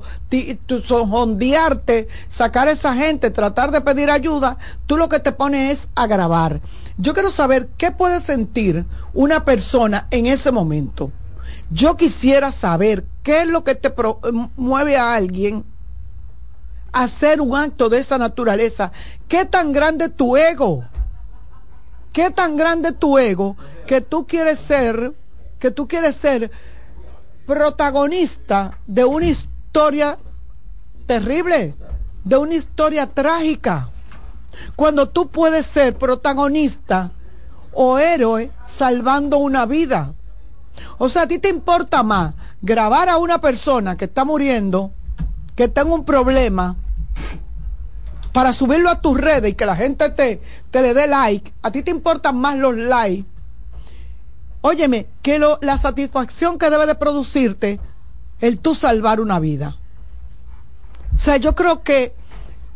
sondearte, 0.83 2.07
sacar 2.29 2.67
a 2.67 2.71
esa 2.71 2.95
gente, 2.95 3.29
tratar 3.29 3.71
de 3.71 3.81
pedir 3.81 4.09
ayuda, 4.09 4.57
tú 4.87 4.97
lo 4.97 5.09
que 5.09 5.19
te 5.19 5.31
pones 5.31 5.71
es 5.71 5.89
a 5.95 6.07
grabar. 6.07 6.61
Yo 6.97 7.13
quiero 7.13 7.29
saber 7.29 7.69
qué 7.77 7.91
puede 7.91 8.21
sentir 8.21 8.85
una 9.13 9.43
persona 9.45 10.07
en 10.11 10.25
ese 10.25 10.51
momento. 10.51 11.11
Yo 11.69 11.95
quisiera 11.95 12.51
saber 12.51 13.05
qué 13.23 13.41
es 13.41 13.47
lo 13.47 13.63
que 13.63 13.75
te 13.75 13.89
eh, 13.89 14.49
mueve 14.55 14.97
a 14.97 15.13
alguien 15.13 15.63
a 16.91 17.03
hacer 17.03 17.39
un 17.39 17.55
acto 17.55 17.89
de 17.89 17.99
esa 17.99 18.17
naturaleza. 18.17 18.91
¿Qué 19.27 19.45
tan 19.45 19.71
grande 19.71 20.05
es 20.05 20.15
tu 20.15 20.35
ego? 20.35 20.83
¿Qué 22.13 22.29
tan 22.31 22.57
grande 22.57 22.89
es 22.89 22.99
tu 22.99 23.17
ego 23.17 23.55
que 23.87 24.01
tú 24.01 24.27
quieres 24.27 24.59
ser, 24.59 25.13
que 25.59 25.71
tú 25.71 25.87
quieres 25.87 26.15
ser 26.15 26.51
protagonista 27.45 28.77
de 28.87 29.05
una 29.05 29.25
historia 29.25 30.17
terrible? 31.05 31.75
de 32.23 32.37
una 32.37 32.55
historia 32.55 33.07
trágica. 33.07 33.89
Cuando 34.75 35.09
tú 35.09 35.29
puedes 35.29 35.65
ser 35.65 35.97
protagonista 35.97 37.11
o 37.73 37.97
héroe 37.99 38.51
salvando 38.65 39.37
una 39.37 39.65
vida. 39.65 40.13
O 40.97 41.09
sea, 41.09 41.23
a 41.23 41.27
ti 41.27 41.39
te 41.39 41.49
importa 41.49 42.03
más 42.03 42.33
grabar 42.61 43.09
a 43.09 43.17
una 43.17 43.39
persona 43.39 43.97
que 43.97 44.05
está 44.05 44.25
muriendo, 44.25 44.91
que 45.55 45.67
tenga 45.67 45.93
un 45.93 46.05
problema, 46.05 46.75
para 48.33 48.53
subirlo 48.53 48.89
a 48.89 49.01
tus 49.01 49.19
redes 49.19 49.51
y 49.51 49.55
que 49.55 49.65
la 49.65 49.75
gente 49.75 50.09
te, 50.09 50.41
le 50.71 50.93
dé 50.93 51.07
like. 51.07 51.53
A 51.61 51.71
ti 51.71 51.83
te 51.83 51.91
importan 51.91 52.37
más 52.37 52.57
los 52.57 52.75
likes. 52.75 53.25
Óyeme, 54.61 55.07
que 55.21 55.39
lo, 55.39 55.57
la 55.61 55.77
satisfacción 55.77 56.57
que 56.57 56.69
debe 56.69 56.85
de 56.85 56.95
producirte 56.95 57.79
el 58.39 58.59
tú 58.59 58.75
salvar 58.75 59.19
una 59.19 59.39
vida. 59.39 59.77
O 61.15 61.17
sea, 61.17 61.37
yo 61.37 61.55
creo 61.55 61.83
que 61.83 62.13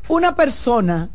una 0.10 0.36
persona 0.36 1.10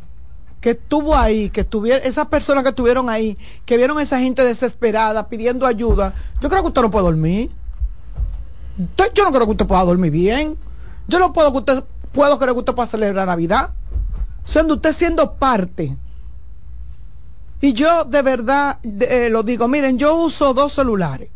que 0.61 0.71
estuvo 0.71 1.17
ahí, 1.17 1.51
que 1.51 1.63
estuviera, 1.63 1.99
esas 2.05 2.29
personas 2.29 2.63
que 2.63 2.71
estuvieron 2.71 3.09
ahí, 3.09 3.37
que 3.65 3.77
vieron 3.77 3.99
a 3.99 4.03
esa 4.03 4.19
gente 4.21 4.45
desesperada 4.45 5.29
pidiendo 5.29 5.67
ayuda, 5.67 6.15
yo 6.41 6.49
creo 6.49 6.63
que 6.63 6.69
usted 6.69 6.83
no 6.83 6.91
puede 6.91 7.07
dormir. 7.07 7.51
yo 8.77 9.25
no 9.25 9.33
creo 9.33 9.47
que 9.47 9.53
usted 9.53 9.67
pueda 9.67 9.85
dormir 9.85 10.11
bien. 10.11 10.57
Yo 11.09 11.19
no 11.19 11.33
puedo 11.33 11.51
que 11.53 11.59
usted 11.59 11.85
puedo 12.13 12.39
que 12.39 12.51
usted 12.51 12.75
pueda 12.75 12.87
celebrar 12.87 13.27
Navidad. 13.27 13.71
Siendo 14.45 14.75
usted 14.75 14.93
siendo 14.93 15.35
parte. 15.35 15.97
Y 17.61 17.73
yo 17.73 18.05
de 18.05 18.23
verdad 18.23 18.79
eh, 18.83 19.29
lo 19.31 19.43
digo, 19.43 19.69
miren, 19.69 19.99
yo 19.99 20.15
uso 20.17 20.55
dos 20.55 20.73
celulares. 20.73 21.31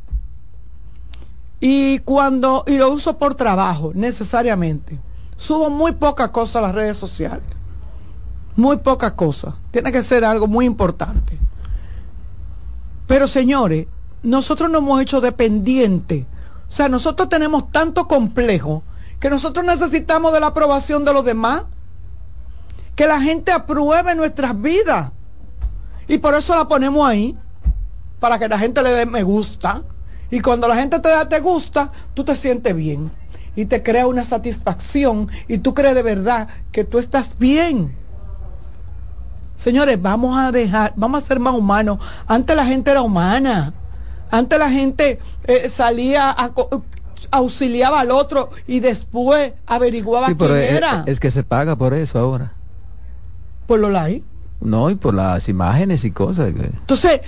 Y 1.61 2.01
cuando, 2.01 2.65
y 2.67 2.77
lo 2.77 2.91
uso 2.91 3.17
por 3.19 3.35
trabajo, 3.35 3.93
necesariamente. 3.95 4.99
Subo 5.37 5.71
muy 5.71 5.93
pocas 5.93 6.31
cosas 6.31 6.57
a 6.57 6.61
las 6.63 6.75
redes 6.75 6.97
sociales. 6.97 7.47
Muy 8.57 8.79
pocas 8.79 9.13
cosas. 9.13 9.55
Tiene 9.71 9.91
que 9.91 10.03
ser 10.03 10.25
algo 10.25 10.47
muy 10.47 10.65
importante. 10.65 11.39
Pero 13.07 13.27
señores, 13.29 13.87
nosotros 14.23 14.71
nos 14.71 14.83
hemos 14.83 15.01
hecho 15.03 15.21
dependientes. 15.21 16.25
O 16.69 16.73
sea, 16.73 16.89
nosotros 16.89 17.29
tenemos 17.29 17.71
tanto 17.71 18.09
complejo 18.09 18.83
que 19.21 19.31
nosotros 19.31 19.65
necesitamos 19.65 20.33
de 20.33 20.41
la 20.41 20.49
aprobación 20.49 21.05
de 21.05 21.13
los 21.13 21.25
demás. 21.25 21.65
Que 22.95 23.07
la 23.07 23.21
gente 23.21 23.53
apruebe 23.53 24.15
nuestras 24.15 24.61
vidas. 24.61 25.11
Y 26.07 26.19
por 26.19 26.35
eso 26.35 26.55
la 26.55 26.69
ponemos 26.69 27.07
ahí. 27.09 27.37
Para 28.21 28.39
que 28.39 28.49
la 28.49 28.59
gente 28.59 28.83
le 28.83 28.91
dé 28.91 29.07
me 29.07 29.23
gusta. 29.23 29.83
Y 30.31 30.41
cuando 30.41 30.69
la 30.69 30.77
gente 30.77 30.99
te 31.01 31.09
da 31.09 31.29
te 31.29 31.41
gusta, 31.41 31.93
tú 32.15 32.25
te 32.25 32.35
sientes 32.35 32.75
bien. 32.75 33.11
Y 33.57 33.67
te 33.67 33.83
crea 33.83 34.07
una 34.07 34.25
satisfacción. 34.25 35.29
Y 35.49 35.59
tú 35.59 35.75
crees 35.75 35.95
de 35.95 36.03
verdad 36.03 36.49
que 36.73 36.85
tú 36.85 36.99
estás 36.99 37.39
bien. 37.39 37.97
Señores, 39.57 40.01
vamos 40.01 40.37
a 40.39 40.53
dejar, 40.53 40.93
vamos 40.97 41.23
a 41.23 41.27
ser 41.27 41.41
más 41.41 41.55
humanos. 41.55 41.99
Antes 42.27 42.57
la 42.57 42.65
gente 42.65 42.91
era 42.91 43.03
humana. 43.03 43.73
Antes 44.31 44.59
la 44.59 44.69
gente 44.69 45.21
eh, 45.45 45.69
salía 45.69 46.31
a, 46.31 46.51
auxiliaba 47.31 48.01
al 48.01 48.11
otro 48.11 48.51
y 48.67 48.81
después 48.81 49.53
averiguaba 49.67 50.27
quién 50.27 50.53
era. 50.53 51.05
Es, 51.07 51.21
que 51.21 51.31
se 51.31 51.45
paga 51.45 51.77
por 51.77 51.95
eso 51.95 52.19
ahora. 52.19 52.53
¿Por 53.67 53.81
lo 53.81 53.91
like? 53.91 54.25
No, 54.61 54.91
y 54.91 54.95
por 54.95 55.15
las 55.15 55.49
imágenes 55.49 56.05
y 56.05 56.11
cosas. 56.11 56.49
Entonces, 56.49 57.21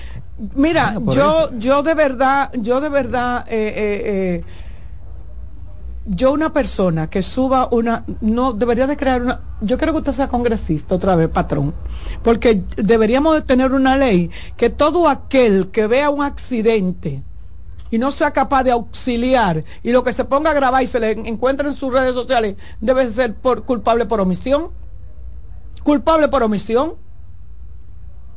mira, 0.54 0.96
yo, 1.08 1.50
yo 1.58 1.82
de 1.82 1.94
verdad, 1.94 2.50
yo 2.54 2.80
de 2.80 2.88
verdad, 2.88 3.44
eh, 3.48 3.72
eh, 3.76 4.02
eh, 4.04 4.44
yo 6.06 6.32
una 6.32 6.52
persona 6.52 7.10
que 7.10 7.22
suba 7.22 7.68
una, 7.70 8.04
no 8.20 8.52
debería 8.52 8.86
de 8.86 8.96
crear 8.96 9.22
una, 9.22 9.40
yo 9.60 9.76
creo 9.76 9.92
que 9.92 9.98
usted 9.98 10.12
sea 10.12 10.28
congresista 10.28 10.94
otra 10.94 11.16
vez, 11.16 11.28
patrón, 11.28 11.74
porque 12.22 12.62
deberíamos 12.76 13.34
de 13.34 13.42
tener 13.42 13.72
una 13.72 13.96
ley 13.96 14.30
que 14.56 14.70
todo 14.70 15.08
aquel 15.08 15.68
que 15.68 15.86
vea 15.86 16.10
un 16.10 16.22
accidente 16.22 17.22
y 17.90 17.98
no 17.98 18.12
sea 18.12 18.30
capaz 18.30 18.62
de 18.62 18.70
auxiliar 18.70 19.64
y 19.82 19.90
lo 19.90 20.04
que 20.04 20.12
se 20.12 20.24
ponga 20.24 20.50
a 20.50 20.54
grabar 20.54 20.82
y 20.82 20.86
se 20.86 21.00
le 21.00 21.10
encuentre 21.10 21.68
en 21.68 21.74
sus 21.74 21.92
redes 21.92 22.14
sociales 22.14 22.56
debe 22.80 23.10
ser 23.10 23.34
por, 23.34 23.64
culpable 23.64 24.06
por 24.06 24.20
omisión, 24.20 24.70
culpable 25.86 26.26
por 26.26 26.42
omisión. 26.42 26.94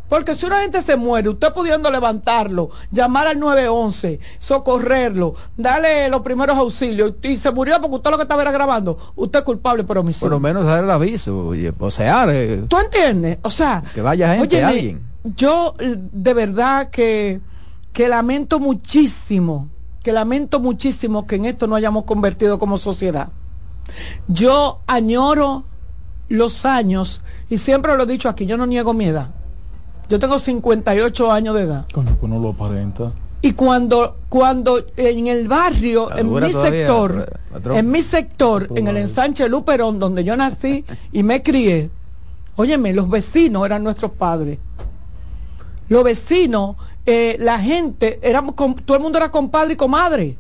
Porque 0.08 0.36
si 0.36 0.46
una 0.46 0.62
gente 0.62 0.82
se 0.82 0.98
muere, 0.98 1.30
usted 1.30 1.52
pudiendo 1.54 1.92
levantarlo, 1.92 2.70
llamar 2.92 3.28
al 3.28 3.40
911, 3.40 4.20
socorrerlo, 4.40 5.36
darle 5.56 6.10
los 6.10 6.22
primeros 6.22 6.58
auxilios 6.58 7.14
y 7.22 7.38
se 7.38 7.52
murió 7.52 7.80
porque 7.80 7.96
usted 7.98 8.12
lo 8.12 8.18
que 8.18 8.24
estaba 8.24 8.42
era 8.42 8.52
grabando, 8.52 8.98
usted 9.16 9.40
es 9.40 9.46
culpable 9.46 9.84
por 9.84 10.00
omisión. 10.00 10.30
Por 10.30 10.32
lo 10.32 10.40
menos 10.40 10.66
dar 10.66 10.84
el 10.84 10.90
aviso, 10.90 11.52
o 11.80 11.92
sea, 11.92 12.26
eh, 12.30 12.66
¿tú 12.68 12.78
entiendes? 12.80 13.38
O 13.44 13.52
sea, 13.52 13.84
que 13.94 14.02
vaya 14.02 14.36
gente, 14.36 14.64
alguien. 14.64 15.04
Yo 15.24 15.76
de 15.80 16.34
verdad 16.34 16.90
que, 16.90 17.40
que 17.94 18.08
lamento 18.08 18.60
muchísimo, 18.60 19.70
que 20.02 20.12
lamento 20.12 20.60
muchísimo 20.60 21.28
que 21.28 21.36
en 21.36 21.46
esto 21.46 21.68
no 21.68 21.76
hayamos 21.76 22.06
convertido 22.06 22.58
como 22.58 22.78
sociedad. 22.78 23.30
Yo 24.28 24.80
añoro 24.88 25.66
los 26.30 26.66
años, 26.66 27.22
y 27.50 27.58
siempre 27.58 27.96
lo 27.98 28.04
he 28.04 28.08
dicho 28.08 28.30
aquí, 28.30 28.46
yo 28.46 28.58
no 28.58 28.66
niego 28.66 28.94
mi 28.94 29.06
edad 29.06 29.30
yo 30.10 30.20
tengo 30.20 30.40
58 30.40 31.32
años 31.32 31.56
de 31.56 31.62
edad. 31.62 31.86
Coño, 31.94 32.18
pues 32.20 32.32
no 32.32 32.40
lo 32.40 32.50
aparenta. 32.50 33.12
Y 33.42 33.54
cuando, 33.54 34.18
cuando 34.28 34.84
en 34.98 35.28
el 35.28 35.48
barrio, 35.48 36.14
en 36.18 36.34
mi 36.34 36.52
sector, 36.52 37.40
en 37.74 37.92
mi 37.92 38.02
sector, 38.02 38.68
en 38.76 38.88
el 38.88 38.98
ensanche 38.98 39.48
Luperón, 39.48 40.00
donde 40.00 40.24
yo 40.24 40.36
nací 40.36 40.84
y 41.14 41.24
me 41.24 41.42
crié, 41.42 41.90
óyeme, 42.56 42.92
los 42.92 43.08
vecinos 43.08 43.66
eran 43.66 43.84
nuestros 43.84 44.12
padres. 44.12 44.58
Los 45.88 46.04
vecinos, 46.04 46.76
eh, 47.06 47.38
la 47.40 47.60
gente, 47.60 48.20
éramos, 48.22 48.56
todo 48.56 48.98
el 48.98 49.04
mundo 49.04 49.20
era 49.20 49.32
compadre 49.32 49.74
y 49.74 49.78
comadre. 49.78 50.38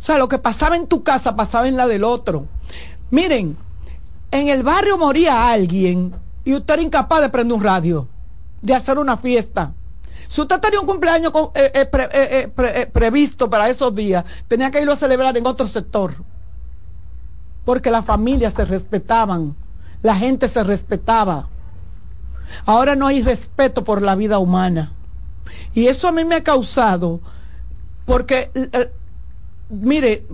O 0.00 0.02
sea, 0.02 0.16
lo 0.16 0.28
que 0.28 0.38
pasaba 0.38 0.76
en 0.76 0.86
tu 0.86 1.02
casa 1.02 1.36
pasaba 1.36 1.68
en 1.68 1.76
la 1.76 1.86
del 1.86 2.04
otro. 2.04 2.46
Miren, 3.10 3.56
en 4.30 4.48
el 4.48 4.62
barrio 4.62 4.98
moría 4.98 5.50
alguien 5.50 6.14
y 6.44 6.54
usted 6.54 6.74
era 6.74 6.82
incapaz 6.82 7.20
de 7.20 7.28
prender 7.28 7.56
un 7.56 7.62
radio 7.62 8.08
de 8.60 8.74
hacer 8.74 8.98
una 8.98 9.16
fiesta. 9.16 9.72
Si 10.26 10.40
usted 10.40 10.60
tenía 10.60 10.80
un 10.80 10.86
cumpleaños 10.86 11.32
eh, 11.54 11.70
eh, 11.74 12.52
eh, 12.56 12.90
previsto 12.92 13.48
para 13.48 13.70
esos 13.70 13.94
días, 13.94 14.24
tenía 14.46 14.70
que 14.70 14.80
irlo 14.80 14.92
a 14.92 14.96
celebrar 14.96 15.36
en 15.36 15.46
otro 15.46 15.66
sector. 15.66 16.14
Porque 17.64 17.90
las 17.90 18.04
familias 18.04 18.52
se 18.54 18.64
respetaban, 18.64 19.54
la 20.02 20.14
gente 20.14 20.48
se 20.48 20.62
respetaba. 20.62 21.48
Ahora 22.66 22.96
no 22.96 23.06
hay 23.06 23.22
respeto 23.22 23.84
por 23.84 24.02
la 24.02 24.14
vida 24.16 24.38
humana. 24.38 24.92
Y 25.74 25.86
eso 25.86 26.08
a 26.08 26.12
mí 26.12 26.24
me 26.24 26.36
ha 26.36 26.42
causado, 26.42 27.20
porque, 28.04 28.50
mire, 29.70 30.26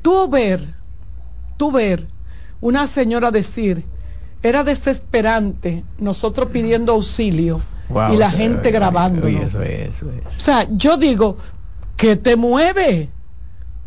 tú 0.00 0.28
ver, 0.28 0.74
tú 1.56 1.70
ver 1.70 2.06
una 2.60 2.86
señora 2.86 3.30
decir, 3.30 3.84
era 4.42 4.64
desesperante 4.64 5.84
nosotros 5.98 6.50
pidiendo 6.50 6.92
auxilio 6.92 7.60
y 8.12 8.16
la 8.16 8.30
gente 8.30 8.70
grabando. 8.70 9.26
O 9.26 10.40
sea, 10.40 10.66
yo 10.70 10.96
digo, 10.96 11.38
¿qué 11.96 12.16
te 12.16 12.36
mueve? 12.36 13.08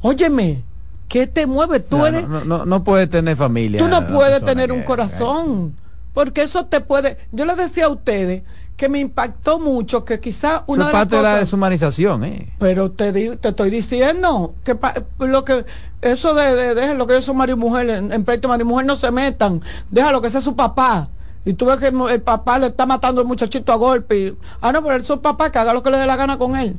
Óyeme, 0.02 0.64
¿qué 1.08 1.28
te 1.28 1.46
mueve? 1.46 1.80
Tú 1.80 2.00
no, 2.00 2.08
eres... 2.08 2.28
No, 2.28 2.66
no, 2.66 2.84
puedes 2.84 3.10
tener 3.10 3.38
familia. 3.38 3.80
Tú 3.80 3.88
no 3.88 4.08
puedes 4.08 4.44
tener 4.44 4.72
un 4.72 4.84
corazón. 4.84 5.76
Porque 6.14 6.42
eso 6.42 6.66
te 6.66 6.82
puede... 6.82 7.18
Yo 7.32 7.46
le 7.46 7.56
decía 7.56 7.86
a 7.86 7.90
ustedes 7.90 8.44
que 8.82 8.90
me 8.90 8.98
impactó 8.98 9.60
mucho, 9.60 10.04
que 10.04 10.20
quizá 10.20 10.64
una 10.66 10.88
de 10.88 10.92
parte 10.92 11.16
de 11.16 11.22
la 11.22 11.36
deshumanización, 11.36 12.24
¿eh? 12.24 12.52
Pero 12.58 12.90
te, 12.90 13.14
te 13.38 13.50
estoy 13.50 13.70
diciendo 13.70 14.56
que 14.64 14.76
lo 15.20 15.46
que 15.46 15.68
eso 16.02 16.34
de, 16.34 16.74
de, 16.74 16.96
lo 16.96 17.06
que 17.06 17.14
ellos 17.14 17.26
son 17.26 17.38
marido 17.38 17.58
y 17.58 17.60
mujer, 17.60 17.92
en, 17.92 18.12
en 18.12 18.26
pleito 18.26 18.48
marido 18.48 18.68
y 18.68 18.72
mujer 18.72 18.88
no 18.88 18.96
se 18.96 19.12
metan, 19.12 19.62
déjalo 19.92 20.20
que 20.20 20.32
sea 20.32 20.42
su 20.42 20.56
papá. 20.56 21.10
Y 21.46 21.54
tú 21.54 21.68
ves 21.68 21.78
que 21.78 21.90
el, 21.90 22.22
papá 22.24 22.58
le 22.58 22.68
está 22.68 22.88
matando 22.88 23.22
al 23.22 23.28
muchachito 23.28 23.72
a 23.72 23.76
golpe. 23.76 24.34
ah, 24.62 24.72
no, 24.72 24.82
pero 24.82 24.96
él 24.96 25.02
es 25.02 25.08
su 25.08 25.22
papá, 25.22 25.52
que 25.52 25.60
haga 25.60 25.76
lo 25.76 25.84
que 25.84 25.92
le 25.92 26.00
dé 26.00 26.08
la 26.08 26.16
gana 26.16 26.40
con 26.40 26.56
él. 26.56 26.76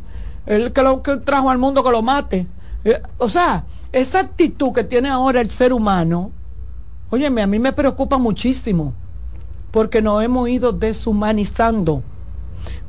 Él 0.46 0.72
que 0.72 0.82
lo 0.82 1.04
que 1.04 1.18
trajo 1.18 1.50
al 1.50 1.58
mundo 1.58 1.84
que 1.84 1.90
lo 1.92 2.02
mate. 2.02 2.48
Eh, 2.82 3.00
o 3.18 3.28
sea, 3.28 3.64
esa 3.92 4.18
actitud 4.18 4.72
que 4.72 4.82
tiene 4.82 5.08
ahora 5.08 5.40
el 5.40 5.50
ser 5.50 5.72
humano, 5.72 6.32
óyeme, 7.10 7.42
a 7.42 7.46
mí 7.46 7.60
me 7.60 7.72
preocupa 7.72 8.18
muchísimo 8.18 8.92
porque 9.72 10.00
nos 10.00 10.22
hemos 10.22 10.48
ido 10.48 10.72
deshumanizando, 10.72 12.02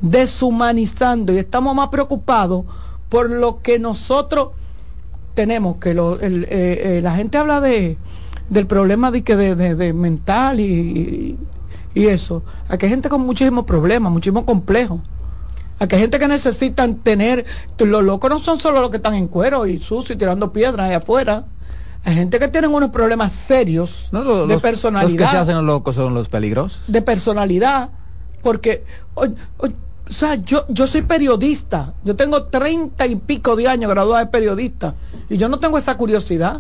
deshumanizando 0.02 1.34
y 1.34 1.40
estamos 1.40 1.76
más 1.76 1.88
preocupados 1.90 2.66
por 3.10 3.32
lo 3.32 3.62
que 3.64 3.80
nosotros 3.80 4.50
tenemos, 5.34 5.78
que 5.78 5.92
eh, 5.92 5.98
eh, 6.22 7.00
la 7.02 7.16
gente 7.16 7.40
habla 7.40 7.60
de 7.60 7.98
del 8.50 8.68
problema 8.68 9.12
de 9.12 9.24
que 9.24 9.36
de, 9.36 9.94
mental 9.94 10.60
y, 10.60 11.38
eso. 11.96 12.44
Aquí 12.70 12.86
hay 12.86 12.92
gente 12.92 13.10
con 13.10 13.22
muchísimos 13.22 13.66
problemas, 13.66 14.12
muchísimos 14.12 14.44
complejos. 14.44 15.00
Aquí 15.80 15.96
hay 15.96 16.02
gente 16.02 16.20
que 16.20 16.28
necesitan 16.28 16.96
tener, 16.96 17.46
los 17.78 18.04
locos 18.04 18.30
no 18.30 18.40
son 18.40 18.60
solo 18.60 18.82
los 18.82 18.90
que 18.90 18.98
están 18.98 19.14
en 19.16 19.28
cuero 19.28 19.66
y 19.66 19.80
sucios 19.80 20.12
y 20.12 20.16
tirando 20.16 20.52
piedras 20.52 20.90
ahí 20.90 20.96
afuera. 20.96 21.46
Hay 22.06 22.16
gente 22.16 22.38
que 22.40 22.48
tiene 22.50 22.68
unos 22.68 22.90
problemas 22.90 23.32
serios 23.32 24.10
No, 24.12 24.46
de 24.46 24.60
personalidad. 24.60 25.10
los 25.12 25.18
que 25.18 25.32
se 25.32 25.38
hacen 25.38 25.66
locos 25.66 25.96
son 25.96 26.14
los 26.14 26.28
peligrosos. 26.30 26.82
de 26.88 27.02
personalidad, 27.02 27.90
porque, 28.42 28.86
o, 29.14 29.24
o- 29.26 29.68
o 30.10 30.14
sea, 30.14 30.36
yo, 30.36 30.66
yo 30.68 30.86
soy 30.86 31.04
periodista, 31.04 31.94
yo 32.04 32.16
tengo 32.16 32.44
treinta 32.44 33.06
y 33.08 33.16
pico 33.16 33.56
de 33.56 33.70
años 33.70 33.90
graduada 33.90 34.26
de 34.26 34.30
periodista, 34.32 34.96
y 35.30 35.38
yo 35.38 35.48
no 35.48 35.60
tengo 35.60 35.78
esa 35.78 35.96
curiosidad. 35.96 36.58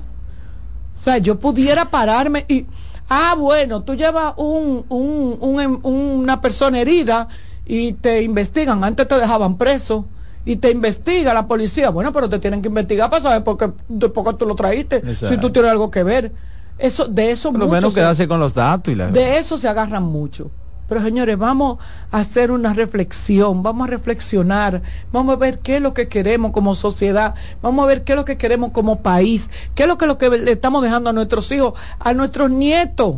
O 0.95 0.97
sea, 0.97 1.17
yo 1.17 1.37
pudiera 1.39 1.89
pararme 1.89 2.45
y, 2.47 2.67
ah, 3.09 3.35
bueno, 3.37 3.81
tú 3.83 3.95
llevas 3.95 4.33
un, 4.37 4.85
un, 4.87 5.37
un 5.41 5.59
em- 5.59 5.79
una 5.83 6.39
persona 6.39 6.79
herida 6.79 7.27
y 7.65 7.93
te 7.93 8.21
investigan, 8.21 8.81
antes 8.83 9.07
te 9.07 9.15
dejaban 9.15 9.57
preso. 9.57 10.05
Y 10.45 10.57
te 10.57 10.71
investiga 10.71 11.33
la 11.33 11.47
policía. 11.47 11.89
Bueno, 11.89 12.11
pero 12.11 12.29
te 12.29 12.39
tienen 12.39 12.61
que 12.61 12.67
investigar 12.67 13.09
para 13.09 13.23
saber 13.23 13.43
por 13.43 13.57
qué, 13.57 13.71
de 13.87 14.11
qué 14.11 14.33
tú 14.37 14.45
lo 14.45 14.55
traíste. 14.55 15.15
Si 15.15 15.37
tú 15.37 15.51
tienes 15.51 15.71
algo 15.71 15.89
que 15.89 16.03
ver. 16.03 16.31
Eso, 16.77 17.05
de 17.05 17.31
eso 17.31 17.51
Por 17.51 17.59
lo 17.59 17.67
menos 17.67 17.93
se- 17.93 17.99
quedarse 17.99 18.27
con 18.27 18.39
los 18.39 18.53
datos 18.55 18.91
y 18.91 18.95
la... 18.97 19.07
de 19.07 19.37
eso 19.37 19.57
se 19.57 19.67
agarran 19.67 20.03
mucho. 20.03 20.49
Pero 20.89 21.01
señores, 21.01 21.37
vamos 21.37 21.77
a 22.11 22.17
hacer 22.17 22.51
una 22.51 22.73
reflexión, 22.73 23.63
vamos 23.63 23.87
a 23.87 23.91
reflexionar, 23.91 24.81
vamos 25.11 25.33
a 25.35 25.37
ver 25.37 25.59
qué 25.59 25.77
es 25.77 25.81
lo 25.81 25.93
que 25.93 26.07
queremos 26.09 26.51
como 26.51 26.75
sociedad, 26.75 27.35
vamos 27.61 27.83
a 27.83 27.87
ver 27.87 28.03
qué 28.03 28.13
es 28.13 28.17
lo 28.17 28.25
que 28.25 28.37
queremos 28.37 28.71
como 28.71 29.01
país, 29.01 29.49
qué 29.75 29.83
es 29.83 29.87
lo 29.89 29.97
que, 29.97 30.07
lo 30.07 30.17
que 30.17 30.29
le 30.29 30.51
estamos 30.51 30.83
dejando 30.83 31.11
a 31.11 31.13
nuestros 31.13 31.49
hijos, 31.51 31.73
a 31.99 32.13
nuestros 32.13 32.49
nietos. 32.49 33.15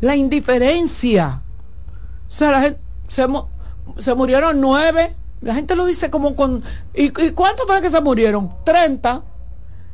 La 0.00 0.14
indiferencia. 0.14 1.42
O 2.28 2.30
sea, 2.30 2.50
la 2.52 2.60
gente, 2.60 2.80
se, 3.08 3.26
se 3.98 4.14
murieron 4.14 4.60
nueve, 4.60 5.14
la 5.40 5.54
gente 5.54 5.76
lo 5.76 5.86
dice 5.86 6.10
como 6.10 6.34
con... 6.34 6.62
¿Y, 6.94 7.06
y 7.06 7.30
cuántos 7.32 7.66
fueron 7.66 7.82
que 7.82 7.90
se 7.90 8.00
murieron? 8.00 8.50
Treinta. 8.64 9.22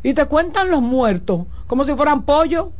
Y 0.03 0.15
te 0.15 0.27
cuentan 0.27 0.71
los 0.71 0.83
muertos 0.83 1.47
como 1.66 1.85
si 1.85 1.95
fueran 1.95 2.23
pollo 2.23 2.73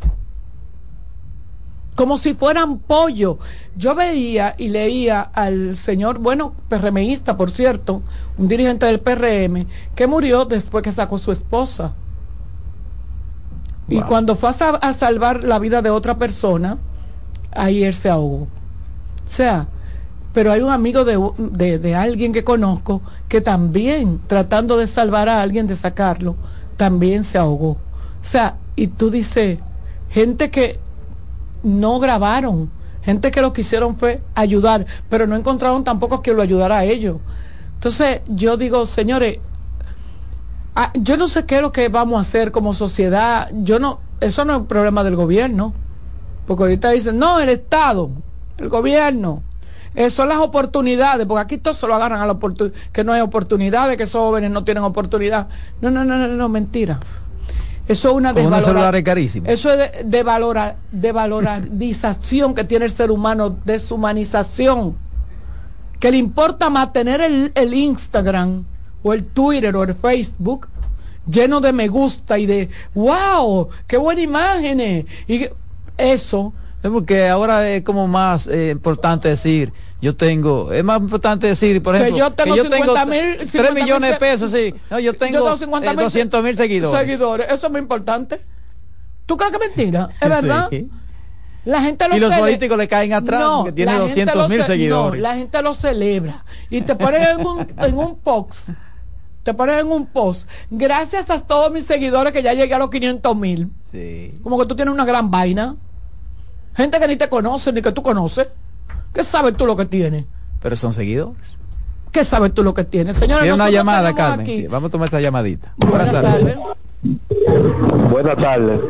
como 1.95 2.19
si 2.19 2.35
fueran 2.35 2.78
pollo. 2.78 3.39
Yo 3.77 3.95
veía 3.95 4.55
y 4.59 4.69
leía 4.69 5.20
al 5.20 5.77
señor, 5.77 6.19
bueno, 6.19 6.55
PRMista, 6.69 7.36
por 7.36 7.51
cierto, 7.51 8.03
un 8.36 8.49
dirigente 8.49 8.86
del 8.86 9.01
PRM, 9.01 9.66
que 9.95 10.07
murió 10.07 10.45
después 10.45 10.82
que 10.82 10.93
sacó 10.93 11.19
su 11.19 11.32
esposa. 11.32 11.95
Y 13.89 14.01
cuando 14.01 14.35
fue 14.35 14.51
a, 14.51 14.70
a 14.70 14.93
salvar 14.93 15.45
la 15.45 15.59
vida 15.59 15.82
de 15.82 15.91
otra 15.91 16.16
persona, 16.16 16.78
ahí 17.53 17.85
él 17.85 17.95
se 17.95 18.09
ahogó. 18.09 18.49
O 19.27 19.28
sea, 19.28 19.69
pero 20.35 20.51
hay 20.51 20.61
un 20.61 20.70
amigo 20.70 21.05
de, 21.05 21.78
de, 21.78 21.94
alguien 21.94 22.32
que 22.32 22.43
conozco 22.43 23.01
que 23.28 23.40
también, 23.40 24.19
tratando 24.27 24.77
de 24.77 24.89
salvar 24.89 25.28
a 25.28 25.40
alguien, 25.40 25.69
de 25.69 25.77
sacarlo, 25.77 26.35
también 26.77 27.23
se 27.23 27.39
ahogó. 27.39 27.70
O 27.70 27.78
sea, 28.27 28.56
y 28.74 28.89
tú 28.89 29.11
dices, 29.11 29.61
gente 30.11 30.51
que 30.51 30.81
no 31.62 32.01
grabaron, 32.01 32.69
gente 33.02 33.31
que 33.31 33.43
lo 33.43 33.52
que 33.52 33.61
hicieron 33.61 33.97
fue 33.97 34.23
ayudar, 34.35 34.86
pero 35.09 35.28
no 35.28 35.36
encontraron 35.36 35.85
tampoco 35.85 36.20
quien 36.20 36.35
lo 36.35 36.43
ayudara 36.43 36.78
a 36.78 36.85
ellos. 36.85 37.19
Entonces, 37.74 38.23
yo 38.27 38.56
digo, 38.56 38.86
señores, 38.86 39.39
ah, 40.74 40.90
yo 40.94 41.16
no 41.16 41.28
sé 41.28 41.47
qué 41.47 41.56
es 41.56 41.62
lo 41.62 41.70
que 41.70 41.89
vamos 41.89 42.19
a 42.19 42.23
hacer 42.23 42.51
como 42.51 42.74
sociedad, 42.74 43.52
yo 43.52 43.78
no, 43.78 44.01
eso 44.20 44.44
no 44.44 44.55
es 44.55 44.59
un 44.59 44.66
problema 44.66 45.05
del 45.05 45.15
gobierno, 45.15 45.74
porque 46.44 46.65
ahorita 46.65 46.90
dicen, 46.90 47.19
no, 47.20 47.39
el 47.39 47.51
Estado, 47.51 48.11
el 48.59 48.69
gobierno, 48.69 49.44
eh, 49.95 50.11
son 50.11 50.29
las 50.29 50.39
oportunidades, 50.39 51.27
porque 51.27 51.41
aquí 51.43 51.59
todos 51.59 51.77
se 51.77 51.87
lo 51.87 51.95
agarran 51.95 52.21
a 52.21 52.27
la 52.27 52.33
oportunidad, 52.33 52.75
que 52.93 53.05
no 53.05 53.12
hay 53.12 53.21
oportunidades, 53.21 53.97
que 53.97 54.03
esos 54.05 54.21
jóvenes 54.21 54.51
no 54.51 54.65
tienen 54.65 54.83
oportunidad. 54.85 55.49
No, 55.81 55.91
no, 55.91 56.05
no, 56.05 56.16
no, 56.16 56.29
no, 56.29 56.49
mentira. 56.49 56.99
Eso 57.87 58.09
es 58.11 58.15
una 58.16 58.33
carísimos. 59.05 59.49
Eso 59.51 59.71
es 59.71 59.79
de, 59.93 60.05
de, 60.05 60.23
valora- 60.25 60.77
de 60.91 61.12
valorización 61.12 62.55
que 62.55 62.65
tiene 62.65 62.87
el 62.87 62.91
ser 62.91 63.11
humano, 63.11 63.57
deshumanización. 63.65 64.97
Que 66.01 66.11
le 66.11 66.16
importa 66.16 66.71
más 66.71 66.93
tener 66.93 67.21
el, 67.21 67.53
el 67.55 67.75
Instagram 67.75 68.65
o 69.03 69.12
el 69.12 69.25
Twitter 69.25 69.75
o 69.77 69.85
el 69.85 69.95
Facebook 69.95 70.69
lleno 71.27 71.61
de 71.61 71.73
me 71.73 71.89
gusta 71.89 72.39
y 72.39 72.45
de 72.47 72.69
wow, 72.95 73.69
qué 73.87 73.97
buenas 73.97 74.25
imágenes. 74.25 75.05
Y 75.27 75.39
que- 75.41 75.55
eso. 75.97 76.53
Porque 76.93 77.28
ahora 77.28 77.69
es 77.70 77.82
como 77.82 78.06
más 78.06 78.47
eh, 78.47 78.70
importante 78.73 79.28
decir, 79.28 79.73
yo 80.02 80.15
tengo, 80.16 80.70
es 80.73 80.85
más 80.85 81.01
importante 81.01 81.47
decir, 81.47 81.82
por 81.82 81.94
Que 81.97 82.02
ejemplo, 82.02 82.19
yo 82.19 82.32
tengo 82.35 82.56
50 82.56 83.06
mil- 83.06 83.36
3 83.39 83.51
50 83.51 83.73
mil 83.73 83.82
millones 83.85 84.11
de 84.11 84.16
pesos, 84.19 84.51
sí. 84.51 84.74
No, 84.90 84.98
yo 84.98 85.15
tengo, 85.15 85.56
50 85.56 85.90
eh, 85.90 85.97
mil 85.97 86.05
200 86.05 86.43
mil 86.44 86.56
seguidores. 86.56 87.01
seguidores. 87.01 87.47
Eso 87.51 87.66
es 87.66 87.73
muy 87.73 87.81
importante. 87.81 88.40
¿Tú 89.27 89.36
crees 89.39 89.52
que 89.52 89.65
es 89.65 89.69
mentira? 89.77 90.11
¿Es 90.20 90.28
verdad? 90.28 90.69
Sí. 90.70 90.89
La 91.65 91.81
gente 91.81 92.06
lo 92.06 92.16
Y 92.16 92.20
los 92.20 92.31
cele- 92.31 92.39
políticos 92.40 92.77
le 92.77 92.89
caen 92.89 93.15
atrás 93.15 93.43
porque 93.56 93.73
tiene 93.73 93.93
la 93.93 93.98
gente 94.01 94.09
200 94.11 94.36
lo 94.36 94.48
mil 94.51 94.61
ce- 94.61 94.66
seguidores. 94.66 95.23
No, 95.23 95.28
la 95.28 95.35
gente 95.36 95.62
lo 95.62 95.73
celebra. 95.73 96.44
Y 96.69 96.82
te 96.82 96.94
pones 96.94 97.27
en 97.27 97.47
un, 97.47 97.66
en 97.78 97.97
un 97.97 98.19
post. 98.19 98.69
Te 99.43 99.55
pones 99.55 99.81
en 99.81 99.90
un 99.90 100.05
post. 100.06 100.47
Gracias 100.70 101.31
a 101.31 101.40
todos 101.40 101.73
mis 101.73 101.86
seguidores 101.86 102.35
que 102.35 102.43
ya 102.43 102.52
llegué 102.52 102.74
a 102.74 102.78
los 102.78 102.90
500 102.90 103.35
mil. 103.36 103.70
Sí. 103.90 104.35
Como 104.43 104.59
que 104.59 104.66
tú 104.66 104.77
tienes 104.77 104.93
una 104.93 105.06
gran 105.06 105.31
vaina. 105.31 105.77
Gente 106.75 106.99
que 106.99 107.09
ni 107.09 107.17
te 107.17 107.29
conoce 107.29 107.73
ni 107.73 107.83
que 107.83 107.93
tú 107.93 108.03
conoces. 108.03 108.49
¿Qué 109.13 109.23
sabes 109.23 109.57
tú 109.57 109.67
lo 109.67 109.77
que 109.77 109.85
tienes? 109.87 110.25
Pero 110.63 110.77
son 110.77 110.93
seguidores. 110.93 111.57
¿Qué 112.11 112.25
sabes 112.25 112.53
tú 112.53 112.63
lo 112.63 112.75
que 112.75 112.85
tienes? 112.85 113.17
Señores, 113.17 113.43
Tiene 113.43 113.55
una 113.55 113.71
llamada, 113.71 114.15
Carmen. 114.15 114.41
aquí- 114.41 114.67
Vamos 114.67 114.89
a 114.89 114.91
tomar 114.93 115.07
esta 115.07 115.21
llamadita. 115.21 115.73
Buenas 115.77 116.13
tardes. 116.13 116.57
Buenas 118.11 118.37
tardes. 118.37 118.81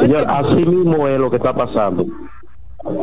Señor, 0.00 0.24
así 0.28 0.54
mismo 0.66 1.08
es 1.08 1.18
lo 1.18 1.30
que 1.30 1.36
está 1.36 1.54
pasando. 1.54 2.06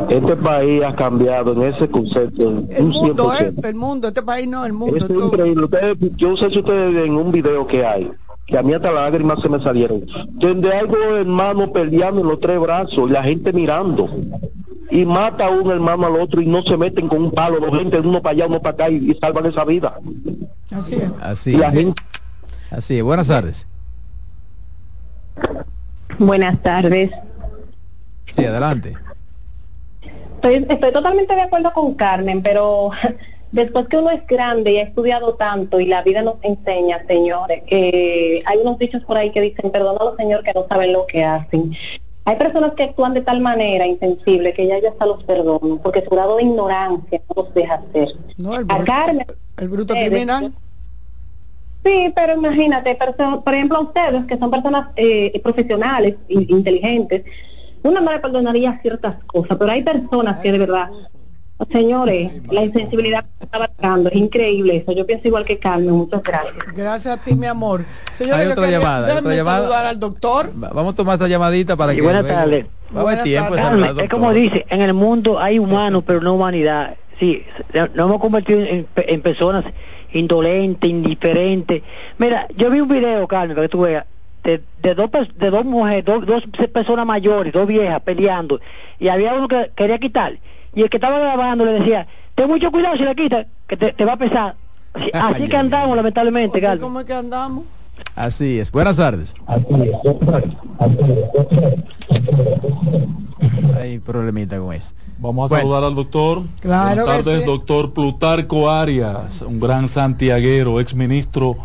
Este 0.09 0.35
país 0.37 0.81
ha 0.83 0.95
cambiado 0.95 1.51
en 1.53 1.63
ese 1.73 1.89
concepto 1.89 2.47
un 2.47 2.67
El 2.71 2.85
mundo, 2.85 3.31
100%. 3.33 3.41
¿eh? 3.41 3.53
El 3.69 3.75
mundo, 3.75 4.07
este 4.07 4.21
país 4.21 4.47
no, 4.47 4.65
el 4.65 4.73
mundo. 4.73 4.95
Eso 4.97 5.05
es 5.07 5.13
todo. 5.13 5.27
increíble. 5.27 5.65
Ustedes, 5.65 5.97
yo 6.15 6.29
no 6.29 6.37
sé 6.37 6.49
si 6.51 6.59
ustedes 6.59 6.93
ven 6.93 7.15
un 7.15 7.31
video 7.31 7.67
que 7.67 7.85
hay, 7.85 8.09
que 8.45 8.57
a 8.57 8.63
mí 8.63 8.73
hasta 8.73 8.91
las 8.91 9.03
lágrimas 9.03 9.39
se 9.41 9.49
me 9.49 9.61
salieron, 9.63 10.05
donde 10.31 10.71
hay 10.73 10.85
dos 10.87 10.97
hermanos 11.19 11.69
peleando 11.73 12.21
en 12.21 12.27
los 12.27 12.39
tres 12.39 12.59
brazos 12.59 13.09
y 13.09 13.11
la 13.13 13.23
gente 13.23 13.53
mirando. 13.53 14.09
Y 14.91 15.05
mata 15.05 15.47
a 15.47 15.49
un 15.49 15.71
hermano 15.71 16.05
al 16.07 16.17
otro 16.19 16.41
y 16.41 16.45
no 16.45 16.61
se 16.61 16.77
meten 16.77 17.07
con 17.07 17.23
un 17.23 17.31
palo, 17.31 17.59
dos 17.59 17.75
gente, 17.77 17.97
uno 17.99 18.21
para 18.21 18.33
allá, 18.33 18.45
uno 18.47 18.61
para 18.61 18.73
acá 18.73 18.89
y, 18.89 19.11
y 19.11 19.15
salvan 19.15 19.45
esa 19.47 19.63
vida. 19.65 19.97
Así 20.71 20.95
es. 20.95 21.09
Así 21.21 21.51
Y 21.51 21.57
la 21.57 21.71
gente- 21.71 22.01
Así 22.69 22.97
es. 22.97 23.03
Buenas 23.03 23.27
tardes. 23.27 23.65
Buenas 26.19 26.61
tardes. 26.61 27.11
Sí, 28.27 28.45
adelante. 28.45 28.93
Estoy, 30.35 30.65
estoy 30.69 30.91
totalmente 30.91 31.35
de 31.35 31.41
acuerdo 31.41 31.71
con 31.73 31.93
Carmen, 31.95 32.41
pero 32.43 32.91
después 33.53 33.87
que 33.87 33.97
uno 33.97 34.09
es 34.09 34.25
grande 34.27 34.71
y 34.73 34.77
ha 34.79 34.83
estudiado 34.83 35.35
tanto 35.35 35.79
y 35.79 35.85
la 35.85 36.01
vida 36.01 36.21
nos 36.21 36.35
enseña, 36.41 37.05
señores, 37.07 37.63
que 37.65 38.43
hay 38.45 38.57
unos 38.59 38.77
dichos 38.77 39.03
por 39.05 39.15
ahí 39.17 39.29
que 39.31 39.41
dicen, 39.41 39.71
perdónalo, 39.71 40.15
Señor, 40.17 40.43
que 40.43 40.51
no 40.53 40.67
saben 40.67 40.91
lo 40.91 41.07
que 41.07 41.23
hacen. 41.23 41.71
Hay 42.25 42.35
personas 42.37 42.73
que 42.73 42.83
actúan 42.83 43.13
de 43.13 43.21
tal 43.21 43.41
manera 43.41 43.85
insensible 43.85 44.53
que 44.53 44.65
ya 44.67 44.79
yo 44.79 44.89
hasta 44.89 45.05
los 45.05 45.23
perdono, 45.23 45.79
porque 45.81 46.01
su 46.03 46.09
grado 46.09 46.37
de 46.37 46.43
ignorancia 46.43 47.21
no 47.29 47.43
los 47.43 47.53
deja 47.53 47.75
hacer. 47.75 48.09
No, 48.37 48.55
el 48.55 48.65
A 48.69 48.75
bruto, 48.77 48.85
Carmen, 48.85 49.25
el 49.57 49.69
bruto 49.69 49.93
eh, 49.95 50.05
criminal. 50.07 50.53
Sí, 51.85 52.13
pero 52.15 52.33
imagínate, 52.33 52.97
por 53.43 53.53
ejemplo, 53.53 53.77
a 53.77 53.81
ustedes 53.81 54.25
que 54.25 54.37
son 54.37 54.49
personas 54.49 54.87
eh, 54.95 55.37
profesionales, 55.43 56.15
in- 56.29 56.45
inteligentes, 56.47 57.23
uno 57.83 57.99
no 57.99 58.11
le 58.13 58.19
perdonaría 58.19 58.79
ciertas 58.81 59.21
cosas, 59.25 59.57
pero 59.57 59.69
hay 59.69 59.83
personas 59.83 60.39
que 60.39 60.53
de 60.53 60.59
verdad, 60.59 60.89
señores, 61.71 62.31
la 62.51 62.63
insensibilidad 62.63 63.23
que 63.39 63.45
está 63.45 63.57
abarcando 63.57 64.09
es 64.09 64.15
increíble 64.15 64.77
eso. 64.77 64.91
Yo 64.91 65.05
pienso 65.05 65.27
igual 65.27 65.45
que 65.45 65.57
Carmen, 65.59 65.91
muchas 65.91 66.21
gracias. 66.23 66.55
Gracias 66.75 67.17
a 67.17 67.21
ti, 67.23 67.35
mi 67.35 67.47
amor. 67.47 67.85
Señores, 68.11 68.51
otra 68.51 68.69
llamada, 68.69 69.17
otra 69.19 69.35
llamada. 69.35 69.59
saludar 69.59 69.85
al 69.85 69.99
doctor. 69.99 70.51
Va- 70.61 70.69
Vamos 70.69 70.93
a 70.93 70.95
tomar 70.95 71.13
esta 71.15 71.27
llamadita 71.27 71.75
para 71.75 71.93
Y 71.93 71.97
que. 71.97 72.01
buenas 72.01 72.25
tardes. 72.27 72.65
Va 72.65 72.99
a 72.99 73.01
haber 73.01 73.03
Buenas 73.03 73.23
tiempo 73.23 73.55
de 73.55 73.61
tardes. 73.61 73.69
saludar 73.71 73.89
al 73.89 73.95
Carmen, 73.95 74.05
es 74.05 74.09
como 74.11 74.33
dice, 74.33 74.65
en 74.69 74.81
el 74.81 74.93
mundo 74.93 75.39
hay 75.39 75.59
humanos, 75.59 76.03
pero 76.05 76.21
no 76.21 76.33
humanidad. 76.33 76.97
Sí, 77.19 77.43
nos 77.73 77.89
hemos 78.07 78.19
convertido 78.19 78.59
en, 78.61 78.87
en 78.95 79.21
personas 79.21 79.63
indolentes, 80.11 80.89
indiferentes. 80.89 81.81
Mira, 82.17 82.47
yo 82.55 82.69
vi 82.69 82.81
un 82.81 82.87
video, 82.89 83.27
Carmen, 83.27 83.55
para 83.55 83.67
que 83.67 83.71
tú 83.71 83.81
veas, 83.81 84.05
de, 84.43 84.61
de 84.81 84.93
dos 84.95 85.09
de 85.37 85.49
dos 85.49 85.63
mujeres, 85.63 86.03
dos, 86.03 86.25
dos 86.25 86.43
personas 86.73 87.05
mayores, 87.05 87.53
dos 87.53 87.65
viejas 87.65 88.01
peleando, 88.01 88.59
y 88.99 89.07
había 89.07 89.33
uno 89.33 89.47
que 89.47 89.71
quería 89.75 89.99
quitar, 89.99 90.37
y 90.75 90.81
el 90.81 90.89
que 90.89 90.97
estaba 90.97 91.19
grabando 91.19 91.65
le 91.65 91.73
decía, 91.73 92.07
ten 92.35 92.47
mucho 92.47 92.71
cuidado 92.71 92.95
si 92.97 93.03
la 93.03 93.15
quitas, 93.15 93.45
que 93.67 93.77
te, 93.77 93.93
te 93.93 94.05
va 94.05 94.13
a 94.13 94.17
pesar. 94.17 94.55
Así, 94.93 95.09
así 95.13 95.43
Ay, 95.43 95.47
que 95.49 95.55
ay, 95.55 95.61
andamos, 95.61 95.95
lamentablemente, 95.95 96.57
Oye, 96.57 96.61
Carmen. 96.67 96.81
¿Cómo 96.81 96.99
es 96.99 97.05
que 97.05 97.13
andamos? 97.13 97.65
Así 98.15 98.59
es. 98.59 98.71
Buenas 98.71 98.97
tardes. 98.97 99.33
Hay 103.79 103.99
problemita 103.99 104.57
con 104.57 104.73
eso. 104.73 104.89
Vamos 105.19 105.45
a 105.45 105.47
Bueno. 105.49 105.61
saludar 105.63 105.83
al 105.85 105.95
doctor. 105.95 106.43
Claro 106.59 107.05
Buenas 107.05 107.23
tardes, 107.25 107.41
sí. 107.41 107.45
doctor 107.45 107.93
Plutarco 107.93 108.69
Arias, 108.69 109.41
un 109.41 109.59
gran 109.59 109.87
santiaguero, 109.87 110.79
ex 110.79 110.95
ministro 110.95 111.55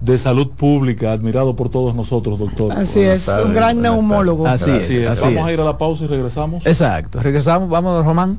de 0.00 0.18
salud 0.18 0.50
pública, 0.50 1.12
admirado 1.12 1.56
por 1.56 1.70
todos 1.70 1.94
nosotros, 1.94 2.38
doctor. 2.38 2.72
Así 2.72 3.00
es, 3.00 3.28
un 3.28 3.54
gran 3.54 3.80
neumólogo. 3.80 4.46
Así 4.46 4.70
es, 4.70 5.20
Vamos 5.20 5.46
a 5.46 5.52
ir 5.52 5.60
a 5.60 5.64
la 5.64 5.78
pausa 5.78 6.04
y 6.04 6.08
regresamos. 6.08 6.66
Exacto, 6.66 7.20
regresamos, 7.22 7.68
vamos, 7.68 8.04
Román. 8.04 8.38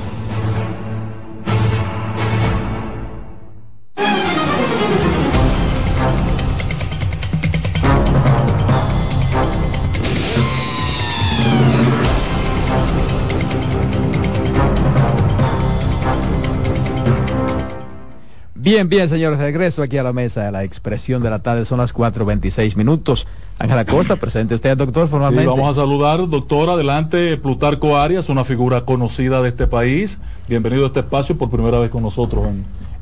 Bien, 18.61 18.87
bien, 18.87 19.09
señores, 19.09 19.39
regreso 19.39 19.81
aquí 19.81 19.97
a 19.97 20.03
la 20.03 20.13
mesa 20.13 20.43
de 20.43 20.51
la 20.51 20.63
expresión 20.63 21.23
de 21.23 21.31
la 21.31 21.39
tarde, 21.39 21.65
son 21.65 21.79
las 21.79 21.95
4.26 21.95 22.75
minutos. 22.75 23.25
Ángela 23.57 23.85
Costa, 23.85 24.17
presente 24.17 24.53
usted, 24.53 24.77
doctor, 24.77 25.07
formalmente. 25.07 25.45
Sí, 25.45 25.49
vamos 25.49 25.75
a 25.75 25.81
saludar, 25.81 26.29
doctor, 26.29 26.69
adelante, 26.69 27.37
Plutarco 27.37 27.97
Arias, 27.97 28.29
una 28.29 28.45
figura 28.45 28.81
conocida 28.81 29.41
de 29.41 29.49
este 29.49 29.65
país. 29.65 30.19
Bienvenido 30.47 30.83
a 30.83 30.87
este 30.87 30.99
espacio 30.99 31.35
por 31.39 31.49
primera 31.49 31.79
vez 31.79 31.89
con 31.89 32.03
nosotros 32.03 32.45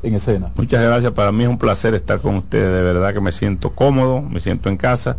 en, 0.02 0.14
escena. 0.14 0.50
Muchas 0.54 0.82
gracias, 0.82 1.12
para 1.12 1.30
mí 1.30 1.42
es 1.42 1.50
un 1.50 1.58
placer 1.58 1.94
estar 1.94 2.20
con 2.20 2.36
ustedes, 2.36 2.74
de 2.74 2.82
verdad 2.82 3.12
que 3.12 3.20
me 3.20 3.30
siento 3.30 3.72
cómodo, 3.74 4.22
me 4.22 4.40
siento 4.40 4.70
en 4.70 4.78
casa 4.78 5.18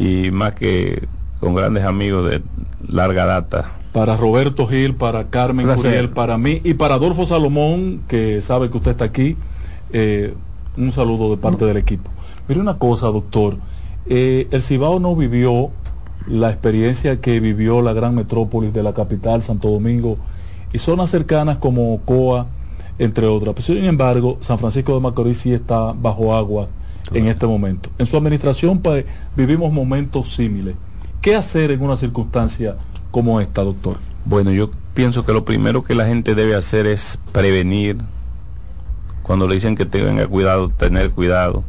y 0.00 0.32
más 0.32 0.54
que 0.54 1.06
con 1.38 1.54
grandes 1.54 1.84
amigos 1.84 2.28
de 2.28 2.42
larga 2.88 3.26
data 3.26 3.74
para 3.92 4.16
Roberto 4.16 4.66
Gil, 4.66 4.96
para 4.96 5.28
Carmen 5.28 5.66
Curiel, 5.74 6.10
para 6.10 6.36
mí 6.36 6.60
y 6.64 6.74
para 6.74 6.94
Adolfo 6.94 7.26
Salomón, 7.26 8.02
que 8.06 8.42
sabe 8.42 8.70
que 8.70 8.76
usted 8.76 8.90
está 8.90 9.04
aquí. 9.04 9.36
Eh, 9.92 10.34
un 10.76 10.92
saludo 10.92 11.30
de 11.30 11.36
parte 11.36 11.64
del 11.64 11.76
equipo. 11.76 12.10
Mire 12.46 12.60
una 12.60 12.78
cosa, 12.78 13.08
doctor. 13.08 13.56
Eh, 14.06 14.48
el 14.50 14.62
Cibao 14.62 15.00
no 15.00 15.14
vivió 15.16 15.70
la 16.26 16.50
experiencia 16.50 17.20
que 17.20 17.40
vivió 17.40 17.82
la 17.82 17.92
gran 17.92 18.14
metrópolis 18.14 18.72
de 18.72 18.82
la 18.82 18.94
capital, 18.94 19.42
Santo 19.42 19.68
Domingo, 19.68 20.18
y 20.72 20.78
zonas 20.78 21.10
cercanas 21.10 21.58
como 21.58 21.98
Coa, 22.04 22.46
entre 22.98 23.26
otras. 23.26 23.64
sin 23.64 23.84
embargo, 23.84 24.38
San 24.40 24.58
Francisco 24.58 24.94
de 24.94 25.00
Macorís 25.00 25.38
sí 25.38 25.52
está 25.52 25.92
bajo 25.92 26.34
agua 26.34 26.68
en 27.12 27.26
este 27.28 27.46
momento. 27.46 27.90
En 27.98 28.06
su 28.06 28.16
administración 28.16 28.80
pues, 28.80 29.04
vivimos 29.36 29.72
momentos 29.72 30.34
similares. 30.34 30.76
¿Qué 31.20 31.34
hacer 31.34 31.70
en 31.70 31.82
una 31.82 31.96
circunstancia 31.96 32.76
como 33.10 33.40
esta, 33.40 33.62
doctor? 33.62 33.98
Bueno, 34.24 34.50
yo 34.50 34.70
pienso 34.94 35.24
que 35.24 35.32
lo 35.32 35.44
primero 35.44 35.82
que 35.82 35.94
la 35.94 36.06
gente 36.06 36.34
debe 36.34 36.54
hacer 36.54 36.86
es 36.86 37.18
prevenir, 37.32 37.98
cuando 39.28 39.46
le 39.46 39.56
dicen 39.56 39.76
que 39.76 39.84
tenga 39.84 40.26
cuidado, 40.26 40.70
tener 40.70 41.10
cuidado. 41.10 41.62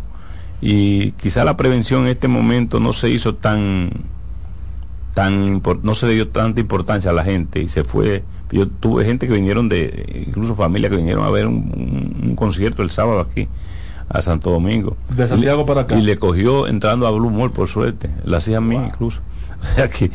Y 0.61 1.11
quizá 1.11 1.43
la 1.43 1.57
prevención 1.57 2.03
en 2.03 2.07
este 2.07 2.29
momento 2.29 2.79
no 2.79 2.93
se 2.93 3.09
hizo 3.09 3.35
tan, 3.35 3.89
tan, 5.13 5.61
no 5.83 5.93
se 5.93 6.07
le 6.07 6.13
dio 6.13 6.29
tanta 6.29 6.61
importancia 6.61 7.11
a 7.11 7.13
la 7.13 7.25
gente 7.25 7.61
y 7.61 7.67
se 7.67 7.83
fue. 7.83 8.23
Yo 8.49 8.69
tuve 8.69 9.03
gente 9.03 9.27
que 9.27 9.33
vinieron 9.33 9.67
de, 9.67 10.25
incluso 10.25 10.55
familia 10.55 10.89
que 10.89 10.95
vinieron 10.95 11.25
a 11.25 11.29
ver 11.31 11.47
un, 11.47 12.33
concierto 12.37 12.81
el 12.81 12.91
sábado 12.91 13.19
aquí 13.19 13.49
a 14.07 14.21
Santo 14.21 14.51
Domingo. 14.51 14.95
De 15.09 15.27
Santiago 15.27 15.65
para 15.65 15.81
acá. 15.81 15.99
Y 15.99 16.01
le 16.01 16.17
cogió 16.17 16.65
entrando 16.65 17.07
a 17.07 17.11
Blue 17.11 17.29
Mall, 17.29 17.51
por 17.51 17.67
suerte. 17.67 18.09
La 18.23 18.37
hacía 18.37 18.59
a 18.59 18.61
mí 18.61 18.77
incluso. 18.77 19.19
O 19.61 19.75
sea 19.75 19.89
que, 19.89 20.09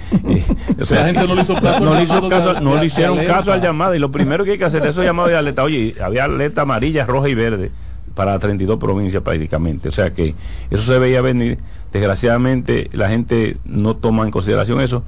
o 0.81 0.87
sea, 0.87 1.01
la 1.01 1.07
gente 1.07 1.27
no 1.29 1.35
le 1.35 1.43
hizo 1.43 1.55
caso, 1.61 1.81
no 1.81 1.95
le, 1.95 2.03
hizo 2.03 2.29
caso, 2.29 2.61
no 2.61 2.77
le 2.77 2.87
hicieron 2.87 3.25
caso 3.27 3.53
al 3.53 3.61
llamado 3.61 3.95
y 3.95 3.99
lo 3.99 4.11
primero 4.11 4.45
que 4.45 4.53
hay 4.53 4.59
que 4.59 4.65
hacer 4.65 4.83
es 4.83 4.91
esos 4.91 5.05
llamados 5.05 5.31
de 5.31 5.37
alerta. 5.37 5.63
Oye, 5.63 5.95
había 6.03 6.25
alerta 6.25 6.63
amarilla, 6.63 7.05
roja 7.07 7.29
y 7.29 7.35
verde. 7.35 7.71
para 8.15 8.39
32 8.39 8.79
provincias 8.79 9.23
prácticamente. 9.23 9.89
O 9.89 9.93
sea 9.93 10.15
que 10.15 10.35
eso 10.71 10.83
se 10.83 10.99
veía 10.99 11.21
venir. 11.21 11.59
Desgraciadamente 11.93 12.89
la 12.93 13.09
gente 13.09 13.59
no 13.65 13.97
toma 13.97 14.25
en 14.25 14.31
consideración 14.31 14.81
eso. 14.81 15.05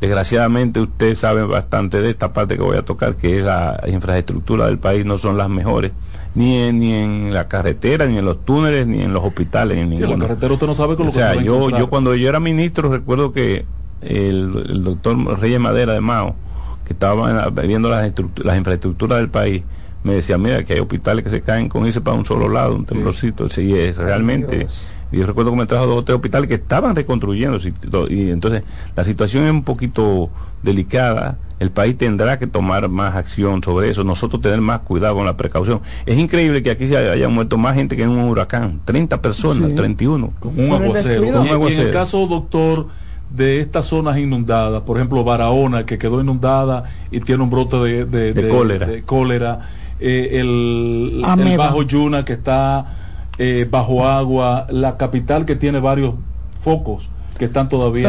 Desgraciadamente 0.00 0.78
usted 0.78 1.14
sabe 1.16 1.44
bastante 1.44 2.00
de 2.00 2.10
esta 2.10 2.32
parte 2.32 2.56
que 2.56 2.62
voy 2.62 2.76
a 2.76 2.82
tocar, 2.82 3.16
que 3.16 3.38
es 3.38 3.44
la 3.44 3.82
infraestructura 3.88 4.66
del 4.66 4.78
país, 4.78 5.04
no 5.04 5.18
son 5.18 5.36
las 5.36 5.48
mejores, 5.48 5.90
ni 6.36 6.56
en, 6.56 6.78
ni 6.78 6.92
en 6.94 7.34
la 7.34 7.48
carretera, 7.48 8.06
ni 8.06 8.16
en 8.16 8.24
los 8.24 8.44
túneles, 8.44 8.86
ni 8.86 9.02
en 9.02 9.12
los 9.12 9.24
hospitales, 9.24 9.76
ni 9.88 9.96
en 9.96 9.98
Sí, 9.98 10.06
la 10.06 10.16
carretera 10.16 10.52
usted 10.52 10.68
no 10.68 10.76
sabe 10.76 10.94
con 10.94 11.06
lo 11.06 11.10
O 11.10 11.12
sea, 11.12 11.32
que 11.32 11.40
se 11.40 11.50
va 11.50 11.70
yo, 11.70 11.70
yo 11.70 11.90
cuando 11.90 12.14
yo 12.14 12.28
era 12.28 12.38
ministro 12.38 12.92
recuerdo 12.92 13.32
que 13.32 13.66
el, 14.00 14.64
el 14.68 14.84
doctor 14.84 15.38
Reyes 15.40 15.60
Madera 15.60 15.92
de 15.92 16.00
Mao, 16.00 16.34
que 16.84 16.92
estaba 16.92 17.32
la- 17.32 17.50
viendo 17.62 17.90
las, 17.90 18.12
las 18.36 18.56
infraestructuras 18.58 19.18
del 19.18 19.28
país, 19.28 19.62
me 20.04 20.14
decía, 20.14 20.38
mira, 20.38 20.62
que 20.64 20.74
hay 20.74 20.78
hospitales 20.80 21.24
que 21.24 21.30
se 21.30 21.42
caen 21.42 21.68
con 21.68 21.84
irse 21.86 22.00
para 22.00 22.16
un 22.16 22.24
solo 22.24 22.48
lado, 22.48 22.74
un 22.74 22.84
temblorcito. 22.86 23.48
Sí, 23.48 23.74
es 23.76 23.96
realmente. 23.96 24.68
Yo 25.10 25.26
recuerdo 25.26 25.50
que 25.52 25.56
me 25.56 25.66
trajo 25.66 25.86
dos 25.86 25.98
o 25.98 26.04
tres 26.04 26.16
hospitales 26.16 26.48
que 26.48 26.54
estaban 26.54 26.94
reconstruyendo 26.94 27.58
y 28.10 28.30
entonces 28.30 28.62
la 28.94 29.04
situación 29.04 29.44
es 29.46 29.50
un 29.50 29.64
poquito 29.64 30.28
delicada. 30.62 31.38
El 31.58 31.70
país 31.70 31.96
tendrá 31.98 32.38
que 32.38 32.46
tomar 32.46 32.88
más 32.88 33.16
acción 33.16 33.62
sobre 33.64 33.90
eso, 33.90 34.04
nosotros 34.04 34.40
tener 34.40 34.60
más 34.60 34.80
cuidado 34.80 35.16
con 35.16 35.24
la 35.26 35.36
precaución. 35.36 35.80
Es 36.06 36.16
increíble 36.16 36.62
que 36.62 36.70
aquí 36.70 36.86
se 36.86 36.96
haya, 36.96 37.10
haya 37.12 37.28
muerto 37.28 37.58
más 37.58 37.74
gente 37.74 37.96
que 37.96 38.04
en 38.04 38.10
un 38.10 38.20
huracán, 38.28 38.80
30 38.84 39.20
personas, 39.20 39.70
Sí. 39.70 39.74
31. 39.76 40.32
Con 40.38 40.58
un 40.60 40.72
aguacero. 40.72 41.22
Con 41.26 41.40
un 41.40 41.46
Y- 41.46 41.72
y 41.72 41.74
en 41.74 41.80
el 41.86 41.90
caso, 41.90 42.26
doctor, 42.28 42.86
de 43.30 43.60
estas 43.60 43.84
zonas 43.86 44.18
inundadas, 44.18 44.82
por 44.82 44.96
ejemplo, 44.96 45.22
Barahona, 45.24 45.84
que 45.84 45.98
quedó 45.98 46.20
inundada 46.20 46.84
y 47.10 47.20
tiene 47.20 47.42
un 47.42 47.50
brote 47.50 47.76
de, 47.76 48.04
de- 48.04 48.32
De 48.32 48.42
de- 48.42 48.48
cólera. 48.48 48.86
de 48.86 49.02
cólera, 49.02 49.60
eh, 50.00 50.30
el. 50.40 51.22
Bajo 51.56 51.82
Yuna, 51.82 52.24
que 52.24 52.32
está 52.34 52.96
eh, 53.38 53.66
bajo 53.70 54.06
agua, 54.06 54.66
la 54.70 54.96
capital 54.96 55.44
que 55.44 55.56
tiene 55.56 55.78
varios 55.80 56.14
focos 56.60 57.10
que 57.38 57.44
están 57.44 57.68
todavía 57.68 58.02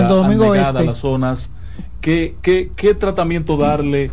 anegadas 0.55 0.75
Este. 0.75 0.85
las 0.87 0.97
zonas. 0.97 1.51
¿Qué, 2.01 2.35
qué, 2.41 2.71
qué 2.75 2.93
tratamiento 2.95 3.57
darle 3.57 4.09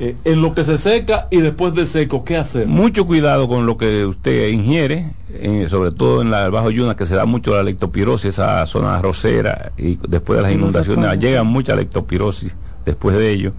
eh, 0.00 0.16
en 0.24 0.40
lo 0.42 0.54
que 0.54 0.64
se 0.64 0.78
seca 0.78 1.28
y 1.30 1.40
después 1.40 1.74
de 1.74 1.86
seco? 1.86 2.24
¿Qué 2.24 2.36
hacer? 2.36 2.66
Mucho 2.66 3.06
cuidado 3.06 3.46
con 3.48 3.66
lo 3.66 3.76
que 3.76 4.06
usted 4.06 4.48
ingiere, 4.48 5.10
eh, 5.28 5.66
sobre 5.68 5.92
todo 5.92 6.22
en 6.22 6.30
la 6.30 6.48
Bajo 6.48 6.70
Yuna, 6.70 6.96
que 6.96 7.04
se 7.06 7.14
da 7.14 7.26
mucho 7.26 7.54
la 7.54 7.62
lectopirosis, 7.62 8.30
esa 8.30 8.66
zona 8.66 8.96
arrocera, 8.96 9.72
y 9.76 9.98
después 10.08 10.38
de 10.38 10.42
las 10.42 10.52
inundaciones 10.52 11.04
ratones, 11.04 11.22
llega 11.24 11.42
mucha 11.44 11.74
lectopirosis 11.76 12.54
después 12.84 13.16
de 13.16 13.30
ello. 13.30 13.52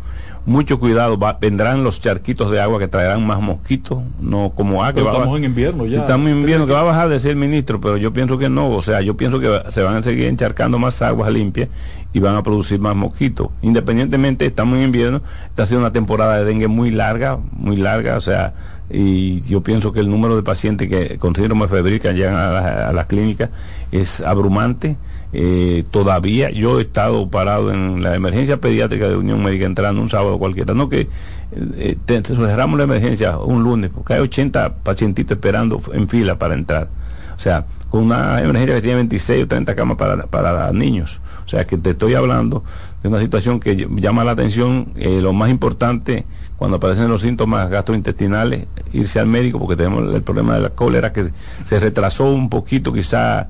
Mucho 0.43 0.79
cuidado, 0.79 1.19
va- 1.19 1.37
vendrán 1.39 1.83
los 1.83 1.99
charquitos 2.01 2.49
de 2.49 2.59
agua 2.59 2.79
que 2.79 2.87
traerán 2.87 3.23
más 3.23 3.39
mosquitos, 3.39 3.99
no 4.19 4.51
como 4.55 4.83
agua. 4.83 4.93
Pero 4.95 5.11
estamos 5.11 5.37
en 5.37 5.43
invierno 5.43 5.85
ya. 5.85 5.99
Estamos 5.99 6.31
en 6.31 6.37
invierno, 6.39 6.65
que 6.65 6.73
va 6.73 6.79
a 6.79 6.83
bajar 6.83 7.09
de 7.09 7.19
ser 7.19 7.35
ministro, 7.35 7.79
pero 7.79 7.95
yo 7.97 8.11
pienso 8.11 8.39
que 8.39 8.49
no, 8.49 8.71
o 8.71 8.81
sea, 8.81 9.01
yo 9.01 9.15
pienso 9.15 9.39
que 9.39 9.47
va- 9.49 9.69
se 9.69 9.83
van 9.83 9.97
a 9.97 10.01
seguir 10.01 10.25
encharcando 10.25 10.79
más 10.79 10.99
aguas 11.03 11.31
limpias 11.31 11.69
y 12.13 12.19
van 12.19 12.35
a 12.35 12.43
producir 12.43 12.79
más 12.79 12.95
mosquitos. 12.95 13.49
Independientemente, 13.61 14.45
estamos 14.45 14.77
en 14.77 14.83
invierno, 14.85 15.21
está 15.47 15.65
siendo 15.65 15.85
una 15.85 15.93
temporada 15.93 16.37
de 16.37 16.45
dengue 16.45 16.67
muy 16.67 16.91
larga, 16.91 17.37
muy 17.51 17.77
larga, 17.77 18.17
o 18.17 18.21
sea, 18.21 18.53
y 18.89 19.41
yo 19.43 19.61
pienso 19.61 19.93
que 19.93 20.01
el 20.01 20.09
número 20.09 20.35
de 20.35 20.43
pacientes 20.43 20.89
que 20.89 21.17
con 21.17 21.33
síndrome 21.33 21.67
febril 21.69 22.01
que 22.01 22.11
llegan 22.13 22.35
a, 22.35 22.51
la- 22.51 22.91
las 22.93 23.05
clínicas 23.05 23.49
es 23.91 24.19
abrumante. 24.21 24.97
Eh, 25.33 25.85
todavía 25.91 26.49
yo 26.51 26.77
he 26.79 26.81
estado 26.81 27.29
parado 27.29 27.71
en 27.71 28.03
la 28.03 28.15
emergencia 28.15 28.57
pediátrica 28.57 29.07
de 29.07 29.15
Unión 29.15 29.41
Médica 29.41 29.65
entrando 29.65 30.01
un 30.01 30.09
sábado 30.09 30.37
cualquiera, 30.37 30.73
no 30.73 30.89
que 30.89 31.07
eh, 31.53 31.97
te 32.05 32.21
cerramos 32.21 32.77
la 32.77 32.83
emergencia 32.83 33.37
un 33.37 33.63
lunes, 33.63 33.91
porque 33.93 34.13
hay 34.15 34.19
80 34.19 34.75
pacientitos 34.83 35.37
esperando 35.37 35.79
en 35.93 36.09
fila 36.09 36.37
para 36.37 36.53
entrar. 36.55 36.89
O 37.37 37.39
sea, 37.39 37.65
con 37.89 38.03
una 38.03 38.41
emergencia 38.41 38.75
que 38.75 38.81
tiene 38.81 38.95
26 38.97 39.45
o 39.45 39.47
30 39.47 39.73
camas 39.75 39.97
para, 39.97 40.25
para 40.27 40.71
niños. 40.73 41.21
Sea, 41.51 41.67
que 41.67 41.77
te 41.77 41.89
estoy 41.89 42.13
hablando 42.13 42.63
de 43.03 43.09
una 43.09 43.19
situación 43.19 43.59
que 43.59 43.75
ll- 43.75 43.99
llama 43.99 44.23
la 44.23 44.31
atención. 44.31 44.93
eh, 44.95 45.19
lo 45.21 45.33
más 45.33 45.49
importante, 45.49 46.23
cuando 46.55 46.77
aparecen 46.77 47.09
los 47.09 47.21
síntomas 47.23 47.69
gastrointestinales, 47.69 48.67
irse 48.93 49.19
al 49.19 49.27
médico, 49.27 49.59
porque 49.59 49.75
tenemos 49.75 50.15
el 50.15 50.21
problema 50.23 50.53
de 50.53 50.61
la 50.61 50.69
cólera, 50.69 51.11
que 51.11 51.29
se 51.65 51.79
retrasó 51.81 52.31
un 52.31 52.47
poquito 52.49 52.93
quizá 52.93 53.49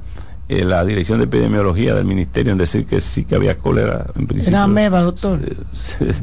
eh, 0.51 0.65
la 0.65 0.83
dirección 0.83 1.17
de 1.19 1.25
epidemiología 1.25 1.95
del 1.95 2.05
ministerio 2.05 2.51
en 2.51 2.57
decir 2.57 2.85
que 2.85 2.99
sí 2.99 3.23
que 3.25 3.35
había 3.35 3.57
cólera 3.57 4.07
en 4.17 4.27
principio. 4.27 4.57
Era 4.57 4.63
ameba, 4.63 5.01
doctor. 5.01 5.39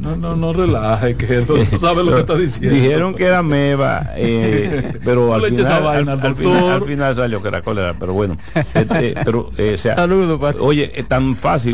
No, 0.01 0.15
no, 0.15 0.35
no 0.35 0.53
relaje, 0.53 1.15
que 1.15 1.37
el 1.37 1.45
doctor 1.47 1.79
sabe 1.79 2.03
lo 2.03 2.13
que 2.13 2.19
está 2.21 2.35
diciendo. 2.35 2.75
Dijeron 2.75 3.15
que 3.15 3.25
era 3.25 3.41
meba, 3.41 4.11
eh, 4.15 4.99
pero 5.03 5.27
No 5.27 5.33
al 5.33 5.45
final, 5.45 5.59
esa 5.65 5.79
vaina 5.79 6.11
al- 6.13 6.19
al 6.19 6.25
al 6.27 6.35
final- 6.35 6.53
doctor. 6.53 6.71
al 6.73 6.83
final 6.85 7.15
salió 7.15 7.41
que 7.41 7.47
era 7.47 7.61
cólera, 7.61 7.95
pero 7.99 8.13
bueno. 8.13 8.37
Este, 8.73 9.15
pero, 9.25 9.49
eh, 9.57 9.71
o 9.73 9.77
sea, 9.77 9.95
oye, 10.59 10.91
es 10.93 11.07
tan 11.07 11.35
fácil 11.35 11.73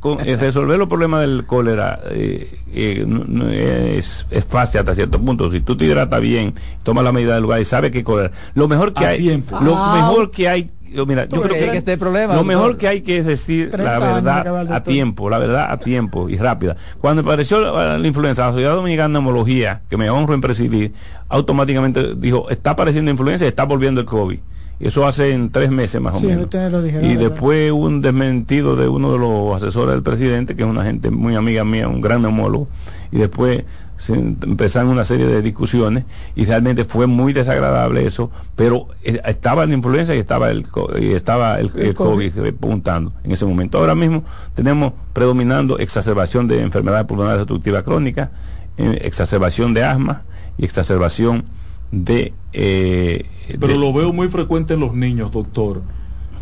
con- 0.00 0.20
eh, 0.26 0.36
resolver 0.36 0.78
los 0.78 0.88
problemas 0.88 1.20
del 1.22 1.44
cólera 1.44 2.00
eh, 2.10 2.54
eh, 2.72 3.04
no- 3.06 3.24
no 3.26 3.48
es, 3.50 4.26
es 4.30 4.44
fácil 4.44 4.80
hasta 4.80 4.94
cierto 4.94 5.20
punto. 5.20 5.50
Si 5.50 5.60
tú 5.60 5.76
te 5.76 5.84
hidratas 5.86 6.20
bien, 6.20 6.54
tomas 6.82 7.04
la 7.04 7.12
medida 7.12 7.34
del 7.34 7.42
lugar 7.42 7.60
y 7.60 7.64
sabes 7.64 7.90
que 7.90 8.04
cólera. 8.04 8.30
Lo 8.54 8.68
mejor 8.68 8.92
que 8.94 9.04
A 9.04 9.08
hay, 9.10 9.18
tiempo. 9.18 9.58
lo 9.60 9.74
Ah. 9.76 9.96
mejor 9.96 10.30
que 10.30 10.48
hay, 10.48 10.70
yo, 10.92 11.06
mira, 11.06 11.24
yo 11.24 11.36
Tú 11.36 11.42
creo 11.42 11.54
que, 11.54 11.70
que 11.70 11.76
este 11.78 11.98
problema, 11.98 12.34
lo 12.34 12.44
mejor 12.44 12.76
que 12.76 12.88
hay 12.88 13.00
que 13.02 13.18
es 13.18 13.26
decir 13.26 13.70
30 13.70 13.98
la 13.98 14.14
verdad 14.20 14.72
a 14.72 14.82
tiempo, 14.82 15.28
la 15.30 15.38
verdad 15.38 15.70
a 15.70 15.78
tiempo 15.78 16.28
y 16.28 16.36
rápida. 16.36 16.76
Cuando 17.00 17.22
apareció 17.22 17.60
la, 17.60 17.98
la 17.98 18.06
influenza, 18.06 18.46
la 18.46 18.52
Sociedad 18.52 18.74
Dominicana 18.74 19.08
de 19.08 19.12
Neumología, 19.14 19.82
que 19.88 19.96
me 19.96 20.08
honro 20.10 20.34
en 20.34 20.40
presidir, 20.40 20.92
automáticamente 21.28 22.14
dijo, 22.16 22.48
está 22.50 22.70
apareciendo 22.70 23.10
influenza 23.10 23.44
y 23.44 23.48
está 23.48 23.64
volviendo 23.64 24.00
el 24.00 24.06
COVID. 24.06 24.38
Eso 24.80 25.06
hace 25.08 25.32
en 25.32 25.50
tres 25.50 25.70
meses 25.72 26.00
más 26.00 26.14
o 26.14 26.18
Sí, 26.20 26.26
menos. 26.26 26.44
ustedes 26.44 26.70
lo 26.70 26.80
dijeron. 26.80 27.04
Y 27.04 27.16
¿verdad? 27.16 27.30
después 27.30 27.72
un 27.72 28.00
desmentido 28.00 28.76
de 28.76 28.86
uno 28.86 29.12
de 29.12 29.18
los 29.18 29.56
asesores 29.56 29.92
del 29.94 30.04
presidente, 30.04 30.54
que 30.54 30.62
es 30.62 30.68
una 30.68 30.84
gente 30.84 31.10
muy 31.10 31.34
amiga 31.34 31.64
mía, 31.64 31.88
un 31.88 32.00
gran 32.00 32.22
neumólogo, 32.22 32.68
y 33.10 33.18
después 33.18 33.64
empezaron 34.08 34.90
una 34.90 35.04
serie 35.04 35.26
de 35.26 35.42
discusiones 35.42 36.04
y 36.36 36.44
realmente 36.44 36.84
fue 36.84 37.06
muy 37.06 37.32
desagradable 37.32 38.06
eso, 38.06 38.30
pero 38.56 38.88
eh, 39.02 39.20
estaba 39.24 39.66
la 39.66 39.74
influenza 39.74 40.14
y 40.14 40.18
estaba 40.18 40.50
el, 40.50 40.68
co- 40.68 40.90
y 40.98 41.12
estaba 41.12 41.58
el, 41.58 41.70
El 41.74 41.86
el 41.88 41.94
COVID 41.94 42.38
repuntando 42.38 43.12
en 43.24 43.32
ese 43.32 43.44
momento. 43.44 43.78
Ahora 43.78 43.94
mismo 43.94 44.24
tenemos 44.54 44.92
predominando 45.12 45.78
exacerbación 45.78 46.46
de 46.48 46.62
enfermedades 46.62 47.06
pulmonares 47.06 47.40
obstructivas 47.42 47.82
crónicas, 47.82 48.30
eh, 48.76 48.98
exacerbación 49.02 49.74
de 49.74 49.84
asma 49.84 50.22
y 50.56 50.64
exacerbación 50.64 51.44
de... 51.90 52.34
eh, 52.52 53.26
Pero 53.58 53.74
de- 53.74 53.78
lo 53.78 53.92
veo 53.92 54.12
muy 54.12 54.28
frecuente 54.28 54.74
en 54.74 54.80
los 54.80 54.94
niños, 54.94 55.32
doctor. 55.32 55.82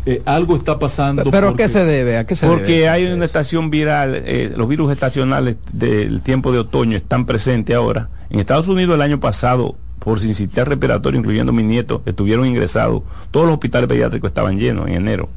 Eh, 0.09 0.21
algo 0.25 0.55
está 0.55 0.79
pasando. 0.79 1.23
¿Pero 1.29 1.47
a 1.47 1.49
porque- 1.51 1.63
qué 1.63 1.69
se 1.69 1.83
debe? 1.83 2.17
¿A 2.17 2.25
qué 2.25 2.33
se 2.35 2.47
Porque 2.47 2.63
debe? 2.77 2.89
hay 2.89 3.05
una 3.07 3.25
estación 3.25 3.69
viral, 3.69 4.15
eh, 4.25 4.53
los 4.55 4.67
virus 4.69 4.91
estacionales 4.93 5.57
del 5.73 6.21
tiempo 6.21 6.53
de 6.53 6.59
otoño 6.59 6.95
están 6.95 7.25
presentes 7.25 7.75
ahora. 7.75 8.07
En 8.29 8.39
Estados 8.39 8.69
Unidos 8.69 8.95
el 8.95 9.01
año 9.01 9.19
pasado, 9.19 9.75
por 9.99 10.21
sincitial 10.21 10.65
respiratorio, 10.65 11.19
incluyendo 11.19 11.51
mis 11.51 11.65
nietos, 11.65 12.01
estuvieron 12.05 12.45
ingresados. 12.47 13.03
Todos 13.31 13.47
los 13.47 13.53
hospitales 13.55 13.89
pediátricos 13.89 14.29
estaban 14.29 14.57
llenos 14.57 14.87
en 14.87 14.93
enero. 14.95 15.27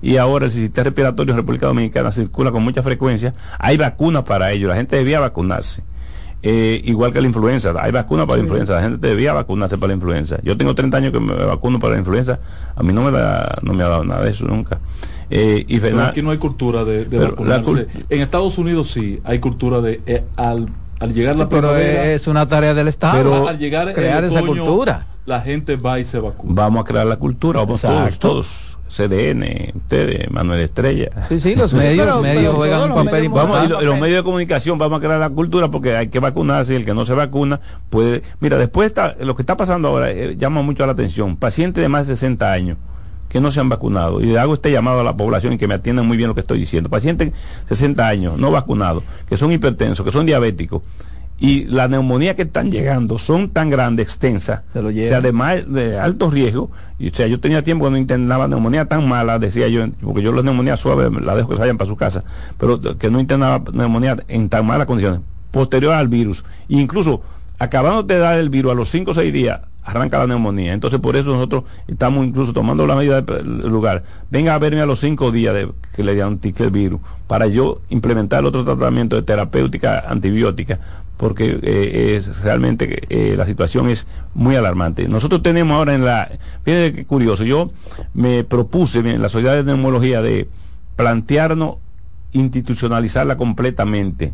Y 0.00 0.16
ahora 0.16 0.46
el 0.46 0.52
sincitial 0.52 0.84
respiratorio 0.86 1.32
en 1.32 1.38
República 1.38 1.66
Dominicana 1.66 2.10
circula 2.10 2.50
con 2.50 2.62
mucha 2.62 2.82
frecuencia. 2.82 3.34
Hay 3.58 3.76
vacunas 3.76 4.22
para 4.22 4.52
ello. 4.52 4.68
La 4.68 4.76
gente 4.76 4.96
debía 4.96 5.20
vacunarse. 5.20 5.82
Eh, 6.46 6.82
igual 6.84 7.10
que 7.10 7.22
la 7.22 7.26
influenza, 7.26 7.72
hay 7.80 7.90
vacunas 7.90 8.26
para 8.26 8.36
la 8.36 8.42
influenza, 8.42 8.74
la 8.74 8.82
gente 8.82 9.06
debía 9.08 9.32
vacunarse 9.32 9.78
para 9.78 9.88
la 9.88 9.94
influenza. 9.94 10.36
Yo 10.42 10.58
tengo 10.58 10.74
30 10.74 10.96
años 10.98 11.12
que 11.12 11.18
me 11.18 11.32
vacuno 11.32 11.78
para 11.80 11.94
la 11.94 12.00
influenza, 12.00 12.38
a 12.76 12.82
mí 12.82 12.92
no 12.92 13.02
me, 13.02 13.10
da, 13.12 13.56
no 13.62 13.72
me 13.72 13.82
ha 13.82 13.88
dado 13.88 14.04
nada 14.04 14.22
de 14.24 14.30
eso 14.30 14.44
nunca. 14.46 14.78
Eh, 15.30 15.64
y 15.66 15.80
Pero 15.80 16.02
aquí 16.02 16.20
no 16.20 16.32
hay 16.32 16.36
cultura 16.38 16.84
de, 16.84 17.06
de 17.06 17.18
Pero 17.18 17.22
la 17.44 17.56
vacunarse. 17.58 17.86
En 18.10 18.20
Estados 18.20 18.58
Unidos 18.58 18.90
sí, 18.90 19.20
hay 19.24 19.38
cultura 19.38 19.80
de 19.80 20.02
eh, 20.04 20.22
al, 20.36 20.68
al 21.00 21.14
llegar 21.14 21.34
la 21.36 21.44
Sí, 21.44 21.48
pero 21.48 21.68
primavera, 21.68 22.12
es 22.12 22.26
una 22.26 22.46
tarea 22.46 22.74
del 22.74 22.88
Estado. 22.88 23.16
pero 23.16 23.48
al 23.48 23.58
llegar 23.58 23.88
el 23.88 23.94
crear 23.94 24.22
esa 24.24 24.42
otoño, 24.42 24.64
cultura. 24.66 25.06
la 25.24 25.40
gente 25.40 25.76
va 25.76 25.98
y 25.98 26.04
se 26.04 26.18
vacuna. 26.18 26.52
vamos 26.54 26.82
a 26.82 26.84
crear 26.84 27.06
la 27.06 27.16
cultura, 27.16 27.60
vamos 27.60 27.80
todos, 27.80 27.94
Exacto. 28.04 28.28
todos. 28.28 28.73
CDN, 28.96 29.72
ustedes, 29.74 30.30
Manuel 30.30 30.60
Estrella. 30.60 31.10
Sí, 31.28 31.40
sí, 31.40 31.54
los 31.56 31.72
medios, 31.74 32.06
Pero- 32.06 32.20
medios 32.22 32.42
pero 32.42 32.54
juegan 32.54 32.82
un 32.92 33.04
papel 33.04 33.12
medios 33.12 33.32
Vamos, 33.32 33.56
y, 33.58 33.62
importante. 33.62 33.84
los 33.86 34.00
medios 34.00 34.16
de 34.18 34.22
comunicación 34.24 34.78
vamos 34.78 34.98
a 34.98 35.00
crear 35.00 35.18
la 35.20 35.30
cultura 35.30 35.70
porque 35.70 35.96
hay 35.96 36.08
que 36.08 36.20
vacunarse 36.20 36.74
y 36.74 36.76
el 36.76 36.84
que 36.84 36.94
no 36.94 37.04
se 37.04 37.14
vacuna 37.14 37.60
puede... 37.90 38.22
Mira, 38.40 38.56
después 38.58 38.86
está, 38.86 39.16
lo 39.20 39.34
que 39.34 39.42
está 39.42 39.56
pasando 39.56 39.88
ahora 39.88 40.10
eh, 40.10 40.36
llama 40.38 40.62
mucho 40.62 40.86
la 40.86 40.92
atención. 40.92 41.36
Pacientes 41.36 41.82
de 41.82 41.88
más 41.88 42.06
de 42.06 42.14
60 42.16 42.52
años 42.52 42.78
que 43.28 43.40
no 43.40 43.50
se 43.50 43.58
han 43.58 43.68
vacunado. 43.68 44.20
Y 44.20 44.26
le 44.26 44.38
hago 44.38 44.54
este 44.54 44.70
llamado 44.70 45.00
a 45.00 45.04
la 45.04 45.16
población 45.16 45.54
y 45.54 45.58
que 45.58 45.66
me 45.66 45.74
atiendan 45.74 46.06
muy 46.06 46.16
bien 46.16 46.28
lo 46.28 46.34
que 46.34 46.42
estoy 46.42 46.60
diciendo. 46.60 46.88
Pacientes 46.88 47.32
de 47.32 47.34
60 47.68 48.06
años 48.06 48.38
no 48.38 48.52
vacunados, 48.52 49.02
que 49.28 49.36
son 49.36 49.50
hipertensos, 49.50 50.06
que 50.06 50.12
son 50.12 50.24
diabéticos. 50.24 50.82
Y 51.38 51.64
la 51.64 51.88
neumonía 51.88 52.36
que 52.36 52.42
están 52.42 52.70
llegando 52.70 53.18
son 53.18 53.50
tan 53.50 53.68
grandes, 53.68 54.06
extensas, 54.06 54.60
Se 54.72 54.80
lo 54.80 54.88
o 54.88 54.92
sea, 54.92 55.20
de, 55.20 55.32
más, 55.32 55.70
de 55.70 55.98
alto 55.98 56.30
riesgo. 56.30 56.70
Y, 56.98 57.08
o 57.08 57.14
sea, 57.14 57.26
yo 57.26 57.40
tenía 57.40 57.62
tiempo 57.62 57.82
cuando 57.82 57.98
internaba 57.98 58.46
neumonía 58.46 58.86
tan 58.86 59.08
mala, 59.08 59.38
decía 59.38 59.68
yo, 59.68 59.84
porque 60.00 60.22
yo 60.22 60.32
las 60.32 60.44
neumonías 60.44 60.78
suaves 60.78 61.10
la 61.10 61.34
dejo 61.34 61.48
que 61.48 61.56
se 61.56 61.60
vayan 61.60 61.76
para 61.76 61.88
su 61.88 61.96
casa, 61.96 62.22
pero 62.58 62.80
que 62.80 63.10
no 63.10 63.18
internaba 63.18 63.64
neumonía 63.72 64.16
en 64.28 64.48
tan 64.48 64.64
malas 64.64 64.86
condiciones, 64.86 65.20
posterior 65.50 65.92
al 65.94 66.08
virus. 66.08 66.44
E 66.68 66.76
incluso, 66.76 67.20
acabando 67.58 68.04
de 68.04 68.18
dar 68.18 68.38
el 68.38 68.48
virus 68.48 68.72
a 68.72 68.74
los 68.76 68.88
5 68.90 69.10
o 69.10 69.14
6 69.14 69.32
días, 69.32 69.60
arranca 69.84 70.18
la 70.18 70.26
neumonía. 70.26 70.72
Entonces 70.72 71.00
por 71.00 71.16
eso 71.16 71.32
nosotros 71.32 71.64
estamos 71.86 72.26
incluso 72.26 72.52
tomando 72.52 72.86
la 72.86 72.96
medida 72.96 73.20
del 73.20 73.68
lugar. 73.68 74.04
Venga 74.30 74.54
a 74.54 74.58
verme 74.58 74.80
a 74.80 74.86
los 74.86 75.00
cinco 75.00 75.30
días 75.30 75.54
de 75.54 75.70
que 75.94 76.02
le 76.02 76.14
diagnostique 76.14 76.64
el 76.64 76.70
virus 76.70 77.00
para 77.26 77.46
yo 77.46 77.80
implementar 77.90 78.44
otro 78.44 78.64
tratamiento 78.64 79.16
de 79.16 79.22
terapéutica 79.22 80.04
antibiótica 80.08 80.80
porque 81.16 81.58
eh, 81.62 82.16
es 82.16 82.38
realmente 82.40 83.02
eh, 83.08 83.36
la 83.36 83.46
situación 83.46 83.88
es 83.88 84.06
muy 84.34 84.56
alarmante. 84.56 85.08
Nosotros 85.08 85.42
tenemos 85.42 85.76
ahora 85.76 85.94
en 85.94 86.04
la, 86.04 86.28
fíjense 86.64 86.92
qué 86.92 87.04
curioso, 87.04 87.44
yo 87.44 87.68
me 88.14 88.44
propuse 88.44 88.98
en 88.98 89.22
la 89.22 89.28
sociedad 89.28 89.54
de 89.54 89.64
neumología 89.64 90.22
de 90.22 90.48
plantearnos 90.96 91.76
institucionalizarla 92.32 93.36
completamente 93.36 94.32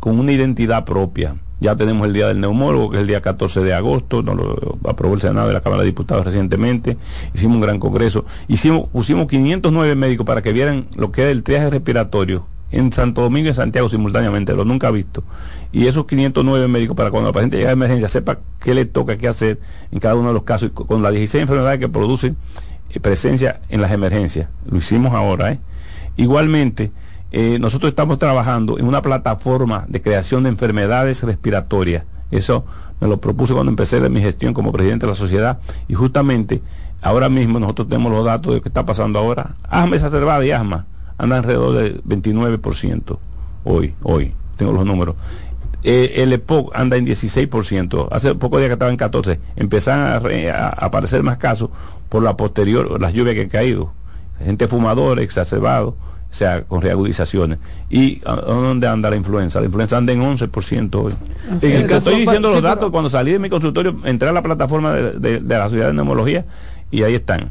con 0.00 0.18
una 0.18 0.32
identidad 0.32 0.84
propia 0.84 1.36
ya 1.60 1.76
tenemos 1.76 2.06
el 2.06 2.14
Día 2.14 2.26
del 2.26 2.40
Neumólogo, 2.40 2.90
que 2.90 2.96
es 2.96 3.02
el 3.02 3.06
día 3.06 3.20
14 3.20 3.60
de 3.60 3.74
agosto, 3.74 4.22
nos 4.22 4.34
lo 4.34 4.78
aprobó 4.88 5.14
el 5.14 5.20
Senado 5.20 5.48
de 5.48 5.52
la 5.52 5.60
Cámara 5.60 5.82
de 5.82 5.88
Diputados 5.88 6.24
recientemente, 6.24 6.96
hicimos 7.34 7.56
un 7.56 7.60
gran 7.60 7.78
congreso, 7.78 8.24
hicimos, 8.48 8.88
pusimos 8.88 9.26
509 9.28 9.94
médicos 9.94 10.26
para 10.26 10.40
que 10.40 10.54
vieran 10.54 10.86
lo 10.96 11.12
que 11.12 11.24
es 11.24 11.28
el 11.28 11.42
triaje 11.42 11.68
respiratorio 11.68 12.46
en 12.72 12.92
Santo 12.92 13.20
Domingo 13.20 13.46
y 13.46 13.48
en 13.50 13.54
Santiago 13.54 13.88
simultáneamente, 13.88 14.54
lo 14.54 14.64
nunca 14.64 14.90
visto. 14.90 15.22
Y 15.70 15.86
esos 15.86 16.06
509 16.06 16.66
médicos 16.68 16.96
para 16.96 17.10
cuando 17.10 17.28
el 17.28 17.34
paciente 17.34 17.58
llega 17.58 17.70
a 17.70 17.72
emergencia 17.72 18.08
sepa 18.08 18.38
qué 18.60 18.74
le 18.74 18.86
toca, 18.86 19.18
qué 19.18 19.28
hacer 19.28 19.60
en 19.90 19.98
cada 19.98 20.14
uno 20.14 20.28
de 20.28 20.34
los 20.34 20.44
casos, 20.44 20.70
con 20.70 21.02
las 21.02 21.12
16 21.12 21.42
enfermedades 21.42 21.78
que 21.78 21.88
producen 21.88 22.36
eh, 22.88 23.00
presencia 23.00 23.60
en 23.68 23.82
las 23.82 23.92
emergencias. 23.92 24.48
Lo 24.64 24.78
hicimos 24.78 25.12
ahora, 25.12 25.52
¿eh? 25.52 25.60
Igualmente, 26.16 26.90
eh, 27.32 27.58
nosotros 27.60 27.90
estamos 27.90 28.18
trabajando 28.18 28.78
en 28.78 28.86
una 28.86 29.02
plataforma 29.02 29.84
de 29.88 30.02
creación 30.02 30.42
de 30.42 30.50
enfermedades 30.50 31.22
respiratorias. 31.22 32.04
Eso 32.30 32.64
me 33.00 33.08
lo 33.08 33.20
propuse 33.20 33.54
cuando 33.54 33.70
empecé 33.70 34.00
mi 34.08 34.20
gestión 34.20 34.54
como 34.54 34.72
presidente 34.72 35.06
de 35.06 35.12
la 35.12 35.16
sociedad 35.16 35.58
y 35.88 35.94
justamente 35.94 36.62
ahora 37.02 37.28
mismo 37.28 37.58
nosotros 37.58 37.88
tenemos 37.88 38.12
los 38.12 38.24
datos 38.24 38.52
de 38.52 38.56
lo 38.58 38.62
que 38.62 38.68
está 38.68 38.84
pasando 38.84 39.18
ahora. 39.18 39.54
Asma 39.68 39.96
exacerbada 39.96 40.44
y 40.44 40.50
asma 40.50 40.86
anda 41.18 41.38
alrededor 41.38 41.76
del 41.76 42.02
29% 42.04 43.18
hoy, 43.64 43.94
hoy, 44.02 44.32
tengo 44.56 44.72
los 44.72 44.84
números. 44.86 45.16
Eh, 45.82 46.14
el 46.16 46.32
EPOC 46.32 46.72
anda 46.74 46.96
en 46.96 47.06
16%, 47.06 48.08
hace 48.10 48.34
pocos 48.34 48.60
días 48.60 48.68
que 48.68 48.74
estaba 48.74 48.90
en 48.90 48.98
14%, 48.98 49.38
empezaron 49.56 50.22
a, 50.54 50.68
aparecer 50.68 51.22
más 51.22 51.38
casos 51.38 51.70
por 52.08 52.22
la 52.22 52.36
posterior, 52.36 53.00
las 53.00 53.14
lluvias 53.14 53.34
que 53.34 53.42
han 53.42 53.48
caído, 53.48 53.92
gente 54.42 54.68
fumadora, 54.68 55.22
exacerbado, 55.22 55.96
o 56.30 56.34
sea, 56.34 56.62
con 56.62 56.80
reagudizaciones. 56.80 57.58
¿Y 57.88 58.20
a, 58.24 58.36
dónde 58.36 58.86
anda 58.86 59.10
la 59.10 59.16
influenza? 59.16 59.58
La 59.60 59.66
influenza 59.66 59.96
anda 59.96 60.12
en 60.12 60.20
11% 60.22 60.94
hoy. 60.94 61.14
En 61.60 61.72
el 61.72 61.90
estoy 61.90 62.20
diciendo 62.20 62.50
los 62.50 62.62
datos, 62.62 62.90
cuando 62.90 63.10
salí 63.10 63.32
de 63.32 63.38
mi 63.38 63.50
consultorio, 63.50 63.96
entré 64.04 64.28
a 64.28 64.32
la 64.32 64.42
plataforma 64.42 64.92
de, 64.92 65.40
la 65.40 65.64
Sociedad 65.64 65.88
de 65.88 65.94
Neumología 65.94 66.44
y 66.90 67.02
ahí 67.02 67.14
están. 67.14 67.50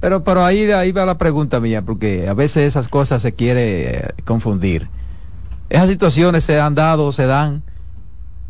Pero, 0.00 0.22
pero 0.22 0.44
ahí, 0.44 0.70
ahí 0.70 0.92
va 0.92 1.06
la 1.06 1.18
pregunta 1.18 1.58
mía, 1.58 1.82
porque 1.82 2.28
a 2.28 2.34
veces 2.34 2.64
esas 2.64 2.88
cosas 2.88 3.22
se 3.22 3.32
quiere 3.32 3.90
eh, 3.90 4.08
confundir. 4.24 4.88
Esas 5.70 5.88
situaciones 5.88 6.44
se 6.44 6.60
han 6.60 6.74
dado, 6.74 7.10
se 7.12 7.26
dan 7.26 7.62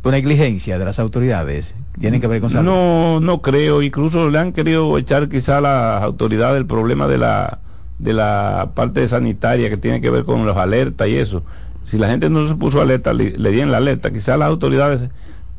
por 0.03 0.13
negligencia 0.13 0.79
de 0.79 0.85
las 0.85 0.99
autoridades. 0.99 1.75
Tienen 1.99 2.21
que 2.21 2.27
ver 2.27 2.41
con 2.41 2.51
salud. 2.51 2.71
No, 2.71 3.21
no 3.21 3.43
creo. 3.43 3.83
Incluso 3.83 4.31
le 4.31 4.39
han 4.39 4.53
querido 4.53 4.99
echar 4.99 5.29
quizá 5.29 5.59
a 5.59 5.61
las 5.61 6.03
autoridades 6.03 6.59
el 6.59 6.67
problema 6.67 7.09
de 7.09 7.19
la 7.19 7.59
de 7.99 8.13
la 8.13 8.71
parte 8.75 9.07
sanitaria 9.09 9.69
que 9.69 9.77
tiene 9.77 10.01
que 10.01 10.11
ver 10.11 10.25
con 10.25 10.47
los 10.47 10.57
alertas 10.57 11.09
y 11.09 11.17
eso. 11.17 11.43
Si 11.85 11.99
la 11.99 12.09
gente 12.09 12.29
no 12.31 12.47
se 12.47 12.55
puso 12.55 12.81
alerta, 12.81 13.13
le, 13.13 13.33
dieron 13.51 13.71
la 13.71 13.79
alerta. 13.79 14.13
Quizás 14.13 14.39
las 14.39 14.49
autoridades 14.49 15.09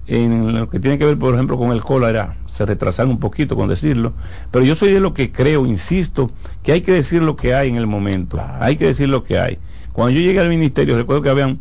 en 0.07 0.53
lo 0.57 0.69
que 0.69 0.79
tiene 0.79 0.97
que 0.97 1.05
ver, 1.05 1.17
por 1.17 1.33
ejemplo, 1.33 1.57
con 1.57 1.71
el 1.71 1.81
cólera, 1.81 2.35
se 2.45 2.65
retrasaron 2.65 3.11
un 3.11 3.19
poquito 3.19 3.55
con 3.55 3.67
decirlo. 3.67 4.13
Pero 4.51 4.63
yo 4.63 4.75
soy 4.75 4.91
de 4.91 4.99
lo 4.99 5.13
que 5.13 5.31
creo, 5.31 5.65
insisto, 5.65 6.27
que 6.63 6.71
hay 6.71 6.81
que 6.81 6.91
decir 6.91 7.21
lo 7.21 7.35
que 7.35 7.53
hay 7.53 7.69
en 7.69 7.75
el 7.75 7.87
momento. 7.87 8.39
Hay 8.59 8.77
que 8.77 8.85
decir 8.85 9.09
lo 9.09 9.23
que 9.23 9.39
hay. 9.39 9.57
Cuando 9.91 10.11
yo 10.11 10.21
llegué 10.21 10.39
al 10.39 10.49
ministerio, 10.49 10.95
recuerdo 10.95 11.23
que 11.23 11.29
habían 11.29 11.59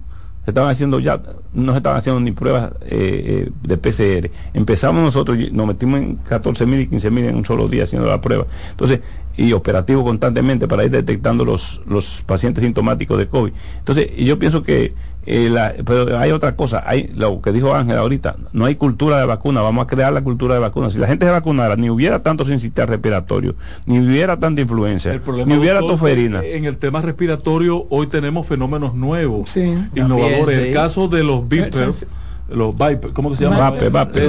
estaban 0.50 0.70
haciendo 0.70 1.00
ya, 1.00 1.20
no 1.52 1.72
se 1.72 1.78
estaban 1.78 1.98
haciendo 1.98 2.20
ni 2.20 2.32
pruebas 2.32 2.72
eh, 2.82 3.46
eh, 3.46 3.50
de 3.62 3.76
PCR. 3.76 4.30
Empezamos 4.54 5.02
nosotros, 5.02 5.38
nos 5.52 5.66
metimos 5.66 6.00
en 6.00 6.16
14 6.16 6.66
mil 6.66 6.80
y 6.80 6.86
15 6.86 7.10
mil 7.10 7.24
en 7.24 7.36
un 7.36 7.44
solo 7.44 7.68
día 7.68 7.84
haciendo 7.84 8.08
la 8.08 8.20
prueba. 8.20 8.46
Entonces, 8.70 9.00
y 9.36 9.52
operativo 9.52 10.04
constantemente 10.04 10.66
para 10.66 10.84
ir 10.84 10.90
detectando 10.90 11.44
los, 11.44 11.80
los 11.86 12.22
pacientes 12.26 12.64
sintomáticos 12.64 13.18
de 13.18 13.28
COVID. 13.28 13.52
Entonces, 13.78 14.10
yo 14.16 14.38
pienso 14.38 14.62
que 14.62 14.94
eh, 15.26 15.82
pero 15.84 16.18
hay 16.18 16.30
otra 16.30 16.56
cosa, 16.56 16.82
hay 16.86 17.08
lo 17.14 17.42
que 17.42 17.52
dijo 17.52 17.74
Ángel 17.74 17.98
ahorita, 17.98 18.36
no 18.52 18.64
hay 18.64 18.76
cultura 18.76 19.18
de 19.18 19.26
vacuna, 19.26 19.60
vamos 19.60 19.84
a 19.84 19.86
crear 19.86 20.12
la 20.12 20.22
cultura 20.22 20.54
de 20.54 20.60
vacuna. 20.60 20.88
Si 20.88 20.98
la 20.98 21.06
gente 21.06 21.26
se 21.26 21.32
vacunara, 21.32 21.76
ni 21.76 21.90
hubiera 21.90 22.22
tanto 22.22 22.44
sistema 22.44 22.86
respiratorio, 22.86 23.54
ni 23.86 23.98
hubiera 24.00 24.38
tanta 24.38 24.60
influencia, 24.60 25.20
ni 25.46 25.56
hubiera 25.56 25.80
toferina. 25.80 26.42
En 26.42 26.64
el 26.64 26.78
tema 26.78 27.02
respiratorio, 27.02 27.86
hoy 27.90 28.06
tenemos 28.06 28.46
fenómenos 28.46 28.94
nuevos, 28.94 29.54
innovadores. 29.56 30.58
el 30.58 30.74
caso 30.74 31.08
de 31.08 31.24
los 31.24 31.46
vipers 31.48 32.06
los 32.48 32.74
Viper, 32.74 33.12
¿cómo 33.12 33.34
se 33.36 33.44
llama? 33.44 33.70
Vape, 33.70 33.90
vape. 33.90 34.26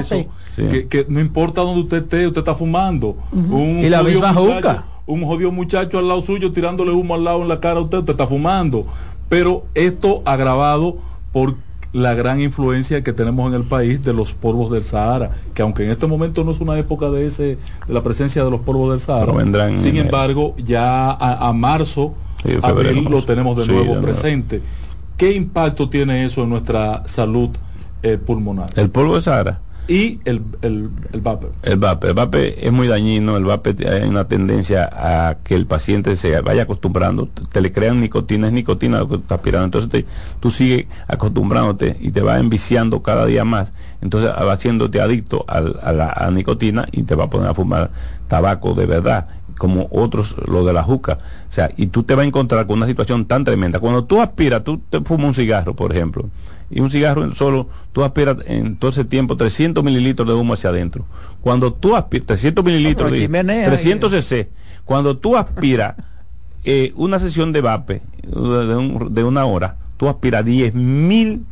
eso. 0.00 0.26
Que, 0.56 1.06
no 1.08 1.20
importa 1.20 1.62
donde 1.62 1.80
usted 1.80 2.02
esté, 2.02 2.26
usted 2.26 2.40
está 2.40 2.54
fumando. 2.54 3.16
un 3.32 3.80
y 3.82 3.88
la 3.88 4.02
misma 4.02 4.34
juca. 4.34 4.84
Un 5.06 5.22
jodido 5.24 5.52
muchacho 5.52 5.98
al 5.98 6.08
lado 6.08 6.22
suyo 6.22 6.52
tirándole 6.52 6.90
humo 6.90 7.14
al 7.14 7.24
lado 7.24 7.42
en 7.42 7.48
la 7.48 7.60
cara 7.60 7.78
a 7.78 7.82
usted, 7.82 7.98
usted 7.98 8.12
está 8.12 8.26
fumando 8.26 8.86
pero 9.28 9.64
esto 9.74 10.22
agravado 10.24 10.98
por 11.32 11.56
la 11.92 12.14
gran 12.14 12.40
influencia 12.40 13.04
que 13.04 13.12
tenemos 13.12 13.48
en 13.48 13.54
el 13.54 13.62
país 13.62 14.02
de 14.04 14.12
los 14.12 14.34
polvos 14.34 14.72
del 14.72 14.82
Sahara, 14.82 15.30
que 15.54 15.62
aunque 15.62 15.84
en 15.84 15.90
este 15.90 16.08
momento 16.08 16.42
no 16.42 16.50
es 16.50 16.60
una 16.60 16.76
época 16.76 17.08
de 17.10 17.26
ese 17.26 17.56
de 17.86 17.94
la 17.94 18.02
presencia 18.02 18.44
de 18.44 18.50
los 18.50 18.60
polvos 18.60 18.90
del 18.90 19.00
Sahara, 19.00 19.32
sin 19.78 19.96
embargo, 19.96 20.54
ya 20.58 21.12
a, 21.12 21.52
marzo, 21.52 22.14
abril 22.62 23.04
lo 23.04 23.24
tenemos 23.24 23.56
de 23.56 23.72
nuevo 23.72 24.00
presente. 24.00 24.60
¿Qué 25.16 25.32
impacto 25.32 25.88
tiene 25.88 26.24
eso 26.24 26.42
en 26.42 26.50
nuestra 26.50 27.06
salud 27.06 27.50
eh, 28.02 28.18
pulmonar? 28.18 28.70
El 28.74 28.90
polvo 28.90 29.14
del 29.14 29.22
Sahara 29.22 29.60
y 29.86 30.20
el, 30.24 30.42
el, 30.62 30.90
el 31.12 31.20
vapor. 31.20 31.52
El 31.62 31.76
vapor. 31.76 32.08
El 32.10 32.14
vapor 32.14 32.40
es 32.40 32.72
muy 32.72 32.88
dañino, 32.88 33.36
el 33.36 33.44
vapor 33.44 33.74
hay 33.86 34.08
una 34.08 34.26
tendencia 34.26 34.88
a 34.90 35.36
que 35.44 35.54
el 35.54 35.66
paciente 35.66 36.16
se 36.16 36.40
vaya 36.40 36.62
acostumbrando, 36.62 37.28
te 37.28 37.60
le 37.60 37.70
crean 37.70 38.00
nicotina, 38.00 38.46
es 38.46 38.52
nicotina 38.52 39.00
lo 39.00 39.08
que 39.08 39.16
está 39.16 39.36
aspirando, 39.36 39.78
entonces 39.78 40.04
tú 40.40 40.50
sigues 40.50 40.86
acostumbrándote 41.06 41.96
y 42.00 42.10
te 42.12 42.22
va 42.22 42.38
enviciando 42.38 43.02
cada 43.02 43.26
día 43.26 43.44
más, 43.44 43.72
entonces 44.00 44.30
va 44.30 44.52
haciéndote 44.52 45.00
adicto 45.00 45.44
a, 45.48 45.60
la 45.60 46.30
nicotina 46.32 46.86
y 46.90 47.02
te 47.02 47.14
va 47.14 47.24
a 47.24 47.30
poner 47.30 47.48
a 47.48 47.54
fumar 47.54 47.90
tabaco 48.28 48.74
de 48.74 48.86
verdad 48.86 49.26
como 49.58 49.88
otros 49.92 50.36
lo 50.46 50.64
de 50.64 50.72
la 50.72 50.82
juca. 50.82 51.18
O 51.48 51.52
sea, 51.52 51.70
y 51.76 51.86
tú 51.88 52.02
te 52.02 52.14
vas 52.14 52.24
a 52.24 52.26
encontrar 52.26 52.66
con 52.66 52.78
una 52.78 52.86
situación 52.86 53.26
tan 53.26 53.44
tremenda. 53.44 53.78
Cuando 53.78 54.04
tú 54.04 54.20
aspiras, 54.20 54.64
tú 54.64 54.80
te 54.90 55.00
fumas 55.00 55.28
un 55.28 55.34
cigarro, 55.34 55.74
por 55.74 55.92
ejemplo, 55.92 56.28
y 56.74 56.80
un 56.80 56.90
cigarro 56.90 57.32
solo, 57.36 57.68
tú 57.92 58.02
aspiras 58.02 58.38
en 58.46 58.76
todo 58.76 58.90
ese 58.90 59.04
tiempo 59.04 59.36
300 59.36 59.84
mililitros 59.84 60.26
de 60.26 60.34
humo 60.34 60.54
hacia 60.54 60.70
adentro. 60.70 61.06
Cuando 61.40 61.72
tú 61.72 61.94
aspiras, 61.94 62.26
300 62.26 62.64
mililitros, 62.64 63.12
de, 63.12 63.28
300 63.28 64.10
cc, 64.10 64.48
cuando 64.84 65.16
tú 65.16 65.36
aspiras 65.36 65.94
eh, 66.64 66.92
una 66.96 67.20
sesión 67.20 67.52
de 67.52 67.60
vape 67.60 68.02
de, 68.24 69.24
una 69.24 69.44
hora, 69.44 69.76
tú 69.96 70.08
aspiras 70.08 70.44
10 70.44 70.74
mil 70.74 71.44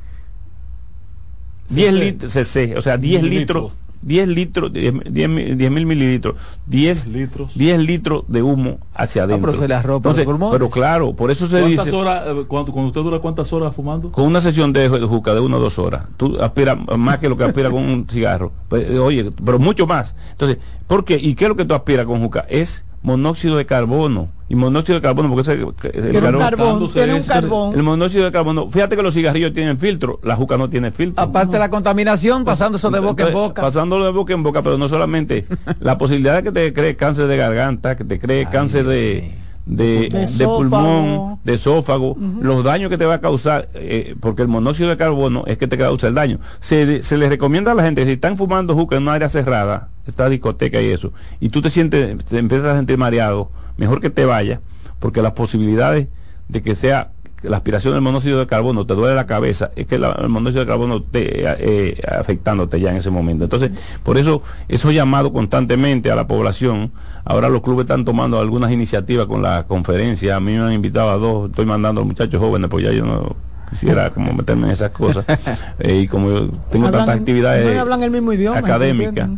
10 1.68 1.94
litros 1.94 2.32
cc, 2.32 2.76
o 2.76 2.82
sea, 2.82 2.96
10 2.96 3.22
litros 3.22 3.72
10 4.02 4.28
litros, 4.28 4.72
10, 4.72 4.92
mil 5.28 5.86
mililitros, 5.86 6.36
10 6.66 7.06
litros. 7.06 7.54
10 7.56 7.78
litros 7.80 8.24
de 8.28 8.42
humo 8.42 8.78
hacia 8.94 9.22
ah, 9.22 9.24
adentro. 9.24 9.52
pero, 9.52 10.50
pero 10.50 10.70
claro, 10.70 11.12
por 11.14 11.30
eso 11.30 11.46
se 11.46 11.62
dice. 11.62 11.90
Horas, 11.92 12.24
eh, 12.26 12.44
cuando, 12.48 12.72
usted 12.72 13.00
dura 13.00 13.18
cuántas 13.20 13.52
horas 13.52 13.74
fumando? 13.74 14.10
Con 14.12 14.26
una 14.26 14.40
sesión 14.40 14.72
de, 14.72 14.88
juca 14.88 15.34
de 15.34 15.40
una 15.40 15.56
o 15.56 15.60
dos 15.60 15.78
horas. 15.78 16.06
Tú 16.16 16.40
aspiras 16.40 16.78
más 16.96 17.18
que 17.18 17.28
lo 17.28 17.36
que 17.36 17.44
aspira 17.44 17.70
con 17.70 17.84
un 17.84 18.06
cigarro. 18.08 18.52
Pues, 18.68 18.90
oye, 18.90 19.30
pero 19.44 19.58
mucho 19.58 19.86
más. 19.86 20.16
Entonces, 20.32 20.58
¿por 20.86 21.04
qué? 21.04 21.16
¿Y 21.16 21.34
qué 21.34 21.44
es 21.44 21.48
lo 21.48 21.56
que 21.56 21.64
tú 21.64 21.74
aspiras 21.74 22.06
con 22.06 22.20
juca? 22.20 22.44
Es 22.48 22.84
monóxido 23.02 23.56
de 23.56 23.66
carbono. 23.66 24.28
Y 24.48 24.54
monóxido 24.54 24.96
de 24.96 25.02
carbono, 25.02 25.30
porque 25.30 25.50
el, 25.50 26.38
carbón, 26.38 26.92
tiene 26.92 27.14
un 27.14 27.22
carbón. 27.22 27.74
El 27.74 27.82
monóxido 27.82 28.26
de 28.26 28.32
carbono. 28.32 28.68
Fíjate 28.68 28.96
que 28.96 29.02
los 29.02 29.14
cigarrillos 29.14 29.54
tienen 29.54 29.78
filtro, 29.78 30.20
la 30.22 30.36
juca 30.36 30.58
no 30.58 30.68
tiene 30.68 30.90
filtro. 30.90 31.22
Aparte 31.22 31.52
de 31.52 31.58
la 31.58 31.70
contaminación, 31.70 32.44
pasando 32.44 32.76
eso 32.76 32.90
de 32.90 33.00
boca 33.00 33.28
en 33.28 33.32
boca. 33.32 33.62
Pasándolo 33.62 34.04
de 34.04 34.10
boca 34.10 34.34
en 34.34 34.42
boca, 34.42 34.62
pero 34.62 34.76
no 34.76 34.90
solamente 34.90 35.46
la 35.80 35.96
posibilidad 35.96 36.36
de 36.36 36.42
que 36.42 36.52
te 36.52 36.72
cree 36.74 36.96
cáncer 36.96 37.28
de 37.28 37.36
garganta, 37.38 37.96
que 37.96 38.04
te 38.04 38.18
cree 38.18 38.46
cáncer 38.46 38.86
de 38.86 39.41
de, 39.66 40.08
de, 40.08 40.44
pulmón, 40.44 41.38
de 41.44 41.54
esófago, 41.54 42.16
los 42.40 42.64
daños 42.64 42.90
que 42.90 42.98
te 42.98 43.04
va 43.04 43.14
a 43.14 43.20
causar, 43.20 43.68
eh, 43.74 44.16
porque 44.20 44.42
el 44.42 44.48
monóxido 44.48 44.88
de 44.88 44.96
carbono 44.96 45.44
es 45.46 45.58
que 45.58 45.68
te 45.68 45.78
causa 45.78 46.08
el 46.08 46.14
daño. 46.14 46.40
Se, 46.60 47.02
se 47.02 47.16
les 47.16 47.28
recomienda 47.28 47.72
a 47.72 47.74
la 47.74 47.84
gente, 47.84 48.04
si 48.04 48.12
están 48.12 48.36
fumando 48.36 48.74
juca 48.74 48.96
en 48.96 49.02
una 49.02 49.14
área 49.14 49.28
cerrada, 49.28 49.88
esta 50.06 50.28
discoteca 50.28 50.80
y 50.82 50.88
eso, 50.88 51.12
y 51.40 51.50
tú 51.50 51.62
te 51.62 51.70
sientes, 51.70 52.24
te 52.24 52.38
empiezas 52.38 52.72
a 52.72 52.76
sentir 52.76 52.98
mareado, 52.98 53.50
mejor 53.76 54.00
que 54.00 54.10
te 54.10 54.24
vayas, 54.24 54.60
porque 54.98 55.22
las 55.22 55.32
posibilidades 55.32 56.08
de 56.48 56.62
que 56.62 56.74
sea 56.74 57.11
la 57.42 57.56
aspiración 57.58 57.94
del 57.94 58.02
monóxido 58.02 58.38
de 58.38 58.46
carbono 58.46 58.86
te 58.86 58.94
duele 58.94 59.14
la 59.14 59.26
cabeza, 59.26 59.70
es 59.76 59.86
que 59.86 59.98
la- 59.98 60.12
el 60.12 60.28
monóxido 60.28 60.60
de 60.64 60.68
carbono 60.68 61.02
te 61.02 61.42
eh, 61.44 62.00
afectándote 62.18 62.80
ya 62.80 62.90
en 62.90 62.96
ese 62.98 63.10
momento. 63.10 63.44
Entonces, 63.44 63.70
por 64.02 64.18
eso, 64.18 64.42
eso 64.68 64.90
llamado 64.90 65.32
constantemente 65.32 66.10
a 66.10 66.14
la 66.14 66.26
población. 66.26 66.90
Ahora 67.24 67.48
los 67.48 67.62
clubes 67.62 67.84
están 67.84 68.04
tomando 68.04 68.40
algunas 68.40 68.70
iniciativas 68.72 69.26
con 69.26 69.42
la 69.42 69.64
conferencia. 69.64 70.36
A 70.36 70.40
mí 70.40 70.52
me 70.52 70.60
han 70.60 70.72
invitado 70.72 71.10
a 71.10 71.16
dos, 71.16 71.50
estoy 71.50 71.66
mandando 71.66 72.00
a 72.00 72.02
los 72.02 72.08
muchachos 72.08 72.40
jóvenes, 72.40 72.68
pues 72.70 72.84
ya 72.84 72.92
yo 72.92 73.04
no 73.04 73.36
quisiera 73.70 74.10
como 74.10 74.32
meterme 74.34 74.66
en 74.66 74.72
esas 74.72 74.90
cosas. 74.90 75.24
Eh, 75.78 76.00
y 76.02 76.06
como 76.08 76.30
yo 76.30 76.48
tengo 76.70 76.86
Hablan- 76.86 76.92
tantas 76.92 77.16
actividades 77.16 77.74
no 77.74 77.80
hablan 77.80 78.02
el 78.02 78.10
mismo 78.10 78.32
idioma. 78.32 78.58
¿se 78.58 78.64
académicas? 78.64 79.28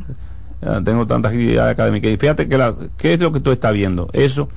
Ah, 0.62 0.81
tengo 0.85 1.06
tantas 1.06 1.32
actividades 1.32 1.72
académicas. 1.72 2.10
Y 2.10 2.16
fíjate 2.16 2.48
que 2.48 2.56
la, 2.59 2.74
¿qué 2.97 3.14
es 3.14 3.20
lo 3.20 3.32
que 3.32 3.40
tú 3.40 3.51
estás 3.52 3.72
viendo? 3.72 4.09
Eso, 4.12 4.48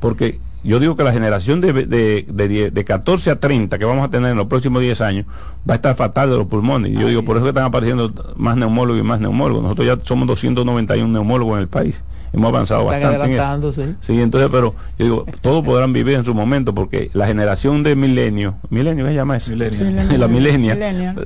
porque 0.00 0.40
yo 0.66 0.78
digo 0.80 0.96
que 0.96 1.04
la 1.04 1.12
generación 1.12 1.60
de, 1.60 1.72
de, 1.72 2.26
de, 2.28 2.70
de 2.70 2.84
14 2.84 3.30
a 3.30 3.40
30 3.40 3.78
que 3.78 3.84
vamos 3.84 4.04
a 4.06 4.10
tener 4.10 4.30
en 4.30 4.36
los 4.36 4.46
próximos 4.46 4.82
10 4.82 5.00
años 5.00 5.26
va 5.68 5.74
a 5.74 5.76
estar 5.76 5.94
fatal 5.94 6.30
de 6.30 6.36
los 6.36 6.46
pulmones. 6.46 6.92
Y 6.92 6.94
yo 6.94 7.08
digo, 7.08 7.24
por 7.24 7.36
eso 7.36 7.44
que 7.44 7.50
están 7.50 7.64
apareciendo 7.64 8.12
más 8.36 8.56
neumólogos 8.56 9.00
y 9.00 9.04
más 9.04 9.20
neumólogos. 9.20 9.62
Nosotros 9.64 9.86
ya 9.86 9.98
somos 10.04 10.26
291 10.28 11.12
neumólogos 11.12 11.56
en 11.56 11.62
el 11.62 11.68
país. 11.68 12.02
Hemos 12.32 12.48
avanzado 12.48 12.92
Están 12.92 13.18
bastante. 13.18 13.34
en 13.34 13.70
eso. 13.70 13.72
sí. 13.72 13.94
Sí, 14.00 14.20
entonces, 14.20 14.50
pero 14.52 14.74
yo 14.98 15.04
digo, 15.04 15.26
todos 15.40 15.64
podrán 15.64 15.92
vivir 15.94 16.14
en 16.16 16.24
su 16.24 16.34
momento 16.34 16.74
porque 16.74 17.08
la 17.14 17.26
generación 17.26 17.82
de 17.82 17.96
milenio, 17.96 18.56
milenio 18.68 19.06
se 19.06 19.14
llama 19.14 19.36
eso, 19.38 19.54
la 20.18 20.28
milenia, 20.28 20.76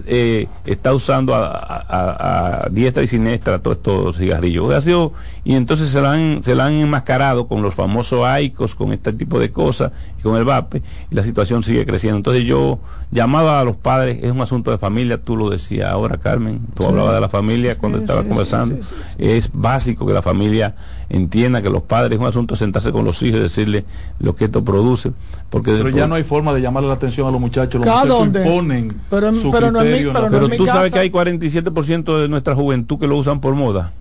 eh, 0.06 0.46
está 0.64 0.94
usando 0.94 1.34
a, 1.34 1.48
a- 1.48 1.84
a- 1.88 2.64
a 2.64 2.68
diestra 2.70 3.02
y 3.02 3.08
siniestra 3.08 3.58
todos 3.60 3.78
estos 3.78 4.18
cigarrillos. 4.18 4.72
Ha 4.72 4.80
sido, 4.82 5.12
y 5.42 5.54
entonces 5.54 5.88
se 5.88 6.00
la, 6.00 6.12
han, 6.12 6.42
se 6.44 6.54
la 6.54 6.66
han 6.66 6.74
enmascarado 6.74 7.48
con 7.48 7.60
los 7.62 7.74
famosos 7.74 8.24
AICOS, 8.24 8.74
con 8.76 8.92
este 8.92 9.12
tipo 9.12 9.29
de 9.38 9.52
cosas, 9.52 9.92
y 10.18 10.22
con 10.22 10.36
el 10.36 10.44
VAPE, 10.44 10.82
y 11.10 11.14
la 11.14 11.22
situación 11.22 11.62
sigue 11.62 11.86
creciendo. 11.86 12.16
Entonces 12.16 12.44
yo, 12.44 12.78
llamaba 13.10 13.60
a 13.60 13.64
los 13.64 13.76
padres, 13.76 14.18
es 14.22 14.30
un 14.32 14.40
asunto 14.40 14.70
de 14.70 14.78
familia, 14.78 15.20
tú 15.22 15.36
lo 15.36 15.50
decías 15.50 15.90
ahora, 15.90 16.16
Carmen, 16.16 16.60
tú 16.74 16.82
Sí. 16.82 16.88
hablabas 16.88 17.14
de 17.14 17.20
la 17.20 17.28
familia 17.28 17.76
cuando 17.78 17.98
Sí, 17.98 18.04
estaba 18.04 18.22
sí, 18.22 18.28
conversando. 18.28 18.76
sí, 18.76 18.82
sí, 18.82 18.94
Es 19.18 19.50
básico 19.52 20.06
que 20.06 20.12
la 20.12 20.22
familia 20.22 20.74
entienda 21.08 21.60
que 21.60 21.70
los 21.70 21.82
padres 21.82 22.12
es 22.12 22.20
un 22.20 22.26
asunto 22.26 22.54
de 22.54 22.58
sentarse 22.58 22.92
con 22.92 23.04
los 23.04 23.20
hijos 23.22 23.40
y 23.40 23.42
decirle 23.42 23.84
lo 24.20 24.36
que 24.36 24.44
esto 24.44 24.62
produce. 24.64 25.12
Porque 25.50 25.72
Pero 25.72 25.88
ya 25.90 26.06
no 26.06 26.14
hay 26.14 26.22
forma 26.22 26.52
de 26.54 26.60
llamarle 26.62 26.88
la 26.88 26.94
atención 26.94 27.26
a 27.26 27.30
los 27.32 27.40
muchachos. 27.40 27.74
Los 27.80 27.84
¿Cada 27.84 28.04
muchachos 28.04 28.18
dónde? 28.20 28.40
imponen 28.46 28.96
Pero 29.10 29.34
su 29.34 29.50
pero 29.50 29.72
no 29.72 29.80
mi- 29.80 29.86
criterio. 29.86 30.12
pero 30.12 30.30
¿no? 30.30 30.40
no 30.40 30.46
Pero 30.48 30.56
tú 30.56 30.66
sabes 30.66 30.82
casa. 30.92 30.94
que 30.94 30.98
hay 31.00 31.10
47% 31.10 32.18
de 32.20 32.28
nuestra 32.28 32.54
juventud 32.54 32.98
que 32.98 33.08
lo 33.08 33.16
usan 33.16 33.40
por 33.40 33.54
moda. 33.56 33.92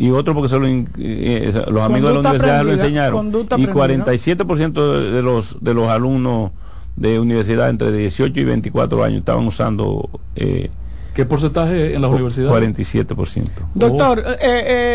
Y 0.00 0.10
otro 0.12 0.32
porque 0.34 0.48
se 0.48 0.58
lo 0.58 0.66
eh, 0.66 0.86
eh, 0.98 1.52
los 1.70 1.82
amigos 1.82 2.08
de 2.10 2.14
la 2.14 2.20
universidad 2.20 2.64
lo 2.64 2.72
enseñaron. 2.72 3.28
Y 3.58 3.64
aprendida. 3.66 4.04
47% 4.06 4.72
de, 4.72 5.10
de 5.12 5.22
los 5.22 5.58
de 5.60 5.74
los 5.74 5.88
alumnos 5.88 6.52
de 6.96 7.20
universidad 7.20 7.68
entre 7.68 7.92
18 7.92 8.40
y 8.40 8.44
24 8.44 9.04
años 9.04 9.18
estaban 9.18 9.46
usando 9.46 10.08
eh, 10.36 10.70
¿Qué 11.14 11.26
porcentaje 11.26 11.94
en 11.94 12.00
las 12.00 12.10
universidades? 12.10 12.50
47%. 12.74 13.44
Doctor, 13.74 14.24
eh, 14.26 14.36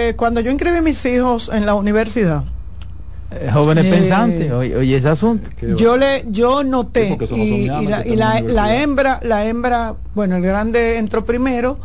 eh, 0.10 0.14
cuando 0.18 0.41
yo 0.41 0.49
inscribí 0.49 0.77
a 0.77 0.82
mis 0.82 1.06
hijos 1.06 1.52
en 1.53 1.65
la 1.68 1.76
universidad, 1.76 2.45
jóvenes 3.53 3.86
Eh, 3.86 3.90
pensantes, 3.91 4.52
oye, 4.53 4.76
oye, 4.76 4.95
ese 4.98 5.10
asunto. 5.10 5.49
yo 5.77 5.98
le 5.98 6.23
yo 6.30 6.64
noté 6.64 7.07
porque 7.10 7.26
eso 7.26 7.36
no 7.38 7.44
y, 7.44 7.49
son 7.49 7.84
y 7.84 7.88
la, 7.88 8.07
y 8.07 8.15
la- 8.15 8.41
la 8.41 8.82
hembra 8.82 9.19
la 9.23 9.45
hembra 9.45 9.95
bueno 10.15 10.38
el 10.38 10.41
grande 10.44 10.98
entró 10.98 11.26
primero 11.26 11.77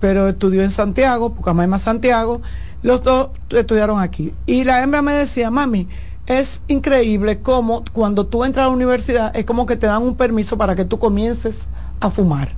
pero 0.00 0.28
estudió 0.28 0.62
en 0.62 0.70
Santiago 0.70 1.34
Pucamaima 1.34 1.78
Santiago. 1.78 2.40
Los 2.82 3.02
dos 3.02 3.30
estudiaron 3.50 4.00
aquí. 4.00 4.32
Y 4.46 4.64
la 4.64 4.82
hembra 4.82 5.02
me 5.02 5.12
decía 5.12 5.50
mami 5.50 5.88
es 6.28 6.62
increíble 6.68 7.40
cómo 7.40 7.84
cuando 7.92 8.26
tú 8.26 8.44
entras 8.44 8.64
a 8.64 8.68
la 8.68 8.74
universidad 8.74 9.34
es 9.34 9.46
como 9.46 9.64
que 9.64 9.76
te 9.76 9.86
dan 9.86 10.02
un 10.02 10.14
permiso 10.14 10.58
para 10.58 10.76
que 10.76 10.84
tú 10.84 10.98
comiences 10.98 11.66
a 12.00 12.10
fumar. 12.10 12.50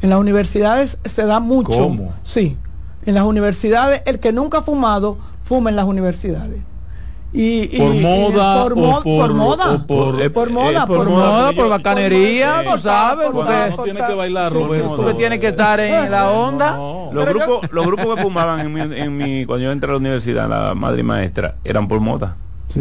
En 0.00 0.10
las 0.10 0.20
universidades 0.20 0.98
se 1.04 1.26
da 1.26 1.40
mucho 1.40 1.78
¿Cómo? 1.78 2.14
sí. 2.22 2.56
En 3.04 3.14
las 3.14 3.24
universidades 3.24 4.02
el 4.06 4.20
que 4.20 4.32
nunca 4.32 4.58
ha 4.58 4.62
fumado 4.62 5.18
fuma 5.42 5.70
en 5.70 5.76
las 5.76 5.86
universidades 5.86 6.60
y, 7.32 7.68
y- 7.74 7.78
¿Por 7.78 7.94
y- 7.94 8.00
moda 8.00 8.62
por, 8.62 8.72
o 8.72 8.76
por- 8.76 9.02
por 9.02 9.34
moda 9.34 9.72
o 9.74 9.86
por- 9.86 10.22
eh, 10.22 10.30
por 10.30 10.48
eh, 10.48 10.52
moda 10.52 10.86
por 10.86 10.98
por 10.98 11.08
moda, 11.10 11.52
yo- 11.52 11.68
bacanería, 11.68 12.62
por- 12.64 12.74
tú 12.76 12.80
sabes, 12.82 13.26
por- 13.26 13.34
porque 13.44 13.72
por- 13.76 13.84
tiene 13.84 14.00
que 14.06 14.14
bailar, 14.14 14.52
sí, 14.52 14.58
Roberto. 14.58 14.88
sí. 14.88 14.94
Porque 14.96 15.14
tiene 15.14 15.40
que 15.40 15.48
estar 15.48 15.80
en 15.80 16.10
la 16.10 16.30
onda. 16.30 16.76
Los 17.12 17.24
yo- 17.26 17.32
grupos, 17.34 17.70
los 17.72 17.86
grupos 17.86 18.16
que 18.16 18.22
fumaban 18.22 18.60
en 18.60 18.72
mi, 18.72 18.80
en 18.80 19.16
mi- 19.16 19.44
cuando 19.44 19.64
yo 19.64 19.72
entré 19.72 19.88
a 19.90 19.92
la 19.92 19.98
universidad, 19.98 20.48
la 20.48 20.74
madre 20.74 21.00
y 21.00 21.04
maestra, 21.04 21.56
eran 21.64 21.88
por 21.88 22.00
moda. 22.00 22.36
Sí. 22.68 22.80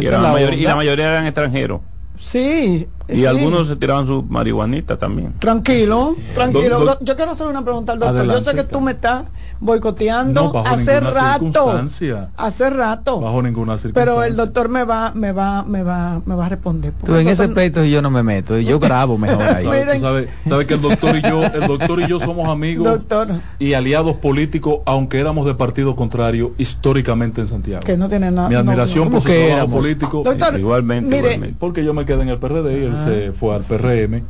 Y, 0.00 0.04
eran 0.06 0.22
La 0.22 0.32
mayoría, 0.32 0.54
y 0.56 0.60
onda. 0.60 0.70
la 0.70 0.76
mayoría 0.76 1.08
eran 1.10 1.26
extranjeros. 1.26 1.80
Sí. 2.18 2.88
Y 3.08 3.16
sí. 3.16 3.26
algunos 3.26 3.68
se 3.68 3.76
tiraban 3.76 4.06
su 4.06 4.22
marihuanita 4.22 4.96
también. 4.98 5.34
Tranquilo, 5.38 6.16
tranquilo. 6.34 6.96
Yo 7.00 7.14
quiero 7.14 7.32
hacer 7.32 7.46
una 7.46 7.62
pregunta 7.62 7.92
al 7.92 7.98
doctor. 8.00 8.16
Adelante, 8.16 8.44
yo 8.44 8.50
sé 8.50 8.56
que 8.56 8.64
tú 8.64 8.80
me 8.80 8.92
estás 8.92 9.24
boicoteando 9.60 10.42
No, 10.44 10.52
bajo 10.52 10.68
hace 10.68 10.92
ninguna 11.00 11.10
rato. 11.10 11.38
circunstancia. 11.50 12.28
Hace 12.36 12.70
rato. 12.70 13.20
Bajo 13.20 13.42
ninguna 13.42 13.78
circunstancia. 13.78 13.92
Pero 13.94 14.22
el 14.24 14.36
doctor 14.36 14.68
me 14.68 14.84
va, 14.84 15.12
me 15.14 15.32
va, 15.32 15.62
me 15.62 15.82
va, 15.82 16.20
me 16.24 16.34
va 16.34 16.46
a 16.46 16.48
responder. 16.48 16.92
Tú 17.04 17.14
en 17.16 17.28
ese 17.28 17.48
pleito 17.48 17.82
yo 17.84 18.02
no 18.02 18.10
me 18.10 18.22
meto, 18.22 18.58
yo 18.58 18.78
grabo 18.78 19.16
mejor 19.18 19.42
ahí. 19.56 19.64
¿Sabes, 19.64 19.94
tú 19.94 20.00
sabes- 20.00 20.28
sabes 20.48 20.66
que 20.66 20.74
el 20.74 20.82
doctor 20.82 21.16
y 21.16 21.22
yo, 21.22 21.44
el 21.44 21.66
doctor 21.66 22.00
y 22.00 22.06
yo 22.06 22.20
somos 22.20 22.48
amigos 22.48 22.86
Doctor, 22.86 23.28
y 23.58 23.72
aliados 23.74 24.16
políticos, 24.16 24.80
aunque 24.86 25.18
éramos 25.20 25.46
de 25.46 25.54
partido 25.54 25.96
contrario 25.96 26.52
históricamente 26.58 27.40
en 27.40 27.46
Santiago. 27.46 27.82
que 27.84 27.96
no 27.96 28.08
tiene 28.08 28.30
nada. 28.30 28.48
Mi 28.48 28.54
no, 28.54 28.60
admiración 28.60 29.04
no. 29.06 29.10
por 29.12 29.22
su 29.22 29.28
trabajo 29.28 29.68
político. 29.80 30.22
Doctor, 30.24 30.58
igualmente, 30.58 31.08
mire, 31.08 31.28
igualmente. 31.34 31.56
Porque 31.58 31.84
yo 31.84 31.94
me 31.94 32.04
quedé 32.04 32.22
en 32.22 32.28
el 32.28 32.38
PRD 32.38 32.80
y 32.80 32.84
él 32.84 32.96
se 32.96 33.32
fue 33.32 33.54
al 33.54 33.62
PRM. 33.62 34.22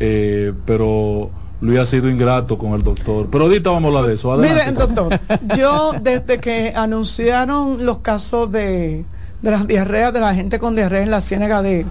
eh, 0.00 0.52
pero 0.66 1.30
Luis 1.64 1.78
ha 1.80 1.86
sido 1.86 2.08
ingrato 2.08 2.58
con 2.58 2.72
el 2.72 2.82
doctor. 2.82 3.28
Pero 3.30 3.44
ahorita 3.44 3.70
vamos 3.70 3.84
a 3.84 3.96
hablar 3.96 4.08
de 4.08 4.14
eso. 4.14 4.32
Adelante. 4.32 4.70
Mire, 4.70 4.72
doctor, 4.78 5.20
yo 5.58 5.92
desde 6.00 6.38
que 6.40 6.72
anunciaron 6.76 7.84
los 7.84 7.98
casos 7.98 8.50
de, 8.52 9.04
de 9.42 9.50
las 9.50 9.66
diarreas, 9.66 10.12
de 10.12 10.20
la 10.20 10.34
gente 10.34 10.58
con 10.58 10.74
diarrea 10.74 11.02
en 11.02 11.10
la 11.10 11.20
ciénaga 11.20 11.62
de, 11.62 11.86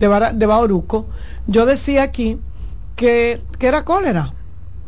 de, 0.00 0.08
Bara- 0.08 0.32
de 0.32 0.46
Bauruco, 0.46 1.06
yo 1.46 1.66
decía 1.66 2.02
aquí 2.04 2.38
que, 2.96 3.42
que 3.58 3.66
era 3.66 3.84
cólera. 3.84 4.34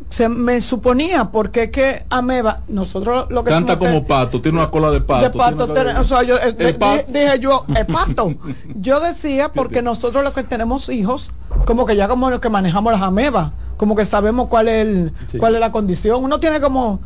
Se 0.09 0.27
me 0.27 0.59
suponía, 0.59 1.31
porque 1.31 1.63
es 1.63 1.71
que 1.71 2.05
ameba, 2.09 2.63
nosotros 2.67 3.27
lo 3.29 3.45
que 3.45 3.51
Canta 3.51 3.79
como 3.79 4.05
pato, 4.05 4.41
tiene 4.41 4.57
una 4.57 4.69
cola 4.69 4.89
de 4.91 4.99
pato. 4.99 5.23
de 5.23 5.29
pato, 5.29 5.67
tiene- 5.73 5.97
o 5.97 6.03
sea, 6.03 6.21
yo, 6.23 6.35
eh, 6.35 6.53
El 6.57 6.73
di- 6.73 6.73
pato. 6.73 7.03
dije 7.13 7.39
yo, 7.39 7.65
es 7.73 7.85
pato. 7.85 8.33
Yo 8.75 8.99
decía 8.99 9.49
porque 9.53 9.81
nosotros 9.81 10.21
los 10.23 10.33
que 10.33 10.43
tenemos 10.43 10.89
hijos, 10.89 11.31
como 11.65 11.85
que 11.85 11.95
ya 11.95 12.09
como 12.09 12.29
los 12.29 12.39
que 12.41 12.49
manejamos 12.49 12.91
las 12.91 13.01
amebas, 13.03 13.51
como 13.81 13.95
que 13.95 14.05
sabemos 14.05 14.45
cuál 14.47 14.67
es 14.67 14.87
el, 14.87 15.11
Sí. 15.27 15.39
cuál 15.39 15.55
es 15.55 15.59
la 15.59 15.71
condición. 15.71 16.23
Uno 16.23 16.39
tiene 16.39 16.61
como 16.61 16.99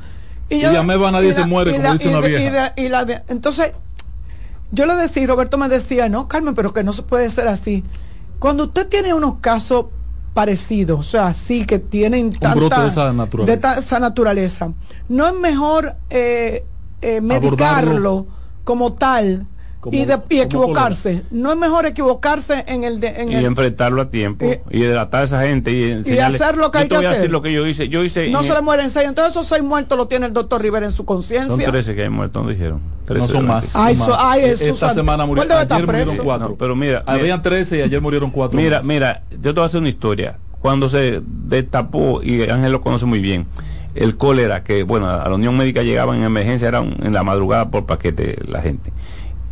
Y 0.49 0.59
de 0.59 0.77
ameba 0.77 1.09
nadie 1.09 1.29
y 1.29 1.33
se 1.33 1.45
muere, 1.45 1.71
y 1.71 1.75
como 1.77 1.93
dice 1.93 2.09
una 2.09 2.19
vieja. 2.19 2.43
y 2.43 2.49
de- 2.49 2.85
y 2.87 2.89
la 2.89 3.05
de- 3.05 3.23
entonces, 3.29 3.71
yo 4.73 4.85
le 4.85 4.93
decía, 4.95 5.25
Roberto 5.25 5.57
me 5.57 5.69
decía, 5.69 6.09
no, 6.09 6.27
Carmen, 6.27 6.53
pero 6.53 6.73
que 6.73 6.83
no 6.83 6.91
se 6.91 7.01
puede 7.03 7.29
ser 7.29 7.47
así. 7.47 7.85
Cuando 8.39 8.65
usted 8.65 8.89
tiene 8.89 9.13
unos 9.13 9.35
casos 9.35 9.85
parecidos, 10.33 10.99
o 10.99 11.03
sea, 11.03 11.27
así 11.27 11.65
que 11.65 11.79
tienen 11.79 12.31
tanta, 12.33 12.55
brote 12.55 12.81
de 12.81 12.87
esa 12.87 13.13
naturaleza. 13.13 13.55
de 13.55 13.57
ta- 13.61 13.79
esa 13.79 13.99
naturaleza, 14.01 14.73
no 15.07 15.27
es 15.27 15.33
mejor 15.33 15.95
eh, 16.09 16.65
eh, 17.01 17.21
medicarlo 17.21 18.27
como 18.65 18.91
tal 18.95 19.47
Como- 19.85 19.95
y, 19.95 20.03
de- 20.05 20.15
y 20.15 20.17
como 20.37 20.41
equivocarse. 20.43 21.21
No 21.29 21.51
es 21.51 21.57
mejor 21.59 21.85
equivocarse 21.85 22.63
en 22.67 22.83
el 22.83 22.99
de, 22.99 23.09
en 23.09 23.31
y 23.31 23.35
el- 23.35 23.45
enfrentarlo 23.45 24.01
a 24.01 24.09
tiempo 24.09 24.51
y, 24.71 24.79
delatar 24.79 25.21
a 25.21 25.23
esa 25.25 25.41
gente 25.43 25.71
y 25.71 25.91
enseñarle 25.91 26.37
hacer 26.37 26.57
lo 26.57 26.71
que 26.71 26.79
Yo 26.79 26.81
hay 26.81 26.85
te 26.85 26.89
que 26.89 26.95
voy 26.97 27.05
a 27.05 27.09
hacer. 27.09 27.21
decir 27.21 27.31
lo 27.31 27.41
que 27.43 27.53
yo 27.53 27.67
hice 27.67 27.87
yo 27.87 28.03
hice 28.03 28.29
no 28.31 28.39
en 28.39 28.43
se 28.45 28.49
el- 28.49 28.55
le 28.55 28.61
mueren 28.63 28.89
seis. 28.89 29.07
Entonces 29.07 29.31
esos 29.33 29.45
seis 29.45 29.61
muertos 29.61 29.95
lo 29.95 30.07
tiene 30.07 30.25
el 30.25 30.33
doctor 30.33 30.59
Rivera 30.59 30.87
en 30.87 30.91
su 30.91 30.97
son 30.97 31.05
conciencia. 31.05 31.67
13 31.71 31.93
que 31.93 32.01
hay 32.01 32.09
muertos 32.09 32.43
no 32.43 32.49
dijeron 32.49 32.81
13 33.05 33.27
No 33.27 33.31
son 33.31 33.45
más. 33.45 33.75
Ay, 33.75 33.93
son 33.95 34.05
so- 34.07 34.11
más. 34.13 34.21
ay, 34.23 34.41
E- 34.41 34.47
Jesús 34.49 34.69
Esta 34.69 34.93
semana 34.95 35.27
murió, 35.27 35.41
¿Cuál 35.43 35.49
debe 35.49 35.61
estar 35.61 35.75
ayer 35.77 35.85
murieron 35.87 36.17
cuatro. 36.17 36.49
No, 36.49 36.55
pero 36.55 36.75
mira, 36.75 37.03
Habían. 37.05 37.43
13 37.43 37.77
y 37.77 37.81
ayer 37.83 38.01
murieron 38.01 38.31
cuatro. 38.31 38.57
Mira, 38.59 38.77
más. 38.77 38.85
mira, 38.87 39.21
yo 39.29 39.37
te 39.39 39.51
voy 39.51 39.63
a 39.63 39.65
hacer 39.67 39.81
una 39.81 39.89
historia. 39.89 40.39
Cuando 40.59 40.89
se 40.89 41.21
destapó, 41.23 42.23
y 42.23 42.41
Ángel 42.49 42.71
lo 42.71 42.81
conoce 42.81 43.05
muy 43.05 43.19
bien, 43.19 43.45
el 43.93 44.17
cólera, 44.17 44.63
que 44.63 44.81
bueno, 44.83 45.07
a 45.09 45.29
la 45.29 45.35
Unión 45.35 45.55
Médica 45.55 45.83
llegaban 45.83 46.17
en 46.17 46.23
emergencia, 46.23 46.67
era 46.67 46.81
un- 46.81 46.97
en 47.03 47.13
la 47.13 47.23
madrugada 47.23 47.69
por 47.69 47.85
paquete 47.85 48.37
la 48.47 48.61
gente. 48.61 48.91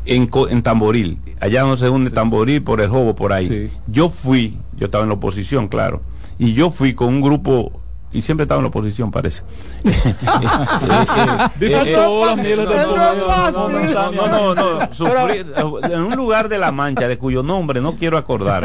En, 0.06 0.30
en 0.50 0.62
Tamboril, 0.64 1.20
allá 1.40 1.62
no 1.64 1.78
se 1.78 1.90
hunde 1.90 2.12
Tamboril 2.12 2.62
por 2.62 2.82
el 2.82 2.90
jobo 2.90 3.16
por 3.16 3.32
ahí. 3.34 3.48
Yo 3.88 4.10
fui, 4.10 4.58
yo 4.76 4.86
estaba 4.86 5.04
en 5.04 5.10
la 5.10 5.16
oposición, 5.16 5.68
claro, 5.68 6.02
y 6.38 6.54
yo 6.54 6.72
fui 6.72 6.94
con 6.94 7.08
un 7.08 7.22
grupo, 7.22 7.72
y 8.12 8.22
siempre 8.22 8.44
estaba 8.44 8.60
en 8.60 8.64
la 8.64 8.68
oposición, 8.70 9.12
parece. 9.12 9.44
No, 14.12 14.28
no, 14.28 14.56
no, 14.56 14.80
sufrí- 14.92 15.92
en 15.92 16.02
un 16.02 16.16
lugar 16.16 16.50
de 16.50 16.58
la 16.58 16.72
Mancha, 16.72 17.08
de 17.08 17.18
cuyo 17.18 17.44
nombre 17.44 17.82
no 17.82 17.96
quiero 17.96 18.18
acordar. 18.18 18.64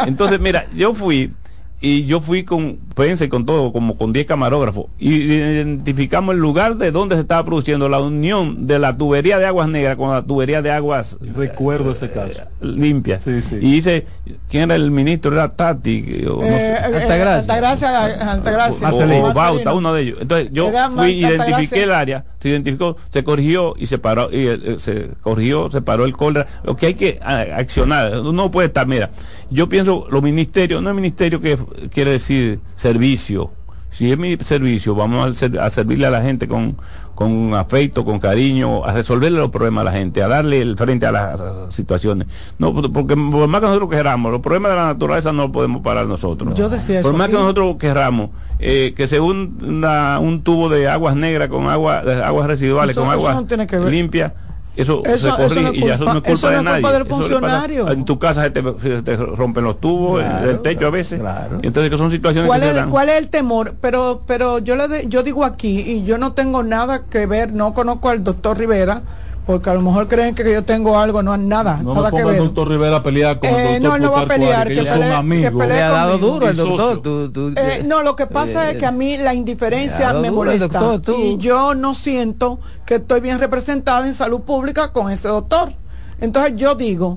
Entonces, 0.06 0.40
mira, 0.40 0.66
yo 0.74 0.94
fui 0.94 1.32
y 1.80 2.06
yo 2.06 2.20
fui 2.20 2.42
con 2.42 2.78
prensa 2.94 3.28
con 3.28 3.46
todo, 3.46 3.72
como 3.72 3.96
con 3.96 4.12
10 4.12 4.26
camarógrafos, 4.26 4.86
y 4.98 5.14
identificamos 5.14 6.34
el 6.34 6.40
lugar 6.40 6.76
de 6.76 6.90
donde 6.90 7.14
se 7.14 7.20
estaba 7.20 7.44
produciendo 7.44 7.88
la 7.88 8.00
unión 8.00 8.66
de 8.66 8.80
la 8.80 8.96
tubería 8.96 9.38
de 9.38 9.46
aguas 9.46 9.68
negras 9.68 9.96
con 9.96 10.10
la 10.10 10.22
tubería 10.22 10.60
de 10.62 10.72
aguas. 10.72 11.16
Recuerdo 11.20 11.92
ese 11.92 12.10
caso. 12.10 12.40
Eh, 12.40 12.66
limpias. 12.66 13.24
Y 13.26 13.72
dice, 13.72 14.06
¿quién 14.48 14.64
era 14.64 14.74
el 14.74 14.90
ministro? 14.90 15.32
Era 15.32 15.50
Tati. 15.54 16.24
O, 16.26 16.40
no 16.40 16.46
Eh, 16.46 16.74
Altagracia. 16.76 18.32
Altagracia. 18.32 18.90
O, 18.90 19.28
o 19.28 19.32
Bauta, 19.32 19.72
uno 19.72 19.94
de 19.94 20.02
ellos. 20.02 20.18
Entonces 20.20 20.48
yo 20.52 20.72
fui, 20.92 21.12
identifiqué 21.12 21.84
el 21.84 21.92
área, 21.92 22.24
se 22.40 22.48
identificó, 22.48 22.96
se 23.10 23.22
corrigió 23.22 23.74
y 23.78 23.86
se 23.86 23.98
paró, 23.98 24.30
y 24.32 24.48
eh, 24.48 24.74
se 24.78 25.10
corrigió, 25.22 25.70
se 25.70 25.80
paró 25.82 26.04
el 26.04 26.16
cólera. 26.16 26.48
Lo 26.64 26.76
que 26.76 26.86
hay 26.86 26.94
que 26.94 27.20
accionar, 27.22 28.22
no 28.22 28.50
puede 28.50 28.66
estar, 28.66 28.88
mira, 28.88 29.10
yo 29.50 29.68
pienso, 29.68 30.06
los 30.10 30.22
ministerios, 30.22 30.82
no 30.82 30.90
es 30.90 30.96
ministerio 30.96 31.40
que 31.40 31.56
quiere 31.92 32.12
decir 32.12 32.60
servicio. 32.76 33.50
Si 33.90 34.12
es 34.12 34.18
mi 34.18 34.36
servicio, 34.36 34.94
vamos 34.94 35.30
a, 35.30 35.34
ser- 35.34 35.58
a 35.58 35.70
servirle 35.70 36.06
a 36.06 36.10
la 36.10 36.20
gente 36.20 36.46
con, 36.46 36.76
con 37.14 37.54
afecto, 37.54 38.04
con 38.04 38.18
cariño, 38.18 38.84
a 38.84 38.92
resolverle 38.92 39.38
los 39.38 39.48
problemas 39.50 39.80
a 39.80 39.84
la 39.86 39.92
gente, 39.92 40.22
a 40.22 40.28
darle 40.28 40.60
el 40.60 40.76
frente 40.76 41.06
a 41.06 41.10
las, 41.12 41.40
a 41.40 41.44
las 41.44 41.74
situaciones. 41.74 42.28
No, 42.58 42.74
porque 42.92 43.16
por 43.16 43.48
más 43.48 43.60
que 43.62 43.66
nosotros 43.66 43.88
queramos, 43.88 44.30
los 44.30 44.42
problemas 44.42 44.72
de 44.72 44.76
la 44.76 44.86
naturaleza 44.88 45.32
no 45.32 45.44
los 45.44 45.50
podemos 45.52 45.80
parar 45.82 46.06
nosotros. 46.06 46.54
Yo 46.54 46.68
decía 46.68 47.00
Por 47.00 47.12
eso 47.12 47.18
más 47.18 47.28
que 47.28 47.34
nosotros 47.34 47.76
querramos 47.76 48.28
eh, 48.58 48.92
que 48.94 49.08
se 49.08 49.20
una, 49.20 50.18
un 50.20 50.42
tubo 50.42 50.68
de 50.68 50.86
aguas 50.88 51.16
negras 51.16 51.48
con 51.48 51.68
agua, 51.68 52.02
aguas 52.24 52.46
residuales, 52.46 52.94
Eso- 52.94 53.00
con 53.04 53.10
agua 53.10 53.32
no 53.78 53.88
limpia, 53.90 54.34
eso, 54.76 55.02
Eso- 55.04 55.18
se 55.18 55.28
eso 55.28 55.36
corrige 55.36 55.62
no 55.62 55.68
es 55.70 55.74
y 55.74 55.80
ya 55.86 55.94
eso 55.94 56.04
no 56.04 56.10
es 56.10 56.14
culpa- 56.16 56.30
eso 56.32 56.46
de 56.48 56.52
no 56.52 56.58
es 56.60 56.64
nadie. 56.64 56.82
culpa 56.82 56.92
del 56.92 57.02
Eso 57.02 57.08
pasa- 57.10 57.20
funcionario. 57.28 57.90
en 57.90 58.04
tu 58.04 58.18
casa 58.18 58.42
se 58.44 58.50
te, 58.50 58.62
se 58.80 59.02
te 59.02 59.16
rompen 59.16 59.64
los 59.64 59.80
tubos 59.80 60.22
Claro, 60.22 60.46
del 60.46 60.60
techo 60.60 60.86
a 60.86 60.90
veces. 60.90 61.20
Y 61.62 61.66
entonces 61.66 61.90
que 61.90 61.98
son 61.98 62.10
situaciones 62.10 62.46
¿Cuál 62.48 62.60
que 62.60 62.66
se 62.66 62.70
es, 62.70 62.76
dan. 62.76 62.90
cuál 62.90 63.08
es 63.08 63.16
el 63.18 63.28
temor? 63.28 63.74
Pero, 63.80 64.22
pero 64.26 64.58
yo 64.58 64.76
le 64.76 64.86
de- 64.88 65.06
yo 65.08 65.22
digo 65.22 65.44
aquí, 65.44 65.80
y 65.80 66.04
yo 66.04 66.16
no 66.18 66.32
tengo 66.32 66.62
nada 66.62 67.02
que 67.10 67.26
ver, 67.26 67.52
no 67.52 67.74
conozco 67.74 68.08
al 68.08 68.22
doctor 68.22 68.56
Rivera, 68.58 69.02
porque 69.48 69.70
a 69.70 69.72
lo 69.74 69.80
mejor 69.80 70.08
creen 70.08 70.34
que 70.34 70.44
yo 70.52 70.62
tengo 70.62 70.98
algo, 70.98 71.22
no 71.22 71.34
nada, 71.38 71.78
No 71.82 71.94
nada 71.94 72.10
me 72.10 72.16
que 72.18 72.22
ponga 72.22 72.34
el 72.34 72.38
ver. 72.40 72.48
doctor 72.48 72.68
Rivera 72.68 72.96
a 72.96 73.02
pelear 73.02 73.38
con 73.40 73.48
Eh, 73.48 73.76
el 73.76 73.82
no, 73.82 73.88
doctor 73.88 73.96
él 73.96 74.02
no 74.02 74.12
va 74.12 74.20
a 74.20 74.26
pelear, 74.26 74.68
que 74.68 74.74
Le 74.74 74.90
ha 74.90 75.88
dado 75.88 76.10
conmigo. 76.18 76.32
duro 76.34 76.48
el 76.50 76.56
doctor. 76.58 77.00
tú- 77.00 77.30
tú- 77.32 77.54
Eh, 77.56 77.82
no, 77.86 78.02
lo 78.02 78.14
que 78.14 78.26
pasa 78.26 78.68
Eh, 78.68 78.72
es 78.72 78.76
que 78.76 78.84
a 78.84 78.92
mí 78.92 79.16
la 79.16 79.32
indiferencia 79.32 80.12
me 80.12 80.30
molesta 80.30 80.66
doctor, 80.80 81.00
tú. 81.00 81.16
y 81.18 81.38
yo 81.38 81.74
no 81.74 81.94
siento 81.94 82.60
que 82.84 82.96
estoy 82.96 83.22
bien 83.22 83.38
representada 83.38 84.06
en 84.06 84.12
salud 84.12 84.42
pública 84.42 84.92
con 84.92 85.10
ese 85.10 85.28
doctor. 85.28 85.72
Entonces 86.20 86.52
yo 86.56 86.74
digo, 86.74 87.16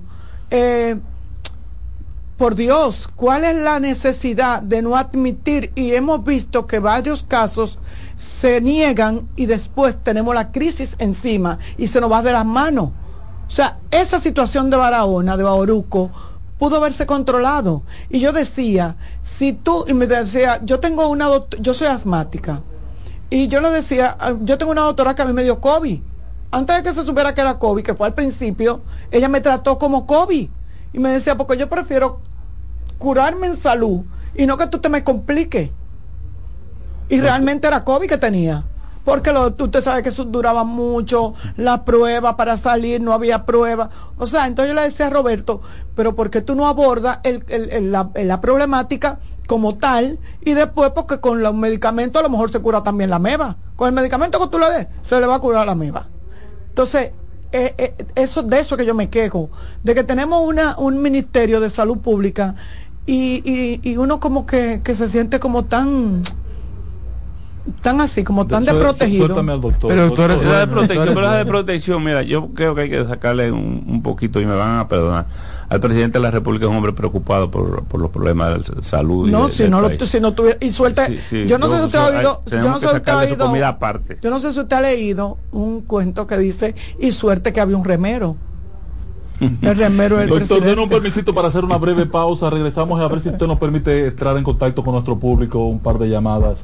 eh, 0.51 0.95
por 2.37 2.55
Dios, 2.55 3.09
¿cuál 3.13 3.43
es 3.43 3.57
la 3.57 3.81
necesidad 3.81 4.61
de 4.61 4.81
no 4.81 4.95
admitir? 4.95 5.73
Y 5.75 5.95
hemos 5.95 6.23
visto 6.23 6.65
que 6.65 6.79
varios 6.79 7.23
casos 7.23 7.77
se 8.21 8.61
niegan 8.61 9.27
y 9.35 9.47
después 9.47 9.97
tenemos 10.03 10.35
la 10.35 10.51
crisis 10.51 10.95
encima 10.99 11.57
y 11.75 11.87
se 11.87 11.99
nos 11.99 12.11
va 12.11 12.21
de 12.21 12.31
las 12.31 12.45
manos. 12.45 12.91
O 13.47 13.49
sea, 13.49 13.79
esa 13.89 14.19
situación 14.19 14.69
de 14.69 14.77
Barahona, 14.77 15.37
de 15.37 15.43
Bauruco, 15.43 16.11
pudo 16.59 16.77
haberse 16.77 17.07
controlado. 17.07 17.81
Y 18.11 18.19
yo 18.19 18.31
decía, 18.31 18.95
si 19.23 19.53
tú, 19.53 19.85
y 19.87 19.95
me 19.95 20.05
decía, 20.05 20.61
yo 20.63 20.79
tengo 20.79 21.07
una, 21.07 21.29
yo 21.59 21.73
soy 21.73 21.87
asmática. 21.87 22.61
Y 23.31 23.47
yo 23.47 23.59
le 23.59 23.71
decía, 23.71 24.15
ah, 24.19 24.35
yo 24.41 24.59
tengo 24.59 24.71
una 24.71 24.81
doctora 24.81 25.15
que 25.15 25.23
a 25.23 25.25
mí 25.25 25.33
me 25.33 25.43
dio 25.43 25.59
COVID. 25.59 25.99
Antes 26.51 26.75
de 26.75 26.83
que 26.83 26.93
se 26.93 27.03
supiera 27.03 27.33
que 27.33 27.41
era 27.41 27.57
COVID, 27.57 27.83
que 27.83 27.95
fue 27.95 28.05
al 28.05 28.13
principio, 28.13 28.81
ella 29.09 29.29
me 29.29 29.41
trató 29.41 29.79
como 29.79 30.05
COVID. 30.05 30.47
Y 30.93 30.99
me 30.99 31.09
decía, 31.09 31.35
porque 31.37 31.57
yo 31.57 31.67
prefiero 31.67 32.21
curarme 32.99 33.47
en 33.47 33.57
salud 33.57 34.01
y 34.35 34.45
no 34.45 34.59
que 34.59 34.67
tú 34.67 34.77
te 34.77 34.89
me 34.89 35.03
compliques. 35.03 35.71
Y 37.11 37.19
realmente 37.19 37.67
era 37.67 37.83
COVID 37.83 38.07
que 38.07 38.17
tenía. 38.17 38.63
Porque 39.03 39.33
lo, 39.33 39.53
tú 39.53 39.67
te 39.67 39.81
sabes 39.81 40.01
que 40.01 40.09
eso 40.09 40.23
duraba 40.23 40.63
mucho, 40.63 41.33
la 41.57 41.83
prueba 41.83 42.37
para 42.37 42.55
salir, 42.55 43.01
no 43.01 43.11
había 43.11 43.45
prueba. 43.45 43.89
O 44.17 44.25
sea, 44.27 44.47
entonces 44.47 44.69
yo 44.69 44.75
le 44.75 44.83
decía 44.83 45.07
a 45.07 45.09
Roberto, 45.09 45.59
pero 45.93 46.15
¿por 46.15 46.29
qué 46.29 46.39
tú 46.39 46.55
no 46.55 46.67
abordas 46.67 47.19
el- 47.23 47.91
la, 47.91 48.39
problemática 48.39 49.19
como 49.45 49.75
tal? 49.75 50.19
Y 50.39 50.53
después, 50.53 50.91
porque 50.91 51.19
con 51.19 51.41
los 51.41 51.53
medicamentos 51.53 52.21
a 52.21 52.23
lo 52.23 52.29
mejor 52.29 52.49
se 52.49 52.61
cura 52.61 52.81
también 52.81 53.09
la 53.09 53.19
meba. 53.19 53.57
Con 53.75 53.89
el 53.89 53.93
medicamento 53.93 54.39
que 54.39 54.47
tú 54.47 54.57
le 54.57 54.71
des, 54.71 54.87
se 55.01 55.19
le 55.19 55.27
va 55.27 55.35
a 55.35 55.39
curar 55.39 55.65
la 55.65 55.75
meba. 55.75 56.05
Entonces, 56.69 57.11
eh, 57.51 57.75
eh, 57.77 57.95
eso 58.15 58.41
de 58.41 58.57
eso 58.57 58.77
que 58.77 58.85
yo 58.85 58.95
me 58.95 59.09
quejo, 59.09 59.49
de 59.83 59.95
que 59.95 60.05
tenemos 60.05 60.41
una, 60.43 60.77
un 60.77 61.01
ministerio 61.01 61.59
de 61.59 61.69
salud 61.69 61.97
pública 61.97 62.55
y, 63.05 63.97
uno 63.97 64.21
como 64.21 64.45
que 64.45 64.81
se 64.95 65.09
siente 65.09 65.41
como 65.41 65.65
tan 65.65 66.23
tan 67.81 68.01
así, 68.01 68.23
como 68.23 68.47
tan 68.47 68.63
Sué- 68.65 68.73
desprotegido. 68.73 69.25
suéltame 69.27 69.51
al 69.53 69.61
doctor. 69.61 69.89
Pero 69.89 70.05
Doctor, 70.07 70.29
la 70.29 70.35
de 70.37 70.45
bueno, 70.45 70.71
protección, 70.71 71.05
doctor, 71.05 71.23
pero 71.23 71.37
de 71.37 71.45
protección, 71.45 72.03
mira, 72.03 72.21
yo 72.23 72.49
creo 72.53 72.73
que 72.75 72.81
hay 72.81 72.89
que 72.89 73.05
sacarle 73.05 73.51
un, 73.51 73.83
un 73.87 74.01
poquito 74.03 74.39
y 74.41 74.45
me 74.45 74.55
van 74.55 74.79
a 74.79 74.87
perdonar. 74.87 75.27
Al 75.69 75.79
presidente 75.79 76.17
de 76.17 76.23
la 76.23 76.31
República 76.31 76.65
es 76.65 76.69
un 76.71 76.77
hombre 76.77 76.91
preocupado 76.93 77.49
por, 77.49 77.85
por 77.85 78.01
los 78.01 78.09
problemas 78.09 78.65
de 78.67 78.83
salud. 78.83 79.27
y 79.27 79.31
No, 79.31 79.47
de- 79.47 79.53
si 79.53 79.67
no, 79.69 79.79
lo, 79.79 79.87
país. 79.87 80.09
si 80.09 80.19
no 80.19 80.33
tuviera, 80.33 80.57
y 80.59 80.71
suelta, 80.71 81.07
Sí, 81.07 81.19
sí, 81.21 81.45
yo 81.47 81.57
no 81.57 81.69
sé 81.69 81.79
si 81.79 81.85
usted 81.85 81.99
ha 81.99 82.07
oído, 82.07 82.41
yo 82.49 82.61
no 82.61 82.79
sé 82.79 82.87
si 82.89 82.95
usted 82.95 83.11
ha 83.11 83.17
oído, 83.19 83.45
comida 83.45 83.67
aparte. 83.69 84.17
yo 84.21 84.29
no 84.29 84.39
sé 84.39 84.51
si 84.53 84.59
usted 84.59 84.75
ha 84.75 84.81
leído 84.81 85.37
un 85.51 85.81
cuento 85.81 86.27
que 86.27 86.37
dice, 86.37 86.75
y 86.99 87.11
suerte 87.11 87.53
que 87.53 87.61
había 87.61 87.77
un 87.77 87.85
remero. 87.85 88.35
El 89.61 89.75
remero 89.75 90.17
del 90.17 90.29
Doctor, 90.29 90.61
denos 90.61 90.83
un 90.83 90.89
permisito 90.89 91.33
para 91.33 91.47
hacer 91.47 91.63
una 91.65 91.77
breve 91.77 92.05
pausa. 92.05 92.49
Regresamos 92.49 92.99
a 93.01 93.07
ver 93.07 93.21
si 93.21 93.29
usted 93.29 93.47
nos 93.47 93.57
permite 93.57 94.07
entrar 94.07 94.37
en 94.37 94.43
contacto 94.43 94.83
con 94.83 94.93
nuestro 94.93 95.17
público, 95.17 95.65
un 95.65 95.79
par 95.79 95.97
de 95.97 96.09
llamadas 96.09 96.63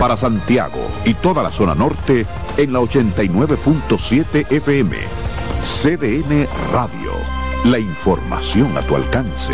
Para 0.00 0.16
Santiago 0.16 0.80
y 1.04 1.12
toda 1.12 1.42
la 1.42 1.50
zona 1.50 1.74
norte 1.74 2.24
en 2.56 2.72
la 2.72 2.80
89.7 2.80 4.50
FM. 4.50 4.96
CDN 5.62 6.48
Radio. 6.72 7.12
La 7.66 7.78
información 7.78 8.74
a 8.78 8.80
tu 8.80 8.96
alcance. 8.96 9.52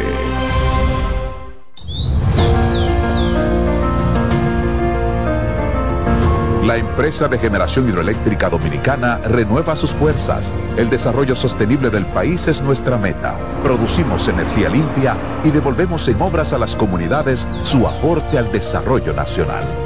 La 6.64 6.76
empresa 6.76 7.26
de 7.26 7.38
generación 7.40 7.88
hidroeléctrica 7.88 8.48
dominicana 8.48 9.18
renueva 9.24 9.74
sus 9.74 9.90
fuerzas. 9.90 10.52
El 10.76 10.88
desarrollo 10.90 11.34
sostenible 11.34 11.90
del 11.90 12.06
país 12.06 12.46
es 12.46 12.62
nuestra 12.62 12.96
meta. 12.98 13.36
Producimos 13.64 14.28
energía 14.28 14.68
limpia 14.68 15.16
y 15.42 15.50
devolvemos 15.50 16.06
en 16.06 16.22
obras 16.22 16.52
a 16.52 16.58
las 16.58 16.76
comunidades 16.76 17.48
su 17.62 17.88
aporte 17.88 18.38
al 18.38 18.52
desarrollo 18.52 19.12
nacional. 19.12 19.85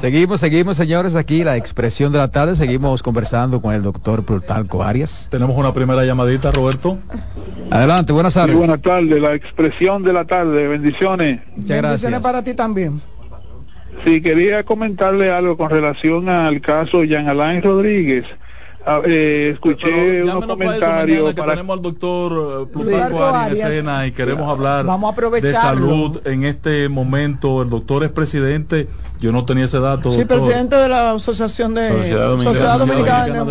Seguimos, 0.00 0.40
seguimos, 0.40 0.78
señores, 0.78 1.14
aquí 1.14 1.44
la 1.44 1.56
expresión 1.58 2.10
de 2.10 2.18
la 2.18 2.30
tarde. 2.30 2.56
Seguimos 2.56 3.02
conversando 3.02 3.60
con 3.60 3.74
el 3.74 3.82
doctor 3.82 4.24
Plutarco 4.24 4.82
Arias. 4.82 5.28
Tenemos 5.30 5.54
una 5.56 5.74
primera 5.74 6.04
llamadita, 6.06 6.50
Roberto. 6.50 6.98
Adelante, 7.70 8.10
buenas 8.12 8.32
tardes. 8.32 8.52
Sí, 8.52 8.58
buenas 8.58 8.80
tardes, 8.80 9.20
la 9.20 9.34
expresión 9.34 10.02
de 10.02 10.12
la 10.14 10.24
tarde. 10.24 10.68
Bendiciones. 10.68 11.40
Muchas 11.54 11.68
gracias. 11.68 11.82
Bendiciones 11.82 12.20
para 12.20 12.42
ti 12.42 12.54
también. 12.54 13.02
Sí, 14.04 14.22
quería 14.22 14.64
comentarle 14.64 15.30
algo 15.30 15.58
con 15.58 15.68
relación 15.68 16.30
al 16.30 16.62
caso 16.62 17.04
Jean 17.04 17.28
Alain 17.28 17.62
Rodríguez. 17.62 18.24
Ah, 18.86 19.02
eh, 19.04 19.50
escuché 19.52 20.22
unos 20.22 20.46
comentarios 20.46 21.34
para 21.34 21.52
tenemos 21.52 21.76
al 21.76 21.82
doctor 21.82 22.32
eh, 22.32 22.70
Sí. 22.72 22.78
Plutarco 22.78 23.22
Arias 23.22 23.50
en 23.50 23.50
Arias. 23.52 23.70
escena 23.70 24.06
y 24.06 24.12
queremos 24.12 24.48
hablar 24.48 24.86
Vamos 24.86 25.14
a 25.14 25.30
de 25.30 25.52
salud 25.52 26.22
en 26.24 26.44
este 26.44 26.88
momento. 26.88 27.60
El 27.60 27.68
doctor 27.68 28.04
es 28.04 28.10
presidente, 28.10 28.88
yo 29.20 29.32
no 29.32 29.44
tenía 29.44 29.66
ese 29.66 29.78
dato. 29.80 30.10
Sí, 30.12 30.20
doctor. 30.20 30.38
presidente 30.38 30.76
de 30.76 30.88
la 30.88 31.12
Asociación 31.12 31.74
de 31.74 31.88
Sociedad 31.88 32.28
Dominicana, 32.28 32.52
Sociedad 32.54 32.78
Dominicana 32.78 33.24
de 33.24 33.30
de 33.30 33.44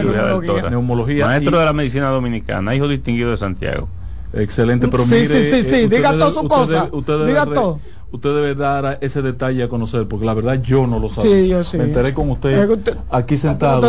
Neumología. 0.00 0.70
Neumología. 0.70 1.26
Maestro 1.26 1.56
y- 1.56 1.60
de 1.60 1.64
la 1.66 1.72
medicina 1.72 2.08
dominicana, 2.08 2.74
hijo 2.74 2.88
distinguido 2.88 3.30
de 3.30 3.36
Santiago. 3.36 3.88
Excelente, 4.34 4.88
pero 4.88 5.02
Sí, 5.04 5.10
mire, 5.14 5.26
sí, 5.26 5.34
sí, 5.34 5.50
sí, 5.50 5.76
eh, 5.76 5.84
usted 5.84 5.90
diga 5.90 6.12
debe- 6.12 6.18
toda 6.20 6.30
su 6.30 6.36
usted 6.38 6.48
cosa, 6.48 6.72
debe- 6.86 6.96
usted 6.96 7.12
debe 7.12 7.26
diga 7.26 7.44
re- 7.44 7.54
todo. 7.54 7.80
Usted 8.12 8.34
debe 8.34 8.54
dar 8.54 8.98
ese 9.00 9.22
detalle 9.22 9.62
a 9.62 9.68
conocer, 9.68 10.06
porque 10.06 10.24
la 10.26 10.34
verdad 10.34 10.60
yo 10.62 10.86
no 10.86 10.98
lo 10.98 11.08
sabía. 11.08 11.30
Sí, 11.30 11.48
yo 11.48 11.64
sí. 11.64 11.76
Me 11.78 11.84
enteré 11.84 12.12
con 12.14 12.30
usted, 12.30 12.68
aquí 13.10 13.36
sentado. 13.38 13.82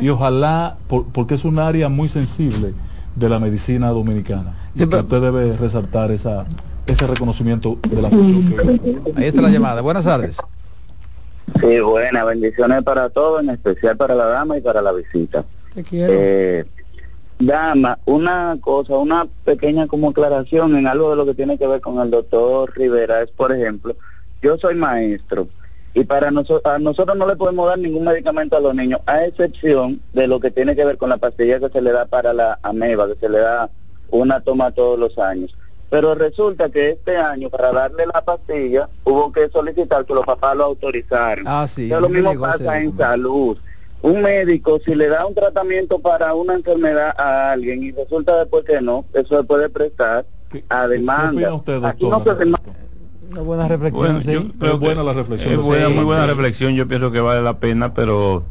Y 0.00 0.08
ojalá, 0.08 0.76
por- 0.88 1.06
porque 1.06 1.34
es 1.34 1.44
un 1.44 1.58
área 1.60 1.88
muy 1.88 2.08
sensible 2.08 2.72
de 3.14 3.28
la 3.28 3.38
medicina 3.38 3.88
dominicana. 3.90 4.54
Sí, 4.76 4.82
Y 4.82 4.86
pero- 4.86 5.02
usted 5.02 5.20
debe 5.20 5.56
resaltar 5.56 6.10
esa, 6.10 6.44
ese 6.86 7.06
reconocimiento 7.06 7.78
de 7.88 8.02
la 8.02 8.10
función 8.10 8.48
que 8.48 9.00
Ahí 9.16 9.24
está 9.26 9.42
la 9.42 9.48
llamada. 9.50 9.80
Buenas 9.80 10.04
tardes. 10.04 10.36
Sí, 11.60 11.80
buenas 11.80 12.26
bendiciones 12.26 12.82
para 12.82 13.08
todos, 13.10 13.42
en 13.42 13.50
especial 13.50 13.96
para 13.96 14.14
la 14.14 14.26
dama 14.26 14.58
y 14.58 14.60
para 14.60 14.82
la 14.82 14.92
visita. 14.92 15.44
Te 15.74 15.82
quiero. 15.82 16.12
Eh, 16.12 16.64
dama, 17.38 17.98
una 18.04 18.56
cosa, 18.60 18.96
una 18.96 19.26
pequeña 19.44 19.86
como 19.86 20.10
aclaración 20.10 20.76
en 20.76 20.86
algo 20.86 21.10
de 21.10 21.16
lo 21.16 21.26
que 21.26 21.34
tiene 21.34 21.58
que 21.58 21.66
ver 21.66 21.80
con 21.80 22.00
el 22.00 22.10
doctor 22.10 22.72
Rivera 22.76 23.22
es, 23.22 23.30
por 23.30 23.52
ejemplo, 23.52 23.96
yo 24.42 24.56
soy 24.58 24.74
maestro 24.74 25.48
y 25.94 26.04
para 26.04 26.30
nosotros 26.30 26.62
a 26.64 26.78
nosotros 26.78 27.16
no 27.16 27.26
le 27.26 27.36
podemos 27.36 27.68
dar 27.68 27.78
ningún 27.78 28.04
medicamento 28.04 28.56
a 28.56 28.60
los 28.60 28.74
niños, 28.74 29.00
a 29.06 29.24
excepción 29.24 30.00
de 30.12 30.26
lo 30.26 30.40
que 30.40 30.50
tiene 30.50 30.74
que 30.74 30.84
ver 30.84 30.98
con 30.98 31.08
la 31.08 31.18
pastilla 31.18 31.60
que 31.60 31.68
se 31.68 31.80
le 31.80 31.92
da 31.92 32.06
para 32.06 32.32
la 32.32 32.58
ameba, 32.62 33.06
que 33.06 33.14
se 33.14 33.28
le 33.28 33.38
da 33.38 33.70
una 34.10 34.40
toma 34.40 34.72
todos 34.72 34.98
los 34.98 35.16
años. 35.18 35.54
Pero 35.90 36.14
resulta 36.14 36.68
que 36.70 36.90
este 36.90 37.16
año, 37.16 37.48
para 37.50 37.70
darle 37.72 38.04
la 38.12 38.20
pastilla, 38.22 38.88
hubo 39.04 39.30
que 39.32 39.48
solicitar 39.48 40.04
que 40.04 40.14
los 40.14 40.24
papás 40.24 40.56
lo 40.56 40.64
autorizaran. 40.64 41.44
Ah, 41.46 41.66
sí. 41.68 41.84
Entonces, 41.84 42.02
lo 42.02 42.08
mismo 42.08 42.40
pasa 42.40 42.80
en 42.80 42.96
salud. 42.96 43.56
Un 44.02 44.20
médico, 44.20 44.78
si 44.84 44.94
le 44.94 45.08
da 45.08 45.24
un 45.24 45.34
tratamiento 45.34 45.98
para 45.98 46.34
una 46.34 46.54
enfermedad 46.54 47.14
a 47.16 47.52
alguien 47.52 47.82
y 47.82 47.92
resulta 47.92 48.38
después 48.38 48.64
que 48.64 48.80
no, 48.82 49.04
eso 49.14 49.38
se 49.38 49.44
puede 49.44 49.68
prestar 49.70 50.26
a 50.68 50.88
demanda. 50.88 51.54
usted, 51.54 51.82
Aquí 51.84 52.06
no 52.08 52.22
se 52.22 52.34
demanda. 52.34 52.58
Una 53.30 53.40
buena 53.40 53.68
reflexión, 53.68 54.04
Bueno, 54.04 54.20
sí. 54.20 54.32
yo 54.32 54.58
creo 54.58 54.74
Es 54.74 54.80
buena 54.80 55.02
la 55.02 55.12
reflexión. 55.12 55.54
Es 55.54 55.60
buena, 55.64 55.86
Sí, 55.88 55.92
muy 55.94 56.04
buena 56.04 56.22
sí. 56.24 56.28
reflexión, 56.30 56.74
yo 56.74 56.86
pienso 56.86 57.10
que 57.10 57.20
vale 57.20 57.40
la 57.42 57.58
pena, 57.58 57.94
pero 57.94 58.42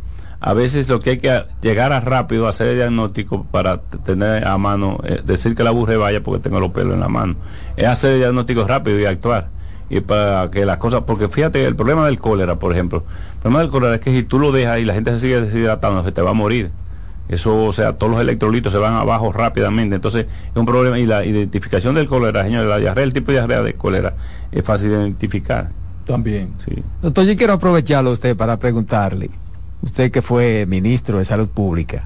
a 0.45 0.53
veces 0.53 0.89
lo 0.89 0.99
que 0.99 1.11
hay 1.11 1.17
que 1.19 1.45
llegar 1.61 1.93
a 1.93 2.01
rápido 2.01 2.47
a 2.47 2.49
hacer 2.49 2.67
el 2.67 2.75
diagnóstico 2.75 3.45
para 3.49 3.81
tener 3.81 4.45
a 4.45 4.57
mano, 4.57 4.99
eh, 5.05 5.21
decir 5.25 5.55
que 5.55 5.63
la 5.63 5.71
burre 5.71 5.95
vaya 5.95 6.21
porque 6.21 6.41
tengo 6.41 6.59
los 6.59 6.71
pelos 6.71 6.95
en 6.95 6.99
la 6.99 7.07
mano, 7.07 7.35
es 7.77 7.87
hacer 7.87 8.11
el 8.11 8.19
diagnóstico 8.19 8.67
rápido 8.67 8.99
y 8.99 9.05
actuar. 9.05 9.47
Y 9.89 10.01
para 10.01 10.51
que 10.51 10.65
las 10.65 10.79
cosas, 10.79 11.03
porque 11.07 11.29
fíjate, 11.29 11.65
el 11.65 11.77
problema 11.77 12.05
del 12.07 12.19
cólera, 12.19 12.59
por 12.59 12.73
ejemplo, 12.73 13.05
el 13.35 13.39
problema 13.39 13.59
del 13.61 13.69
cólera 13.69 13.95
es 13.95 14.01
que 14.01 14.11
si 14.11 14.23
tú 14.23 14.37
lo 14.37 14.51
dejas 14.51 14.79
y 14.79 14.85
la 14.85 14.93
gente 14.93 15.11
se 15.11 15.19
sigue 15.19 15.39
deshidratando, 15.39 16.03
se 16.03 16.11
te 16.11 16.21
va 16.21 16.31
a 16.31 16.33
morir. 16.33 16.71
Eso, 17.29 17.63
o 17.63 17.71
sea, 17.71 17.93
todos 17.93 18.11
los 18.11 18.21
electrolitos 18.21 18.73
se 18.73 18.79
van 18.79 18.95
abajo 18.95 19.31
rápidamente. 19.31 19.95
Entonces, 19.95 20.25
es 20.25 20.57
un 20.57 20.65
problema. 20.65 20.99
Y 20.99 21.05
la 21.05 21.23
identificación 21.23 21.95
del 21.95 22.07
cólera, 22.07 22.43
señores, 22.43 22.67
la 22.67 22.79
diarrea, 22.79 23.05
el 23.05 23.13
tipo 23.13 23.31
de 23.31 23.37
diarrea 23.37 23.63
de 23.63 23.75
cólera, 23.75 24.13
es 24.51 24.63
fácil 24.63 24.89
de 24.89 24.95
identificar. 24.97 25.69
También. 26.03 26.53
Sí. 26.65 26.83
Doctor, 27.01 27.23
yo 27.25 27.37
quiero 27.37 27.53
aprovecharlo 27.53 28.09
a 28.09 28.13
usted 28.13 28.35
para 28.35 28.57
preguntarle, 28.57 29.29
usted 29.84 30.11
que 30.11 30.22
fue 30.23 30.65
ministro 30.68 31.19
de 31.19 31.26
Salud 31.26 31.47
Pública, 31.49 32.05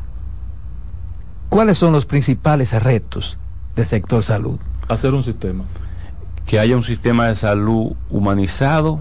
¿cuáles 1.50 1.78
son 1.78 1.94
los 1.94 2.06
principales 2.06 2.72
retos 2.84 3.38
del 3.76 3.88
sector 3.88 4.24
salud? 4.24 4.60
Hacer 4.88 5.14
un 5.14 5.24
sistema. 5.24 5.64
que 6.46 6.60
haya 6.60 6.76
un 6.78 6.84
sistema 6.84 7.28
de 7.28 7.36
salud 7.36 7.92
humanizado, 8.10 9.00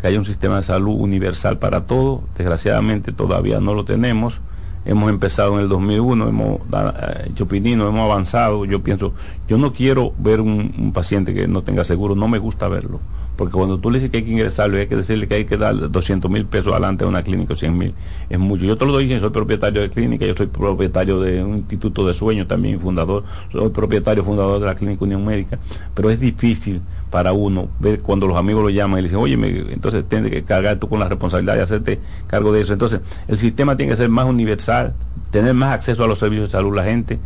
que 0.00 0.06
haya 0.06 0.18
un 0.18 0.24
sistema 0.24 0.56
de 0.56 0.62
salud 0.62 0.94
universal 0.98 1.58
para 1.58 1.84
todos. 1.86 2.20
Desgraciadamente 2.36 3.12
todavía 3.12 3.60
no 3.60 3.74
lo 3.74 3.84
tenemos. 3.84 4.40
Hemos 4.86 5.10
empezado 5.10 5.54
en 5.56 5.60
el 5.64 5.68
2001, 5.68 6.26
hemos 6.28 6.60
da- 6.70 7.22
hecho 7.26 7.46
pinino, 7.46 7.86
hemos 7.88 8.00
avanzado. 8.10 8.64
Yo 8.64 8.82
pienso, 8.82 9.12
yo 9.46 9.58
no 9.58 9.74
quiero 9.74 10.14
ver 10.18 10.40
un, 10.40 10.74
un 10.78 10.92
paciente 10.94 11.34
que 11.34 11.46
no 11.48 11.62
tenga 11.62 11.84
seguro, 11.84 12.14
no 12.14 12.28
me 12.28 12.38
gusta 12.38 12.66
verlo. 12.68 13.00
Porque 13.36 13.52
cuando 13.52 13.78
tú 13.78 13.90
le 13.90 13.98
dices 13.98 14.10
que 14.10 14.18
hay 14.18 14.22
que 14.24 14.30
ingresarlo 14.30 14.76
y 14.76 14.80
hay 14.80 14.86
que 14.86 14.96
decirle 14.96 15.28
que 15.28 15.34
hay 15.34 15.44
que 15.44 15.56
dar 15.56 15.90
200 15.90 16.30
mil 16.30 16.46
pesos 16.46 16.72
adelante 16.72 17.04
a 17.04 17.06
una 17.06 17.22
clínica 17.22 17.54
o 17.54 17.56
100 17.56 17.76
mil, 17.76 17.94
es 18.30 18.38
mucho. 18.38 18.64
Yo 18.64 18.76
te 18.76 18.86
lo 18.86 18.92
doy, 18.92 19.20
soy 19.20 19.30
propietario 19.30 19.82
de 19.82 19.90
clínica, 19.90 20.24
yo 20.24 20.34
soy 20.34 20.46
propietario 20.46 21.20
de 21.20 21.44
un 21.44 21.58
instituto 21.58 22.06
de 22.06 22.14
sueño 22.14 22.46
también, 22.46 22.80
fundador, 22.80 23.24
soy 23.52 23.68
propietario 23.70 24.24
fundador 24.24 24.60
de 24.60 24.66
la 24.66 24.74
clínica 24.74 25.04
Unión 25.04 25.24
Médica, 25.24 25.58
pero 25.94 26.10
es 26.10 26.18
difícil 26.18 26.80
para 27.10 27.32
uno 27.32 27.68
ver 27.78 28.00
cuando 28.00 28.26
los 28.26 28.36
amigos 28.36 28.62
lo 28.62 28.70
llaman 28.70 28.98
y 28.98 29.02
le 29.02 29.08
dicen, 29.08 29.18
oye, 29.18 29.34
entonces 29.72 30.04
tienes 30.08 30.30
que 30.30 30.42
cargar 30.42 30.78
tú 30.78 30.88
con 30.88 30.98
la 30.98 31.08
responsabilidad 31.08 31.54
de 31.56 31.62
hacerte 31.62 32.00
cargo 32.26 32.52
de 32.52 32.62
eso. 32.62 32.72
Entonces, 32.72 33.00
el 33.28 33.38
sistema 33.38 33.76
tiene 33.76 33.92
que 33.92 33.96
ser 33.96 34.08
más 34.08 34.26
universal, 34.26 34.94
tener 35.30 35.54
más 35.54 35.72
acceso 35.72 36.04
a 36.04 36.06
los 36.06 36.18
servicios 36.18 36.48
de 36.48 36.52
salud 36.52 36.74
la 36.74 36.84
gente. 36.84 37.18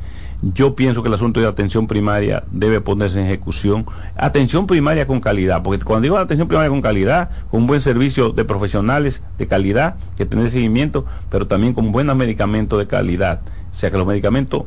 Yo 0.42 0.74
pienso 0.74 1.02
que 1.02 1.08
el 1.08 1.14
asunto 1.14 1.38
de 1.38 1.46
atención 1.46 1.86
primaria 1.86 2.44
debe 2.50 2.80
ponerse 2.80 3.20
en 3.20 3.26
ejecución. 3.26 3.84
Atención 4.16 4.66
primaria 4.66 5.06
con 5.06 5.20
calidad, 5.20 5.62
porque 5.62 5.84
cuando 5.84 6.04
digo 6.04 6.16
atención 6.16 6.48
primaria 6.48 6.70
con 6.70 6.80
calidad, 6.80 7.30
con 7.50 7.62
un 7.62 7.66
buen 7.66 7.82
servicio 7.82 8.30
de 8.30 8.46
profesionales 8.46 9.22
de 9.36 9.46
calidad, 9.46 9.96
que 10.16 10.24
tener 10.24 10.50
seguimiento, 10.50 11.04
pero 11.30 11.46
también 11.46 11.74
con 11.74 11.92
buenos 11.92 12.16
medicamentos 12.16 12.78
de 12.78 12.86
calidad. 12.86 13.42
O 13.70 13.74
sea, 13.74 13.90
que 13.90 13.98
los 13.98 14.06
medicamentos 14.06 14.64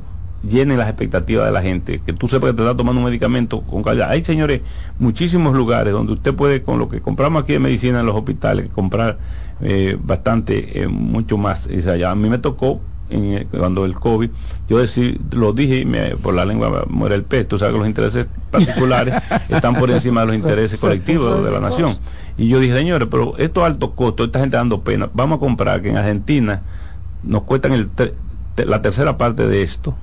llenen 0.47 0.77
las 0.77 0.89
expectativas 0.89 1.47
de 1.47 1.51
la 1.51 1.61
gente, 1.63 2.01
que 2.05 2.13
tú 2.13 2.27
sepas 2.27 2.51
que 2.51 2.57
te 2.57 2.61
estás 2.61 2.77
tomando 2.77 2.99
un 2.99 3.05
medicamento 3.05 3.61
con 3.61 3.81
calidad. 3.81 4.11
Hay, 4.11 4.23
señores, 4.23 4.61
muchísimos 4.99 5.55
lugares 5.55 5.91
donde 5.91 6.13
usted 6.13 6.35
puede, 6.35 6.61
con 6.61 6.77
lo 6.77 6.87
que 6.87 7.01
compramos 7.01 7.43
aquí 7.43 7.53
de 7.53 7.59
medicina 7.59 8.01
en 8.01 8.05
los 8.05 8.15
hospitales, 8.15 8.69
comprar 8.75 9.17
eh, 9.61 9.97
bastante, 9.99 10.83
eh, 10.83 10.87
mucho 10.87 11.37
más. 11.37 11.67
O 11.67 12.07
a 12.07 12.15
mí 12.15 12.29
me 12.29 12.37
tocó 12.37 12.79
en, 13.13 13.47
cuando 13.47 13.85
el 13.85 13.93
COVID, 13.95 14.29
yo 14.67 14.77
decir, 14.79 15.19
lo 15.31 15.53
dije 15.53 15.79
y 15.79 15.85
me, 15.85 16.15
por 16.17 16.33
la 16.33 16.45
lengua 16.45 16.85
muere 16.89 17.15
el 17.15 17.23
pez. 17.23 17.47
Tú 17.47 17.57
sabes 17.57 17.73
que 17.73 17.79
los 17.79 17.87
intereses 17.87 18.27
particulares 18.51 19.15
están 19.49 19.75
por 19.75 19.89
encima 19.91 20.21
de 20.21 20.27
los 20.27 20.35
intereses 20.35 20.79
colectivos 20.79 21.43
de 21.43 21.51
la 21.51 21.59
nación. 21.59 21.95
Y 22.37 22.47
yo 22.47 22.59
dije, 22.59 22.75
señores, 22.75 23.07
pero 23.09 23.37
estos 23.37 23.63
altos 23.63 23.91
costos, 23.95 24.27
esta 24.27 24.39
gente 24.39 24.57
dando 24.57 24.81
pena, 24.81 25.09
vamos 25.13 25.37
a 25.37 25.39
comprar 25.39 25.81
que 25.81 25.89
en 25.89 25.97
Argentina 25.97 26.61
nos 27.23 27.43
cuestan 27.43 27.73
el 27.73 27.89
la 28.55 28.81
tercera 28.81 29.17
parte 29.17 29.47
de 29.47 29.63
esto, 29.63 29.95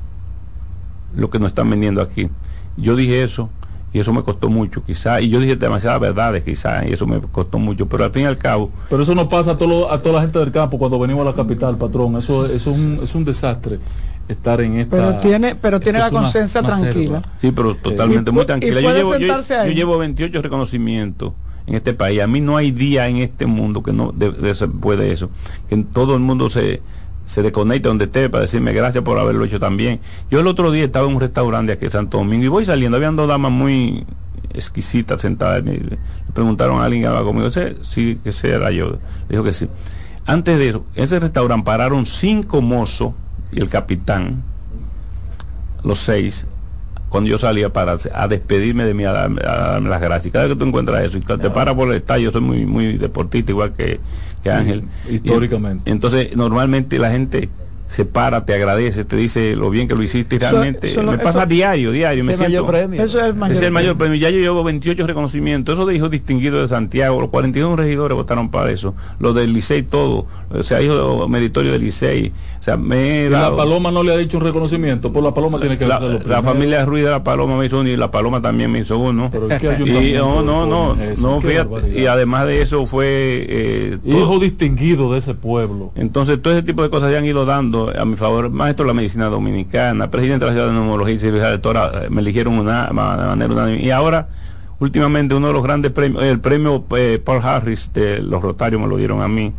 lo 1.14 1.30
que 1.30 1.38
nos 1.38 1.48
están 1.48 1.70
vendiendo 1.70 2.02
aquí. 2.02 2.28
Yo 2.76 2.96
dije 2.96 3.22
eso 3.22 3.50
y 3.92 3.98
eso 3.98 4.12
me 4.12 4.22
costó 4.22 4.48
mucho, 4.48 4.84
quizá, 4.84 5.20
y 5.20 5.28
yo 5.30 5.40
dije 5.40 5.56
demasiadas 5.56 6.00
verdades, 6.00 6.44
quizá, 6.44 6.86
y 6.88 6.92
eso 6.92 7.06
me 7.06 7.20
costó 7.20 7.58
mucho, 7.58 7.86
pero 7.86 8.04
al 8.04 8.12
fin 8.12 8.22
y 8.22 8.26
al 8.26 8.36
cabo, 8.38 8.70
Pero 8.88 9.02
eso 9.02 9.14
no 9.14 9.28
pasa 9.28 9.52
a, 9.52 9.58
todo, 9.58 9.90
a 9.92 10.00
toda 10.00 10.16
la 10.16 10.20
gente 10.22 10.38
del 10.38 10.52
campo 10.52 10.78
cuando 10.78 10.98
venimos 10.98 11.22
a 11.26 11.30
la 11.30 11.34
capital, 11.34 11.76
patrón. 11.76 12.16
Eso, 12.16 12.46
eso 12.46 12.70
es, 12.70 12.78
un, 12.78 13.00
es 13.02 13.14
un 13.14 13.24
desastre 13.24 13.78
estar 14.28 14.60
en 14.60 14.76
esta. 14.78 14.96
Pero 14.96 15.16
tiene, 15.16 15.56
pero 15.56 15.80
tiene 15.80 15.98
la 15.98 16.10
conciencia 16.10 16.62
tranquila. 16.62 17.20
Sí, 17.40 17.50
pero 17.50 17.74
totalmente 17.74 18.30
Y 18.30 18.34
muy 18.34 18.46
tranquila. 18.46 18.80
y 18.80 18.82
Yo 18.84 18.88
puede 18.90 18.98
llevo, 18.98 19.12
yo, 19.14 19.18
sentarse 19.18 19.54
yo 19.54 19.60
ahí. 19.60 19.74
llevo 19.74 19.98
28 19.98 20.40
reconocimientos 20.42 21.32
en 21.66 21.74
este 21.74 21.92
país. 21.94 22.20
A 22.20 22.28
mí 22.28 22.40
no 22.40 22.56
hay 22.56 22.70
día 22.70 23.08
en 23.08 23.16
este 23.16 23.46
mundo 23.46 23.82
que 23.82 23.92
no 23.92 24.12
de, 24.12 24.30
de- 24.30 24.54
se 24.54 24.68
puede 24.68 25.10
eso. 25.12 25.30
Que 25.68 25.76
todo 25.78 26.14
el 26.14 26.20
mundo 26.20 26.48
se, 26.48 26.80
se 27.24 27.42
desconecte 27.42 27.88
donde 27.88 28.06
esté 28.06 28.28
para 28.28 28.42
decirme 28.42 28.72
gracias 28.72 29.04
por 29.04 29.18
haberlo 29.18 29.44
hecho 29.44 29.60
también. 29.60 30.00
Yo 30.30 30.40
el 30.40 30.46
otro 30.46 30.70
día 30.70 30.84
estaba 30.84 31.06
en 31.08 31.14
un 31.14 31.20
restaurante 31.20 31.72
aquí 31.72 31.84
en 31.84 31.90
Santo 31.92 32.18
Domingo 32.18 32.44
y 32.44 32.48
voy 32.48 32.64
saliendo. 32.64 32.96
Habían 32.96 33.16
dos 33.16 33.28
damas 33.28 33.52
muy 33.52 34.04
exquisitas 34.52 35.20
sentadas. 35.20 35.62
Me, 35.62 35.74
le 35.74 35.98
preguntaron 36.34 36.80
a 36.80 36.84
alguien 36.84 37.02
que 37.02 37.06
hablaba 37.06 37.26
conmigo. 37.26 37.46
"Ese 37.46 37.76
Sí, 37.82 38.18
que 38.22 38.30
ese 38.30 38.50
era 38.50 38.70
yo. 38.72 38.98
Dijo 39.28 39.44
que 39.44 39.52
sí. 39.54 39.68
Antes 40.26 40.58
de 40.58 40.68
eso, 40.68 40.84
ese 40.94 41.18
restaurante 41.20 41.64
pararon 41.64 42.06
cinco 42.06 42.60
mozos 42.62 43.12
y 43.52 43.60
el 43.60 43.68
capitán 43.68 44.42
los 45.82 45.98
seis, 45.98 46.46
cuando 47.10 47.28
yo 47.28 47.38
salía 47.38 47.72
para 47.72 47.96
a 48.14 48.28
despedirme 48.28 48.84
de 48.84 48.94
mí, 48.94 49.04
a 49.04 49.12
darme, 49.12 49.42
a 49.42 49.72
darme 49.72 49.90
las 49.90 50.00
gracias. 50.00 50.32
Cada 50.32 50.46
vez 50.46 50.54
que 50.54 50.58
tú 50.58 50.64
encuentras 50.66 51.04
eso, 51.04 51.18
y 51.18 51.20
te 51.20 51.50
paras 51.50 51.74
por 51.74 51.88
el 51.88 51.96
estadio, 51.96 52.24
yo 52.24 52.32
soy 52.32 52.40
muy, 52.40 52.64
muy 52.64 52.96
deportista, 52.96 53.50
igual 53.50 53.72
que, 53.72 54.00
que 54.42 54.50
Ángel. 54.50 54.84
históricamente. 55.10 55.90
Y 55.90 55.92
entonces, 55.92 56.36
normalmente 56.36 56.98
la 57.00 57.10
gente 57.10 57.50
se 57.90 58.04
para, 58.04 58.44
te 58.44 58.54
agradece, 58.54 59.04
te 59.04 59.16
dice 59.16 59.56
lo 59.56 59.68
bien 59.68 59.88
que 59.88 59.96
lo 59.96 60.04
hiciste 60.04 60.36
y 60.36 60.38
realmente 60.38 60.96
me 61.02 61.18
pasa 61.18 61.44
diario, 61.44 61.90
diario. 61.90 62.22
Me 62.22 62.36
siento, 62.36 62.64
premio. 62.64 63.02
Eso 63.02 63.18
es 63.18 63.24
el 63.24 63.34
mayor, 63.34 63.56
es 63.56 63.62
el 63.62 63.72
mayor 63.72 63.98
premio. 63.98 64.14
Ya 64.14 64.30
yo 64.30 64.38
llevo 64.38 64.62
28 64.62 65.08
reconocimientos. 65.08 65.72
Eso 65.74 65.86
de 65.86 65.96
hijos 65.96 66.08
distinguidos 66.08 66.62
de 66.62 66.68
Santiago, 66.68 67.20
los 67.20 67.30
41 67.30 67.74
regidores 67.74 68.16
votaron 68.16 68.48
para 68.48 68.70
eso. 68.70 68.94
Los 69.18 69.34
del 69.34 69.52
Licey 69.52 69.82
todo. 69.82 70.26
O 70.50 70.62
sea, 70.62 70.80
hijo 70.80 71.26
meritorio 71.26 71.72
del 71.72 71.80
Licey. 71.80 72.32
O 72.60 72.62
sea, 72.62 72.76
me 72.76 73.26
he 73.26 73.30
La 73.30 73.56
Paloma 73.56 73.90
no 73.90 74.04
le 74.04 74.14
ha 74.14 74.16
dicho 74.16 74.36
un 74.36 74.44
reconocimiento, 74.44 75.12
por 75.12 75.24
la 75.24 75.34
Paloma 75.34 75.58
tiene 75.58 75.76
que 75.76 75.86
La, 75.86 75.98
la 75.98 76.44
familia 76.44 76.84
Ruiz 76.84 77.02
de 77.02 77.10
la 77.10 77.24
Paloma 77.24 77.56
me 77.56 77.66
hizo 77.66 77.80
uno 77.80 77.88
y 77.88 77.96
la 77.96 78.12
Paloma 78.12 78.40
también 78.40 78.70
me 78.70 78.78
hizo 78.78 78.98
uno. 78.98 79.30
Pero 79.32 79.50
es 79.50 79.58
que 79.58 79.66
y, 79.66 80.12
no, 80.12 80.44
no, 80.44 80.64
no, 80.64 80.96
no, 81.18 81.40
fíjate. 81.40 81.98
Y 82.00 82.06
además 82.06 82.46
de 82.46 82.62
eso 82.62 82.86
fue... 82.86 83.46
Eh, 83.48 83.98
hijo 84.04 84.38
distinguido 84.38 85.12
de 85.12 85.18
ese 85.18 85.34
pueblo. 85.34 85.90
Entonces, 85.96 86.40
todo 86.40 86.52
ese 86.52 86.62
tipo 86.62 86.84
de 86.84 86.90
cosas 86.90 87.10
se 87.10 87.18
han 87.18 87.24
ido 87.24 87.44
dando 87.46 87.79
a 87.88 88.04
mi 88.04 88.16
favor, 88.16 88.50
maestro 88.50 88.84
de 88.84 88.88
la 88.88 88.94
medicina 88.94 89.26
dominicana, 89.26 90.10
presidente 90.10 90.44
de 90.44 90.50
la 90.50 90.54
ciudad 90.54 90.68
de 90.68 90.74
neumología 90.74 91.14
y 91.14 91.18
cirugía 91.18 91.50
de 91.50 91.58
Tora, 91.58 91.92
me 92.10 92.20
eligieron 92.20 92.58
una, 92.58 92.86
de 92.88 92.92
manera 92.92 93.52
unánime. 93.52 93.82
Y 93.82 93.90
ahora, 93.90 94.28
últimamente, 94.78 95.34
uno 95.34 95.48
de 95.48 95.52
los 95.52 95.62
grandes 95.62 95.92
premios, 95.92 96.22
el 96.24 96.40
premio 96.40 96.84
eh, 96.96 97.20
Paul 97.24 97.42
Harris 97.42 97.92
de 97.92 98.20
los 98.20 98.42
Rotarios 98.42 98.80
me 98.80 98.88
lo 98.88 98.96
dieron 98.96 99.22
a 99.22 99.28
mí. 99.28 99.52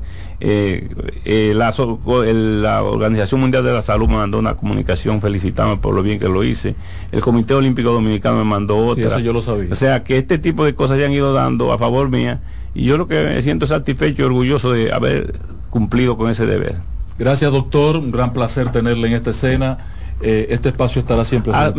Eh, 0.43 0.89
eh, 1.23 1.53
la, 1.56 1.72
la, 1.72 2.84
Organización 2.84 3.41
Mundial 3.41 3.64
de 3.64 3.73
la 3.73 3.84
Salud 3.84 4.07
me 4.07 4.15
mandó 4.15 4.39
una 4.39 4.56
comunicación 4.56 5.22
felicitándome 5.22 5.80
por 5.80 5.93
lo 5.93 6.02
bien 6.02 6.19
que 6.19 6.27
lo 6.27 6.43
hice. 6.43 6.76
El 7.11 7.22
Comité 7.22 7.53
Olímpico 7.53 7.91
Dominicano 7.91 8.38
me 8.38 8.43
mandó 8.43 8.77
otra. 8.77 9.19
yo 9.19 9.34
lo 9.34 9.43
sabía. 9.43 9.72
O 9.72 9.76
sea, 9.76 10.03
que 10.03 10.18
este 10.18 10.39
tipo 10.39 10.65
de 10.65 10.73
cosas 10.73 10.98
ya 10.98 11.06
han 11.06 11.11
ido 11.11 11.31
dando 11.34 11.72
a 11.72 11.77
favor 11.77 12.10
mía 12.10 12.41
y 12.73 12.85
yo 12.85 12.98
lo 12.98 13.07
que 13.07 13.23
me 13.23 13.41
siento 13.43 13.68
satisfecho 13.68 14.23
y 14.23 14.26
orgulloso 14.26 14.72
de 14.72 14.91
haber 14.91 15.34
cumplido 15.69 16.18
con 16.18 16.31
ese 16.31 16.45
deber. 16.45 16.77
Gracias, 17.22 17.52
doctor. 17.52 17.98
Un 17.98 18.10
gran 18.10 18.34
placer 18.34 18.72
tenerle 18.72 19.07
en 19.07 19.14
esta 19.14 19.30
escena. 19.30 19.77
Eh, 20.22 20.48
este 20.49 20.69
espacio 20.69 20.99
estará 21.02 21.23
siempre 21.23 21.53
a 21.53 21.72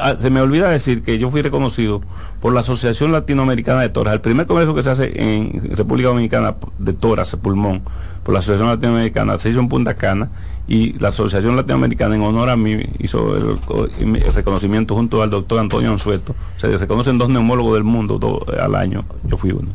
ah, 0.00 0.16
Se 0.18 0.28
me 0.28 0.40
olvida 0.40 0.68
decir 0.70 1.04
que 1.04 1.18
yo 1.20 1.30
fui 1.30 1.40
reconocido 1.40 2.00
por 2.40 2.52
la 2.52 2.60
Asociación 2.60 3.12
Latinoamericana 3.12 3.82
de 3.82 3.90
Toras. 3.90 4.14
El 4.14 4.20
primer 4.20 4.48
congreso 4.48 4.74
que 4.74 4.82
se 4.82 4.90
hace 4.90 5.12
en 5.14 5.76
República 5.76 6.08
Dominicana 6.08 6.56
de 6.78 6.92
Toras, 6.94 7.36
pulmón, 7.36 7.82
por 8.24 8.34
la 8.34 8.40
Asociación 8.40 8.70
Latinoamericana, 8.70 9.38
se 9.38 9.50
hizo 9.50 9.60
en 9.60 9.68
Punta 9.68 9.94
Cana 9.94 10.30
y 10.66 10.98
la 10.98 11.10
Asociación 11.10 11.54
Latinoamericana 11.54 12.16
en 12.16 12.22
honor 12.22 12.50
a 12.50 12.56
mí 12.56 12.80
hizo 12.98 13.36
el, 13.36 14.32
reconocimiento 14.34 14.96
junto 14.96 15.22
al 15.22 15.30
doctor 15.30 15.60
Antonio 15.60 15.92
Anzueto. 15.92 16.34
Se 16.56 16.76
reconocen 16.76 17.18
dos 17.18 17.28
neumólogos 17.28 17.74
del 17.74 17.84
mundo 17.84 18.44
al 18.60 18.74
año. 18.74 19.04
Yo 19.22 19.36
fui 19.36 19.52
uno. 19.52 19.68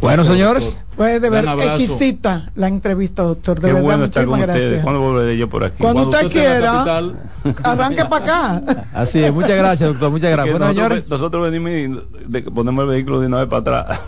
Bueno, 0.00 0.24
señores. 0.24 0.78
Puede 0.96 1.20
de 1.20 1.30
ver 1.30 1.46
exquisita 1.46 2.50
la 2.56 2.68
entrevista, 2.68 3.22
doctor. 3.22 3.58
De 3.58 3.68
verdad, 3.68 3.82
bueno 3.82 4.04
muchísimas 4.04 4.40
gracias. 4.40 4.82
¿Cuándo 4.82 5.00
volveré 5.00 5.38
yo 5.38 5.48
por 5.48 5.64
aquí? 5.64 5.76
Cuando, 5.78 6.10
usted, 6.10 6.30
quiera, 6.30 6.84
arranque 7.62 8.04
para 8.04 8.24
acá. 8.24 8.86
Así 8.94 9.22
es, 9.22 9.32
muchas 9.32 9.56
gracias, 9.56 9.88
doctor. 9.88 10.10
Muchas 10.10 10.30
gracias. 10.30 10.58
Bueno, 10.58 10.66
nosotros, 10.66 10.88
señores. 10.88 11.08
Nosotros 11.08 11.50
venimos 11.50 12.02
de, 12.26 12.42
ponemos 12.42 12.84
el 12.84 12.90
vehículo 12.90 13.20
de 13.20 13.28
una 13.28 13.38
vez 13.38 13.46
para 13.46 13.80
atrás. 13.80 14.00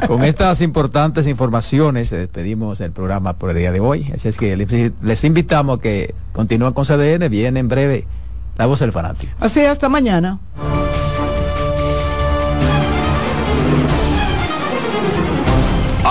Con 0.06 0.22
estas 0.24 0.60
importantes 0.60 1.26
informaciones 1.26 2.10
despedimos 2.10 2.80
el 2.80 2.92
programa 2.92 3.34
por 3.34 3.50
el 3.50 3.56
día 3.56 3.72
de 3.72 3.80
hoy. 3.80 4.12
Así 4.14 4.28
es 4.28 4.36
que 4.36 4.54
les, 4.56 4.92
les 5.02 5.24
invitamos 5.24 5.78
a 5.78 5.82
que 5.82 6.14
continúen 6.32 6.72
con 6.72 6.84
CDN. 6.84 7.30
Viene 7.30 7.60
en 7.60 7.68
breve 7.68 8.06
la 8.58 8.66
voz 8.66 8.80
del 8.80 8.92
fanático. 8.92 9.32
Así, 9.40 9.60
hasta 9.64 9.88
mañana. 9.88 10.38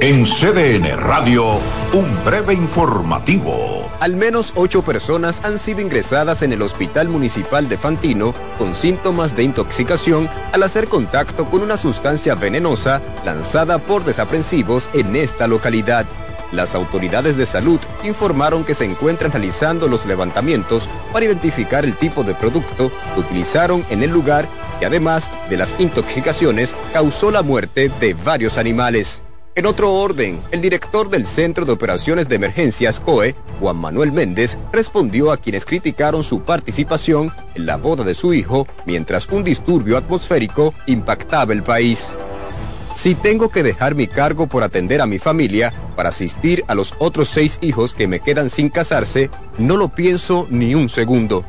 En 0.00 0.26
CDN 0.26 0.94
Radio, 0.98 1.58
un 1.94 2.22
breve 2.22 2.52
informativo. 2.52 3.90
Al 3.98 4.14
menos 4.14 4.52
ocho 4.54 4.82
personas 4.82 5.40
han 5.42 5.58
sido 5.58 5.80
ingresadas 5.80 6.42
en 6.42 6.52
el 6.52 6.60
Hospital 6.60 7.08
Municipal 7.08 7.66
de 7.66 7.78
Fantino 7.78 8.34
con 8.58 8.76
síntomas 8.76 9.34
de 9.34 9.44
intoxicación 9.44 10.28
al 10.52 10.64
hacer 10.64 10.88
contacto 10.88 11.46
con 11.46 11.62
una 11.62 11.78
sustancia 11.78 12.34
venenosa 12.34 13.00
lanzada 13.24 13.78
por 13.78 14.04
desaprensivos 14.04 14.90
en 14.92 15.16
esta 15.16 15.46
localidad. 15.46 16.04
Las 16.52 16.74
autoridades 16.74 17.38
de 17.38 17.46
salud 17.46 17.80
informaron 18.04 18.64
que 18.64 18.74
se 18.74 18.84
encuentran 18.84 19.32
realizando 19.32 19.88
los 19.88 20.04
levantamientos 20.04 20.90
para 21.10 21.24
identificar 21.24 21.86
el 21.86 21.96
tipo 21.96 22.22
de 22.22 22.34
producto 22.34 22.92
que 23.14 23.20
utilizaron 23.20 23.82
en 23.88 24.02
el 24.02 24.10
lugar 24.10 24.46
y 24.78 24.84
además 24.84 25.30
de 25.48 25.56
las 25.56 25.74
intoxicaciones 25.78 26.76
causó 26.92 27.30
la 27.30 27.42
muerte 27.42 27.90
de 27.98 28.12
varios 28.12 28.58
animales. 28.58 29.22
En 29.56 29.64
otro 29.64 29.90
orden, 29.94 30.38
el 30.50 30.60
director 30.60 31.08
del 31.08 31.26
Centro 31.26 31.64
de 31.64 31.72
Operaciones 31.72 32.28
de 32.28 32.36
Emergencias 32.36 33.00
COE, 33.00 33.34
Juan 33.58 33.76
Manuel 33.76 34.12
Méndez, 34.12 34.58
respondió 34.70 35.32
a 35.32 35.38
quienes 35.38 35.64
criticaron 35.64 36.22
su 36.22 36.42
participación 36.42 37.32
en 37.54 37.64
la 37.64 37.78
boda 37.78 38.04
de 38.04 38.14
su 38.14 38.34
hijo 38.34 38.66
mientras 38.84 39.26
un 39.28 39.44
disturbio 39.44 39.96
atmosférico 39.96 40.74
impactaba 40.84 41.54
el 41.54 41.62
país. 41.62 42.14
Si 42.96 43.14
tengo 43.14 43.48
que 43.48 43.62
dejar 43.62 43.94
mi 43.94 44.06
cargo 44.06 44.46
por 44.46 44.62
atender 44.62 45.00
a 45.00 45.06
mi 45.06 45.18
familia 45.18 45.72
para 45.96 46.10
asistir 46.10 46.62
a 46.68 46.74
los 46.74 46.94
otros 46.98 47.30
seis 47.30 47.58
hijos 47.62 47.94
que 47.94 48.06
me 48.06 48.20
quedan 48.20 48.50
sin 48.50 48.68
casarse, 48.68 49.30
no 49.56 49.78
lo 49.78 49.88
pienso 49.88 50.46
ni 50.50 50.74
un 50.74 50.90
segundo. 50.90 51.46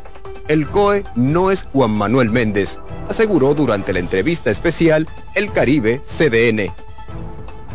El 0.47 0.65
COE 0.65 1.03
no 1.15 1.51
es 1.51 1.67
Juan 1.73 1.91
Manuel 1.91 2.29
Méndez, 2.29 2.79
aseguró 3.09 3.53
durante 3.53 3.91
la 3.91 3.99
entrevista 3.99 4.49
especial 4.49 5.09
El 5.35 5.51
Caribe 5.51 5.99
CDN. 6.05 6.86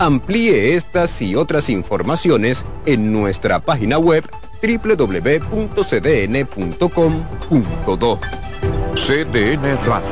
Amplíe 0.03 0.75
estas 0.75 1.23
y 1.23 1.37
otras 1.37 1.71
informaciones 1.71 2.65
en 2.87 3.13
nuestra 3.13 3.61
página 3.61 3.99
web 3.99 4.29
www.cdn.com.do. 4.61 5.39
CDN 8.97 9.63
Radio. 9.87 10.09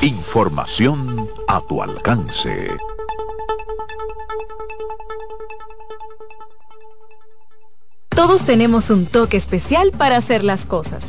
Información 0.00 1.28
a 1.48 1.60
tu 1.60 1.82
alcance. 1.82 2.68
Todos 8.10 8.44
tenemos 8.44 8.90
un 8.90 9.06
toque 9.06 9.36
especial 9.36 9.90
para 9.90 10.18
hacer 10.18 10.44
las 10.44 10.66
cosas. 10.66 11.08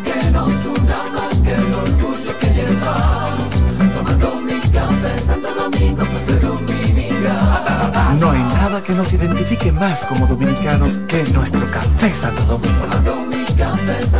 No 8.19 8.31
hay 8.31 8.39
nada 8.39 8.83
que 8.83 8.93
nos 8.93 9.13
identifique 9.13 9.71
más 9.71 10.05
como 10.05 10.27
dominicanos 10.27 10.99
que 11.07 11.23
nuestro 11.31 11.65
café 11.71 12.13
Santo 12.13 12.43
Domingo. 12.43 12.85
Dominicano 13.03 14.11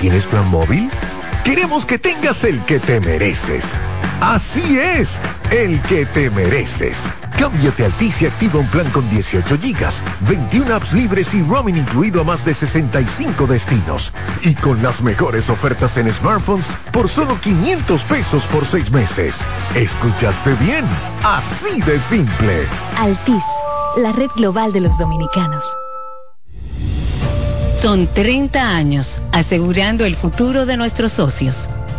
tienes 0.00 0.26
plan 0.26 0.48
móvil? 0.48 0.90
Queremos 1.44 1.84
que 1.84 1.98
tengas 1.98 2.44
el 2.44 2.64
que 2.64 2.78
te 2.78 3.00
mereces. 3.00 3.78
Así 4.20 4.78
es, 4.78 5.20
el 5.50 5.80
que 5.82 6.06
te 6.06 6.30
mereces. 6.30 7.12
Cámbiate 7.40 7.84
a 7.84 7.86
Altis 7.86 8.20
y 8.20 8.26
activa 8.26 8.60
un 8.60 8.66
plan 8.66 8.90
con 8.90 9.08
18 9.08 9.56
gigas, 9.58 10.04
21 10.28 10.74
apps 10.74 10.92
libres 10.92 11.32
y 11.32 11.40
roaming 11.40 11.78
incluido 11.78 12.20
a 12.20 12.24
más 12.24 12.44
de 12.44 12.52
65 12.52 13.46
destinos. 13.46 14.12
Y 14.42 14.54
con 14.54 14.82
las 14.82 15.00
mejores 15.00 15.48
ofertas 15.48 15.96
en 15.96 16.12
smartphones 16.12 16.76
por 16.92 17.08
solo 17.08 17.40
500 17.40 18.04
pesos 18.04 18.46
por 18.46 18.66
6 18.66 18.90
meses. 18.90 19.46
¿Escuchaste 19.74 20.52
bien? 20.56 20.84
Así 21.24 21.80
de 21.80 21.98
simple. 21.98 22.68
Altis, 22.98 23.44
la 23.96 24.12
red 24.12 24.28
global 24.36 24.74
de 24.74 24.82
los 24.82 24.98
dominicanos. 24.98 25.64
Son 27.78 28.06
30 28.06 28.76
años 28.76 29.22
asegurando 29.32 30.04
el 30.04 30.14
futuro 30.14 30.66
de 30.66 30.76
nuestros 30.76 31.12
socios. 31.12 31.70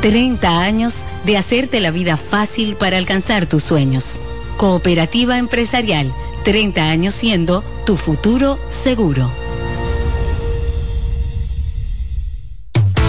30 0.00 0.60
años 0.60 0.94
de 1.24 1.36
hacerte 1.36 1.80
la 1.80 1.90
vida 1.90 2.16
fácil 2.16 2.76
para 2.76 2.98
alcanzar 2.98 3.46
tus 3.46 3.64
sueños. 3.64 4.20
Cooperativa 4.56 5.38
empresarial, 5.38 6.12
30 6.44 6.88
años 6.88 7.14
siendo 7.14 7.64
tu 7.84 7.96
futuro 7.96 8.58
seguro. 8.70 9.28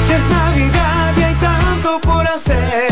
Es 0.09 0.25
Navidad 0.29 1.13
y 1.17 1.21
hay 1.21 1.35
tanto 1.35 2.01
por 2.01 2.27
hacer. 2.27 2.89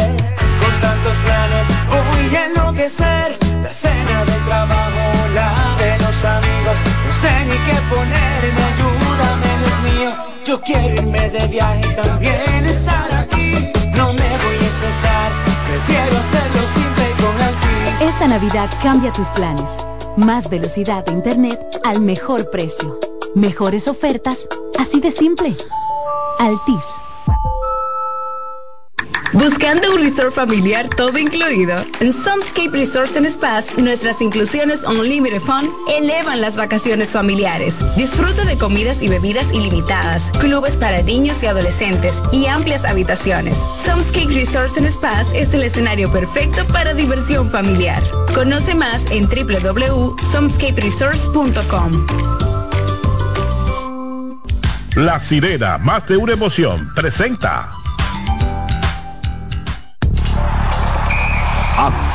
Con 0.61 0.81
tantos 0.81 1.17
planes 1.25 1.67
voy 1.89 2.35
a 2.35 2.45
enloquecer. 2.45 3.37
La 3.63 3.73
cena 3.73 4.25
del 4.25 4.45
trabajo, 4.45 5.27
la 5.33 5.75
de 5.79 5.97
los 5.97 6.23
amigos. 6.23 6.77
No 7.07 7.13
sé 7.19 7.45
ni 7.45 7.57
qué 7.65 7.81
ponerme, 7.89 8.61
ayúdame, 8.71 9.49
Dios 9.63 9.99
mío. 9.99 10.11
Yo 10.45 10.61
quiero 10.61 10.93
irme 10.93 11.29
de 11.29 11.47
viaje 11.47 11.95
también 11.95 12.56
prefiero 15.77 16.17
hacerlo 16.17 16.67
simple 16.67 17.05
con 17.19 17.41
Altis. 17.41 18.01
Esta 18.01 18.27
Navidad 18.27 18.69
cambia 18.81 19.11
tus 19.11 19.27
planes. 19.27 19.77
Más 20.15 20.49
velocidad 20.49 21.05
de 21.05 21.11
internet 21.13 21.59
al 21.83 22.01
mejor 22.01 22.49
precio. 22.49 22.99
Mejores 23.35 23.87
ofertas, 23.87 24.47
así 24.79 24.99
de 24.99 25.11
simple. 25.11 25.55
Altis. 26.39 26.85
Buscando 29.33 29.93
un 29.93 30.01
resort 30.01 30.33
familiar 30.33 30.87
todo 30.95 31.17
incluido. 31.17 31.75
En 31.99 32.13
Somescape 32.13 32.69
Resorts 32.71 33.17
and 33.17 33.29
Spas, 33.29 33.77
nuestras 33.77 34.21
inclusiones 34.21 34.83
Unlimited 34.83 35.41
Fun 35.41 35.69
elevan 35.89 36.39
las 36.41 36.55
vacaciones 36.55 37.09
familiares. 37.09 37.75
Disfruta 37.97 38.45
de 38.45 38.57
comidas 38.57 39.01
y 39.01 39.09
bebidas 39.09 39.51
ilimitadas, 39.51 40.31
clubes 40.39 40.77
para 40.77 41.01
niños 41.01 41.43
y 41.43 41.47
adolescentes 41.47 42.23
y 42.31 42.45
amplias 42.47 42.85
habitaciones. 42.85 43.57
Somescape 43.83 44.33
Resorts 44.33 44.77
and 44.77 44.89
Spas 44.89 45.33
es 45.33 45.53
el 45.53 45.63
escenario 45.63 46.09
perfecto 46.11 46.65
para 46.67 46.93
diversión 46.93 47.49
familiar. 47.49 48.01
Conoce 48.33 48.75
más 48.75 49.05
en 49.11 49.27
www.somescaperesorts.com. 49.27 52.07
La 54.95 55.19
sirena, 55.19 55.77
más 55.77 56.07
de 56.07 56.15
una 56.17 56.33
emoción, 56.33 56.89
presenta. 56.95 57.76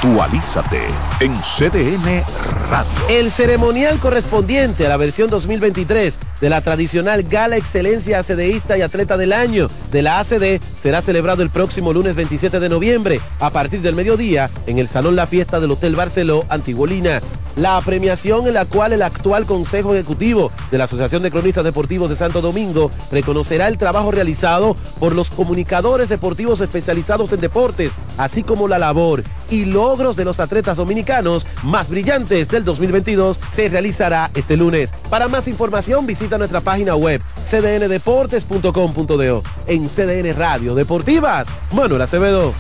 Actualízate 0.02 0.80
en 1.20 1.32
CDN 1.42 2.24
Radio. 2.68 2.90
El 3.08 3.30
ceremonial 3.30 4.00
correspondiente 4.00 4.84
a 4.84 4.88
la 4.88 4.96
versión 4.96 5.30
2023 5.30 6.18
de 6.42 6.50
la 6.50 6.60
tradicional 6.60 7.22
Gala 7.22 7.56
Excelencia 7.56 8.18
ACDista 8.18 8.76
y 8.76 8.82
Atleta 8.82 9.16
del 9.16 9.32
Año 9.32 9.70
de 9.92 10.02
la 10.02 10.18
ACD 10.18 10.60
será 10.82 11.00
celebrado 11.00 11.44
el 11.44 11.50
próximo 11.50 11.92
lunes 11.92 12.16
27 12.16 12.58
de 12.58 12.68
noviembre 12.68 13.20
a 13.38 13.50
partir 13.50 13.80
del 13.80 13.94
mediodía 13.94 14.50
en 14.66 14.78
el 14.78 14.88
Salón 14.88 15.14
La 15.14 15.28
Fiesta 15.28 15.60
del 15.60 15.70
Hotel 15.70 15.94
Barceló 15.94 16.44
Antiguolina. 16.48 17.22
La 17.54 17.80
premiación 17.82 18.48
en 18.48 18.54
la 18.54 18.64
cual 18.64 18.94
el 18.94 19.02
actual 19.02 19.44
Consejo 19.44 19.94
Ejecutivo 19.94 20.50
de 20.70 20.78
la 20.78 20.84
Asociación 20.84 21.22
de 21.22 21.30
Cronistas 21.30 21.64
Deportivos 21.64 22.08
de 22.08 22.16
Santo 22.16 22.40
Domingo 22.40 22.90
reconocerá 23.12 23.68
el 23.68 23.76
trabajo 23.76 24.10
realizado 24.10 24.74
por 24.98 25.14
los 25.14 25.30
comunicadores 25.30 26.08
deportivos 26.08 26.60
especializados 26.60 27.30
en 27.32 27.40
deportes, 27.40 27.92
así 28.16 28.42
como 28.42 28.68
la 28.68 28.78
labor 28.78 29.22
y 29.50 29.66
logros 29.66 30.16
de 30.16 30.24
los 30.24 30.40
atletas 30.40 30.78
dominicanos 30.78 31.46
más 31.62 31.90
brillantes 31.90 32.48
del 32.48 32.64
2022 32.64 33.38
se 33.52 33.68
realizará 33.68 34.30
este 34.34 34.56
lunes. 34.56 34.92
Para 35.10 35.28
más 35.28 35.46
información 35.46 36.06
visita 36.06 36.31
nuestra 36.38 36.60
página 36.60 36.94
web 36.96 37.22
cdndeportes.com.do 37.46 39.42
en 39.66 39.88
CDN 39.88 40.34
Radio 40.36 40.74
Deportivas. 40.74 41.48
Manuel 41.72 42.02
Acevedo. 42.02 42.52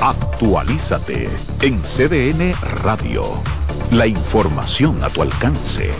Actualízate 0.00 1.28
en 1.62 1.80
CDN 1.82 2.54
Radio. 2.82 3.24
La 3.90 4.06
información 4.06 5.02
a 5.02 5.08
tu 5.08 5.22
alcance. 5.22 5.90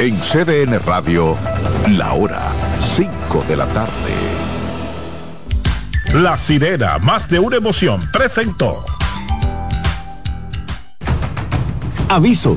En 0.00 0.18
CDN 0.20 0.78
Radio, 0.86 1.36
la 1.90 2.14
hora 2.14 2.40
5 2.84 3.44
de 3.46 3.56
la 3.56 3.66
tarde. 3.66 3.90
La 6.14 6.38
sirena, 6.38 6.98
más 6.98 7.28
de 7.28 7.38
una 7.38 7.56
emoción, 7.56 8.02
presentó. 8.10 8.84
Aviso, 12.08 12.56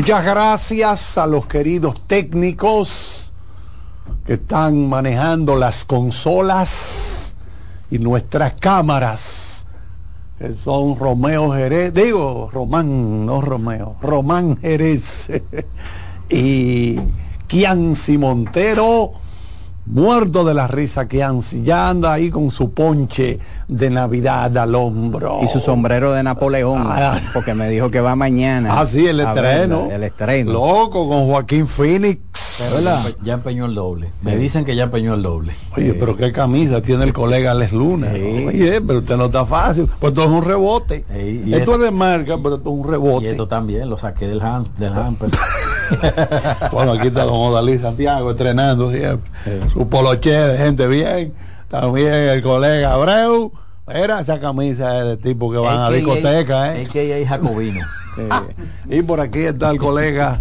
Muchas 0.00 0.24
gracias 0.24 1.18
a 1.18 1.26
los 1.26 1.46
queridos 1.46 2.00
técnicos 2.06 3.32
que 4.24 4.34
están 4.34 4.88
manejando 4.88 5.56
las 5.56 5.84
consolas 5.84 7.34
y 7.90 7.98
nuestras 7.98 8.54
cámaras, 8.54 9.66
que 10.38 10.52
son 10.52 10.96
Romeo 10.96 11.52
Jerez, 11.52 11.92
digo 11.92 12.48
Román, 12.52 13.26
no 13.26 13.40
Romeo, 13.40 13.96
Román 14.00 14.56
Jerez 14.58 15.32
y 16.30 17.00
Kianci 17.48 18.18
Montero, 18.18 19.14
muerto 19.90 20.44
de 20.44 20.54
la 20.54 20.66
risa 20.68 21.08
Kianci, 21.08 21.62
ya 21.62 21.88
anda 21.88 22.12
ahí 22.12 22.30
con 22.30 22.50
su 22.50 22.72
ponche 22.72 23.38
de 23.66 23.90
Navidad 23.90 24.56
al 24.58 24.74
hombro. 24.74 25.40
Y 25.42 25.46
su 25.48 25.60
sombrero 25.60 26.12
de 26.12 26.22
Napoleón, 26.22 26.82
Ah. 26.86 27.18
porque 27.32 27.54
me 27.54 27.68
dijo 27.68 27.90
que 27.90 28.00
va 28.00 28.14
mañana. 28.14 28.78
Ah, 28.80 28.86
sí, 28.86 29.06
el 29.06 29.20
estreno. 29.20 29.80
verla, 29.82 29.94
el 29.96 30.02
estreno. 30.04 30.52
Loco, 30.52 31.08
con 31.08 31.26
Joaquín 31.26 31.66
Phoenix. 31.66 32.18
Ya 33.22 33.34
empeñó 33.34 33.66
el 33.66 33.74
doble. 33.74 34.10
Me 34.22 34.36
dicen 34.36 34.64
que 34.64 34.74
ya 34.74 34.84
empeñó 34.84 35.14
el 35.14 35.22
doble. 35.22 35.54
Oye, 35.76 35.94
pero 35.94 36.16
qué 36.16 36.32
camisa 36.32 36.82
tiene 36.82 37.04
el 37.04 37.12
colega 37.12 37.54
Les 37.54 37.72
Luna. 37.72 38.08
Oye, 38.12 38.80
pero 38.80 38.98
usted 39.00 39.16
no 39.16 39.26
está 39.26 39.46
fácil. 39.46 39.88
Pues 39.98 40.12
esto 40.12 40.24
es 40.24 40.30
un 40.30 40.44
rebote. 40.44 41.04
esto, 41.08 41.74
es 41.74 41.80
de 41.80 41.90
marca, 41.90 42.36
pero 42.42 42.56
esto 42.56 42.70
es 42.70 42.76
un 42.76 42.90
rebote. 42.90 43.26
Y 43.26 43.28
esto 43.28 43.48
también, 43.48 43.88
lo 43.88 43.98
saqué 43.98 44.26
del, 44.26 44.40
ham, 44.40 44.64
del 44.78 44.92
hamper. 44.94 45.30
bueno, 46.72 46.92
aquí 46.92 47.08
está 47.08 47.24
don 47.24 47.34
Odalí 47.34 47.78
Santiago 47.78 48.30
estrenando 48.30 48.90
siempre. 48.90 49.30
Su 49.72 49.88
poloche 49.88 50.30
de 50.30 50.58
gente 50.58 50.86
bien. 50.86 51.32
También 51.68 52.12
el 52.12 52.42
colega 52.42 52.94
Abreu. 52.94 53.52
Era 53.86 54.20
esa 54.20 54.38
camisa 54.38 54.92
de 55.02 55.16
tipo 55.16 55.50
que 55.50 55.56
van 55.56 55.80
a 55.80 55.90
discoteca, 55.90 56.76
¿eh? 56.76 56.86
que 56.92 57.24
Jacobino. 57.26 57.80
Y 58.88 59.02
por 59.02 59.20
aquí 59.20 59.40
está 59.40 59.70
el 59.70 59.78
colega 59.78 60.40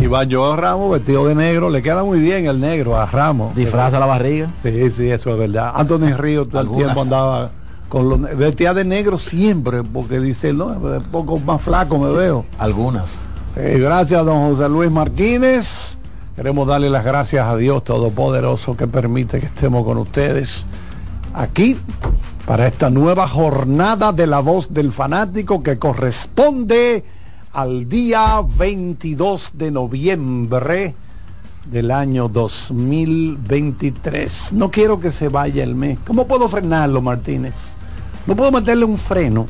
Iván 0.00 0.30
Joao 0.30 0.56
Ramos, 0.56 0.90
vestido 0.92 1.26
de 1.26 1.34
negro. 1.34 1.70
Le 1.70 1.82
queda 1.82 2.04
muy 2.04 2.20
bien 2.20 2.46
el 2.46 2.60
negro 2.60 2.96
a 2.96 3.06
Ramos. 3.06 3.54
¿Disfraza 3.54 3.98
la 3.98 4.06
barriga? 4.06 4.50
Sí, 4.62 4.90
sí, 4.90 5.10
eso 5.10 5.30
es 5.30 5.38
verdad. 5.38 5.72
Anthony 5.74 6.16
Río 6.16 6.46
todo 6.46 6.60
el 6.60 6.68
tiempo 6.68 7.02
andaba 7.02 7.50
con 7.88 8.08
los 8.08 8.20
vestía 8.36 8.74
de 8.74 8.84
negro 8.84 9.18
siempre, 9.18 9.82
porque 9.82 10.20
dice, 10.20 10.52
no, 10.52 10.66
un 10.66 11.02
poco 11.10 11.38
más 11.38 11.62
flaco 11.62 11.98
me 11.98 12.12
veo. 12.12 12.44
Algunas. 12.58 13.22
Eh, 13.56 13.78
gracias, 13.80 14.24
don 14.24 14.54
José 14.54 14.68
Luis 14.68 14.90
Martínez. 14.90 15.98
Queremos 16.36 16.68
darle 16.68 16.88
las 16.90 17.04
gracias 17.04 17.46
a 17.46 17.56
Dios 17.56 17.82
Todopoderoso 17.82 18.76
que 18.76 18.86
permite 18.86 19.40
que 19.40 19.46
estemos 19.46 19.84
con 19.84 19.98
ustedes 19.98 20.66
aquí 21.34 21.76
para 22.46 22.66
esta 22.66 22.90
nueva 22.90 23.26
jornada 23.26 24.12
de 24.12 24.26
la 24.26 24.40
voz 24.40 24.72
del 24.72 24.92
fanático 24.92 25.62
que 25.62 25.78
corresponde 25.78 27.04
al 27.52 27.88
día 27.88 28.40
22 28.56 29.50
de 29.54 29.70
noviembre 29.70 30.94
del 31.64 31.90
año 31.90 32.28
2023. 32.28 34.52
No 34.52 34.70
quiero 34.70 35.00
que 35.00 35.10
se 35.10 35.28
vaya 35.28 35.62
el 35.62 35.74
mes. 35.74 35.98
¿Cómo 36.06 36.26
puedo 36.26 36.48
frenarlo, 36.48 37.02
Martínez? 37.02 37.54
No 38.26 38.34
puedo 38.36 38.52
meterle 38.52 38.84
un 38.84 38.98
freno. 38.98 39.46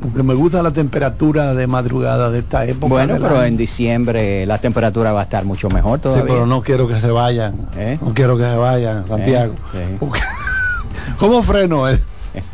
Porque 0.00 0.22
me 0.22 0.32
gusta 0.34 0.62
la 0.62 0.70
temperatura 0.70 1.52
de 1.52 1.66
madrugada 1.66 2.30
de 2.30 2.38
esta 2.38 2.64
época. 2.64 2.88
Bueno, 2.88 3.18
pero 3.20 3.42
en 3.42 3.58
diciembre 3.58 4.46
la 4.46 4.56
temperatura 4.58 5.12
va 5.12 5.20
a 5.20 5.24
estar 5.24 5.44
mucho 5.44 5.68
mejor 5.68 5.98
todavía. 5.98 6.22
Sí, 6.22 6.28
pero 6.30 6.46
no 6.46 6.62
quiero 6.62 6.88
que 6.88 6.98
se 7.00 7.10
vayan. 7.10 7.54
¿Eh? 7.76 7.98
No 8.00 8.14
quiero 8.14 8.38
que 8.38 8.44
se 8.44 8.56
vayan, 8.56 9.06
Santiago. 9.06 9.54
¿Eh? 9.74 9.98
¿Cómo 11.18 11.42
freno 11.42 11.86
es? 11.86 12.00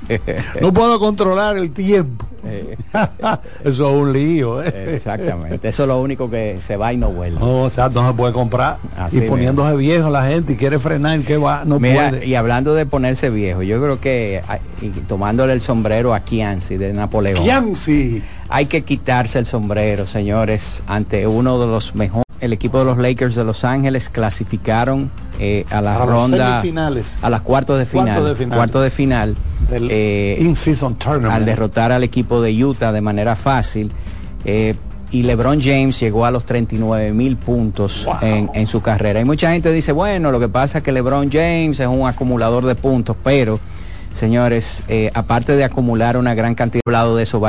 no 0.60 0.72
puedo 0.72 0.98
controlar 0.98 1.56
el 1.56 1.70
tiempo. 1.70 2.27
Eh. 2.44 2.76
Eso 3.64 3.90
es 3.90 3.96
un 4.02 4.12
lío. 4.12 4.62
¿eh? 4.62 4.94
Exactamente. 4.94 5.68
Eso 5.68 5.82
es 5.82 5.88
lo 5.88 6.00
único 6.00 6.30
que 6.30 6.58
se 6.60 6.76
va 6.76 6.92
y 6.92 6.96
no 6.96 7.10
vuelve. 7.10 7.38
No, 7.38 7.64
o 7.64 7.70
sea, 7.70 7.88
no 7.88 8.06
se 8.06 8.14
puede 8.14 8.32
comprar. 8.32 8.78
y 9.10 9.20
poniéndose 9.22 9.76
viejo 9.76 10.10
la 10.10 10.26
gente 10.26 10.52
y 10.52 10.56
quiere 10.56 10.78
frenar, 10.78 11.20
que 11.20 11.36
va, 11.36 11.64
no 11.64 11.78
puede. 11.78 12.26
Y 12.26 12.34
hablando 12.34 12.74
de 12.74 12.86
ponerse 12.86 13.30
viejo, 13.30 13.62
yo 13.62 13.80
creo 13.80 14.00
que 14.00 14.42
tomándole 15.06 15.52
el 15.52 15.60
sombrero 15.60 16.14
a 16.14 16.20
Kianci 16.20 16.76
de 16.76 16.92
Napoleón. 16.92 17.44
Hay 18.50 18.66
que 18.66 18.82
quitarse 18.82 19.38
el 19.38 19.46
sombrero, 19.46 20.06
señores, 20.06 20.82
ante 20.86 21.26
uno 21.26 21.60
de 21.60 21.66
los 21.66 21.94
mejores. 21.94 22.27
El 22.40 22.52
equipo 22.52 22.78
de 22.78 22.84
los 22.84 22.98
Lakers 22.98 23.34
de 23.34 23.44
Los 23.44 23.64
Ángeles 23.64 24.08
clasificaron 24.08 25.10
eh, 25.40 25.64
a 25.70 25.80
la 25.80 25.98
ronda 25.98 26.62
a 27.22 27.30
las 27.30 27.40
cuartos 27.42 27.78
de 27.78 27.86
final, 27.86 28.36
cuarto 28.48 28.80
de 28.80 28.90
final, 28.90 29.36
eh, 29.70 30.54
al 31.30 31.44
derrotar 31.44 31.92
al 31.92 32.02
equipo 32.02 32.40
de 32.42 32.64
Utah 32.64 32.90
de 32.90 33.00
manera 33.00 33.36
fácil 33.36 33.92
eh, 34.44 34.74
y 35.10 35.22
LeBron 35.22 35.60
James 35.60 35.98
llegó 36.00 36.26
a 36.26 36.30
los 36.30 36.44
39 36.44 37.12
mil 37.12 37.36
puntos 37.36 38.06
en, 38.20 38.50
en, 38.52 38.66
su 38.66 38.82
carrera. 38.82 39.20
Y 39.20 39.24
mucha 39.24 39.52
gente 39.52 39.72
dice, 39.72 39.92
bueno, 39.92 40.32
lo 40.32 40.40
que 40.40 40.48
pasa 40.48 40.78
es 40.78 40.84
que 40.84 40.92
LeBron 40.92 41.30
James 41.30 41.78
es 41.78 41.86
un 41.86 42.06
acumulador 42.06 42.66
de 42.66 42.74
puntos, 42.74 43.16
pero 43.22 43.60
señores, 44.14 44.82
aparte 45.14 45.56
de 45.56 45.64
acumular 45.64 46.16
una 46.16 46.34
gran 46.34 46.54
cantidad 46.54 47.14
de 47.14 47.22
eso, 47.22 47.36